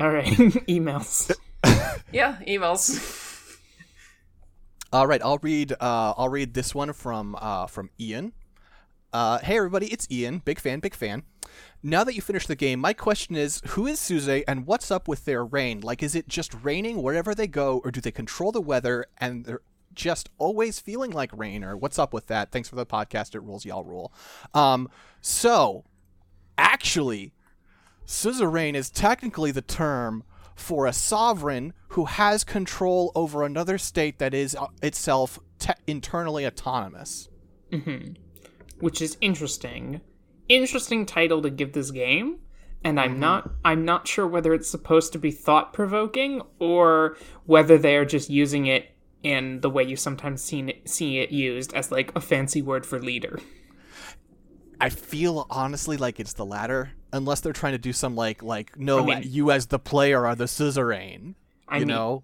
All 0.00 0.10
right, 0.10 0.26
emails. 0.26 1.34
Yeah, 2.12 2.36
emails. 2.46 3.58
All 4.92 5.06
right, 5.06 5.20
I'll 5.22 5.38
read. 5.42 5.72
Uh, 5.72 6.14
I'll 6.16 6.28
read 6.28 6.54
this 6.54 6.74
one 6.74 6.92
from 6.92 7.36
uh, 7.38 7.66
from 7.66 7.90
Ian. 8.00 8.32
Uh, 9.12 9.38
hey 9.38 9.56
everybody, 9.56 9.86
it's 9.88 10.06
Ian. 10.10 10.38
Big 10.44 10.58
fan, 10.60 10.80
big 10.80 10.94
fan. 10.94 11.24
Now 11.82 12.02
that 12.04 12.14
you 12.14 12.22
finished 12.22 12.48
the 12.48 12.56
game, 12.56 12.80
my 12.80 12.92
question 12.92 13.36
is, 13.36 13.62
who 13.68 13.86
is 13.86 14.00
Suze 14.00 14.28
and 14.28 14.66
what's 14.66 14.90
up 14.90 15.06
with 15.06 15.24
their 15.24 15.44
rain? 15.44 15.80
Like, 15.80 16.02
is 16.02 16.14
it 16.14 16.28
just 16.28 16.52
raining 16.62 17.02
wherever 17.02 17.34
they 17.34 17.46
go, 17.46 17.80
or 17.84 17.90
do 17.90 18.00
they 18.00 18.10
control 18.10 18.50
the 18.50 18.60
weather 18.60 19.06
and 19.18 19.44
they're 19.44 19.60
just 19.94 20.28
always 20.38 20.80
feeling 20.80 21.10
like 21.12 21.30
rain? 21.36 21.62
Or 21.62 21.76
what's 21.76 21.98
up 21.98 22.12
with 22.12 22.26
that? 22.26 22.50
Thanks 22.50 22.68
for 22.68 22.76
the 22.76 22.86
podcast. 22.86 23.34
It 23.34 23.40
rules, 23.40 23.64
y'all 23.64 23.84
rule. 23.84 24.12
Um, 24.54 24.88
so 25.20 25.84
actually, 26.56 27.32
suzerain 28.04 28.74
is 28.74 28.90
technically 28.90 29.52
the 29.52 29.62
term 29.62 30.24
for 30.56 30.86
a 30.86 30.92
sovereign 30.92 31.72
who 31.90 32.06
has 32.06 32.42
control 32.42 33.12
over 33.14 33.44
another 33.44 33.78
state 33.78 34.18
that 34.18 34.34
is 34.34 34.56
uh, 34.56 34.66
itself 34.82 35.38
te- 35.60 35.72
internally 35.86 36.44
autonomous. 36.44 37.28
which 38.80 39.00
is 39.00 39.16
interesting. 39.20 40.00
Interesting 40.48 41.04
title 41.06 41.42
to 41.42 41.50
give 41.50 41.72
this 41.72 41.90
game, 41.90 42.38
and 42.84 42.98
Mm-hmm. 42.98 43.12
I'm 43.12 43.20
not 43.20 43.50
I'm 43.64 43.84
not 43.84 44.06
sure 44.08 44.26
whether 44.26 44.54
it's 44.54 44.70
supposed 44.70 45.12
to 45.12 45.18
be 45.18 45.30
thought 45.30 45.72
provoking 45.72 46.42
or 46.58 47.16
whether 47.44 47.76
they 47.78 47.96
are 47.96 48.04
just 48.04 48.30
using 48.30 48.66
it 48.66 48.90
in 49.22 49.60
the 49.60 49.70
way 49.70 49.82
you 49.82 49.96
sometimes 49.96 50.42
seen 50.42 50.68
it, 50.68 50.88
see 50.88 51.18
it 51.18 51.30
used 51.30 51.74
as 51.74 51.90
like 51.90 52.14
a 52.14 52.20
fancy 52.20 52.62
word 52.62 52.86
for 52.86 53.00
leader. 53.00 53.40
I 54.80 54.90
feel 54.90 55.46
honestly 55.50 55.96
like 55.96 56.20
it's 56.20 56.34
the 56.34 56.46
latter, 56.46 56.92
unless 57.12 57.40
they're 57.40 57.52
trying 57.52 57.72
to 57.72 57.78
do 57.78 57.92
some 57.92 58.14
like 58.14 58.42
like 58.42 58.78
no, 58.78 59.00
I 59.00 59.20
mean- 59.20 59.22
you 59.24 59.50
as 59.50 59.66
the 59.66 59.78
player 59.78 60.24
are 60.26 60.36
the 60.36 60.46
suzerain. 60.46 61.34
I 61.68 61.78
you 61.78 61.86
mean, 61.86 61.94
know, 61.94 62.22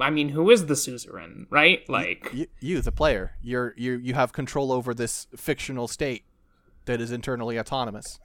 I 0.00 0.10
mean, 0.10 0.30
who 0.30 0.50
is 0.50 0.66
the 0.66 0.74
suzerain, 0.74 1.46
right? 1.50 1.88
Like, 1.88 2.28
you, 2.32 2.46
you 2.58 2.80
the 2.80 2.90
player, 2.90 3.36
you're 3.42 3.74
you 3.76 3.92
you 3.98 4.14
have 4.14 4.32
control 4.32 4.72
over 4.72 4.94
this 4.94 5.28
fictional 5.36 5.86
state 5.86 6.24
that 6.86 7.00
is 7.00 7.10
internally 7.12 7.58
autonomous. 7.58 8.18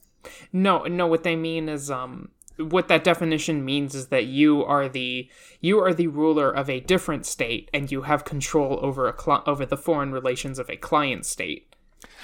No, 0.52 0.84
no. 0.84 1.08
What 1.08 1.24
they 1.24 1.36
mean 1.36 1.70
is, 1.70 1.90
um, 1.90 2.30
what 2.58 2.88
that 2.90 3.04
definition 3.06 3.64
means 3.64 3.96
is 3.96 4.08
that 4.08 4.26
you 4.26 4.64
are 4.66 4.90
the 4.90 5.30
you 5.62 5.80
are 5.80 5.94
the 5.94 6.08
ruler 6.08 6.52
of 6.52 6.70
a 6.70 6.80
different 6.82 7.26
state, 7.26 7.70
and 7.74 7.90
you 7.92 8.02
have 8.04 8.26
control 8.26 8.80
over 8.82 9.08
a 9.08 9.14
cli- 9.14 9.42
over 9.46 9.66
the 9.66 9.78
foreign 9.78 10.12
relations 10.12 10.60
of 10.60 10.70
a 10.70 10.76
client 10.76 11.26
state 11.26 11.74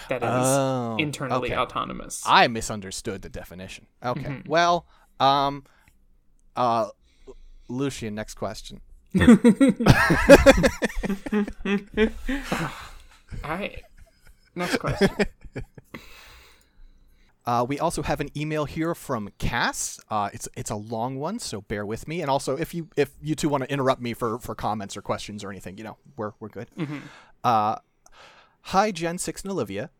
that 0.10 0.22
is 0.24 0.30
Oh, 0.30 0.98
internally 1.00 1.50
okay. 1.52 1.58
autonomous. 1.58 2.22
I 2.26 2.48
misunderstood 2.48 3.22
the 3.22 3.30
definition. 3.30 3.88
Okay. 4.04 4.22
Mm-hmm. 4.22 4.50
Well, 4.50 4.86
um 5.22 5.64
uh 6.58 6.90
Lucian, 7.70 8.14
next 8.14 8.36
question. 8.36 8.82
All 13.44 13.52
right. 13.52 13.82
Next 14.56 14.78
question. 14.78 15.10
Uh, 17.46 17.64
we 17.68 17.80
also 17.80 18.02
have 18.02 18.20
an 18.20 18.30
email 18.36 18.66
here 18.66 18.96
from 18.96 19.30
Cass. 19.38 20.00
Uh, 20.10 20.30
it's 20.34 20.50
it's 20.58 20.72
a 20.72 20.76
long 20.76 21.18
one, 21.20 21.38
so 21.40 21.62
bear 21.62 21.86
with 21.86 22.08
me. 22.08 22.22
And 22.22 22.30
also, 22.30 22.58
if 22.58 22.74
you 22.74 22.90
if 22.98 23.12
you 23.22 23.36
two 23.36 23.50
want 23.50 23.64
to 23.64 23.72
interrupt 23.72 24.02
me 24.02 24.14
for, 24.16 24.40
for 24.40 24.56
comments 24.56 24.98
or 24.98 25.02
questions 25.04 25.44
or 25.44 25.52
anything, 25.52 25.78
you 25.78 25.84
know, 25.84 25.98
we're 26.18 26.32
we're 26.40 26.50
good. 26.50 26.70
Uh, 27.44 27.76
hi, 28.62 28.92
Jen 28.92 29.20
Six 29.20 29.44
and 29.44 29.52
Olivia. 29.52 29.92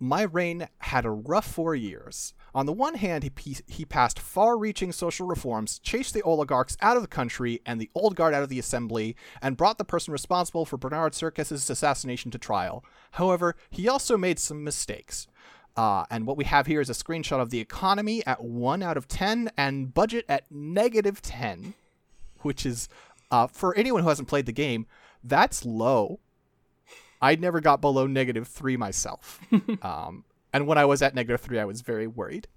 my 0.00 0.22
Rayne 0.22 0.68
had 0.78 1.04
a 1.04 1.10
rough 1.10 1.46
four 1.46 1.74
years. 1.74 2.34
On 2.54 2.66
the 2.66 2.72
one 2.72 2.94
hand, 2.94 3.30
he, 3.36 3.56
he 3.66 3.84
passed 3.84 4.18
far 4.18 4.56
reaching 4.56 4.90
social 4.92 5.26
reforms, 5.26 5.78
chased 5.78 6.14
the 6.14 6.22
oligarchs 6.22 6.76
out 6.80 6.96
of 6.96 7.02
the 7.02 7.08
country 7.08 7.60
and 7.66 7.80
the 7.80 7.90
old 7.94 8.16
guard 8.16 8.34
out 8.34 8.42
of 8.42 8.48
the 8.48 8.58
assembly, 8.58 9.16
and 9.42 9.56
brought 9.56 9.78
the 9.78 9.84
person 9.84 10.12
responsible 10.12 10.64
for 10.64 10.76
Bernard 10.76 11.12
Serkis's 11.12 11.68
assassination 11.68 12.30
to 12.30 12.38
trial. 12.38 12.84
However, 13.12 13.54
he 13.70 13.88
also 13.88 14.16
made 14.16 14.38
some 14.38 14.64
mistakes. 14.64 15.26
Uh, 15.76 16.04
and 16.10 16.26
what 16.26 16.36
we 16.36 16.44
have 16.44 16.66
here 16.66 16.80
is 16.80 16.90
a 16.90 16.94
screenshot 16.94 17.40
of 17.40 17.50
the 17.50 17.60
economy 17.60 18.24
at 18.26 18.42
1 18.42 18.82
out 18.82 18.96
of 18.96 19.06
10 19.06 19.50
and 19.56 19.94
budget 19.94 20.24
at 20.28 20.50
negative 20.50 21.22
10, 21.22 21.74
which 22.40 22.66
is, 22.66 22.88
uh, 23.30 23.46
for 23.46 23.76
anyone 23.76 24.02
who 24.02 24.08
hasn't 24.08 24.28
played 24.28 24.46
the 24.46 24.52
game, 24.52 24.86
that's 25.22 25.64
low. 25.64 26.18
I 27.22 27.36
never 27.36 27.60
got 27.60 27.80
below 27.80 28.06
negative 28.06 28.48
3 28.48 28.76
myself. 28.76 29.40
um, 29.82 30.24
and 30.52 30.66
when 30.66 30.78
I 30.78 30.84
was 30.84 31.02
at 31.02 31.14
negative 31.14 31.40
three, 31.40 31.58
I 31.58 31.64
was 31.64 31.82
very 31.82 32.06
worried. 32.06 32.48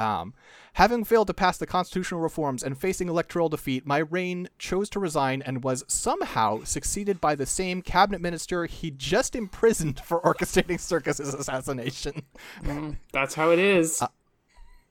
Um, 0.00 0.34
having 0.74 1.04
failed 1.04 1.26
to 1.26 1.34
pass 1.34 1.58
the 1.58 1.66
constitutional 1.66 2.20
reforms 2.20 2.62
and 2.62 2.78
facing 2.78 3.08
electoral 3.08 3.48
defeat, 3.48 3.86
my 3.86 3.98
Rayne 3.98 4.48
chose 4.58 4.88
to 4.90 5.00
resign 5.00 5.42
and 5.42 5.62
was 5.62 5.84
somehow 5.86 6.64
succeeded 6.64 7.20
by 7.20 7.34
the 7.34 7.46
same 7.46 7.82
cabinet 7.82 8.20
minister 8.20 8.64
he 8.66 8.90
just 8.90 9.36
imprisoned 9.36 10.00
for 10.00 10.20
orchestrating 10.22 10.80
Circus's 10.80 11.34
assassination. 11.34 12.22
Mm, 12.62 12.96
that's 13.12 13.34
how 13.34 13.50
it 13.50 13.58
is. 13.58 14.00
Uh, 14.00 14.08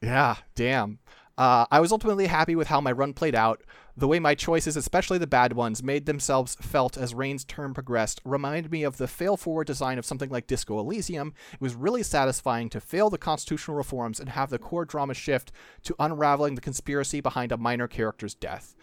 yeah, 0.01 0.35
damn. 0.55 0.99
Uh, 1.37 1.65
I 1.71 1.79
was 1.79 1.91
ultimately 1.91 2.27
happy 2.27 2.55
with 2.55 2.67
how 2.67 2.81
my 2.81 2.91
run 2.91 3.13
played 3.13 3.35
out. 3.35 3.61
The 3.99 4.07
way 4.07 4.17
my 4.17 4.33
choices, 4.33 4.77
especially 4.77 5.17
the 5.17 5.27
bad 5.27 5.51
ones, 5.51 5.83
made 5.83 6.05
themselves 6.05 6.55
felt 6.61 6.95
as 6.95 7.13
Rayne's 7.13 7.43
term 7.43 7.73
progressed 7.73 8.21
reminded 8.23 8.71
me 8.71 8.83
of 8.83 8.95
the 8.95 9.09
fail 9.09 9.35
forward 9.35 9.67
design 9.67 9.97
of 9.97 10.05
something 10.05 10.29
like 10.29 10.47
Disco 10.47 10.79
Elysium. 10.79 11.33
It 11.51 11.59
was 11.59 11.75
really 11.75 12.01
satisfying 12.01 12.69
to 12.69 12.79
fail 12.79 13.09
the 13.09 13.17
constitutional 13.17 13.75
reforms 13.75 14.21
and 14.21 14.29
have 14.29 14.51
the 14.51 14.57
core 14.57 14.85
drama 14.85 15.13
shift 15.13 15.51
to 15.83 15.97
unraveling 15.99 16.55
the 16.55 16.61
conspiracy 16.61 17.19
behind 17.19 17.51
a 17.51 17.57
minor 17.57 17.89
character's 17.89 18.33
death. 18.33 18.73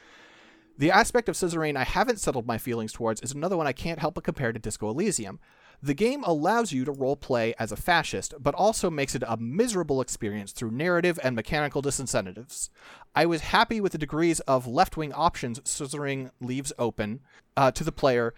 The 0.76 0.90
aspect 0.90 1.30
of 1.30 1.34
Suzerain 1.34 1.78
I 1.78 1.84
haven't 1.84 2.20
settled 2.20 2.47
my 2.47 2.59
feelings 2.59 2.93
towards 2.93 3.22
is 3.22 3.32
another 3.32 3.56
one 3.56 3.66
I 3.66 3.72
can't 3.72 4.01
help 4.01 4.16
but 4.16 4.24
compare 4.24 4.52
to 4.52 4.59
Disco 4.59 4.90
Elysium. 4.90 5.40
The 5.82 5.94
game 5.94 6.24
allows 6.24 6.73
you 6.73 6.85
to 6.85 6.93
roleplay 6.93 7.55
as 7.59 7.73
a 7.73 7.77
fascist, 7.77 8.35
but 8.40 8.55
also 8.55 8.90
makes 8.90 9.15
it 9.15 9.23
a 9.27 9.36
miserable 9.36 10.01
experience 10.01 10.53
through 10.53 10.70
narrative 10.70 11.19
and 11.23 11.36
mechanical 11.36 11.82
disincentives. 11.82 12.70
I 13.15 13.27
was 13.27 13.43
happy 13.43 13.81
with 13.81 13.93
the 13.93 13.98
degrees 13.98 14.40
of 14.40 14.66
left 14.66 14.97
wing 14.97 15.12
options 15.12 15.61
Suzerain 15.61 16.31
leaves 16.40 16.73
open 16.78 17.20
uh, 17.57 17.70
to 17.73 17.85
the 17.85 17.93
player, 17.93 18.35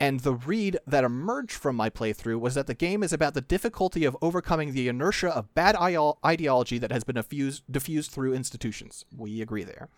and 0.00 0.20
the 0.20 0.34
read 0.34 0.78
that 0.86 1.04
emerged 1.04 1.52
from 1.52 1.74
my 1.74 1.90
playthrough 1.90 2.38
was 2.38 2.54
that 2.54 2.66
the 2.66 2.74
game 2.74 3.02
is 3.02 3.12
about 3.12 3.34
the 3.34 3.40
difficulty 3.40 4.04
of 4.04 4.16
overcoming 4.22 4.72
the 4.72 4.88
inertia 4.88 5.28
of 5.28 5.54
bad 5.54 5.74
ideology 5.76 6.78
that 6.78 6.92
has 6.92 7.02
been 7.02 7.16
diffused, 7.16 7.64
diffused 7.70 8.10
through 8.12 8.34
institutions. 8.34 9.04
We 9.14 9.42
agree 9.42 9.64
there. 9.64 9.88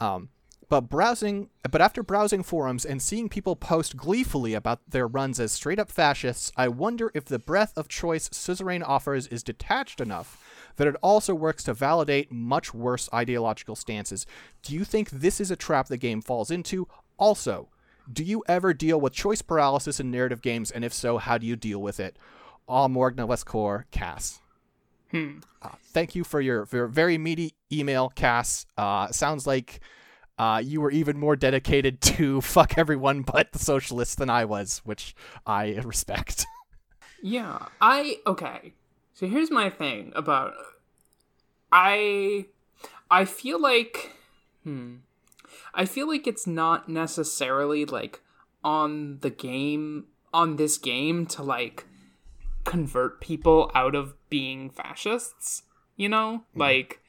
Um, 0.00 0.28
but 0.72 0.88
browsing, 0.88 1.50
but 1.70 1.82
after 1.82 2.02
browsing 2.02 2.42
forums 2.42 2.86
and 2.86 3.02
seeing 3.02 3.28
people 3.28 3.54
post 3.54 3.94
gleefully 3.94 4.54
about 4.54 4.80
their 4.88 5.06
runs 5.06 5.38
as 5.38 5.52
straight 5.52 5.78
up 5.78 5.90
fascists, 5.90 6.50
I 6.56 6.68
wonder 6.68 7.10
if 7.12 7.26
the 7.26 7.38
breadth 7.38 7.76
of 7.76 7.88
choice 7.88 8.30
Suzerain 8.30 8.82
offers 8.82 9.26
is 9.26 9.42
detached 9.42 10.00
enough 10.00 10.42
that 10.76 10.86
it 10.86 10.96
also 11.02 11.34
works 11.34 11.62
to 11.64 11.74
validate 11.74 12.32
much 12.32 12.72
worse 12.72 13.10
ideological 13.12 13.76
stances. 13.76 14.24
Do 14.62 14.72
you 14.72 14.82
think 14.82 15.10
this 15.10 15.42
is 15.42 15.50
a 15.50 15.56
trap 15.56 15.88
the 15.88 15.98
game 15.98 16.22
falls 16.22 16.50
into? 16.50 16.88
Also, 17.18 17.68
do 18.10 18.24
you 18.24 18.42
ever 18.48 18.72
deal 18.72 18.98
with 18.98 19.12
choice 19.12 19.42
paralysis 19.42 20.00
in 20.00 20.10
narrative 20.10 20.40
games, 20.40 20.70
and 20.70 20.86
if 20.86 20.94
so, 20.94 21.18
how 21.18 21.36
do 21.36 21.46
you 21.46 21.54
deal 21.54 21.82
with 21.82 22.00
it? 22.00 22.16
All 22.66 22.88
Morgna 22.88 23.26
Westcore, 23.26 23.84
Cass. 23.90 24.40
Hmm. 25.10 25.40
Uh, 25.60 25.68
thank 25.92 26.14
you 26.14 26.24
for 26.24 26.40
your, 26.40 26.64
for 26.64 26.76
your 26.76 26.86
very 26.86 27.18
meaty 27.18 27.52
email, 27.70 28.08
Cass. 28.08 28.64
Uh, 28.78 29.08
sounds 29.08 29.46
like 29.46 29.82
uh, 30.42 30.58
you 30.58 30.80
were 30.80 30.90
even 30.90 31.16
more 31.18 31.36
dedicated 31.36 32.00
to 32.16 32.40
fuck 32.40 32.76
everyone 32.76 33.22
but 33.22 33.52
the 33.52 33.60
socialists 33.60 34.16
than 34.16 34.28
I 34.28 34.44
was, 34.44 34.82
which 34.84 35.14
I 35.46 35.74
respect. 35.84 36.46
yeah, 37.22 37.66
I 37.80 38.18
okay. 38.26 38.72
So 39.14 39.28
here's 39.28 39.52
my 39.52 39.70
thing 39.70 40.12
about 40.16 40.54
I 41.70 42.46
I 43.08 43.24
feel 43.24 43.60
like 43.60 44.10
hmm 44.64 44.96
I 45.74 45.84
feel 45.84 46.08
like 46.08 46.26
it's 46.26 46.46
not 46.46 46.88
necessarily 46.88 47.84
like 47.84 48.20
on 48.64 49.18
the 49.20 49.30
game 49.30 50.06
on 50.34 50.56
this 50.56 50.76
game 50.76 51.24
to 51.26 51.42
like 51.44 51.86
convert 52.64 53.20
people 53.20 53.70
out 53.74 53.94
of 53.94 54.14
being 54.28 54.70
fascists, 54.70 55.62
you 55.96 56.08
know? 56.08 56.42
Mm-hmm. 56.50 56.60
Like 56.60 57.01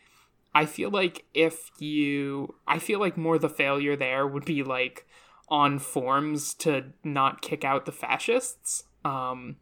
I 0.56 0.66
feel 0.66 0.90
like 0.90 1.26
if 1.34 1.72
you, 1.80 2.56
I 2.68 2.80
feel 2.80 3.00
like 3.00 3.18
more 3.18 3.40
the 3.40 3.50
failure 3.50 3.96
there 3.96 4.28
would 4.28 4.46
be 4.46 4.64
like 4.64 5.08
on 5.50 5.80
forms 5.80 6.54
to 6.56 6.86
not 7.04 7.42
kick 7.42 7.64
out 7.64 7.86
the 7.86 7.92
fascists. 7.92 8.84
Um, 9.04 9.58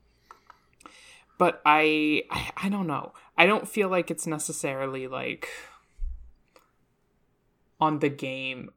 but 1.37 1.61
I, 1.65 2.23
I, 2.29 2.51
I 2.63 2.69
don't 2.69 2.87
know. 2.87 3.13
I 3.37 3.45
don't 3.45 3.67
feel 3.67 3.89
like 3.89 4.11
it's 4.11 4.27
necessarily 4.27 5.07
like 5.07 5.47
on 7.79 7.99
the 7.99 8.09
game 8.09 8.69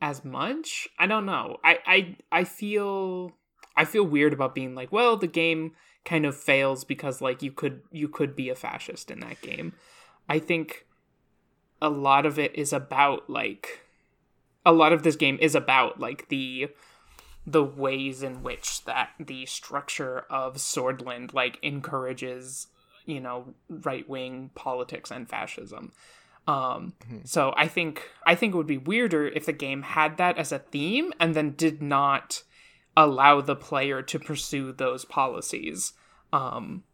as 0.00 0.24
much. 0.24 0.88
I 0.98 1.06
don't 1.06 1.26
know. 1.26 1.56
I, 1.64 1.78
I, 1.86 2.16
I 2.30 2.44
feel, 2.44 3.36
I 3.76 3.84
feel 3.84 4.04
weird 4.04 4.32
about 4.32 4.54
being 4.54 4.74
like, 4.74 4.92
well, 4.92 5.16
the 5.16 5.26
game 5.26 5.72
kind 6.04 6.26
of 6.26 6.36
fails 6.36 6.84
because 6.84 7.20
like 7.20 7.42
you 7.42 7.50
could, 7.50 7.80
you 7.90 8.08
could 8.08 8.36
be 8.36 8.50
a 8.50 8.54
fascist 8.54 9.10
in 9.10 9.20
that 9.20 9.40
game. 9.40 9.72
I 10.28 10.38
think 10.38 10.86
a 11.80 11.90
lot 11.90 12.26
of 12.26 12.38
it 12.38 12.54
is 12.54 12.72
about 12.72 13.28
like 13.28 13.82
a 14.64 14.72
lot 14.72 14.92
of 14.92 15.02
this 15.02 15.16
game 15.16 15.38
is 15.40 15.54
about 15.54 16.00
like 16.00 16.28
the 16.28 16.68
the 17.46 17.62
ways 17.62 18.22
in 18.22 18.42
which 18.42 18.84
that 18.84 19.10
the 19.20 19.46
structure 19.46 20.24
of 20.28 20.56
Sordland 20.56 21.32
like 21.32 21.58
encourages 21.62 22.66
you 23.04 23.20
know 23.20 23.54
right 23.68 24.08
wing 24.08 24.50
politics 24.54 25.10
and 25.10 25.28
fascism. 25.28 25.92
Um, 26.48 26.94
mm-hmm. 27.04 27.18
so 27.24 27.52
I 27.56 27.66
think 27.66 28.02
I 28.24 28.34
think 28.34 28.54
it 28.54 28.56
would 28.56 28.66
be 28.66 28.78
weirder 28.78 29.28
if 29.28 29.46
the 29.46 29.52
game 29.52 29.82
had 29.82 30.16
that 30.16 30.38
as 30.38 30.52
a 30.52 30.60
theme 30.60 31.12
and 31.18 31.34
then 31.34 31.52
did 31.52 31.82
not 31.82 32.42
allow 32.96 33.40
the 33.40 33.56
player 33.56 34.00
to 34.02 34.18
pursue 34.18 34.72
those 34.72 35.04
policies. 35.04 35.92
Um, 36.32 36.84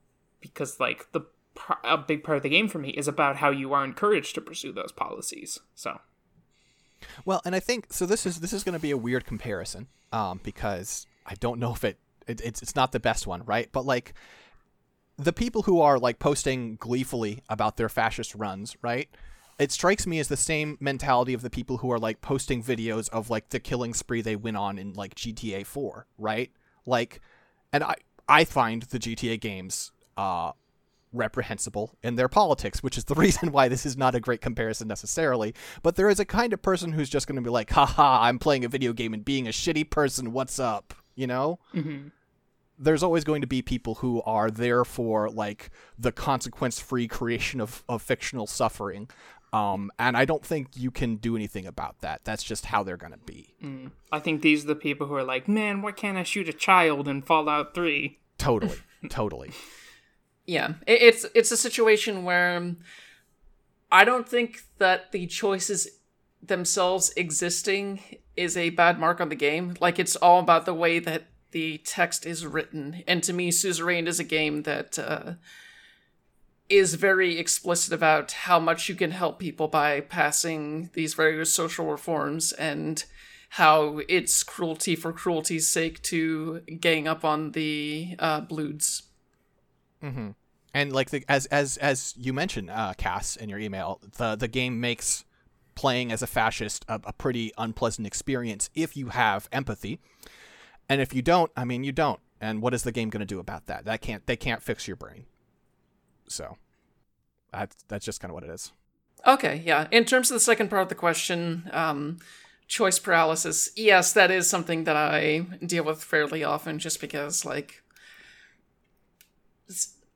because 0.40 0.80
like 0.80 1.10
the 1.12 1.22
a 1.84 1.98
big 1.98 2.24
part 2.24 2.36
of 2.36 2.42
the 2.42 2.48
game 2.48 2.68
for 2.68 2.78
me 2.78 2.90
is 2.90 3.08
about 3.08 3.36
how 3.36 3.50
you 3.50 3.72
are 3.72 3.84
encouraged 3.84 4.34
to 4.34 4.40
pursue 4.40 4.72
those 4.72 4.92
policies. 4.92 5.58
So, 5.74 6.00
well, 7.24 7.40
and 7.44 7.54
I 7.54 7.60
think 7.60 7.92
so. 7.92 8.06
This 8.06 8.26
is 8.26 8.40
this 8.40 8.52
is 8.52 8.64
going 8.64 8.74
to 8.74 8.82
be 8.82 8.90
a 8.90 8.96
weird 8.96 9.24
comparison, 9.24 9.88
um, 10.12 10.40
because 10.42 11.06
I 11.26 11.34
don't 11.34 11.58
know 11.58 11.72
if 11.72 11.84
it, 11.84 11.98
it 12.26 12.40
it's 12.40 12.62
it's 12.62 12.76
not 12.76 12.92
the 12.92 13.00
best 13.00 13.26
one, 13.26 13.44
right? 13.44 13.68
But 13.72 13.84
like 13.84 14.14
the 15.16 15.32
people 15.32 15.62
who 15.62 15.80
are 15.80 15.98
like 15.98 16.18
posting 16.18 16.76
gleefully 16.76 17.42
about 17.48 17.76
their 17.76 17.88
fascist 17.88 18.34
runs, 18.34 18.76
right? 18.82 19.08
It 19.58 19.70
strikes 19.70 20.06
me 20.06 20.18
as 20.18 20.28
the 20.28 20.36
same 20.36 20.78
mentality 20.80 21.34
of 21.34 21.42
the 21.42 21.50
people 21.50 21.78
who 21.78 21.90
are 21.90 21.98
like 21.98 22.20
posting 22.20 22.62
videos 22.62 23.08
of 23.10 23.30
like 23.30 23.50
the 23.50 23.60
killing 23.60 23.94
spree 23.94 24.22
they 24.22 24.36
went 24.36 24.56
on 24.56 24.78
in 24.78 24.94
like 24.94 25.14
GTA 25.14 25.66
4, 25.66 26.06
right? 26.18 26.50
Like, 26.86 27.20
and 27.72 27.84
I 27.84 27.96
I 28.28 28.44
find 28.44 28.82
the 28.82 28.98
GTA 28.98 29.40
games 29.40 29.92
uh 30.16 30.52
reprehensible 31.12 31.96
in 32.02 32.16
their 32.16 32.28
politics, 32.28 32.82
which 32.82 32.98
is 32.98 33.04
the 33.04 33.14
reason 33.16 33.52
why 33.52 33.68
this 33.68 33.86
is 33.86 33.96
not 33.96 34.14
a 34.14 34.20
great 34.20 34.40
comparison 34.40 34.88
necessarily. 34.88 35.54
But 35.82 35.96
there 35.96 36.08
is 36.08 36.20
a 36.20 36.24
kind 36.24 36.52
of 36.52 36.62
person 36.62 36.92
who's 36.92 37.10
just 37.10 37.26
going 37.26 37.36
to 37.36 37.42
be 37.42 37.50
like, 37.50 37.70
haha, 37.70 38.22
I'm 38.22 38.38
playing 38.38 38.64
a 38.64 38.68
video 38.68 38.92
game 38.92 39.14
and 39.14 39.24
being 39.24 39.46
a 39.46 39.50
shitty 39.50 39.90
person. 39.90 40.32
What's 40.32 40.58
up? 40.58 40.94
You 41.14 41.26
know? 41.26 41.58
Mm-hmm. 41.74 42.08
There's 42.78 43.02
always 43.02 43.22
going 43.22 43.42
to 43.42 43.46
be 43.46 43.62
people 43.62 43.96
who 43.96 44.22
are 44.22 44.50
there 44.50 44.84
for 44.84 45.30
like 45.30 45.70
the 45.98 46.10
consequence 46.10 46.80
free 46.80 47.06
creation 47.06 47.60
of, 47.60 47.84
of 47.88 48.02
fictional 48.02 48.46
suffering. 48.46 49.08
Um, 49.52 49.90
and 49.98 50.16
I 50.16 50.24
don't 50.24 50.44
think 50.44 50.68
you 50.74 50.90
can 50.90 51.16
do 51.16 51.36
anything 51.36 51.66
about 51.66 52.00
that. 52.00 52.22
That's 52.24 52.42
just 52.42 52.66
how 52.66 52.82
they're 52.82 52.96
going 52.96 53.12
to 53.12 53.18
be. 53.18 53.54
Mm. 53.62 53.90
I 54.10 54.18
think 54.18 54.40
these 54.40 54.64
are 54.64 54.68
the 54.68 54.74
people 54.74 55.06
who 55.06 55.14
are 55.14 55.22
like, 55.22 55.46
man, 55.46 55.82
why 55.82 55.92
can't 55.92 56.16
I 56.16 56.22
shoot 56.22 56.48
a 56.48 56.54
child 56.54 57.06
in 57.06 57.20
Fallout 57.20 57.74
3? 57.74 58.18
Totally. 58.38 58.78
totally 59.10 59.52
yeah, 60.46 60.74
it's 60.86 61.24
it's 61.34 61.52
a 61.52 61.56
situation 61.56 62.24
where 62.24 62.74
I 63.90 64.04
don't 64.04 64.28
think 64.28 64.62
that 64.78 65.12
the 65.12 65.26
choices 65.26 65.88
themselves 66.42 67.12
existing 67.16 68.00
is 68.36 68.56
a 68.56 68.70
bad 68.70 68.98
mark 68.98 69.20
on 69.20 69.28
the 69.28 69.36
game. 69.36 69.74
Like 69.80 69.98
it's 69.98 70.16
all 70.16 70.40
about 70.40 70.66
the 70.66 70.74
way 70.74 70.98
that 70.98 71.24
the 71.52 71.78
text 71.78 72.26
is 72.26 72.46
written, 72.46 73.04
and 73.06 73.22
to 73.22 73.32
me, 73.32 73.50
Suzerain 73.50 74.06
is 74.06 74.18
a 74.18 74.24
game 74.24 74.62
that 74.62 74.98
uh, 74.98 75.34
is 76.68 76.94
very 76.94 77.38
explicit 77.38 77.92
about 77.92 78.32
how 78.32 78.58
much 78.58 78.88
you 78.88 78.94
can 78.94 79.10
help 79.10 79.38
people 79.38 79.68
by 79.68 80.00
passing 80.00 80.90
these 80.94 81.14
various 81.14 81.52
social 81.52 81.86
reforms 81.86 82.52
and 82.52 83.04
how 83.50 84.00
it's 84.08 84.42
cruelty 84.42 84.96
for 84.96 85.12
cruelty's 85.12 85.68
sake 85.68 86.02
to 86.02 86.60
gang 86.80 87.06
up 87.06 87.24
on 87.24 87.52
the 87.52 88.16
uh. 88.18 88.40
And 90.74 90.92
like 90.92 91.10
the, 91.10 91.24
as 91.28 91.46
as 91.46 91.76
as 91.78 92.14
you 92.16 92.32
mentioned, 92.32 92.70
uh, 92.70 92.94
Cass, 92.96 93.36
in 93.36 93.48
your 93.48 93.58
email, 93.58 94.00
the 94.16 94.36
the 94.36 94.48
game 94.48 94.80
makes 94.80 95.24
playing 95.74 96.12
as 96.12 96.22
a 96.22 96.26
fascist 96.26 96.84
a, 96.88 97.00
a 97.04 97.12
pretty 97.12 97.52
unpleasant 97.56 98.06
experience 98.06 98.70
if 98.74 98.96
you 98.96 99.08
have 99.08 99.48
empathy, 99.52 100.00
and 100.88 101.00
if 101.00 101.14
you 101.14 101.22
don't, 101.22 101.50
I 101.56 101.64
mean, 101.64 101.84
you 101.84 101.92
don't. 101.92 102.20
And 102.40 102.60
what 102.60 102.74
is 102.74 102.82
the 102.82 102.92
game 102.92 103.08
going 103.08 103.20
to 103.20 103.26
do 103.26 103.38
about 103.38 103.66
that? 103.66 103.84
That 103.84 104.00
can't 104.00 104.26
they 104.26 104.36
can't 104.36 104.62
fix 104.62 104.88
your 104.88 104.96
brain. 104.96 105.26
So 106.28 106.56
that's 107.52 107.76
that's 107.88 108.04
just 108.04 108.20
kind 108.20 108.30
of 108.30 108.34
what 108.34 108.44
it 108.44 108.50
is. 108.50 108.72
Okay, 109.26 109.62
yeah. 109.64 109.86
In 109.90 110.04
terms 110.04 110.30
of 110.30 110.34
the 110.34 110.40
second 110.40 110.68
part 110.68 110.82
of 110.82 110.88
the 110.88 110.94
question, 110.94 111.70
um, 111.72 112.18
choice 112.66 112.98
paralysis, 112.98 113.70
yes, 113.76 114.12
that 114.14 114.30
is 114.30 114.48
something 114.48 114.84
that 114.84 114.96
I 114.96 115.40
deal 115.64 115.84
with 115.84 116.02
fairly 116.02 116.42
often 116.42 116.78
just 116.78 117.00
because, 117.00 117.44
like, 117.44 117.81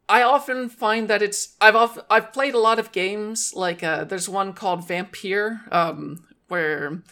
I 0.08 0.22
often 0.22 0.68
find 0.68 1.08
that 1.08 1.22
it's 1.22 1.56
I've 1.60 2.00
I've 2.08 2.32
played 2.32 2.54
a 2.54 2.58
lot 2.58 2.78
of 2.78 2.92
games 2.92 3.52
like 3.54 3.82
uh, 3.82 4.04
there's 4.04 4.28
one 4.28 4.52
called 4.52 4.86
Vampire 4.86 5.62
um, 5.72 6.24
where 6.48 7.02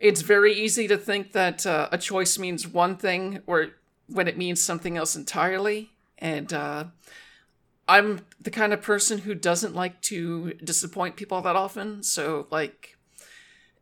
it's 0.00 0.22
very 0.22 0.52
easy 0.54 0.88
to 0.88 0.96
think 0.96 1.32
that 1.32 1.66
uh, 1.66 1.88
a 1.92 1.98
choice 1.98 2.38
means 2.38 2.66
one 2.66 2.96
thing 2.96 3.42
or 3.46 3.68
when 4.06 4.28
it 4.28 4.38
means 4.38 4.60
something 4.60 4.96
else 4.96 5.14
entirely 5.14 5.90
and 6.18 6.52
uh, 6.52 6.84
I'm 7.88 8.20
the 8.40 8.50
kind 8.50 8.72
of 8.72 8.80
person 8.80 9.18
who 9.18 9.34
doesn't 9.34 9.74
like 9.74 10.00
to 10.02 10.54
disappoint 10.54 11.16
people 11.16 11.40
that 11.42 11.56
often. 11.56 12.02
So, 12.02 12.46
like, 12.50 12.96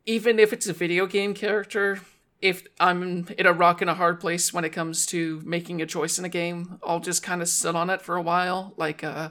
even 0.05 0.39
if 0.39 0.51
it's 0.51 0.67
a 0.67 0.73
video 0.73 1.05
game 1.05 1.33
character, 1.33 2.01
if 2.41 2.65
I'm 2.79 3.27
in 3.37 3.45
a 3.45 3.53
rock 3.53 3.81
and 3.81 3.89
a 3.89 3.93
hard 3.95 4.19
place 4.19 4.53
when 4.53 4.65
it 4.65 4.71
comes 4.71 5.05
to 5.07 5.41
making 5.45 5.81
a 5.81 5.85
choice 5.85 6.17
in 6.17 6.25
a 6.25 6.29
game, 6.29 6.79
I'll 6.83 6.99
just 6.99 7.21
kind 7.21 7.41
of 7.41 7.47
sit 7.47 7.75
on 7.75 7.89
it 7.89 8.01
for 8.01 8.15
a 8.15 8.21
while. 8.21 8.73
Like, 8.77 9.03
uh, 9.03 9.29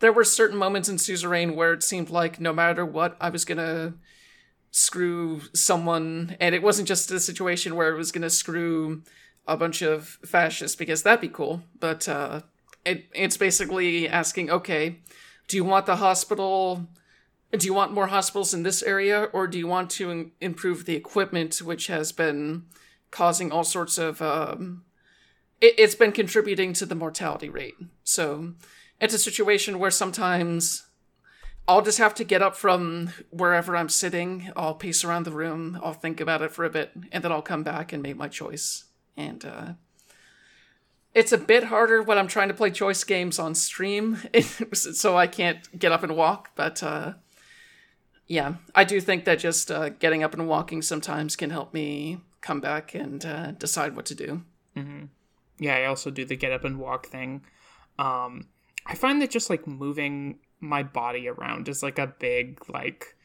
there 0.00 0.12
were 0.12 0.24
certain 0.24 0.58
moments 0.58 0.88
in 0.88 0.96
Suzerain 0.96 1.54
where 1.54 1.72
it 1.72 1.82
seemed 1.82 2.10
like 2.10 2.40
no 2.40 2.52
matter 2.52 2.84
what, 2.84 3.16
I 3.20 3.30
was 3.30 3.44
gonna 3.44 3.94
screw 4.70 5.42
someone, 5.54 6.36
and 6.40 6.54
it 6.54 6.62
wasn't 6.62 6.88
just 6.88 7.10
a 7.10 7.20
situation 7.20 7.76
where 7.76 7.94
it 7.94 7.96
was 7.96 8.10
gonna 8.10 8.30
screw 8.30 9.02
a 9.46 9.56
bunch 9.56 9.82
of 9.82 10.18
fascists 10.24 10.76
because 10.76 11.02
that'd 11.02 11.20
be 11.20 11.28
cool, 11.28 11.62
but 11.78 12.08
uh, 12.08 12.40
it, 12.84 13.04
it's 13.14 13.36
basically 13.36 14.08
asking, 14.08 14.50
okay, 14.50 14.98
do 15.46 15.56
you 15.56 15.64
want 15.64 15.86
the 15.86 15.96
hospital? 15.96 16.88
Do 17.56 17.66
you 17.66 17.74
want 17.74 17.92
more 17.92 18.08
hospitals 18.08 18.52
in 18.52 18.62
this 18.62 18.82
area, 18.82 19.24
or 19.32 19.46
do 19.46 19.58
you 19.58 19.66
want 19.66 19.90
to 19.90 20.10
in- 20.10 20.32
improve 20.40 20.84
the 20.84 20.96
equipment, 20.96 21.58
which 21.58 21.86
has 21.86 22.10
been 22.10 22.64
causing 23.10 23.52
all 23.52 23.64
sorts 23.64 23.98
of? 23.98 24.20
Um, 24.20 24.84
it, 25.60 25.74
it's 25.78 25.94
been 25.94 26.12
contributing 26.12 26.72
to 26.74 26.86
the 26.86 26.94
mortality 26.94 27.48
rate. 27.48 27.74
So 28.02 28.54
it's 29.00 29.14
a 29.14 29.18
situation 29.18 29.78
where 29.78 29.90
sometimes 29.90 30.86
I'll 31.66 31.82
just 31.82 31.98
have 31.98 32.14
to 32.16 32.24
get 32.24 32.42
up 32.42 32.56
from 32.56 33.10
wherever 33.30 33.76
I'm 33.76 33.88
sitting. 33.88 34.50
I'll 34.56 34.74
pace 34.74 35.04
around 35.04 35.24
the 35.24 35.32
room. 35.32 35.78
I'll 35.82 35.94
think 35.94 36.20
about 36.20 36.42
it 36.42 36.52
for 36.52 36.64
a 36.64 36.70
bit, 36.70 36.92
and 37.12 37.22
then 37.24 37.32
I'll 37.32 37.42
come 37.42 37.62
back 37.62 37.92
and 37.92 38.02
make 38.02 38.16
my 38.16 38.28
choice. 38.28 38.84
And 39.16 39.44
uh, 39.44 39.72
it's 41.14 41.32
a 41.32 41.38
bit 41.38 41.64
harder 41.64 42.02
when 42.02 42.18
I'm 42.18 42.28
trying 42.28 42.48
to 42.48 42.54
play 42.54 42.70
choice 42.70 43.04
games 43.04 43.38
on 43.38 43.54
stream, 43.54 44.18
so 44.72 45.16
I 45.16 45.26
can't 45.26 45.78
get 45.78 45.92
up 45.92 46.02
and 46.02 46.16
walk. 46.16 46.50
But 46.54 46.82
uh, 46.82 47.14
yeah, 48.26 48.54
I 48.74 48.84
do 48.84 49.00
think 49.00 49.24
that 49.24 49.38
just 49.38 49.70
uh, 49.70 49.90
getting 49.90 50.22
up 50.22 50.34
and 50.34 50.48
walking 50.48 50.82
sometimes 50.82 51.36
can 51.36 51.50
help 51.50 51.74
me 51.74 52.20
come 52.40 52.60
back 52.60 52.94
and 52.94 53.24
uh, 53.24 53.50
decide 53.52 53.96
what 53.96 54.06
to 54.06 54.14
do. 54.14 54.42
Yeah, 55.58 55.76
I 55.76 55.84
also 55.84 56.10
do 56.10 56.24
the 56.24 56.36
get 56.36 56.52
up 56.52 56.64
and 56.64 56.78
walk 56.78 57.06
thing. 57.06 57.44
Um, 57.98 58.48
I 58.86 58.94
find 58.94 59.22
that 59.22 59.30
just 59.30 59.50
like 59.50 59.66
moving 59.66 60.38
my 60.60 60.82
body 60.82 61.28
around 61.28 61.68
is 61.68 61.82
like 61.82 61.98
a 61.98 62.06
big 62.06 62.58
like 62.68 63.16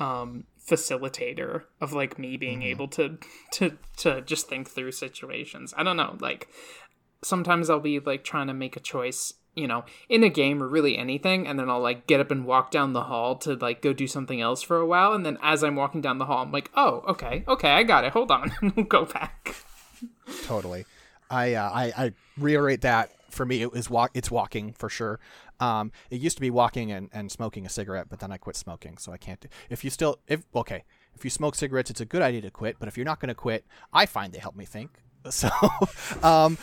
um 0.00 0.44
facilitator 0.66 1.62
of 1.80 1.92
like 1.92 2.18
me 2.18 2.36
being 2.36 2.62
able 2.62 2.88
to 2.88 3.18
to 3.52 3.76
to 3.98 4.22
just 4.22 4.48
think 4.48 4.70
through 4.70 4.92
situations. 4.92 5.74
I 5.76 5.82
don't 5.82 5.96
know, 5.96 6.16
like 6.20 6.48
sometimes 7.22 7.68
I'll 7.68 7.80
be 7.80 8.00
like 8.00 8.24
trying 8.24 8.46
to 8.46 8.54
make 8.54 8.76
a 8.76 8.80
choice, 8.80 9.34
you 9.54 9.66
know, 9.66 9.84
in 10.08 10.22
a 10.22 10.28
game 10.28 10.62
or 10.62 10.68
really 10.68 10.96
anything, 10.96 11.46
and 11.46 11.58
then 11.58 11.68
I'll 11.70 11.80
like 11.80 12.06
get 12.06 12.20
up 12.20 12.30
and 12.30 12.44
walk 12.44 12.70
down 12.70 12.92
the 12.92 13.04
hall 13.04 13.36
to 13.36 13.54
like 13.54 13.82
go 13.82 13.92
do 13.92 14.06
something 14.06 14.40
else 14.40 14.62
for 14.62 14.78
a 14.78 14.86
while, 14.86 15.12
and 15.12 15.24
then 15.24 15.38
as 15.42 15.62
I'm 15.62 15.76
walking 15.76 16.00
down 16.00 16.18
the 16.18 16.26
hall, 16.26 16.42
I'm 16.42 16.52
like, 16.52 16.70
oh, 16.76 17.04
okay, 17.08 17.44
okay, 17.48 17.70
I 17.70 17.82
got 17.82 18.04
it. 18.04 18.12
Hold 18.12 18.30
on, 18.30 18.52
go 18.88 19.04
back. 19.04 19.54
totally. 20.44 20.86
I, 21.30 21.54
uh, 21.54 21.70
I 21.72 21.84
I 21.96 22.12
reiterate 22.38 22.82
that 22.82 23.10
for 23.30 23.44
me 23.44 23.60
it 23.60 23.72
was 23.72 23.90
walk 23.90 24.10
it's 24.14 24.30
walking 24.30 24.72
for 24.72 24.88
sure. 24.88 25.20
Um, 25.60 25.92
it 26.10 26.20
used 26.20 26.36
to 26.36 26.40
be 26.40 26.50
walking 26.50 26.90
and, 26.90 27.08
and 27.12 27.30
smoking 27.30 27.64
a 27.64 27.68
cigarette, 27.68 28.08
but 28.08 28.20
then 28.20 28.32
I 28.32 28.36
quit 28.36 28.56
smoking, 28.56 28.98
so 28.98 29.12
I 29.12 29.18
can't. 29.18 29.40
Do, 29.40 29.48
if 29.70 29.84
you 29.84 29.90
still 29.90 30.18
if 30.26 30.44
okay, 30.54 30.84
if 31.14 31.24
you 31.24 31.30
smoke 31.30 31.54
cigarettes, 31.54 31.90
it's 31.90 32.00
a 32.00 32.04
good 32.04 32.22
idea 32.22 32.40
to 32.42 32.50
quit. 32.50 32.76
But 32.78 32.88
if 32.88 32.96
you're 32.96 33.04
not 33.04 33.20
going 33.20 33.28
to 33.28 33.34
quit, 33.34 33.64
I 33.92 34.06
find 34.06 34.32
they 34.32 34.38
help 34.38 34.56
me 34.56 34.64
think. 34.64 34.90
So, 35.30 35.48
um, 36.22 36.58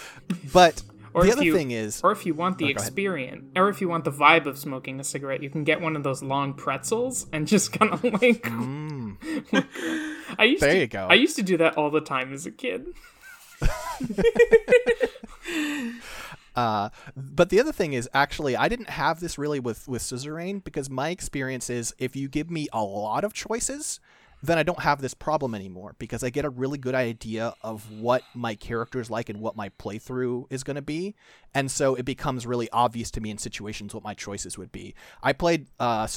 but 0.54 0.84
Or 1.14 1.24
the 1.24 1.30
if 1.30 1.34
other 1.36 1.44
you- 1.46 1.54
thing 1.56 1.72
is, 1.72 2.02
Or 2.04 2.12
if 2.12 2.26
you 2.26 2.34
want 2.34 2.58
the 2.58 2.66
Oh, 2.66 2.70
experience, 2.70 3.44
or 3.56 3.70
if 3.70 3.82
you 3.82 3.90
want 3.90 4.04
the 4.06 4.12
vibe 4.12 4.46
of 4.46 4.58
smoking 4.58 5.00
a 5.00 5.04
cigarette, 5.04 5.44
you 5.44 5.50
can 5.50 5.64
get 5.64 5.82
one 5.82 5.96
of 5.96 6.04
those 6.04 6.24
long 6.24 6.54
pretzels 6.54 7.28
and 7.34 7.48
just 7.48 7.72
kind 7.78 7.92
of 7.94 8.04
like. 8.04 8.48
I 10.38 10.46
used 10.46 10.58
Mm. 10.58 10.60
There 10.60 10.74
to, 10.74 10.80
you 10.80 10.88
go. 10.88 11.08
I 11.10 11.14
used 11.16 11.36
to 11.36 11.44
do 11.44 11.58
that 11.58 11.78
all 11.78 11.90
the 11.92 12.02
time 12.02 12.32
as 12.34 12.46
a 12.46 12.52
kid. 12.52 12.88
Uh, 16.54 16.90
but 17.16 17.48
the 17.50 17.62
other 17.62 17.72
thing 17.72 17.94
is 17.94 18.10
actually 18.14 18.58
I 18.58 18.68
didn't 18.68 18.90
have 18.90 19.22
this 19.22 19.38
really 19.38 19.62
with 19.62 19.88
with 19.88 20.02
Suzerain 20.02 20.62
because 20.62 20.90
my 20.90 21.08
experience 21.10 21.70
is 21.70 21.96
if 21.98 22.14
you 22.14 22.28
give 22.28 22.52
me 22.52 22.68
a 22.74 22.84
lot 22.84 23.24
of 23.24 23.32
choices, 23.32 24.02
then 24.44 24.58
I 24.58 24.64
don't 24.64 24.80
have 24.80 25.02
this 25.02 25.14
problem 25.14 25.54
anymore 25.54 25.96
because 26.00 26.24
I 26.24 26.30
get 26.30 26.46
a 26.46 26.50
really 26.50 26.78
good 26.78 26.96
idea 26.96 27.54
of 27.62 27.92
what 27.92 28.24
my 28.34 28.56
character 28.56 29.00
is 29.00 29.10
like 29.10 29.30
and 29.30 29.40
what 29.40 29.56
my 29.56 29.70
playthrough 29.70 30.46
is 30.50 30.64
going 30.64 30.76
to 30.76 30.82
be, 30.82 31.16
and 31.54 31.70
so 31.70 31.96
it 31.96 32.04
becomes 32.06 32.46
really 32.46 32.70
obvious 32.72 33.12
to 33.12 33.22
me 33.22 33.30
in 33.30 33.38
situations 33.38 33.94
what 33.94 34.04
my 34.04 34.14
choices 34.14 34.58
would 34.58 34.72
be. 34.72 34.96
I 35.22 35.34
played 35.34 35.68
uh. 35.80 36.08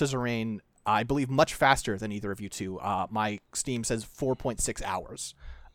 I 0.87 1.03
believe 1.03 1.31
much 1.31 1.55
faster 1.55 1.97
than 1.97 2.13
either 2.13 2.31
of 2.31 2.41
you 2.41 2.49
two. 2.49 2.79
Uh, 2.79 3.07
my 3.11 3.41
Steam 3.55 3.85
says 3.85 4.05
4.6 4.05 4.83
hours. 4.83 5.35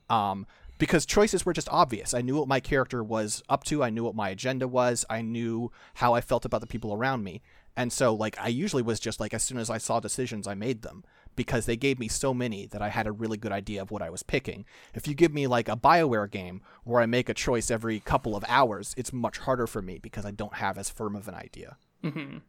Um, 0.09 0.45
because 0.77 1.05
choices 1.05 1.45
were 1.45 1.53
just 1.53 1.67
obvious. 1.69 2.13
I 2.13 2.21
knew 2.21 2.38
what 2.38 2.47
my 2.47 2.59
character 2.59 3.03
was 3.03 3.43
up 3.49 3.63
to. 3.65 3.84
I 3.84 3.89
knew 3.89 4.03
what 4.03 4.15
my 4.15 4.30
agenda 4.30 4.67
was. 4.67 5.05
I 5.09 5.21
knew 5.21 5.71
how 5.95 6.13
I 6.13 6.21
felt 6.21 6.45
about 6.45 6.61
the 6.61 6.67
people 6.67 6.93
around 6.93 7.23
me. 7.23 7.41
And 7.76 7.93
so, 7.93 8.13
like, 8.15 8.38
I 8.39 8.47
usually 8.47 8.81
was 8.81 8.99
just 8.99 9.19
like, 9.19 9.34
as 9.34 9.43
soon 9.43 9.57
as 9.57 9.69
I 9.69 9.77
saw 9.77 9.99
decisions, 9.99 10.47
I 10.47 10.53
made 10.53 10.81
them 10.81 11.03
because 11.39 11.65
they 11.65 11.77
gave 11.77 11.99
me 11.99 12.09
so 12.09 12.33
many 12.33 12.65
that 12.65 12.81
I 12.81 12.89
had 12.89 13.07
a 13.07 13.13
really 13.13 13.37
good 13.37 13.53
idea 13.53 13.81
of 13.81 13.91
what 13.91 14.01
I 14.01 14.09
was 14.09 14.23
picking. 14.23 14.65
If 14.93 15.07
you 15.07 15.13
give 15.13 15.33
me, 15.33 15.47
like, 15.47 15.69
a 15.69 15.77
BioWare 15.77 16.29
game 16.29 16.59
where 16.83 17.01
I 17.01 17.05
make 17.05 17.29
a 17.29 17.33
choice 17.33 17.71
every 17.71 18.01
couple 18.01 18.35
of 18.35 18.43
hours, 18.49 18.93
it's 18.97 19.13
much 19.13 19.37
harder 19.37 19.65
for 19.65 19.81
me 19.81 19.99
because 19.99 20.25
I 20.25 20.31
don't 20.31 20.55
have 20.55 20.77
as 20.77 20.89
firm 20.89 21.15
of 21.15 21.29
an 21.29 21.35
idea. 21.35 21.77
Mm-hmm. 22.03 22.39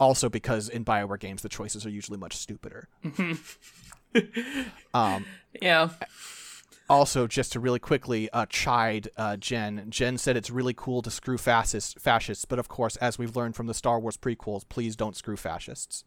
Also, 0.00 0.28
because 0.28 0.68
in 0.68 0.84
BioWare 0.84 1.20
games, 1.20 1.42
the 1.42 1.48
choices 1.48 1.86
are 1.86 1.90
usually 1.90 2.18
much 2.18 2.36
stupider. 2.36 2.88
um, 4.92 5.24
Yeah. 5.60 5.90
also 6.90 7.28
just 7.28 7.52
to 7.52 7.60
really 7.60 7.78
quickly 7.78 8.28
uh, 8.32 8.44
chide 8.48 9.08
uh, 9.16 9.36
Jen. 9.36 9.86
Jen 9.88 10.18
said 10.18 10.36
it's 10.36 10.50
really 10.50 10.74
cool 10.74 11.00
to 11.02 11.12
screw 11.12 11.38
fascists, 11.38 11.94
fascists, 11.96 12.44
but 12.44 12.58
of 12.58 12.66
course, 12.66 12.96
as 12.96 13.18
we've 13.20 13.36
learned 13.36 13.54
from 13.54 13.68
the 13.68 13.74
Star 13.74 14.00
Wars 14.00 14.16
prequels, 14.16 14.68
please 14.68 14.96
don't 14.96 15.14
screw 15.16 15.36
fascists. 15.36 16.02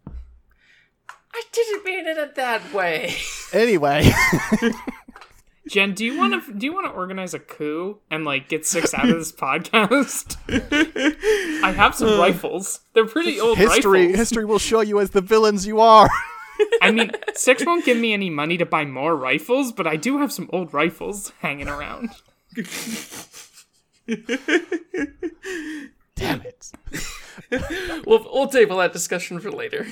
I 1.37 1.41
didn't 1.51 1.83
mean 1.83 2.07
it 2.07 2.35
that 2.35 2.73
way. 2.73 3.15
Anyway, 3.53 4.11
Jen, 5.69 5.93
do 5.93 6.03
you 6.03 6.17
want 6.17 6.45
to 6.45 6.53
do 6.53 6.65
you 6.65 6.73
want 6.73 6.87
to 6.87 6.91
organize 6.91 7.33
a 7.33 7.39
coup 7.39 7.99
and 8.11 8.25
like 8.25 8.49
get 8.49 8.65
six 8.65 8.93
out 8.93 9.07
of 9.07 9.15
this 9.15 9.31
podcast? 9.45 10.35
I 11.63 11.71
have 11.71 11.95
some 11.95 12.09
uh, 12.09 12.17
rifles. 12.17 12.81
They're 12.93 13.05
pretty 13.05 13.39
old 13.39 13.57
history 13.57 14.01
rifles. 14.07 14.17
history 14.17 14.45
will 14.45 14.59
show 14.59 14.81
you 14.81 14.99
as 14.99 15.11
the 15.11 15.21
villains 15.21 15.65
you 15.65 15.79
are. 15.79 16.09
I 16.81 16.91
mean, 16.91 17.11
six 17.33 17.65
won't 17.65 17.85
give 17.85 17.97
me 17.97 18.13
any 18.13 18.29
money 18.29 18.57
to 18.57 18.65
buy 18.65 18.83
more 18.83 19.15
rifles, 19.15 19.71
but 19.71 19.87
I 19.87 19.95
do 19.95 20.17
have 20.17 20.33
some 20.33 20.49
old 20.51 20.73
rifles 20.73 21.31
hanging 21.39 21.69
around. 21.69 22.09
Damn 26.15 26.41
it! 26.41 26.71
we'll 28.05 28.25
we'll 28.31 28.47
table 28.47 28.77
that 28.77 28.93
discussion 28.93 29.39
for 29.39 29.51
later. 29.51 29.85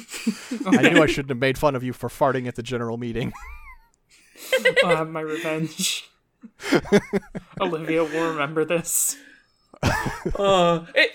I 0.66 0.90
knew 0.90 1.02
I 1.02 1.08
shouldn't 1.08 1.30
have 1.30 1.40
made 1.40 1.58
fun 1.58 1.76
of 1.76 1.84
you 1.84 1.94
for 1.94 2.10
farting 2.10 2.48
at 2.48 2.56
the 2.56 2.64
general 2.64 2.98
meeting. 2.98 3.34
I'll 4.84 4.98
have 4.98 5.10
my 5.10 5.22
revenge. 5.22 6.10
Olivia 7.62 8.04
will 8.04 8.32
remember 8.32 8.66
this. 8.66 9.18
Uh, 10.36 10.86
it 10.96 11.12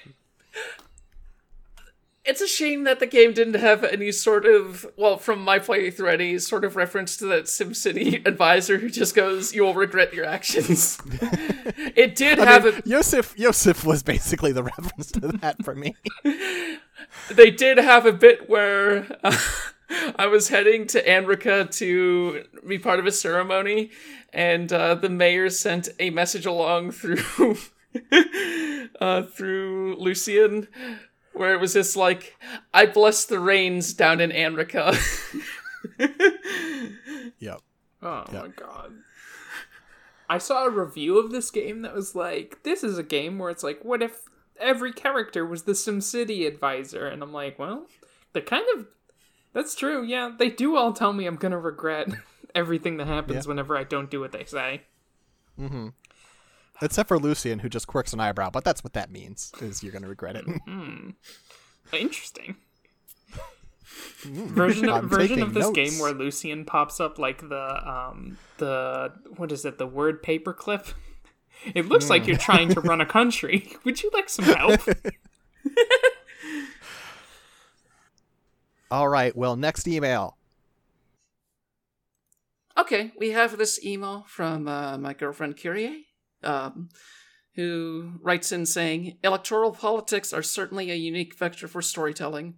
it's 2.28 2.42
a 2.42 2.46
shame 2.46 2.84
that 2.84 3.00
the 3.00 3.06
game 3.06 3.32
didn't 3.32 3.54
have 3.54 3.82
any 3.82 4.12
sort 4.12 4.44
of 4.44 4.86
well 4.96 5.16
from 5.16 5.42
my 5.42 5.58
playthrough 5.58 6.12
any 6.12 6.38
sort 6.38 6.62
of 6.62 6.76
reference 6.76 7.16
to 7.16 7.24
that 7.26 7.44
SimCity 7.44 8.24
advisor 8.26 8.78
who 8.78 8.90
just 8.90 9.14
goes, 9.14 9.54
"You 9.54 9.64
will 9.64 9.74
regret 9.74 10.12
your 10.12 10.26
actions." 10.26 10.98
it 11.96 12.14
did 12.14 12.38
I 12.38 12.44
have 12.44 12.64
mean, 12.64 12.74
a 12.74 12.88
Yosef 12.88 13.34
Yosef 13.38 13.84
was 13.84 14.02
basically 14.02 14.52
the 14.52 14.62
reference 14.76 15.10
to 15.12 15.20
that 15.20 15.64
for 15.64 15.74
me. 15.74 15.96
they 17.30 17.50
did 17.50 17.78
have 17.78 18.04
a 18.04 18.12
bit 18.12 18.48
where 18.48 19.06
uh, 19.24 19.36
I 20.16 20.26
was 20.26 20.48
heading 20.48 20.86
to 20.88 21.02
Anrica 21.02 21.74
to 21.78 22.44
be 22.66 22.78
part 22.78 22.98
of 22.98 23.06
a 23.06 23.12
ceremony, 23.12 23.90
and 24.34 24.70
uh, 24.70 24.94
the 24.96 25.08
mayor 25.08 25.48
sent 25.48 25.88
a 25.98 26.10
message 26.10 26.44
along 26.44 26.90
through 26.90 27.56
uh, 29.00 29.22
through 29.22 29.96
Lucian, 29.98 30.68
where 31.32 31.54
it 31.54 31.60
was 31.60 31.72
just 31.74 31.96
like, 31.96 32.36
"I 32.74 32.86
bless 32.86 33.24
the 33.24 33.38
rains 33.40 33.92
down 33.94 34.20
in 34.20 34.30
Anrica." 34.30 34.94
yep. 37.38 37.60
Oh 38.02 38.24
my 38.32 38.48
god. 38.48 38.92
I 40.28 40.38
saw 40.38 40.66
a 40.66 40.70
review 40.70 41.18
of 41.18 41.30
this 41.30 41.50
game 41.50 41.82
that 41.82 41.94
was 41.94 42.14
like, 42.14 42.62
this 42.62 42.84
is 42.84 42.98
a 42.98 43.02
game 43.02 43.38
where 43.38 43.50
it's 43.50 43.62
like, 43.62 43.82
what 43.82 44.02
if 44.02 44.20
every 44.60 44.92
character 44.92 45.46
was 45.46 45.62
the 45.62 45.72
SimCity 45.72 46.46
advisor? 46.46 47.06
And 47.06 47.22
I'm 47.22 47.32
like, 47.32 47.58
well, 47.58 47.86
they're 48.34 48.42
kind 48.42 48.66
of. 48.76 48.86
That's 49.54 49.74
true, 49.74 50.04
yeah. 50.04 50.30
They 50.38 50.50
do 50.50 50.76
all 50.76 50.92
tell 50.92 51.12
me 51.14 51.24
I'm 51.26 51.36
gonna 51.36 51.58
regret 51.58 52.08
everything 52.54 52.98
that 52.98 53.06
happens 53.06 53.46
Yeah. 53.46 53.48
whenever 53.48 53.76
I 53.76 53.84
don't 53.84 54.10
do 54.10 54.20
what 54.20 54.32
they 54.32 54.44
say. 54.44 54.82
Mm-hmm. 55.58 55.88
Except 56.80 57.08
for 57.08 57.18
Lucian, 57.18 57.58
who 57.58 57.68
just 57.68 57.86
quirks 57.86 58.12
an 58.12 58.20
eyebrow, 58.20 58.50
but 58.50 58.64
that's 58.64 58.84
what 58.84 58.92
that 58.92 59.10
means. 59.10 59.52
Is 59.60 59.82
you're 59.82 59.92
gonna 59.92 60.08
regret 60.08 60.36
it. 60.36 60.46
Interesting. 61.92 62.56
version 64.24 64.88
of, 64.88 64.94
I'm 64.94 65.08
version 65.08 65.42
of 65.42 65.54
this 65.54 65.64
notes. 65.64 65.76
game 65.76 65.98
where 65.98 66.12
Lucian 66.12 66.64
pops 66.64 67.00
up 67.00 67.18
like 67.18 67.48
the 67.48 67.88
um 67.88 68.38
the 68.58 69.12
what 69.36 69.50
is 69.50 69.64
it 69.64 69.78
the 69.78 69.86
word 69.86 70.22
paperclip. 70.22 70.92
It 71.74 71.86
looks 71.86 72.08
like 72.08 72.26
you're 72.28 72.36
trying 72.36 72.68
to 72.74 72.80
run 72.80 73.00
a 73.00 73.06
country. 73.06 73.72
Would 73.84 74.02
you 74.02 74.10
like 74.12 74.28
some 74.28 74.44
help? 74.44 74.80
All 78.90 79.08
right. 79.08 79.36
Well, 79.36 79.56
next 79.56 79.88
email. 79.88 80.36
Okay, 82.78 83.12
we 83.18 83.30
have 83.30 83.58
this 83.58 83.84
email 83.84 84.24
from 84.28 84.68
uh, 84.68 84.96
my 84.98 85.12
girlfriend 85.12 85.60
Kyrie, 85.60 86.06
um, 86.42 86.88
who 87.54 88.12
writes 88.22 88.52
in 88.52 88.66
saying, 88.66 89.18
Electoral 89.24 89.72
politics 89.72 90.32
are 90.32 90.42
certainly 90.42 90.90
a 90.90 90.94
unique 90.94 91.36
vector 91.36 91.66
for 91.66 91.82
storytelling. 91.82 92.54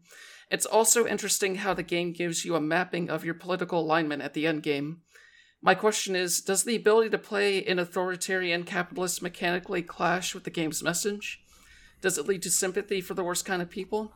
It's 0.51 0.67
also 0.67 1.07
interesting 1.07 1.57
how 1.57 1.75
the 1.75 1.83
game 1.83 2.13
gives 2.13 2.45
you 2.45 2.57
a 2.57 2.61
mapping 2.61 3.09
of 3.09 3.25
your 3.25 3.35
political 3.35 3.81
alignment 3.81 4.23
at 4.23 4.35
the 4.35 4.47
end 4.47 4.63
game. 4.63 5.03
My 5.63 5.75
question 5.75 6.17
is 6.17 6.41
Does 6.41 6.65
the 6.65 6.77
ability 6.77 7.11
to 7.11 7.19
play 7.19 7.59
in 7.59 7.79
authoritarian 7.79 8.65
capitalist 8.65 9.23
mechanically 9.23 9.83
clash 9.83 10.35
with 10.35 10.45
the 10.45 10.51
game's 10.51 10.83
message? 10.83 11.41
Does 12.01 12.19
it 12.19 12.27
lead 12.27 12.43
to 12.43 12.51
sympathy 12.51 13.01
for 13.01 13.15
the 13.15 13.25
worst 13.25 13.45
kind 13.45 13.63
of 13.63 13.71
people? 13.71 14.13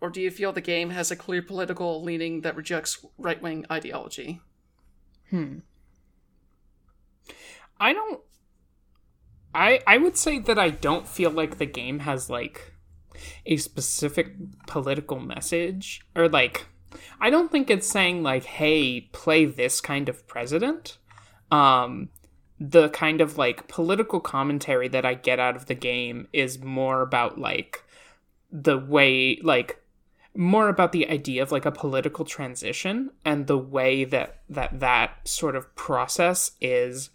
Or 0.00 0.10
do 0.10 0.20
you 0.20 0.30
feel 0.30 0.52
the 0.52 0.60
game 0.60 0.90
has 0.90 1.10
a 1.10 1.16
clear 1.16 1.42
political 1.42 2.02
leaning 2.02 2.42
that 2.42 2.56
rejects 2.56 3.04
right 3.18 3.40
wing 3.42 3.66
ideology? 3.70 4.40
Hmm. 5.30 5.58
I 7.80 7.92
don't 7.92 8.20
I 9.54 9.80
I 9.86 9.98
would 9.98 10.16
say 10.16 10.38
that 10.40 10.58
I 10.58 10.70
don't 10.70 11.06
feel 11.06 11.30
like 11.30 11.58
the 11.58 11.66
game 11.66 12.00
has 12.00 12.30
like 12.30 12.72
a 13.46 13.56
specific 13.56 14.34
political 14.66 15.18
message 15.18 16.02
or 16.14 16.28
like 16.28 16.66
I 17.20 17.30
don't 17.30 17.50
think 17.50 17.70
it's 17.70 17.86
saying 17.86 18.22
like 18.22 18.44
hey 18.44 19.02
play 19.12 19.44
this 19.44 19.80
kind 19.80 20.08
of 20.08 20.26
president. 20.26 20.98
Um 21.50 22.10
the 22.60 22.88
kind 22.88 23.20
of 23.20 23.38
like 23.38 23.68
political 23.68 24.20
commentary 24.20 24.88
that 24.88 25.04
I 25.04 25.14
get 25.14 25.38
out 25.38 25.54
of 25.54 25.66
the 25.66 25.74
game 25.74 26.26
is 26.32 26.58
more 26.58 27.02
about 27.02 27.38
like 27.38 27.84
the 28.50 28.78
way 28.78 29.38
like 29.42 29.80
more 30.34 30.68
about 30.68 30.92
the 30.92 31.08
idea 31.08 31.42
of 31.42 31.50
like 31.50 31.66
a 31.66 31.72
political 31.72 32.24
transition 32.24 33.10
and 33.24 33.46
the 33.46 33.58
way 33.58 34.04
that 34.04 34.40
that 34.48 34.80
that 34.80 35.26
sort 35.26 35.56
of 35.56 35.74
process 35.74 36.52
is 36.60 37.10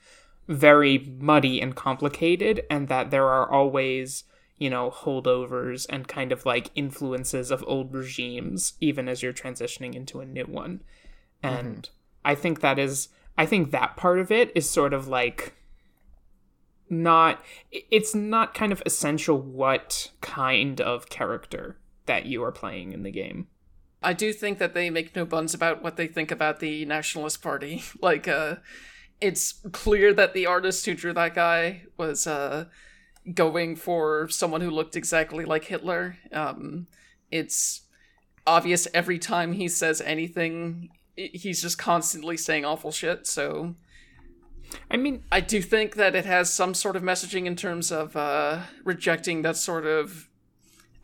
very 0.47 0.99
muddy 1.19 1.61
and 1.61 1.75
complicated 1.75 2.65
and 2.69 2.87
that 2.87 3.11
there 3.11 3.27
are 3.27 3.49
always 3.49 4.25
you 4.57 4.69
know 4.69 4.91
holdovers 4.91 5.85
and 5.89 6.07
kind 6.07 6.31
of 6.31 6.45
like 6.45 6.69
influences 6.75 7.49
of 7.51 7.63
old 7.67 7.93
regimes 7.93 8.73
even 8.81 9.07
as 9.07 9.23
you're 9.23 9.33
transitioning 9.33 9.95
into 9.95 10.19
a 10.19 10.25
new 10.25 10.45
one. 10.45 10.81
And 11.41 11.89
i 12.25 12.35
think 12.35 12.61
that 12.61 12.79
is 12.79 13.09
i 13.37 13.45
think 13.45 13.71
that 13.71 13.97
part 13.97 14.17
of 14.17 14.31
it 14.31 14.49
is 14.55 14.69
sort 14.69 14.93
of 14.93 15.09
like 15.09 15.53
not, 16.89 17.43
it's 17.71 18.15
not 18.15 18.53
kind 18.53 18.71
of 18.71 18.83
essential 18.85 19.37
what 19.37 20.11
kind 20.21 20.79
of 20.79 21.09
character 21.09 21.77
that 22.05 22.25
you 22.25 22.43
are 22.43 22.51
playing 22.51 22.93
in 22.93 23.03
the 23.03 23.11
game. 23.11 23.47
I 24.01 24.13
do 24.13 24.33
think 24.33 24.57
that 24.59 24.73
they 24.73 24.89
make 24.89 25.15
no 25.15 25.25
buns 25.25 25.53
about 25.53 25.81
what 25.81 25.95
they 25.95 26.07
think 26.07 26.29
about 26.29 26.59
the 26.59 26.85
Nationalist 26.85 27.41
Party. 27.41 27.83
Like, 28.01 28.27
uh, 28.27 28.55
it's 29.23 29.53
clear 29.71 30.13
that 30.13 30.33
the 30.33 30.45
artist 30.45 30.85
who 30.85 30.93
drew 30.93 31.13
that 31.13 31.33
guy 31.33 31.83
was 31.95 32.27
uh, 32.27 32.65
going 33.33 33.77
for 33.77 34.27
someone 34.27 34.59
who 34.59 34.69
looked 34.69 34.97
exactly 34.97 35.45
like 35.45 35.63
Hitler. 35.63 36.17
Um, 36.33 36.87
it's 37.31 37.83
obvious 38.45 38.85
every 38.93 39.17
time 39.17 39.53
he 39.53 39.69
says 39.69 40.01
anything, 40.01 40.89
he's 41.15 41.61
just 41.61 41.77
constantly 41.77 42.35
saying 42.35 42.65
awful 42.65 42.91
shit. 42.91 43.25
So 43.25 43.75
i 44.89 44.97
mean 44.97 45.23
I 45.31 45.39
do 45.39 45.61
think 45.61 45.95
that 45.95 46.15
it 46.15 46.25
has 46.25 46.51
some 46.51 46.73
sort 46.73 46.95
of 46.95 47.03
messaging 47.03 47.45
in 47.45 47.55
terms 47.55 47.91
of 47.91 48.17
uh, 48.17 48.63
rejecting 48.83 49.43
that 49.43 49.55
sort 49.55 49.85
of 49.85 50.27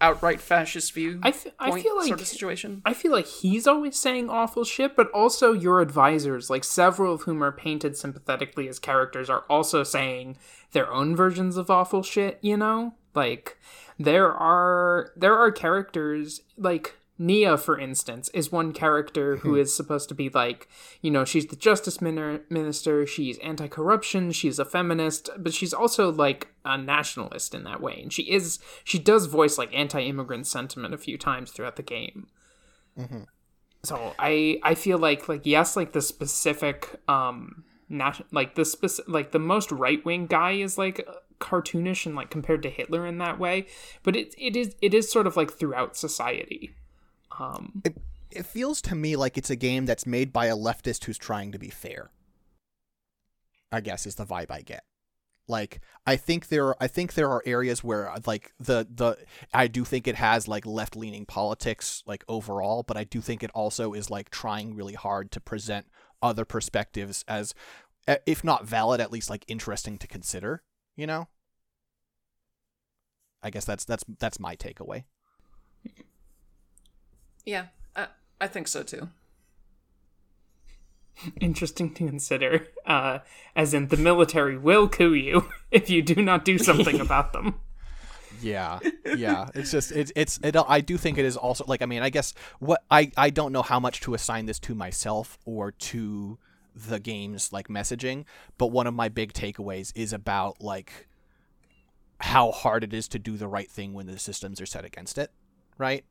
outright 0.02 0.40
fascist 0.40 0.94
view. 0.94 1.20
I, 1.24 1.30
f- 1.30 1.48
I 1.60 1.72
point 1.72 1.84
feel 1.84 1.98
like 1.98 2.08
sort 2.08 2.22
of 2.22 2.28
situation. 2.28 2.82
I 2.86 2.94
feel 2.94 3.12
like 3.12 3.28
he's 3.28 3.68
always 3.68 3.98
saying 3.98 4.30
awful 4.30 4.64
shit, 4.64 4.96
but 4.96 5.10
also 5.12 5.54
your 5.54 5.82
advisors, 5.82 6.50
like 6.50 6.64
several 6.64 7.14
of 7.14 7.24
whom 7.24 7.44
are 7.44 7.52
painted 7.52 7.98
sympathetically 7.98 8.68
as 8.68 8.80
characters, 8.80 9.30
are 9.30 9.46
also 9.50 9.84
saying 9.84 10.38
their 10.72 10.92
own 10.92 11.16
versions 11.16 11.58
of 11.58 11.70
awful 11.70 12.04
shit, 12.04 12.40
you 12.42 12.58
know? 12.58 12.94
Like 13.16 13.58
there 13.98 14.32
are 14.32 15.12
there 15.16 15.38
are 15.38 15.52
characters 15.52 16.42
like 16.58 16.96
Nia, 17.22 17.58
for 17.58 17.78
instance, 17.78 18.30
is 18.30 18.50
one 18.50 18.72
character 18.72 19.36
who 19.38 19.58
is 19.58 19.76
supposed 19.76 20.08
to 20.08 20.16
be 20.16 20.30
like, 20.30 20.70
you 21.02 21.12
know, 21.12 21.26
she's 21.26 21.48
the 21.48 21.58
justice 21.58 22.00
minister, 22.00 23.06
she's 23.06 23.38
anti 23.40 23.68
corruption, 23.68 24.32
she's 24.32 24.58
a 24.58 24.64
feminist, 24.64 25.30
but 25.38 25.54
she's 25.54 25.74
also 25.74 26.10
like 26.14 26.48
a 26.64 26.78
nationalist 26.78 27.54
in 27.54 27.66
that 27.66 27.82
way. 27.82 28.00
And 28.02 28.14
she 28.14 28.24
is, 28.24 28.60
she 28.86 28.98
does 28.98 29.26
voice 29.26 29.58
like 29.58 29.76
anti 29.76 30.00
immigrant 30.00 30.48
sentiment 30.48 30.94
a 30.94 30.98
few 30.98 31.18
times 31.18 31.52
throughout 31.52 31.76
the 31.76 31.84
game. 31.84 32.28
So 33.84 34.14
I, 34.18 34.62
I 34.64 34.74
feel 34.76 34.98
like, 34.98 35.28
like, 35.28 35.46
yes, 35.46 35.76
like 35.76 35.92
the 35.92 36.02
specific, 36.02 37.02
um, 37.10 37.66
nat- 37.90 38.26
like 38.32 38.56
the 38.56 38.64
spec- 38.64 39.08
like 39.08 39.32
the 39.32 39.40
most 39.40 39.74
right 39.74 40.04
wing 40.06 40.26
guy 40.26 40.52
is 40.52 40.78
like 40.78 41.06
cartoonish 41.42 42.06
and 42.06 42.16
like 42.16 42.30
compared 42.30 42.64
to 42.64 42.70
Hitler 42.70 43.06
in 43.06 43.18
that 43.18 43.40
way, 43.40 43.68
but 44.04 44.16
it, 44.16 44.34
it 44.38 44.56
is, 44.56 44.76
it 44.82 44.94
is 44.94 45.12
sort 45.12 45.28
of 45.28 45.36
like 45.36 45.52
throughout 45.52 45.98
society. 45.98 46.76
Um, 47.40 47.82
It 48.32 48.46
feels 48.46 48.82
to 48.84 48.96
me 48.96 49.16
like 49.16 49.38
it's 49.38 49.50
a 49.50 49.56
game 49.56 49.86
that's 49.86 50.06
made 50.06 50.32
by 50.32 50.46
a 50.48 50.56
leftist 50.56 51.06
who's 51.06 51.18
trying 51.18 51.52
to 51.52 51.60
be 51.60 51.70
fair. 51.70 52.12
I 53.72 53.82
guess 53.82 54.06
is 54.06 54.16
the 54.16 54.26
vibe 54.26 54.52
I 54.52 54.62
get. 54.62 54.84
Like 55.48 55.82
I 56.06 56.16
think 56.16 56.50
there 56.50 56.68
are, 56.68 56.78
I 56.80 56.88
think 56.88 57.14
there 57.14 57.30
are 57.30 57.42
areas 57.46 57.84
where 57.84 58.14
like 58.28 58.54
the 58.60 58.88
the 58.94 59.18
I 59.52 59.68
do 59.68 59.84
think 59.84 60.08
it 60.08 60.16
has 60.16 60.48
like 60.48 60.66
left 60.66 60.96
leaning 60.96 61.26
politics 61.26 62.04
like 62.06 62.24
overall, 62.28 62.84
but 62.84 62.98
I 62.98 63.04
do 63.04 63.20
think 63.20 63.42
it 63.42 63.50
also 63.56 63.94
is 63.94 64.12
like 64.12 64.30
trying 64.30 64.76
really 64.76 64.94
hard 64.94 65.32
to 65.32 65.40
present 65.42 65.88
other 66.22 66.46
perspectives 66.46 67.26
as 67.28 67.56
eh, 68.08 68.18
if 68.28 68.44
not 68.44 68.66
valid 68.66 69.02
at 69.02 69.12
least 69.12 69.30
like 69.32 69.44
interesting 69.48 69.98
to 69.98 70.08
consider, 70.08 70.62
you 70.96 71.08
know? 71.08 71.28
I 73.42 73.50
guess 73.50 73.66
that's 73.66 73.86
that's 73.86 74.04
that's 74.20 74.40
my 74.40 74.56
takeaway. 74.56 75.06
Yeah, 77.46 77.68
I, 77.96 78.08
I 78.40 78.48
think 78.48 78.68
so 78.68 78.84
too. 78.84 79.10
interesting 81.40 81.94
to 81.94 82.08
consider, 82.08 82.68
uh, 82.86 83.20
as 83.56 83.74
in 83.74 83.88
the 83.88 83.98
military 83.98 84.58
will 84.58 84.88
coup 84.88 85.14
you 85.14 85.50
if 85.72 85.90
you 85.90 86.02
do 86.02 86.16
not 86.16 86.46
do 86.46 86.58
something 86.58 87.00
about 87.00 87.34
them. 87.34 87.56
Yeah, 88.42 88.80
yeah. 89.18 89.50
It's 89.54 89.72
just 89.72 89.92
it's 89.92 90.14
it's 90.16 90.40
it. 90.44 90.56
I 90.56 90.80
do 90.80 90.98
think 90.98 91.18
it 91.18 91.26
is 91.26 91.36
also 91.36 91.66
like 91.68 91.82
I 91.82 91.86
mean 91.86 92.04
I 92.04 92.10
guess 92.10 92.34
what 92.60 92.84
I 92.90 93.12
I 93.18 93.32
don't 93.32 93.52
know 93.52 93.64
how 93.64 93.80
much 93.82 94.00
to 94.02 94.14
assign 94.14 94.46
this 94.46 94.60
to 94.60 94.76
myself 94.76 95.38
or 95.46 95.72
to 95.72 96.38
the 96.74 97.00
game's 97.00 97.52
like 97.52 97.68
messaging, 97.68 98.24
but 98.58 98.68
one 98.68 98.88
of 98.88 98.94
my 98.94 99.10
big 99.10 99.34
takeaways 99.34 99.92
is 99.94 100.14
about 100.14 100.62
like 100.62 101.08
how 102.22 102.52
hard 102.52 102.84
it 102.84 102.94
is 102.94 103.10
to 103.10 103.20
do 103.20 103.36
the 103.36 103.48
right 103.48 103.70
thing 103.70 103.94
when 103.94 104.06
the 104.06 104.18
systems 104.20 104.62
are 104.62 104.66
set 104.66 104.86
against 104.86 105.18
it, 105.18 105.32
right? 105.78 106.06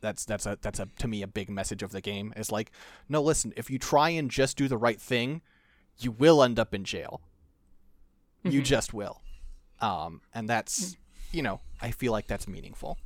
That's 0.00 0.24
that's 0.24 0.46
a 0.46 0.58
that's 0.60 0.78
a 0.78 0.88
to 0.98 1.08
me 1.08 1.22
a 1.22 1.26
big 1.26 1.50
message 1.50 1.82
of 1.82 1.92
the 1.92 2.00
game. 2.00 2.32
It's 2.36 2.52
like, 2.52 2.70
no, 3.08 3.22
listen, 3.22 3.52
if 3.56 3.70
you 3.70 3.78
try 3.78 4.10
and 4.10 4.30
just 4.30 4.56
do 4.56 4.68
the 4.68 4.78
right 4.78 5.00
thing, 5.00 5.42
you 5.98 6.10
will 6.10 6.42
end 6.42 6.58
up 6.58 6.74
in 6.74 6.84
jail. 6.84 7.20
You 8.42 8.62
just 8.62 8.94
will. 8.94 9.20
Um, 9.80 10.22
and 10.34 10.48
that's 10.48 10.96
you 11.32 11.42
know, 11.42 11.60
I 11.80 11.90
feel 11.90 12.12
like 12.12 12.26
that's 12.26 12.48
meaningful. 12.48 12.98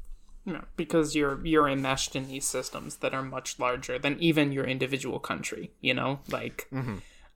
Yeah, 0.44 0.62
because 0.76 1.14
you're 1.14 1.44
you're 1.44 1.68
enmeshed 1.68 2.14
in 2.14 2.28
these 2.28 2.44
systems 2.44 2.96
that 2.96 3.14
are 3.14 3.22
much 3.22 3.58
larger 3.58 3.98
than 3.98 4.18
even 4.20 4.52
your 4.52 4.64
individual 4.64 5.18
country. 5.18 5.72
You 5.80 5.94
know, 5.94 6.20
like 6.30 6.68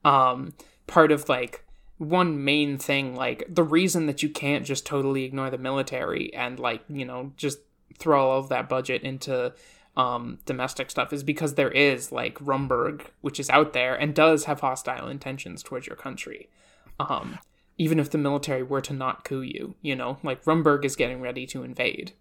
um, 0.05 0.53
part 0.87 1.11
of 1.11 1.27
like 1.27 1.65
one 1.97 2.43
main 2.43 2.77
thing, 2.77 3.15
like 3.15 3.43
the 3.49 3.63
reason 3.63 4.05
that 4.05 4.21
you 4.23 4.29
can't 4.29 4.65
just 4.65 4.85
totally 4.85 5.23
ignore 5.23 5.49
the 5.49 5.57
military 5.57 6.33
and 6.33 6.59
like 6.59 6.81
you 6.87 7.05
know 7.05 7.33
just 7.35 7.59
throw 7.97 8.29
all 8.29 8.39
of 8.39 8.49
that 8.49 8.69
budget 8.69 9.01
into 9.03 9.53
um, 9.97 10.39
domestic 10.45 10.89
stuff 10.89 11.11
is 11.11 11.23
because 11.23 11.55
there 11.55 11.71
is 11.71 12.11
like 12.11 12.35
Rumburg, 12.39 13.07
which 13.21 13.39
is 13.39 13.49
out 13.49 13.73
there 13.73 13.95
and 13.95 14.15
does 14.15 14.45
have 14.45 14.61
hostile 14.61 15.07
intentions 15.07 15.61
towards 15.61 15.87
your 15.87 15.97
country. 15.97 16.49
Um, 16.99 17.39
even 17.77 17.99
if 17.99 18.09
the 18.09 18.17
military 18.17 18.63
were 18.63 18.81
to 18.81 18.93
not 18.93 19.23
coup 19.23 19.41
you, 19.41 19.75
you 19.81 19.95
know, 19.95 20.17
like 20.23 20.43
Rumburg 20.45 20.85
is 20.85 20.95
getting 20.95 21.21
ready 21.21 21.45
to 21.47 21.63
invade. 21.63 22.13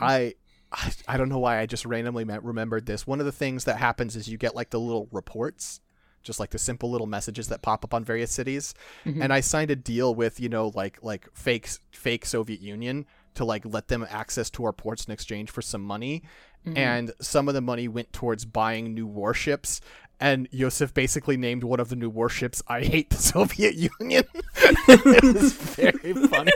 I, 0.00 0.34
I 0.72 0.92
I 1.08 1.16
don't 1.16 1.28
know 1.28 1.38
why 1.38 1.58
I 1.60 1.66
just 1.66 1.84
randomly 1.84 2.24
me- 2.24 2.38
remembered 2.40 2.86
this. 2.86 3.06
One 3.06 3.20
of 3.20 3.26
the 3.26 3.32
things 3.32 3.64
that 3.64 3.76
happens 3.78 4.16
is 4.16 4.28
you 4.28 4.38
get 4.38 4.54
like 4.54 4.70
the 4.70 4.80
little 4.80 5.08
reports, 5.12 5.80
just 6.22 6.40
like 6.40 6.50
the 6.50 6.58
simple 6.58 6.90
little 6.90 7.06
messages 7.06 7.48
that 7.48 7.62
pop 7.62 7.84
up 7.84 7.94
on 7.94 8.04
various 8.04 8.30
cities. 8.30 8.74
And 9.22 9.32
I 9.32 9.40
signed 9.40 9.70
a 9.70 9.76
deal 9.76 10.14
with 10.14 10.40
you 10.40 10.48
know 10.48 10.72
like 10.74 11.02
like 11.02 11.26
fake 11.34 11.68
fake 11.90 12.24
Soviet 12.26 12.60
Union 12.60 13.06
to 13.36 13.44
like 13.44 13.64
let 13.64 13.88
them 13.88 14.06
access 14.08 14.50
to 14.50 14.64
our 14.64 14.72
ports 14.72 15.04
in 15.04 15.12
exchange 15.12 15.50
for 15.50 15.62
some 15.62 15.82
money. 15.82 16.22
Mm-hmm. 16.66 16.78
And 16.78 17.12
some 17.20 17.48
of 17.48 17.54
the 17.54 17.60
money 17.60 17.86
went 17.86 18.12
towards 18.12 18.44
buying 18.44 18.92
new 18.92 19.06
warships. 19.06 19.80
And 20.18 20.48
Yosef 20.50 20.94
basically 20.94 21.36
named 21.36 21.62
one 21.62 21.80
of 21.80 21.88
the 21.88 21.96
new 21.96 22.08
warships 22.08 22.62
"I 22.68 22.82
hate 22.82 23.10
the 23.10 23.16
Soviet 23.16 23.74
Union." 23.74 24.24
it 24.88 25.34
was 25.34 25.52
very 25.52 26.14
funny. 26.14 26.52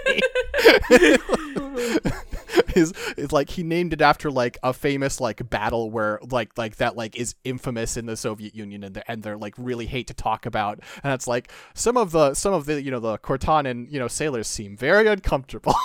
is 2.77 2.93
is 3.17 3.33
like 3.33 3.51
he 3.51 3.63
named 3.63 3.93
it 3.93 4.01
after 4.01 4.31
like 4.31 4.59
a 4.63 4.73
famous 4.73 5.21
like 5.21 5.49
battle 5.51 5.91
where 5.91 6.19
like 6.31 6.57
like 6.57 6.77
that 6.77 6.97
like 6.97 7.17
is 7.17 7.35
infamous 7.45 7.97
in 7.97 8.07
the 8.07 8.17
Soviet 8.17 8.55
Union 8.55 8.85
and 8.85 8.95
the, 8.95 9.11
and 9.11 9.23
they're 9.23 9.37
like 9.37 9.55
really 9.57 9.87
hate 9.87 10.07
to 10.07 10.15
talk 10.15 10.47
about 10.47 10.81
and 11.03 11.13
it's 11.13 11.27
like 11.27 11.51
some 11.75 11.97
of 11.97 12.13
the 12.13 12.35
some 12.35 12.53
of 12.53 12.67
the 12.67 12.83
you 12.83 12.91
know 12.91 13.01
the 13.01 13.19
Cortanan 13.19 13.91
you 13.91 13.99
know 13.99 14.09
sailors 14.09 14.47
seem 14.47 14.77
very 14.77 15.07
uncomfortable 15.07 15.75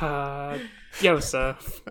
Uh, 0.00 0.58
Yosef. 1.00 1.82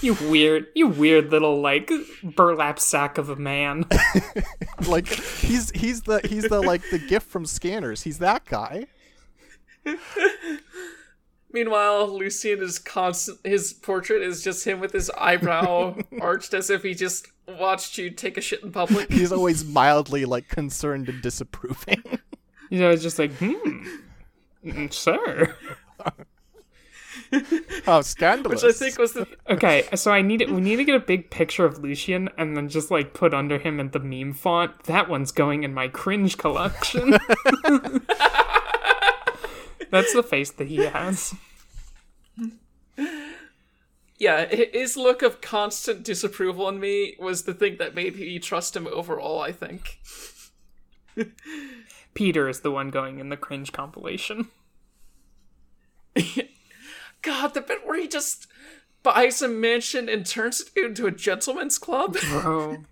You 0.00 0.14
weird, 0.14 0.66
you 0.74 0.88
weird 0.88 1.30
little 1.30 1.60
like 1.60 1.90
burlap 2.22 2.78
sack 2.78 3.18
of 3.18 3.28
a 3.28 3.36
man. 3.36 3.84
like 4.86 5.08
he's 5.08 5.70
he's 5.70 6.02
the 6.02 6.20
he's 6.26 6.48
the 6.48 6.60
like 6.60 6.82
the 6.90 6.98
gift 6.98 7.28
from 7.28 7.46
scanners 7.46 8.02
he's 8.02 8.18
that 8.18 8.44
guy 8.44 8.86
Meanwhile, 11.52 12.16
Lucian 12.16 12.62
is 12.62 12.78
constant. 12.78 13.38
His 13.44 13.74
portrait 13.74 14.22
is 14.22 14.42
just 14.42 14.66
him 14.66 14.80
with 14.80 14.92
his 14.92 15.10
eyebrow 15.10 15.98
arched 16.20 16.54
as 16.54 16.70
if 16.70 16.82
he 16.82 16.94
just 16.94 17.28
watched 17.46 17.98
you 17.98 18.10
take 18.10 18.38
a 18.38 18.40
shit 18.40 18.62
in 18.62 18.72
public. 18.72 19.12
he's 19.12 19.32
always 19.32 19.62
mildly 19.64 20.24
like 20.24 20.48
concerned 20.48 21.10
and 21.10 21.20
disapproving 21.20 22.02
You 22.70 22.80
know, 22.80 22.90
it's 22.90 23.02
just 23.02 23.18
like, 23.18 23.32
hmm, 23.32 23.86
mm, 24.64 24.92
sir. 24.92 25.54
oh 27.86 28.02
scandalous 28.02 28.62
Which 28.62 28.74
I 28.74 28.78
think 28.78 28.98
was 28.98 29.12
the 29.14 29.26
Okay, 29.48 29.88
so 29.94 30.10
I 30.12 30.20
need 30.22 30.42
it. 30.42 30.50
We 30.50 30.60
need 30.60 30.76
to 30.76 30.84
get 30.84 30.94
a 30.96 31.00
big 31.00 31.30
picture 31.30 31.64
of 31.64 31.78
Lucian 31.78 32.28
and 32.36 32.56
then 32.56 32.68
just 32.68 32.90
like 32.90 33.14
put 33.14 33.32
under 33.32 33.58
him 33.58 33.80
in 33.80 33.90
the 33.90 33.98
meme 34.00 34.34
font. 34.34 34.84
That 34.84 35.08
one's 35.08 35.32
going 35.32 35.62
in 35.62 35.72
my 35.72 35.88
cringe 35.88 36.36
collection. 36.36 37.12
That's 39.90 40.12
the 40.14 40.22
face 40.22 40.50
that 40.52 40.68
he 40.68 40.76
has. 40.86 41.34
yeah. 44.18 44.46
hi- 44.50 44.70
His 44.72 44.96
look 44.96 45.22
of 45.22 45.40
constant 45.40 46.02
disapproval 46.02 46.68
in 46.68 46.80
me 46.80 47.16
was 47.18 47.42
the 47.44 47.54
thing 47.54 47.76
that 47.78 47.94
made 47.94 48.16
me 48.16 48.38
trust 48.38 48.76
him 48.76 48.86
overall. 48.86 49.40
I 49.40 49.52
think. 49.52 50.00
Peter 52.14 52.48
is 52.48 52.60
the 52.60 52.70
one 52.70 52.90
going 52.90 53.18
in 53.18 53.28
the 53.28 53.36
cringe 53.36 53.72
compilation. 53.72 54.48
God, 57.22 57.54
the 57.54 57.60
bit 57.60 57.86
where 57.86 57.98
he 58.00 58.08
just 58.08 58.46
buys 59.02 59.42
a 59.42 59.48
mansion 59.48 60.08
and 60.08 60.26
turns 60.26 60.60
it 60.60 60.84
into 60.84 61.06
a 61.06 61.10
gentleman's 61.10 61.78
club. 61.78 62.16
Bro, 62.30 62.84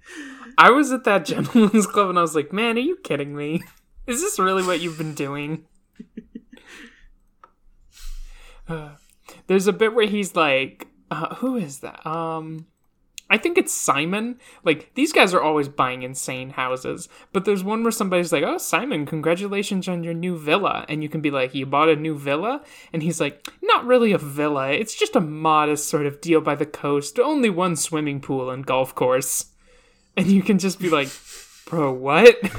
I 0.58 0.70
was 0.70 0.92
at 0.92 1.04
that 1.04 1.24
gentleman's 1.26 1.86
club 1.86 2.10
and 2.10 2.18
I 2.18 2.22
was 2.22 2.34
like, 2.34 2.52
man, 2.52 2.76
are 2.76 2.80
you 2.80 2.96
kidding 2.96 3.36
me? 3.36 3.62
Is 4.06 4.20
this 4.20 4.38
really 4.38 4.64
what 4.64 4.80
you've 4.80 4.98
been 4.98 5.14
doing? 5.14 5.66
Uh, 8.68 8.90
there's 9.48 9.66
a 9.66 9.72
bit 9.72 9.96
where 9.96 10.06
he's 10.06 10.36
like, 10.36 10.86
uh, 11.10 11.34
who 11.34 11.56
is 11.56 11.80
that? 11.80 12.06
Um, 12.06 12.66
I 13.30 13.38
think 13.38 13.56
it's 13.56 13.72
Simon. 13.72 14.40
Like 14.64 14.92
these 14.94 15.12
guys 15.12 15.32
are 15.32 15.40
always 15.40 15.68
buying 15.68 16.02
insane 16.02 16.50
houses, 16.50 17.08
but 17.32 17.44
there's 17.44 17.62
one 17.62 17.84
where 17.84 17.92
somebody's 17.92 18.32
like, 18.32 18.42
"Oh, 18.42 18.58
Simon, 18.58 19.06
congratulations 19.06 19.88
on 19.88 20.02
your 20.02 20.14
new 20.14 20.36
villa," 20.36 20.84
and 20.88 21.02
you 21.02 21.08
can 21.08 21.20
be 21.20 21.30
like, 21.30 21.54
"You 21.54 21.64
bought 21.64 21.88
a 21.88 21.94
new 21.94 22.18
villa?" 22.18 22.62
And 22.92 23.04
he's 23.04 23.20
like, 23.20 23.46
"Not 23.62 23.86
really 23.86 24.12
a 24.12 24.18
villa. 24.18 24.72
It's 24.72 24.96
just 24.96 25.14
a 25.14 25.20
modest 25.20 25.88
sort 25.88 26.06
of 26.06 26.20
deal 26.20 26.40
by 26.40 26.56
the 26.56 26.66
coast. 26.66 27.20
Only 27.20 27.50
one 27.50 27.76
swimming 27.76 28.20
pool 28.20 28.50
and 28.50 28.66
golf 28.66 28.96
course." 28.96 29.46
And 30.16 30.26
you 30.26 30.42
can 30.42 30.58
just 30.58 30.80
be 30.80 30.90
like, 30.90 31.08
"Bro, 31.66 31.92
what?" 31.94 32.36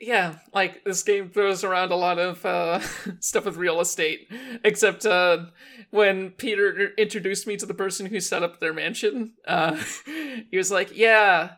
yeah, 0.00 0.36
like 0.54 0.82
this 0.84 1.02
game 1.02 1.28
throws 1.28 1.62
around 1.62 1.92
a 1.92 1.96
lot 1.96 2.18
of 2.18 2.44
uh, 2.44 2.80
stuff 3.20 3.44
with 3.44 3.56
real 3.56 3.80
estate, 3.80 4.30
except 4.64 5.04
uh, 5.04 5.46
when 5.90 6.30
Peter 6.30 6.92
introduced 6.96 7.46
me 7.46 7.56
to 7.58 7.66
the 7.66 7.74
person 7.74 8.06
who 8.06 8.18
set 8.18 8.42
up 8.42 8.60
their 8.60 8.72
mansion, 8.72 9.32
uh, 9.46 9.76
he 10.50 10.56
was 10.56 10.70
like, 10.70 10.96
"Yeah, 10.96 11.52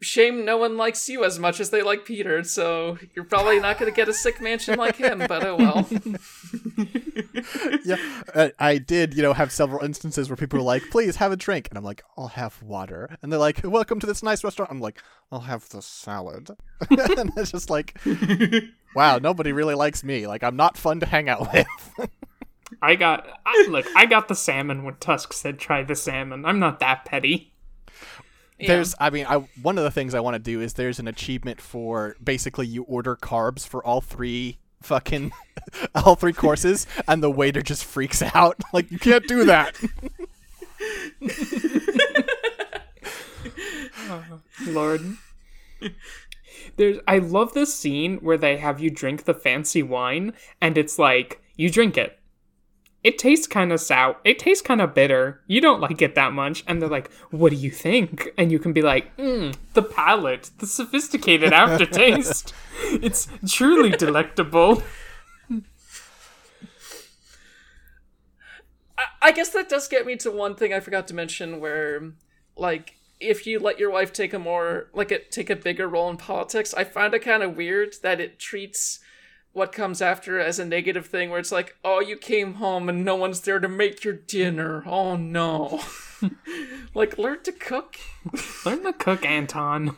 shame 0.00 0.44
no 0.44 0.56
one 0.56 0.76
likes 0.76 1.08
you 1.08 1.24
as 1.24 1.38
much 1.38 1.60
as 1.60 1.70
they 1.70 1.82
like 1.82 2.04
Peter, 2.04 2.44
so 2.44 2.98
you're 3.14 3.24
probably 3.24 3.58
not 3.60 3.78
going 3.78 3.90
to 3.90 3.96
get 3.96 4.08
a 4.08 4.12
sick 4.12 4.40
mansion 4.40 4.78
like 4.78 4.96
him, 4.96 5.18
but 5.28 5.44
oh 5.44 5.56
well." 5.56 5.88
yeah, 7.84 7.96
uh, 8.34 8.48
I 8.58 8.78
did, 8.78 9.14
you 9.14 9.22
know, 9.22 9.32
have 9.32 9.52
several 9.52 9.84
instances 9.84 10.28
where 10.28 10.36
people 10.36 10.58
were 10.58 10.64
like, 10.64 10.82
"Please 10.90 11.16
have 11.16 11.32
a 11.32 11.36
drink," 11.36 11.68
and 11.68 11.78
I'm 11.78 11.84
like, 11.84 12.02
"I'll 12.16 12.28
have 12.28 12.62
water," 12.62 13.16
and 13.22 13.32
they're 13.32 13.38
like, 13.38 13.60
"Welcome 13.64 14.00
to 14.00 14.06
this 14.06 14.22
nice 14.22 14.44
restaurant." 14.44 14.70
I'm 14.70 14.80
like, 14.80 15.02
"I'll 15.32 15.40
have 15.40 15.68
the 15.70 15.82
salad," 15.82 16.50
and 16.90 17.32
it's 17.36 17.52
just 17.52 17.70
like, 17.70 17.98
wow, 18.94 19.18
nobody 19.18 19.52
really 19.52 19.74
likes 19.74 20.04
me. 20.04 20.26
Like, 20.26 20.42
I'm 20.42 20.56
not 20.56 20.76
fun 20.76 21.00
to 21.00 21.06
hang 21.06 21.28
out 21.28 21.52
with. 21.52 22.08
I 22.82 22.94
got 22.96 23.26
I, 23.46 23.66
look. 23.68 23.86
I 23.96 24.06
got 24.06 24.28
the 24.28 24.34
salmon 24.34 24.84
when 24.84 24.96
Tusk 24.96 25.32
said, 25.32 25.58
"Try 25.58 25.82
the 25.82 25.96
salmon." 25.96 26.44
I'm 26.44 26.58
not 26.58 26.80
that 26.80 27.04
petty. 27.04 27.52
There's, 28.66 28.94
I 28.98 29.10
mean, 29.10 29.26
I 29.26 29.36
one 29.62 29.78
of 29.78 29.84
the 29.84 29.90
things 29.90 30.14
I 30.14 30.20
want 30.20 30.34
to 30.34 30.38
do 30.40 30.60
is 30.60 30.72
there's 30.72 30.98
an 30.98 31.06
achievement 31.06 31.60
for 31.60 32.16
basically 32.22 32.66
you 32.66 32.82
order 32.84 33.14
carbs 33.14 33.66
for 33.66 33.84
all 33.84 34.00
three 34.00 34.58
fucking 34.82 35.32
all 35.94 36.16
three 36.16 36.32
courses, 36.32 36.86
and 37.08 37.22
the 37.22 37.30
waiter 37.30 37.62
just 37.62 37.84
freaks 37.84 38.22
out. 38.22 38.56
Like, 38.72 38.90
you 38.90 38.98
can't 38.98 39.26
do 39.26 39.44
that. 39.46 39.76
Lord. 44.66 45.00
There's 46.76 46.98
I 47.08 47.18
love 47.18 47.54
this 47.54 47.74
scene 47.74 48.18
where 48.18 48.36
they 48.36 48.58
have 48.58 48.78
you 48.80 48.90
drink 48.90 49.24
the 49.24 49.34
fancy 49.34 49.82
wine 49.82 50.32
and 50.60 50.76
it's 50.76 50.98
like 50.98 51.42
you 51.56 51.70
drink 51.70 51.96
it. 51.96 52.17
It 53.08 53.16
tastes 53.16 53.46
kind 53.46 53.72
of 53.72 53.80
sour. 53.80 54.16
It 54.22 54.38
tastes 54.38 54.60
kind 54.60 54.82
of 54.82 54.92
bitter. 54.92 55.40
You 55.46 55.62
don't 55.62 55.80
like 55.80 56.02
it 56.02 56.14
that 56.14 56.34
much 56.34 56.62
and 56.66 56.82
they're 56.82 56.90
like, 56.90 57.10
"What 57.30 57.48
do 57.48 57.56
you 57.56 57.70
think?" 57.70 58.28
And 58.36 58.52
you 58.52 58.58
can 58.58 58.74
be 58.74 58.82
like, 58.82 59.16
mm, 59.16 59.54
"The 59.72 59.80
palate, 59.82 60.50
the 60.58 60.66
sophisticated 60.66 61.54
aftertaste. 61.54 62.52
it's 62.82 63.26
truly 63.46 63.92
delectable." 63.92 64.82
I 69.22 69.32
guess 69.32 69.48
that 69.54 69.70
does 69.70 69.88
get 69.88 70.04
me 70.04 70.16
to 70.16 70.30
one 70.30 70.54
thing 70.54 70.74
I 70.74 70.80
forgot 70.80 71.08
to 71.08 71.14
mention 71.14 71.60
where 71.60 72.12
like 72.56 72.96
if 73.20 73.46
you 73.46 73.58
let 73.58 73.78
your 73.78 73.90
wife 73.90 74.12
take 74.12 74.34
a 74.34 74.38
more 74.38 74.90
like 74.92 75.10
a 75.10 75.20
take 75.20 75.48
a 75.48 75.56
bigger 75.56 75.88
role 75.88 76.10
in 76.10 76.18
politics, 76.18 76.74
I 76.74 76.84
find 76.84 77.14
it 77.14 77.20
kind 77.20 77.42
of 77.42 77.56
weird 77.56 77.94
that 78.02 78.20
it 78.20 78.38
treats 78.38 79.00
what 79.52 79.72
comes 79.72 80.00
after 80.00 80.38
as 80.38 80.58
a 80.58 80.64
negative 80.64 81.06
thing 81.06 81.30
where 81.30 81.40
it's 81.40 81.52
like, 81.52 81.76
"Oh, 81.84 82.00
you 82.00 82.16
came 82.16 82.54
home 82.54 82.88
and 82.88 83.04
no 83.04 83.16
one's 83.16 83.40
there 83.40 83.58
to 83.58 83.68
make 83.68 84.04
your 84.04 84.14
dinner. 84.14 84.82
Oh 84.86 85.16
no." 85.16 85.80
like 86.94 87.18
learn 87.18 87.42
to 87.44 87.52
cook. 87.52 87.96
Learn 88.66 88.82
to 88.84 88.92
cook, 88.92 89.24
Anton. 89.24 89.96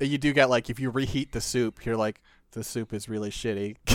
you 0.00 0.18
do 0.18 0.32
get 0.32 0.48
like 0.50 0.70
if 0.70 0.78
you 0.80 0.90
reheat 0.90 1.32
the 1.32 1.40
soup, 1.40 1.84
you're 1.84 1.96
like, 1.96 2.20
the 2.52 2.64
soup 2.64 2.92
is 2.92 3.08
really 3.08 3.30
shitty. 3.30 3.76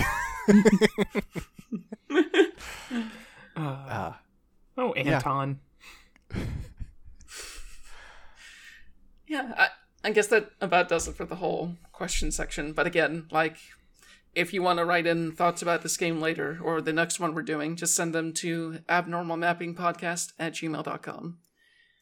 Uh, 3.55 4.13
Oh, 4.77 4.93
Anton. 4.93 5.59
Yeah, 9.27 9.53
I, 9.57 9.69
I 10.03 10.11
guess 10.11 10.27
that 10.27 10.51
about 10.61 10.87
does 10.87 11.07
it 11.07 11.15
for 11.15 11.25
the 11.25 11.35
whole 11.35 11.75
question 11.91 12.31
section. 12.31 12.73
But 12.73 12.85
again, 12.85 13.25
like, 13.31 13.57
if 14.35 14.53
you 14.53 14.61
want 14.61 14.79
to 14.79 14.85
write 14.85 15.07
in 15.07 15.31
thoughts 15.31 15.61
about 15.61 15.81
this 15.83 15.97
game 15.97 16.19
later 16.21 16.59
or 16.63 16.81
the 16.81 16.93
next 16.93 17.19
one 17.19 17.33
we're 17.33 17.41
doing, 17.41 17.75
just 17.75 17.95
send 17.95 18.13
them 18.13 18.33
to 18.33 18.79
abnormalmappingpodcast 18.89 20.33
at 20.39 20.53
gmail.com. 20.53 21.37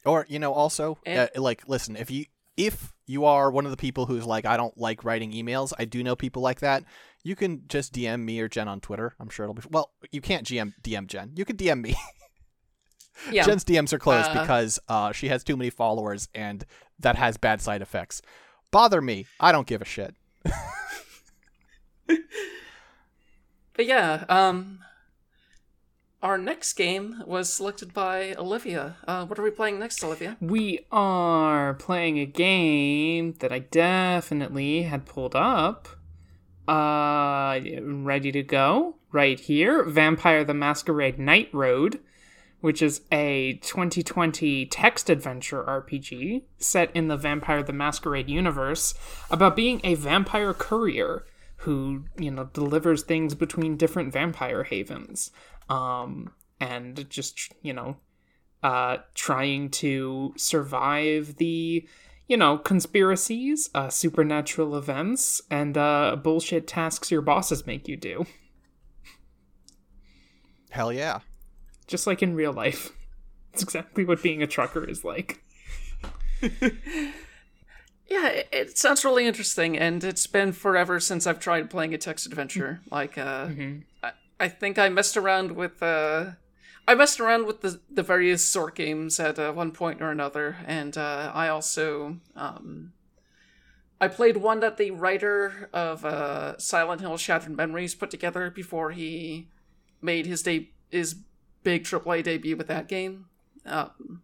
Or 0.06 0.26
you 0.30 0.40
know, 0.40 0.54
also 0.54 0.98
And- 1.06 1.30
uh, 1.36 1.42
like, 1.42 1.68
listen, 1.68 1.96
if 1.96 2.12
you 2.12 2.26
if 2.58 2.94
you 3.06 3.26
are 3.26 3.52
one 3.52 3.66
of 3.66 3.72
the 3.72 3.78
people 3.78 4.06
who's 4.06 4.26
like, 4.26 4.46
I 4.46 4.56
don't 4.58 4.78
like 4.78 5.04
writing 5.04 5.32
emails. 5.34 5.74
I 5.78 5.86
do 5.86 6.04
know 6.04 6.16
people 6.16 6.42
like 6.42 6.60
that. 6.62 6.84
You 7.24 7.36
can 7.36 7.64
just 7.68 7.94
DM 7.94 8.22
me 8.24 8.40
or 8.40 8.48
Jen 8.48 8.68
on 8.68 8.80
Twitter. 8.82 9.14
I'm 9.20 9.30
sure 9.30 9.46
it'll 9.46 9.56
be 9.56 9.64
well. 9.70 9.92
You 10.12 10.22
can't 10.22 10.46
GM 10.46 10.74
DM 10.84 11.08
Jen. 11.08 11.32
You 11.36 11.46
can 11.46 11.58
DM 11.58 11.82
me. 11.82 11.96
Yeah. 13.32 13.46
Jen's 13.46 13.64
DMs 13.64 13.94
are 13.94 13.98
closed 13.98 14.28
Uh, 14.28 14.42
because 14.42 14.78
uh, 14.90 15.14
she 15.14 15.30
has 15.30 15.42
too 15.42 15.56
many 15.56 15.70
followers, 15.70 16.28
and 16.36 16.66
that 17.00 17.16
has 17.16 17.38
bad 17.38 17.62
side 17.62 17.82
effects. 17.82 18.22
Bother 18.72 19.02
me. 19.02 19.26
I 19.40 19.54
don't 19.54 19.66
give 19.66 19.82
a 19.82 19.86
shit. 19.86 20.16
But 23.76 23.86
yeah, 23.86 24.24
um, 24.30 24.80
our 26.24 26.38
next 26.38 26.74
game 26.74 27.22
was 27.26 27.54
selected 27.54 27.94
by 27.94 28.34
Olivia. 28.36 28.96
Uh, 29.06 29.26
what 29.26 29.38
are 29.38 29.44
we 29.44 29.52
playing 29.52 29.80
next, 29.80 30.04
Olivia? 30.04 30.38
We 30.40 30.86
are 30.92 31.74
playing 31.74 32.18
a 32.20 32.26
game 32.26 33.34
that 33.40 33.52
I 33.52 33.60
definitely 33.60 34.84
had 34.84 35.06
pulled 35.06 35.36
up. 35.36 35.90
Uh, 36.68 37.60
ready 37.82 38.32
to 38.32 38.42
go 38.42 38.96
right 39.12 39.40
here. 39.40 39.84
Vampire 39.84 40.44
the 40.44 40.54
Masquerade 40.54 41.20
Night 41.20 41.50
Road, 41.54 42.00
which 42.62 42.82
is 42.82 43.02
a 43.12 43.60
2020 43.62 44.66
text 44.68 45.10
adventure 45.10 45.64
RPG 45.64 46.44
set 46.58 46.90
in 46.96 47.08
the 47.08 47.18
Vampire 47.18 47.62
the 47.62 47.74
Masquerade 47.74 48.30
universe 48.30 48.96
about 49.30 49.56
being 49.56 49.80
a 49.84 49.94
vampire 49.96 50.54
courier 50.54 51.26
who, 51.58 52.06
you 52.18 52.32
know, 52.32 52.46
delivers 52.46 53.04
things 53.04 53.36
between 53.36 53.78
different 53.78 54.12
vampire 54.12 54.64
havens. 54.64 55.32
Um, 55.70 56.32
and 56.60 57.10
just, 57.10 57.54
you 57.62 57.74
know, 57.74 57.98
uh, 58.64 58.98
trying 59.14 59.70
to 59.70 60.34
survive 60.38 61.36
the, 61.38 61.88
you 62.28 62.38
know, 62.38 62.58
conspiracies, 62.58 63.70
uh, 63.76 63.90
supernatural 63.90 64.76
events, 64.76 65.42
and 65.50 65.78
uh, 65.78 66.16
bullshit 66.22 66.68
tasks 66.68 67.12
your 67.12 67.22
bosses 67.22 67.66
make 67.66 67.88
you 67.88 67.98
do. 67.98 68.26
Hell 70.70 70.92
yeah. 70.92 71.20
Just 71.88 72.08
like 72.08 72.22
in 72.22 72.36
real 72.36 72.54
life. 72.54 72.92
It's 73.54 73.64
exactly 73.64 74.04
what 74.04 74.22
being 74.22 74.44
a 74.44 74.48
trucker 74.48 74.84
is 74.84 75.06
like. 75.06 75.42
Yeah, 78.08 78.28
it, 78.28 78.50
it 78.52 78.78
sounds 78.78 79.04
really 79.04 79.26
interesting, 79.26 79.78
and 79.78 80.04
it's 80.04 80.28
been 80.28 80.52
forever 80.52 81.00
since 81.00 81.26
I've 81.26 81.40
tried 81.40 81.70
playing 81.70 81.94
a 81.94 81.98
text 81.98 82.26
adventure. 82.26 82.82
Like, 82.92 83.18
uh, 83.18 83.48
I, 84.04 84.12
I 84.40 84.48
think 84.48 84.78
I 84.78 84.90
messed 84.90 85.18
around 85.18 85.54
with, 85.54 85.82
uh, 85.82 86.32
I 86.88 86.94
messed 86.94 87.20
around 87.20 87.48
with 87.48 87.62
the 87.62 87.80
the 87.90 88.04
various 88.04 88.46
sort 88.48 88.76
games 88.76 89.20
at 89.20 89.40
uh, 89.40 89.52
one 89.54 89.72
point 89.72 90.02
or 90.02 90.12
another, 90.12 90.58
and 90.68 90.96
uh, 90.98 91.32
I 91.34 91.48
also, 91.48 92.18
um, 92.36 92.94
I 94.00 94.08
played 94.08 94.38
one 94.38 94.60
that 94.60 94.78
the 94.78 94.92
writer 94.92 95.70
of 95.74 96.06
uh, 96.06 96.60
Silent 96.60 97.02
Hill: 97.02 97.18
Shattered 97.18 97.58
Memories 97.58 97.96
put 97.96 98.12
together 98.12 98.52
before 98.52 98.92
he 98.92 99.48
made 100.00 100.28
his 100.28 100.44
de- 100.44 100.72
his 100.92 101.16
big 101.64 101.84
AAA 101.84 102.24
debut 102.24 102.56
with 102.56 102.68
that 102.68 102.88
game. 102.88 103.26
Um, 103.66 104.22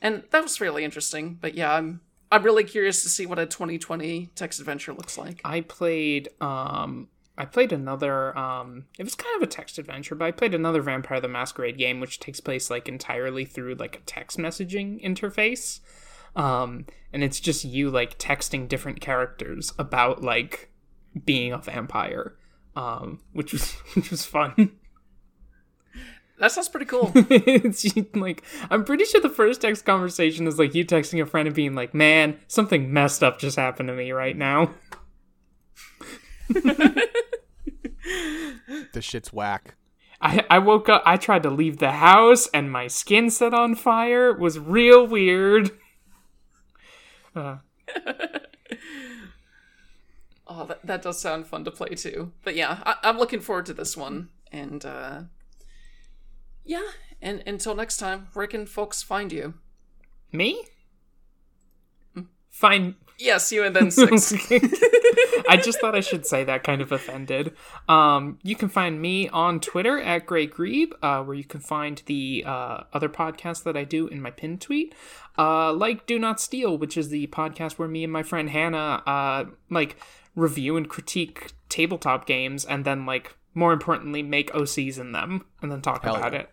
and 0.00 0.22
that 0.30 0.42
was 0.42 0.60
really 0.60 0.84
interesting. 0.84 1.38
But 1.40 1.54
yeah, 1.54 1.74
I'm 1.74 2.00
I'm 2.34 2.42
really 2.42 2.64
curious 2.64 3.04
to 3.04 3.08
see 3.08 3.26
what 3.26 3.38
a 3.38 3.46
2020 3.46 4.30
text 4.34 4.58
adventure 4.58 4.92
looks 4.92 5.16
like. 5.16 5.40
I 5.44 5.60
played 5.60 6.30
um 6.40 7.06
I 7.38 7.44
played 7.44 7.72
another 7.72 8.36
um 8.36 8.86
it 8.98 9.04
was 9.04 9.14
kind 9.14 9.36
of 9.36 9.42
a 9.42 9.50
text 9.50 9.78
adventure, 9.78 10.16
but 10.16 10.24
I 10.24 10.32
played 10.32 10.52
another 10.52 10.82
Vampire 10.82 11.20
the 11.20 11.28
Masquerade 11.28 11.78
game 11.78 12.00
which 12.00 12.18
takes 12.18 12.40
place 12.40 12.70
like 12.70 12.88
entirely 12.88 13.44
through 13.44 13.76
like 13.76 13.96
a 13.96 14.00
text 14.00 14.36
messaging 14.36 15.00
interface. 15.00 15.78
Um 16.34 16.86
and 17.12 17.22
it's 17.22 17.38
just 17.38 17.64
you 17.64 17.88
like 17.88 18.18
texting 18.18 18.66
different 18.66 19.00
characters 19.00 19.72
about 19.78 20.20
like 20.24 20.72
being 21.24 21.52
a 21.52 21.58
vampire. 21.58 22.34
Um 22.74 23.20
which 23.32 23.52
was 23.52 23.70
which 23.94 24.10
was 24.10 24.24
fun. 24.24 24.72
That 26.44 26.52
sounds 26.52 26.68
pretty 26.68 26.84
cool. 26.84 27.10
it's 27.14 27.86
like 28.14 28.44
I'm 28.70 28.84
pretty 28.84 29.06
sure 29.06 29.18
the 29.18 29.30
first 29.30 29.62
text 29.62 29.86
conversation 29.86 30.46
is 30.46 30.58
like 30.58 30.74
you 30.74 30.84
texting 30.84 31.22
a 31.22 31.24
friend 31.24 31.48
and 31.48 31.56
being 31.56 31.74
like, 31.74 31.94
"Man, 31.94 32.38
something 32.48 32.92
messed 32.92 33.24
up 33.24 33.38
just 33.38 33.56
happened 33.56 33.88
to 33.88 33.94
me 33.94 34.12
right 34.12 34.36
now." 34.36 34.74
This 38.92 39.06
shit's 39.06 39.32
whack. 39.32 39.76
I, 40.20 40.44
I 40.50 40.58
woke 40.58 40.90
up 40.90 41.02
I 41.06 41.16
tried 41.16 41.44
to 41.44 41.50
leave 41.50 41.78
the 41.78 41.92
house 41.92 42.46
and 42.52 42.70
my 42.70 42.88
skin 42.88 43.30
set 43.30 43.54
on 43.54 43.74
fire 43.74 44.28
It 44.28 44.38
was 44.38 44.58
real 44.58 45.06
weird. 45.06 45.70
Uh, 47.36 47.56
oh, 50.46 50.66
that, 50.66 50.86
that 50.86 51.02
does 51.02 51.18
sound 51.18 51.48
fun 51.48 51.64
to 51.64 51.70
play 51.72 51.96
too. 51.96 52.30
But 52.44 52.54
yeah, 52.54 52.78
I, 52.84 52.96
I'm 53.02 53.18
looking 53.18 53.40
forward 53.40 53.66
to 53.66 53.74
this 53.74 53.96
one. 53.96 54.28
And 54.52 54.84
uh, 54.84 55.22
yeah, 56.64 56.90
and 57.20 57.42
until 57.46 57.74
next 57.74 57.98
time, 57.98 58.28
where 58.32 58.46
can 58.46 58.66
folks 58.66 59.02
find 59.02 59.32
you? 59.32 59.54
me? 60.34 60.64
Fine. 62.50 62.96
Yes, 63.18 63.50
you 63.52 63.64
and 63.64 63.74
then 63.74 63.90
six. 63.90 64.32
I 65.48 65.60
just 65.62 65.80
thought 65.80 65.94
I 65.94 66.00
should 66.00 66.26
say 66.26 66.44
that 66.44 66.64
kind 66.64 66.80
of 66.80 66.92
offended. 66.92 67.54
Um, 67.88 68.38
you 68.42 68.56
can 68.56 68.68
find 68.68 69.00
me 69.00 69.28
on 69.28 69.60
Twitter 69.60 70.00
at 70.00 70.26
Grey 70.26 70.46
Grebe, 70.46 70.92
uh, 71.02 71.22
where 71.22 71.36
you 71.36 71.44
can 71.44 71.60
find 71.60 72.02
the 72.06 72.44
uh, 72.46 72.84
other 72.92 73.08
podcasts 73.08 73.62
that 73.64 73.76
I 73.76 73.84
do 73.84 74.08
in 74.08 74.20
my 74.20 74.30
pinned 74.30 74.60
tweet. 74.60 74.94
Uh, 75.38 75.72
like 75.72 76.06
Do 76.06 76.18
Not 76.18 76.40
Steal, 76.40 76.76
which 76.76 76.96
is 76.96 77.08
the 77.08 77.26
podcast 77.28 77.72
where 77.72 77.88
me 77.88 78.04
and 78.04 78.12
my 78.12 78.22
friend 78.22 78.50
Hannah 78.50 79.02
uh, 79.06 79.44
like 79.70 79.96
review 80.36 80.76
and 80.76 80.88
critique 80.88 81.52
tabletop 81.68 82.26
games, 82.26 82.64
and 82.64 82.84
then 82.84 83.04
like 83.06 83.36
more 83.54 83.72
importantly 83.72 84.22
make 84.22 84.52
OCs 84.52 84.98
in 84.98 85.12
them, 85.12 85.44
and 85.62 85.70
then 85.70 85.80
talk 85.80 86.02
Hell 86.04 86.16
about 86.16 86.32
yeah. 86.32 86.40
it. 86.40 86.50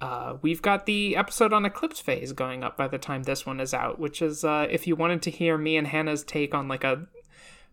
Uh, 0.00 0.36
we've 0.42 0.62
got 0.62 0.86
the 0.86 1.14
episode 1.16 1.52
on 1.52 1.64
Eclipse 1.64 2.00
Phase 2.00 2.32
going 2.32 2.64
up 2.64 2.76
by 2.76 2.88
the 2.88 2.98
time 2.98 3.22
this 3.22 3.46
one 3.46 3.60
is 3.60 3.72
out, 3.72 4.00
which 4.00 4.20
is 4.20 4.44
uh, 4.44 4.66
if 4.68 4.86
you 4.86 4.96
wanted 4.96 5.22
to 5.22 5.30
hear 5.30 5.56
me 5.56 5.76
and 5.76 5.86
Hannah's 5.86 6.24
take 6.24 6.54
on 6.54 6.66
like 6.66 6.82
a 6.82 7.06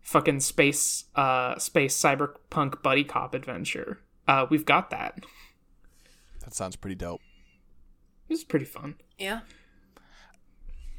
fucking 0.01 0.39
space 0.39 1.05
uh 1.15 1.57
space 1.57 1.99
cyberpunk 1.99 2.81
buddy 2.83 3.03
cop 3.03 3.33
adventure. 3.33 3.99
Uh, 4.27 4.45
we've 4.49 4.65
got 4.65 4.91
that. 4.91 5.19
That 6.43 6.53
sounds 6.53 6.75
pretty 6.75 6.95
dope. 6.95 7.21
It 8.27 8.33
was 8.33 8.43
pretty 8.43 8.65
fun. 8.65 8.95
yeah. 9.17 9.41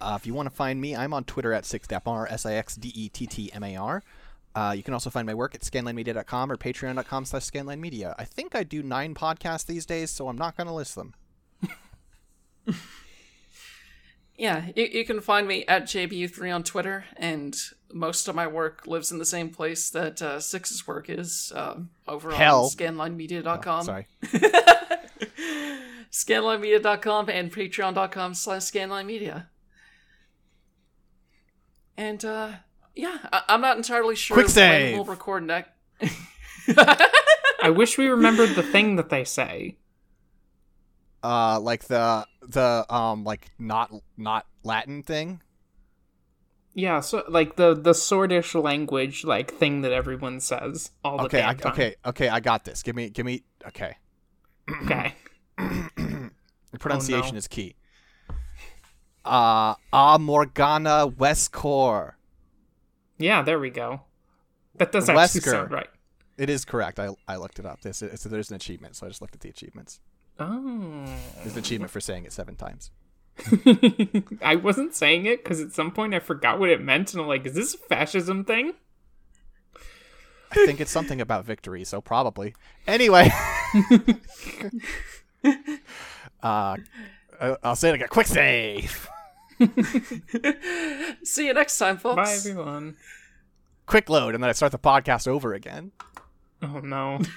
Uh, 0.01 0.17
if 0.19 0.27
you 0.27 0.33
want 0.33 0.49
to 0.49 0.55
find 0.55 0.81
me, 0.81 0.97
I'm 0.97 1.13
on 1.13 1.25
Twitter 1.25 1.53
at 1.53 1.65
sixdettmar, 1.65 2.31
S-I-X-D-E-T-T-M-A-R. 2.33 4.03
Uh, 4.55 4.75
you 4.77 4.83
can 4.83 4.95
also 4.95 5.11
find 5.11 5.27
my 5.27 5.35
work 5.35 5.55
at 5.55 5.61
scanlinemedia.com 5.61 6.51
or 6.51 6.57
patreon.com 6.57 7.25
slash 7.25 7.43
scanlinemedia. 7.43 8.15
I 8.19 8.25
think 8.25 8.55
I 8.55 8.65
do 8.65 8.83
nine 8.83 9.15
podcasts 9.15 9.67
these 9.67 9.87
days, 9.87 10.11
so 10.11 10.29
I'm 10.29 10.39
not 10.39 10.57
going 10.57 10.67
to 10.67 10.73
list 10.73 10.97
them. 10.97 11.15
Yeah, 14.41 14.69
you, 14.75 14.85
you 14.85 15.05
can 15.05 15.21
find 15.21 15.47
me 15.47 15.67
at 15.67 15.83
JBU3 15.83 16.55
on 16.55 16.63
Twitter, 16.63 17.05
and 17.19 17.55
most 17.93 18.27
of 18.27 18.35
my 18.35 18.47
work 18.47 18.87
lives 18.87 19.13
in 19.13 19.19
the 19.19 19.27
same 19.27 19.51
place 19.51 19.91
that 19.91 20.23
uh, 20.23 20.41
Six's 20.41 20.87
work 20.87 21.11
is, 21.11 21.53
um, 21.55 21.91
over 22.09 22.31
Hell. 22.31 22.65
on 22.65 22.71
scanlinemedia.com. 22.71 23.85
Sorry. 23.85 24.07
scanlinemedia.com 26.11 27.29
and 27.29 27.53
patreon.com 27.53 28.33
slash 28.33 28.63
scanlinemedia. 28.63 29.49
And, 31.99 32.25
uh, 32.25 32.53
yeah, 33.01 33.19
I- 33.33 33.45
I'm 33.49 33.61
not 33.63 33.77
entirely 33.79 34.15
sure 34.15 34.35
Quick 34.35 34.55
when 34.55 34.93
we'll 34.93 35.05
record 35.05 35.47
next. 35.47 35.71
I 37.63 37.71
wish 37.71 37.97
we 37.97 38.09
remembered 38.09 38.51
the 38.51 38.63
thing 38.63 38.97
that 38.97 39.09
they 39.09 39.25
say. 39.25 39.77
Uh, 41.23 41.59
like 41.61 41.85
the 41.85 42.27
the 42.43 42.87
um 42.93 43.25
like 43.25 43.51
not 43.59 43.91
not 44.17 44.47
Latin 44.65 45.03
thing. 45.03 45.41
Yeah, 46.75 47.01
so 47.01 47.25
like 47.29 47.57
the 47.57 47.75
the 47.75 47.93
Sordish 47.93 48.61
language 48.61 49.25
like 49.25 49.51
thing 49.53 49.81
that 49.83 49.93
everyone 49.93 50.41
says 50.41 50.91
all 51.05 51.19
the 51.19 51.25
Okay, 51.25 51.43
I, 51.45 51.55
time. 51.55 51.73
okay, 51.73 51.95
okay. 52.07 52.29
I 52.29 52.41
got 52.41 52.65
this. 52.65 52.83
Give 52.83 52.95
me, 52.95 53.11
give 53.11 53.27
me. 53.27 53.43
Okay, 53.67 53.97
okay. 54.85 55.15
the 55.59 56.79
pronunciation 56.79 57.35
no. 57.35 57.39
is 57.39 57.49
key. 57.49 57.77
Uh, 59.25 59.75
A 59.93 60.19
Morgana 60.19 61.09
Westcore. 61.09 62.13
Yeah, 63.21 63.43
there 63.43 63.59
we 63.61 63.71
go. 63.71 64.01
That 64.77 64.93
does 64.93 65.09
actually 65.09 65.41
Wesker. 65.43 65.51
sound 65.51 65.71
right. 65.71 65.89
It 66.39 66.49
is 66.49 66.65
correct. 66.65 66.99
I 66.99 67.11
I 67.29 67.37
looked 67.37 67.59
it 67.59 67.67
up. 67.67 67.83
This 67.83 67.99
so 67.99 68.29
there's 68.29 68.51
an 68.51 68.57
achievement, 68.57 68.97
so 68.97 69.07
I 69.07 69.11
just 69.11 69.21
looked 69.21 69.35
at 69.35 69.41
the 69.41 69.51
achievements. 69.51 70.01
Oh. 70.39 71.05
There's 71.43 71.53
an 71.53 71.59
achievement 71.59 71.91
for 71.91 72.01
saying 72.01 72.25
it 72.25 72.33
seven 72.33 72.57
times. 72.57 72.91
I 74.43 74.57
wasn't 74.57 74.95
saying 74.95 75.27
it 75.27 75.45
because 75.45 75.61
at 75.61 75.73
some 75.73 75.91
point 75.93 76.15
I 76.15 76.19
forgot 76.19 76.59
what 76.59 76.71
it 76.71 76.81
meant, 76.81 77.13
and 77.13 77.21
I'm 77.21 77.29
like, 77.29 77.45
is 77.47 77.55
this 77.55 77.75
a 77.75 77.79
fascism 77.79 78.45
thing? 78.45 78.73
I 80.51 80.67
think 80.67 80.81
it's 80.81 80.91
something 80.91 81.21
about 81.21 81.45
victory, 81.45 81.85
so 81.85 82.01
probably. 82.01 82.55
Anyway. 82.87 83.31
uh, 86.43 86.77
I- 87.41 87.57
I'll 87.63 87.77
say 87.77 87.91
it 87.91 87.95
again. 87.97 88.09
Quick 88.09 88.27
save. 88.27 89.09
See 91.25 91.47
you 91.47 91.55
next 91.55 91.79
time, 91.79 91.99
folks. 91.99 92.17
Bye, 92.17 92.35
everyone. 92.35 92.97
Quick 93.87 94.09
load, 94.09 94.35
and 94.35 94.43
then 94.43 94.49
I 94.49 94.53
start 94.53 94.73
the 94.73 94.79
podcast 94.79 95.29
over 95.29 95.55
again. 95.55 95.93
Oh 96.63 96.81
no. 96.81 97.21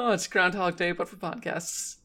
Oh, 0.00 0.12
it's 0.12 0.28
Groundhog 0.28 0.76
Day, 0.76 0.92
but 0.92 1.08
for 1.08 1.16
podcasts. 1.16 1.96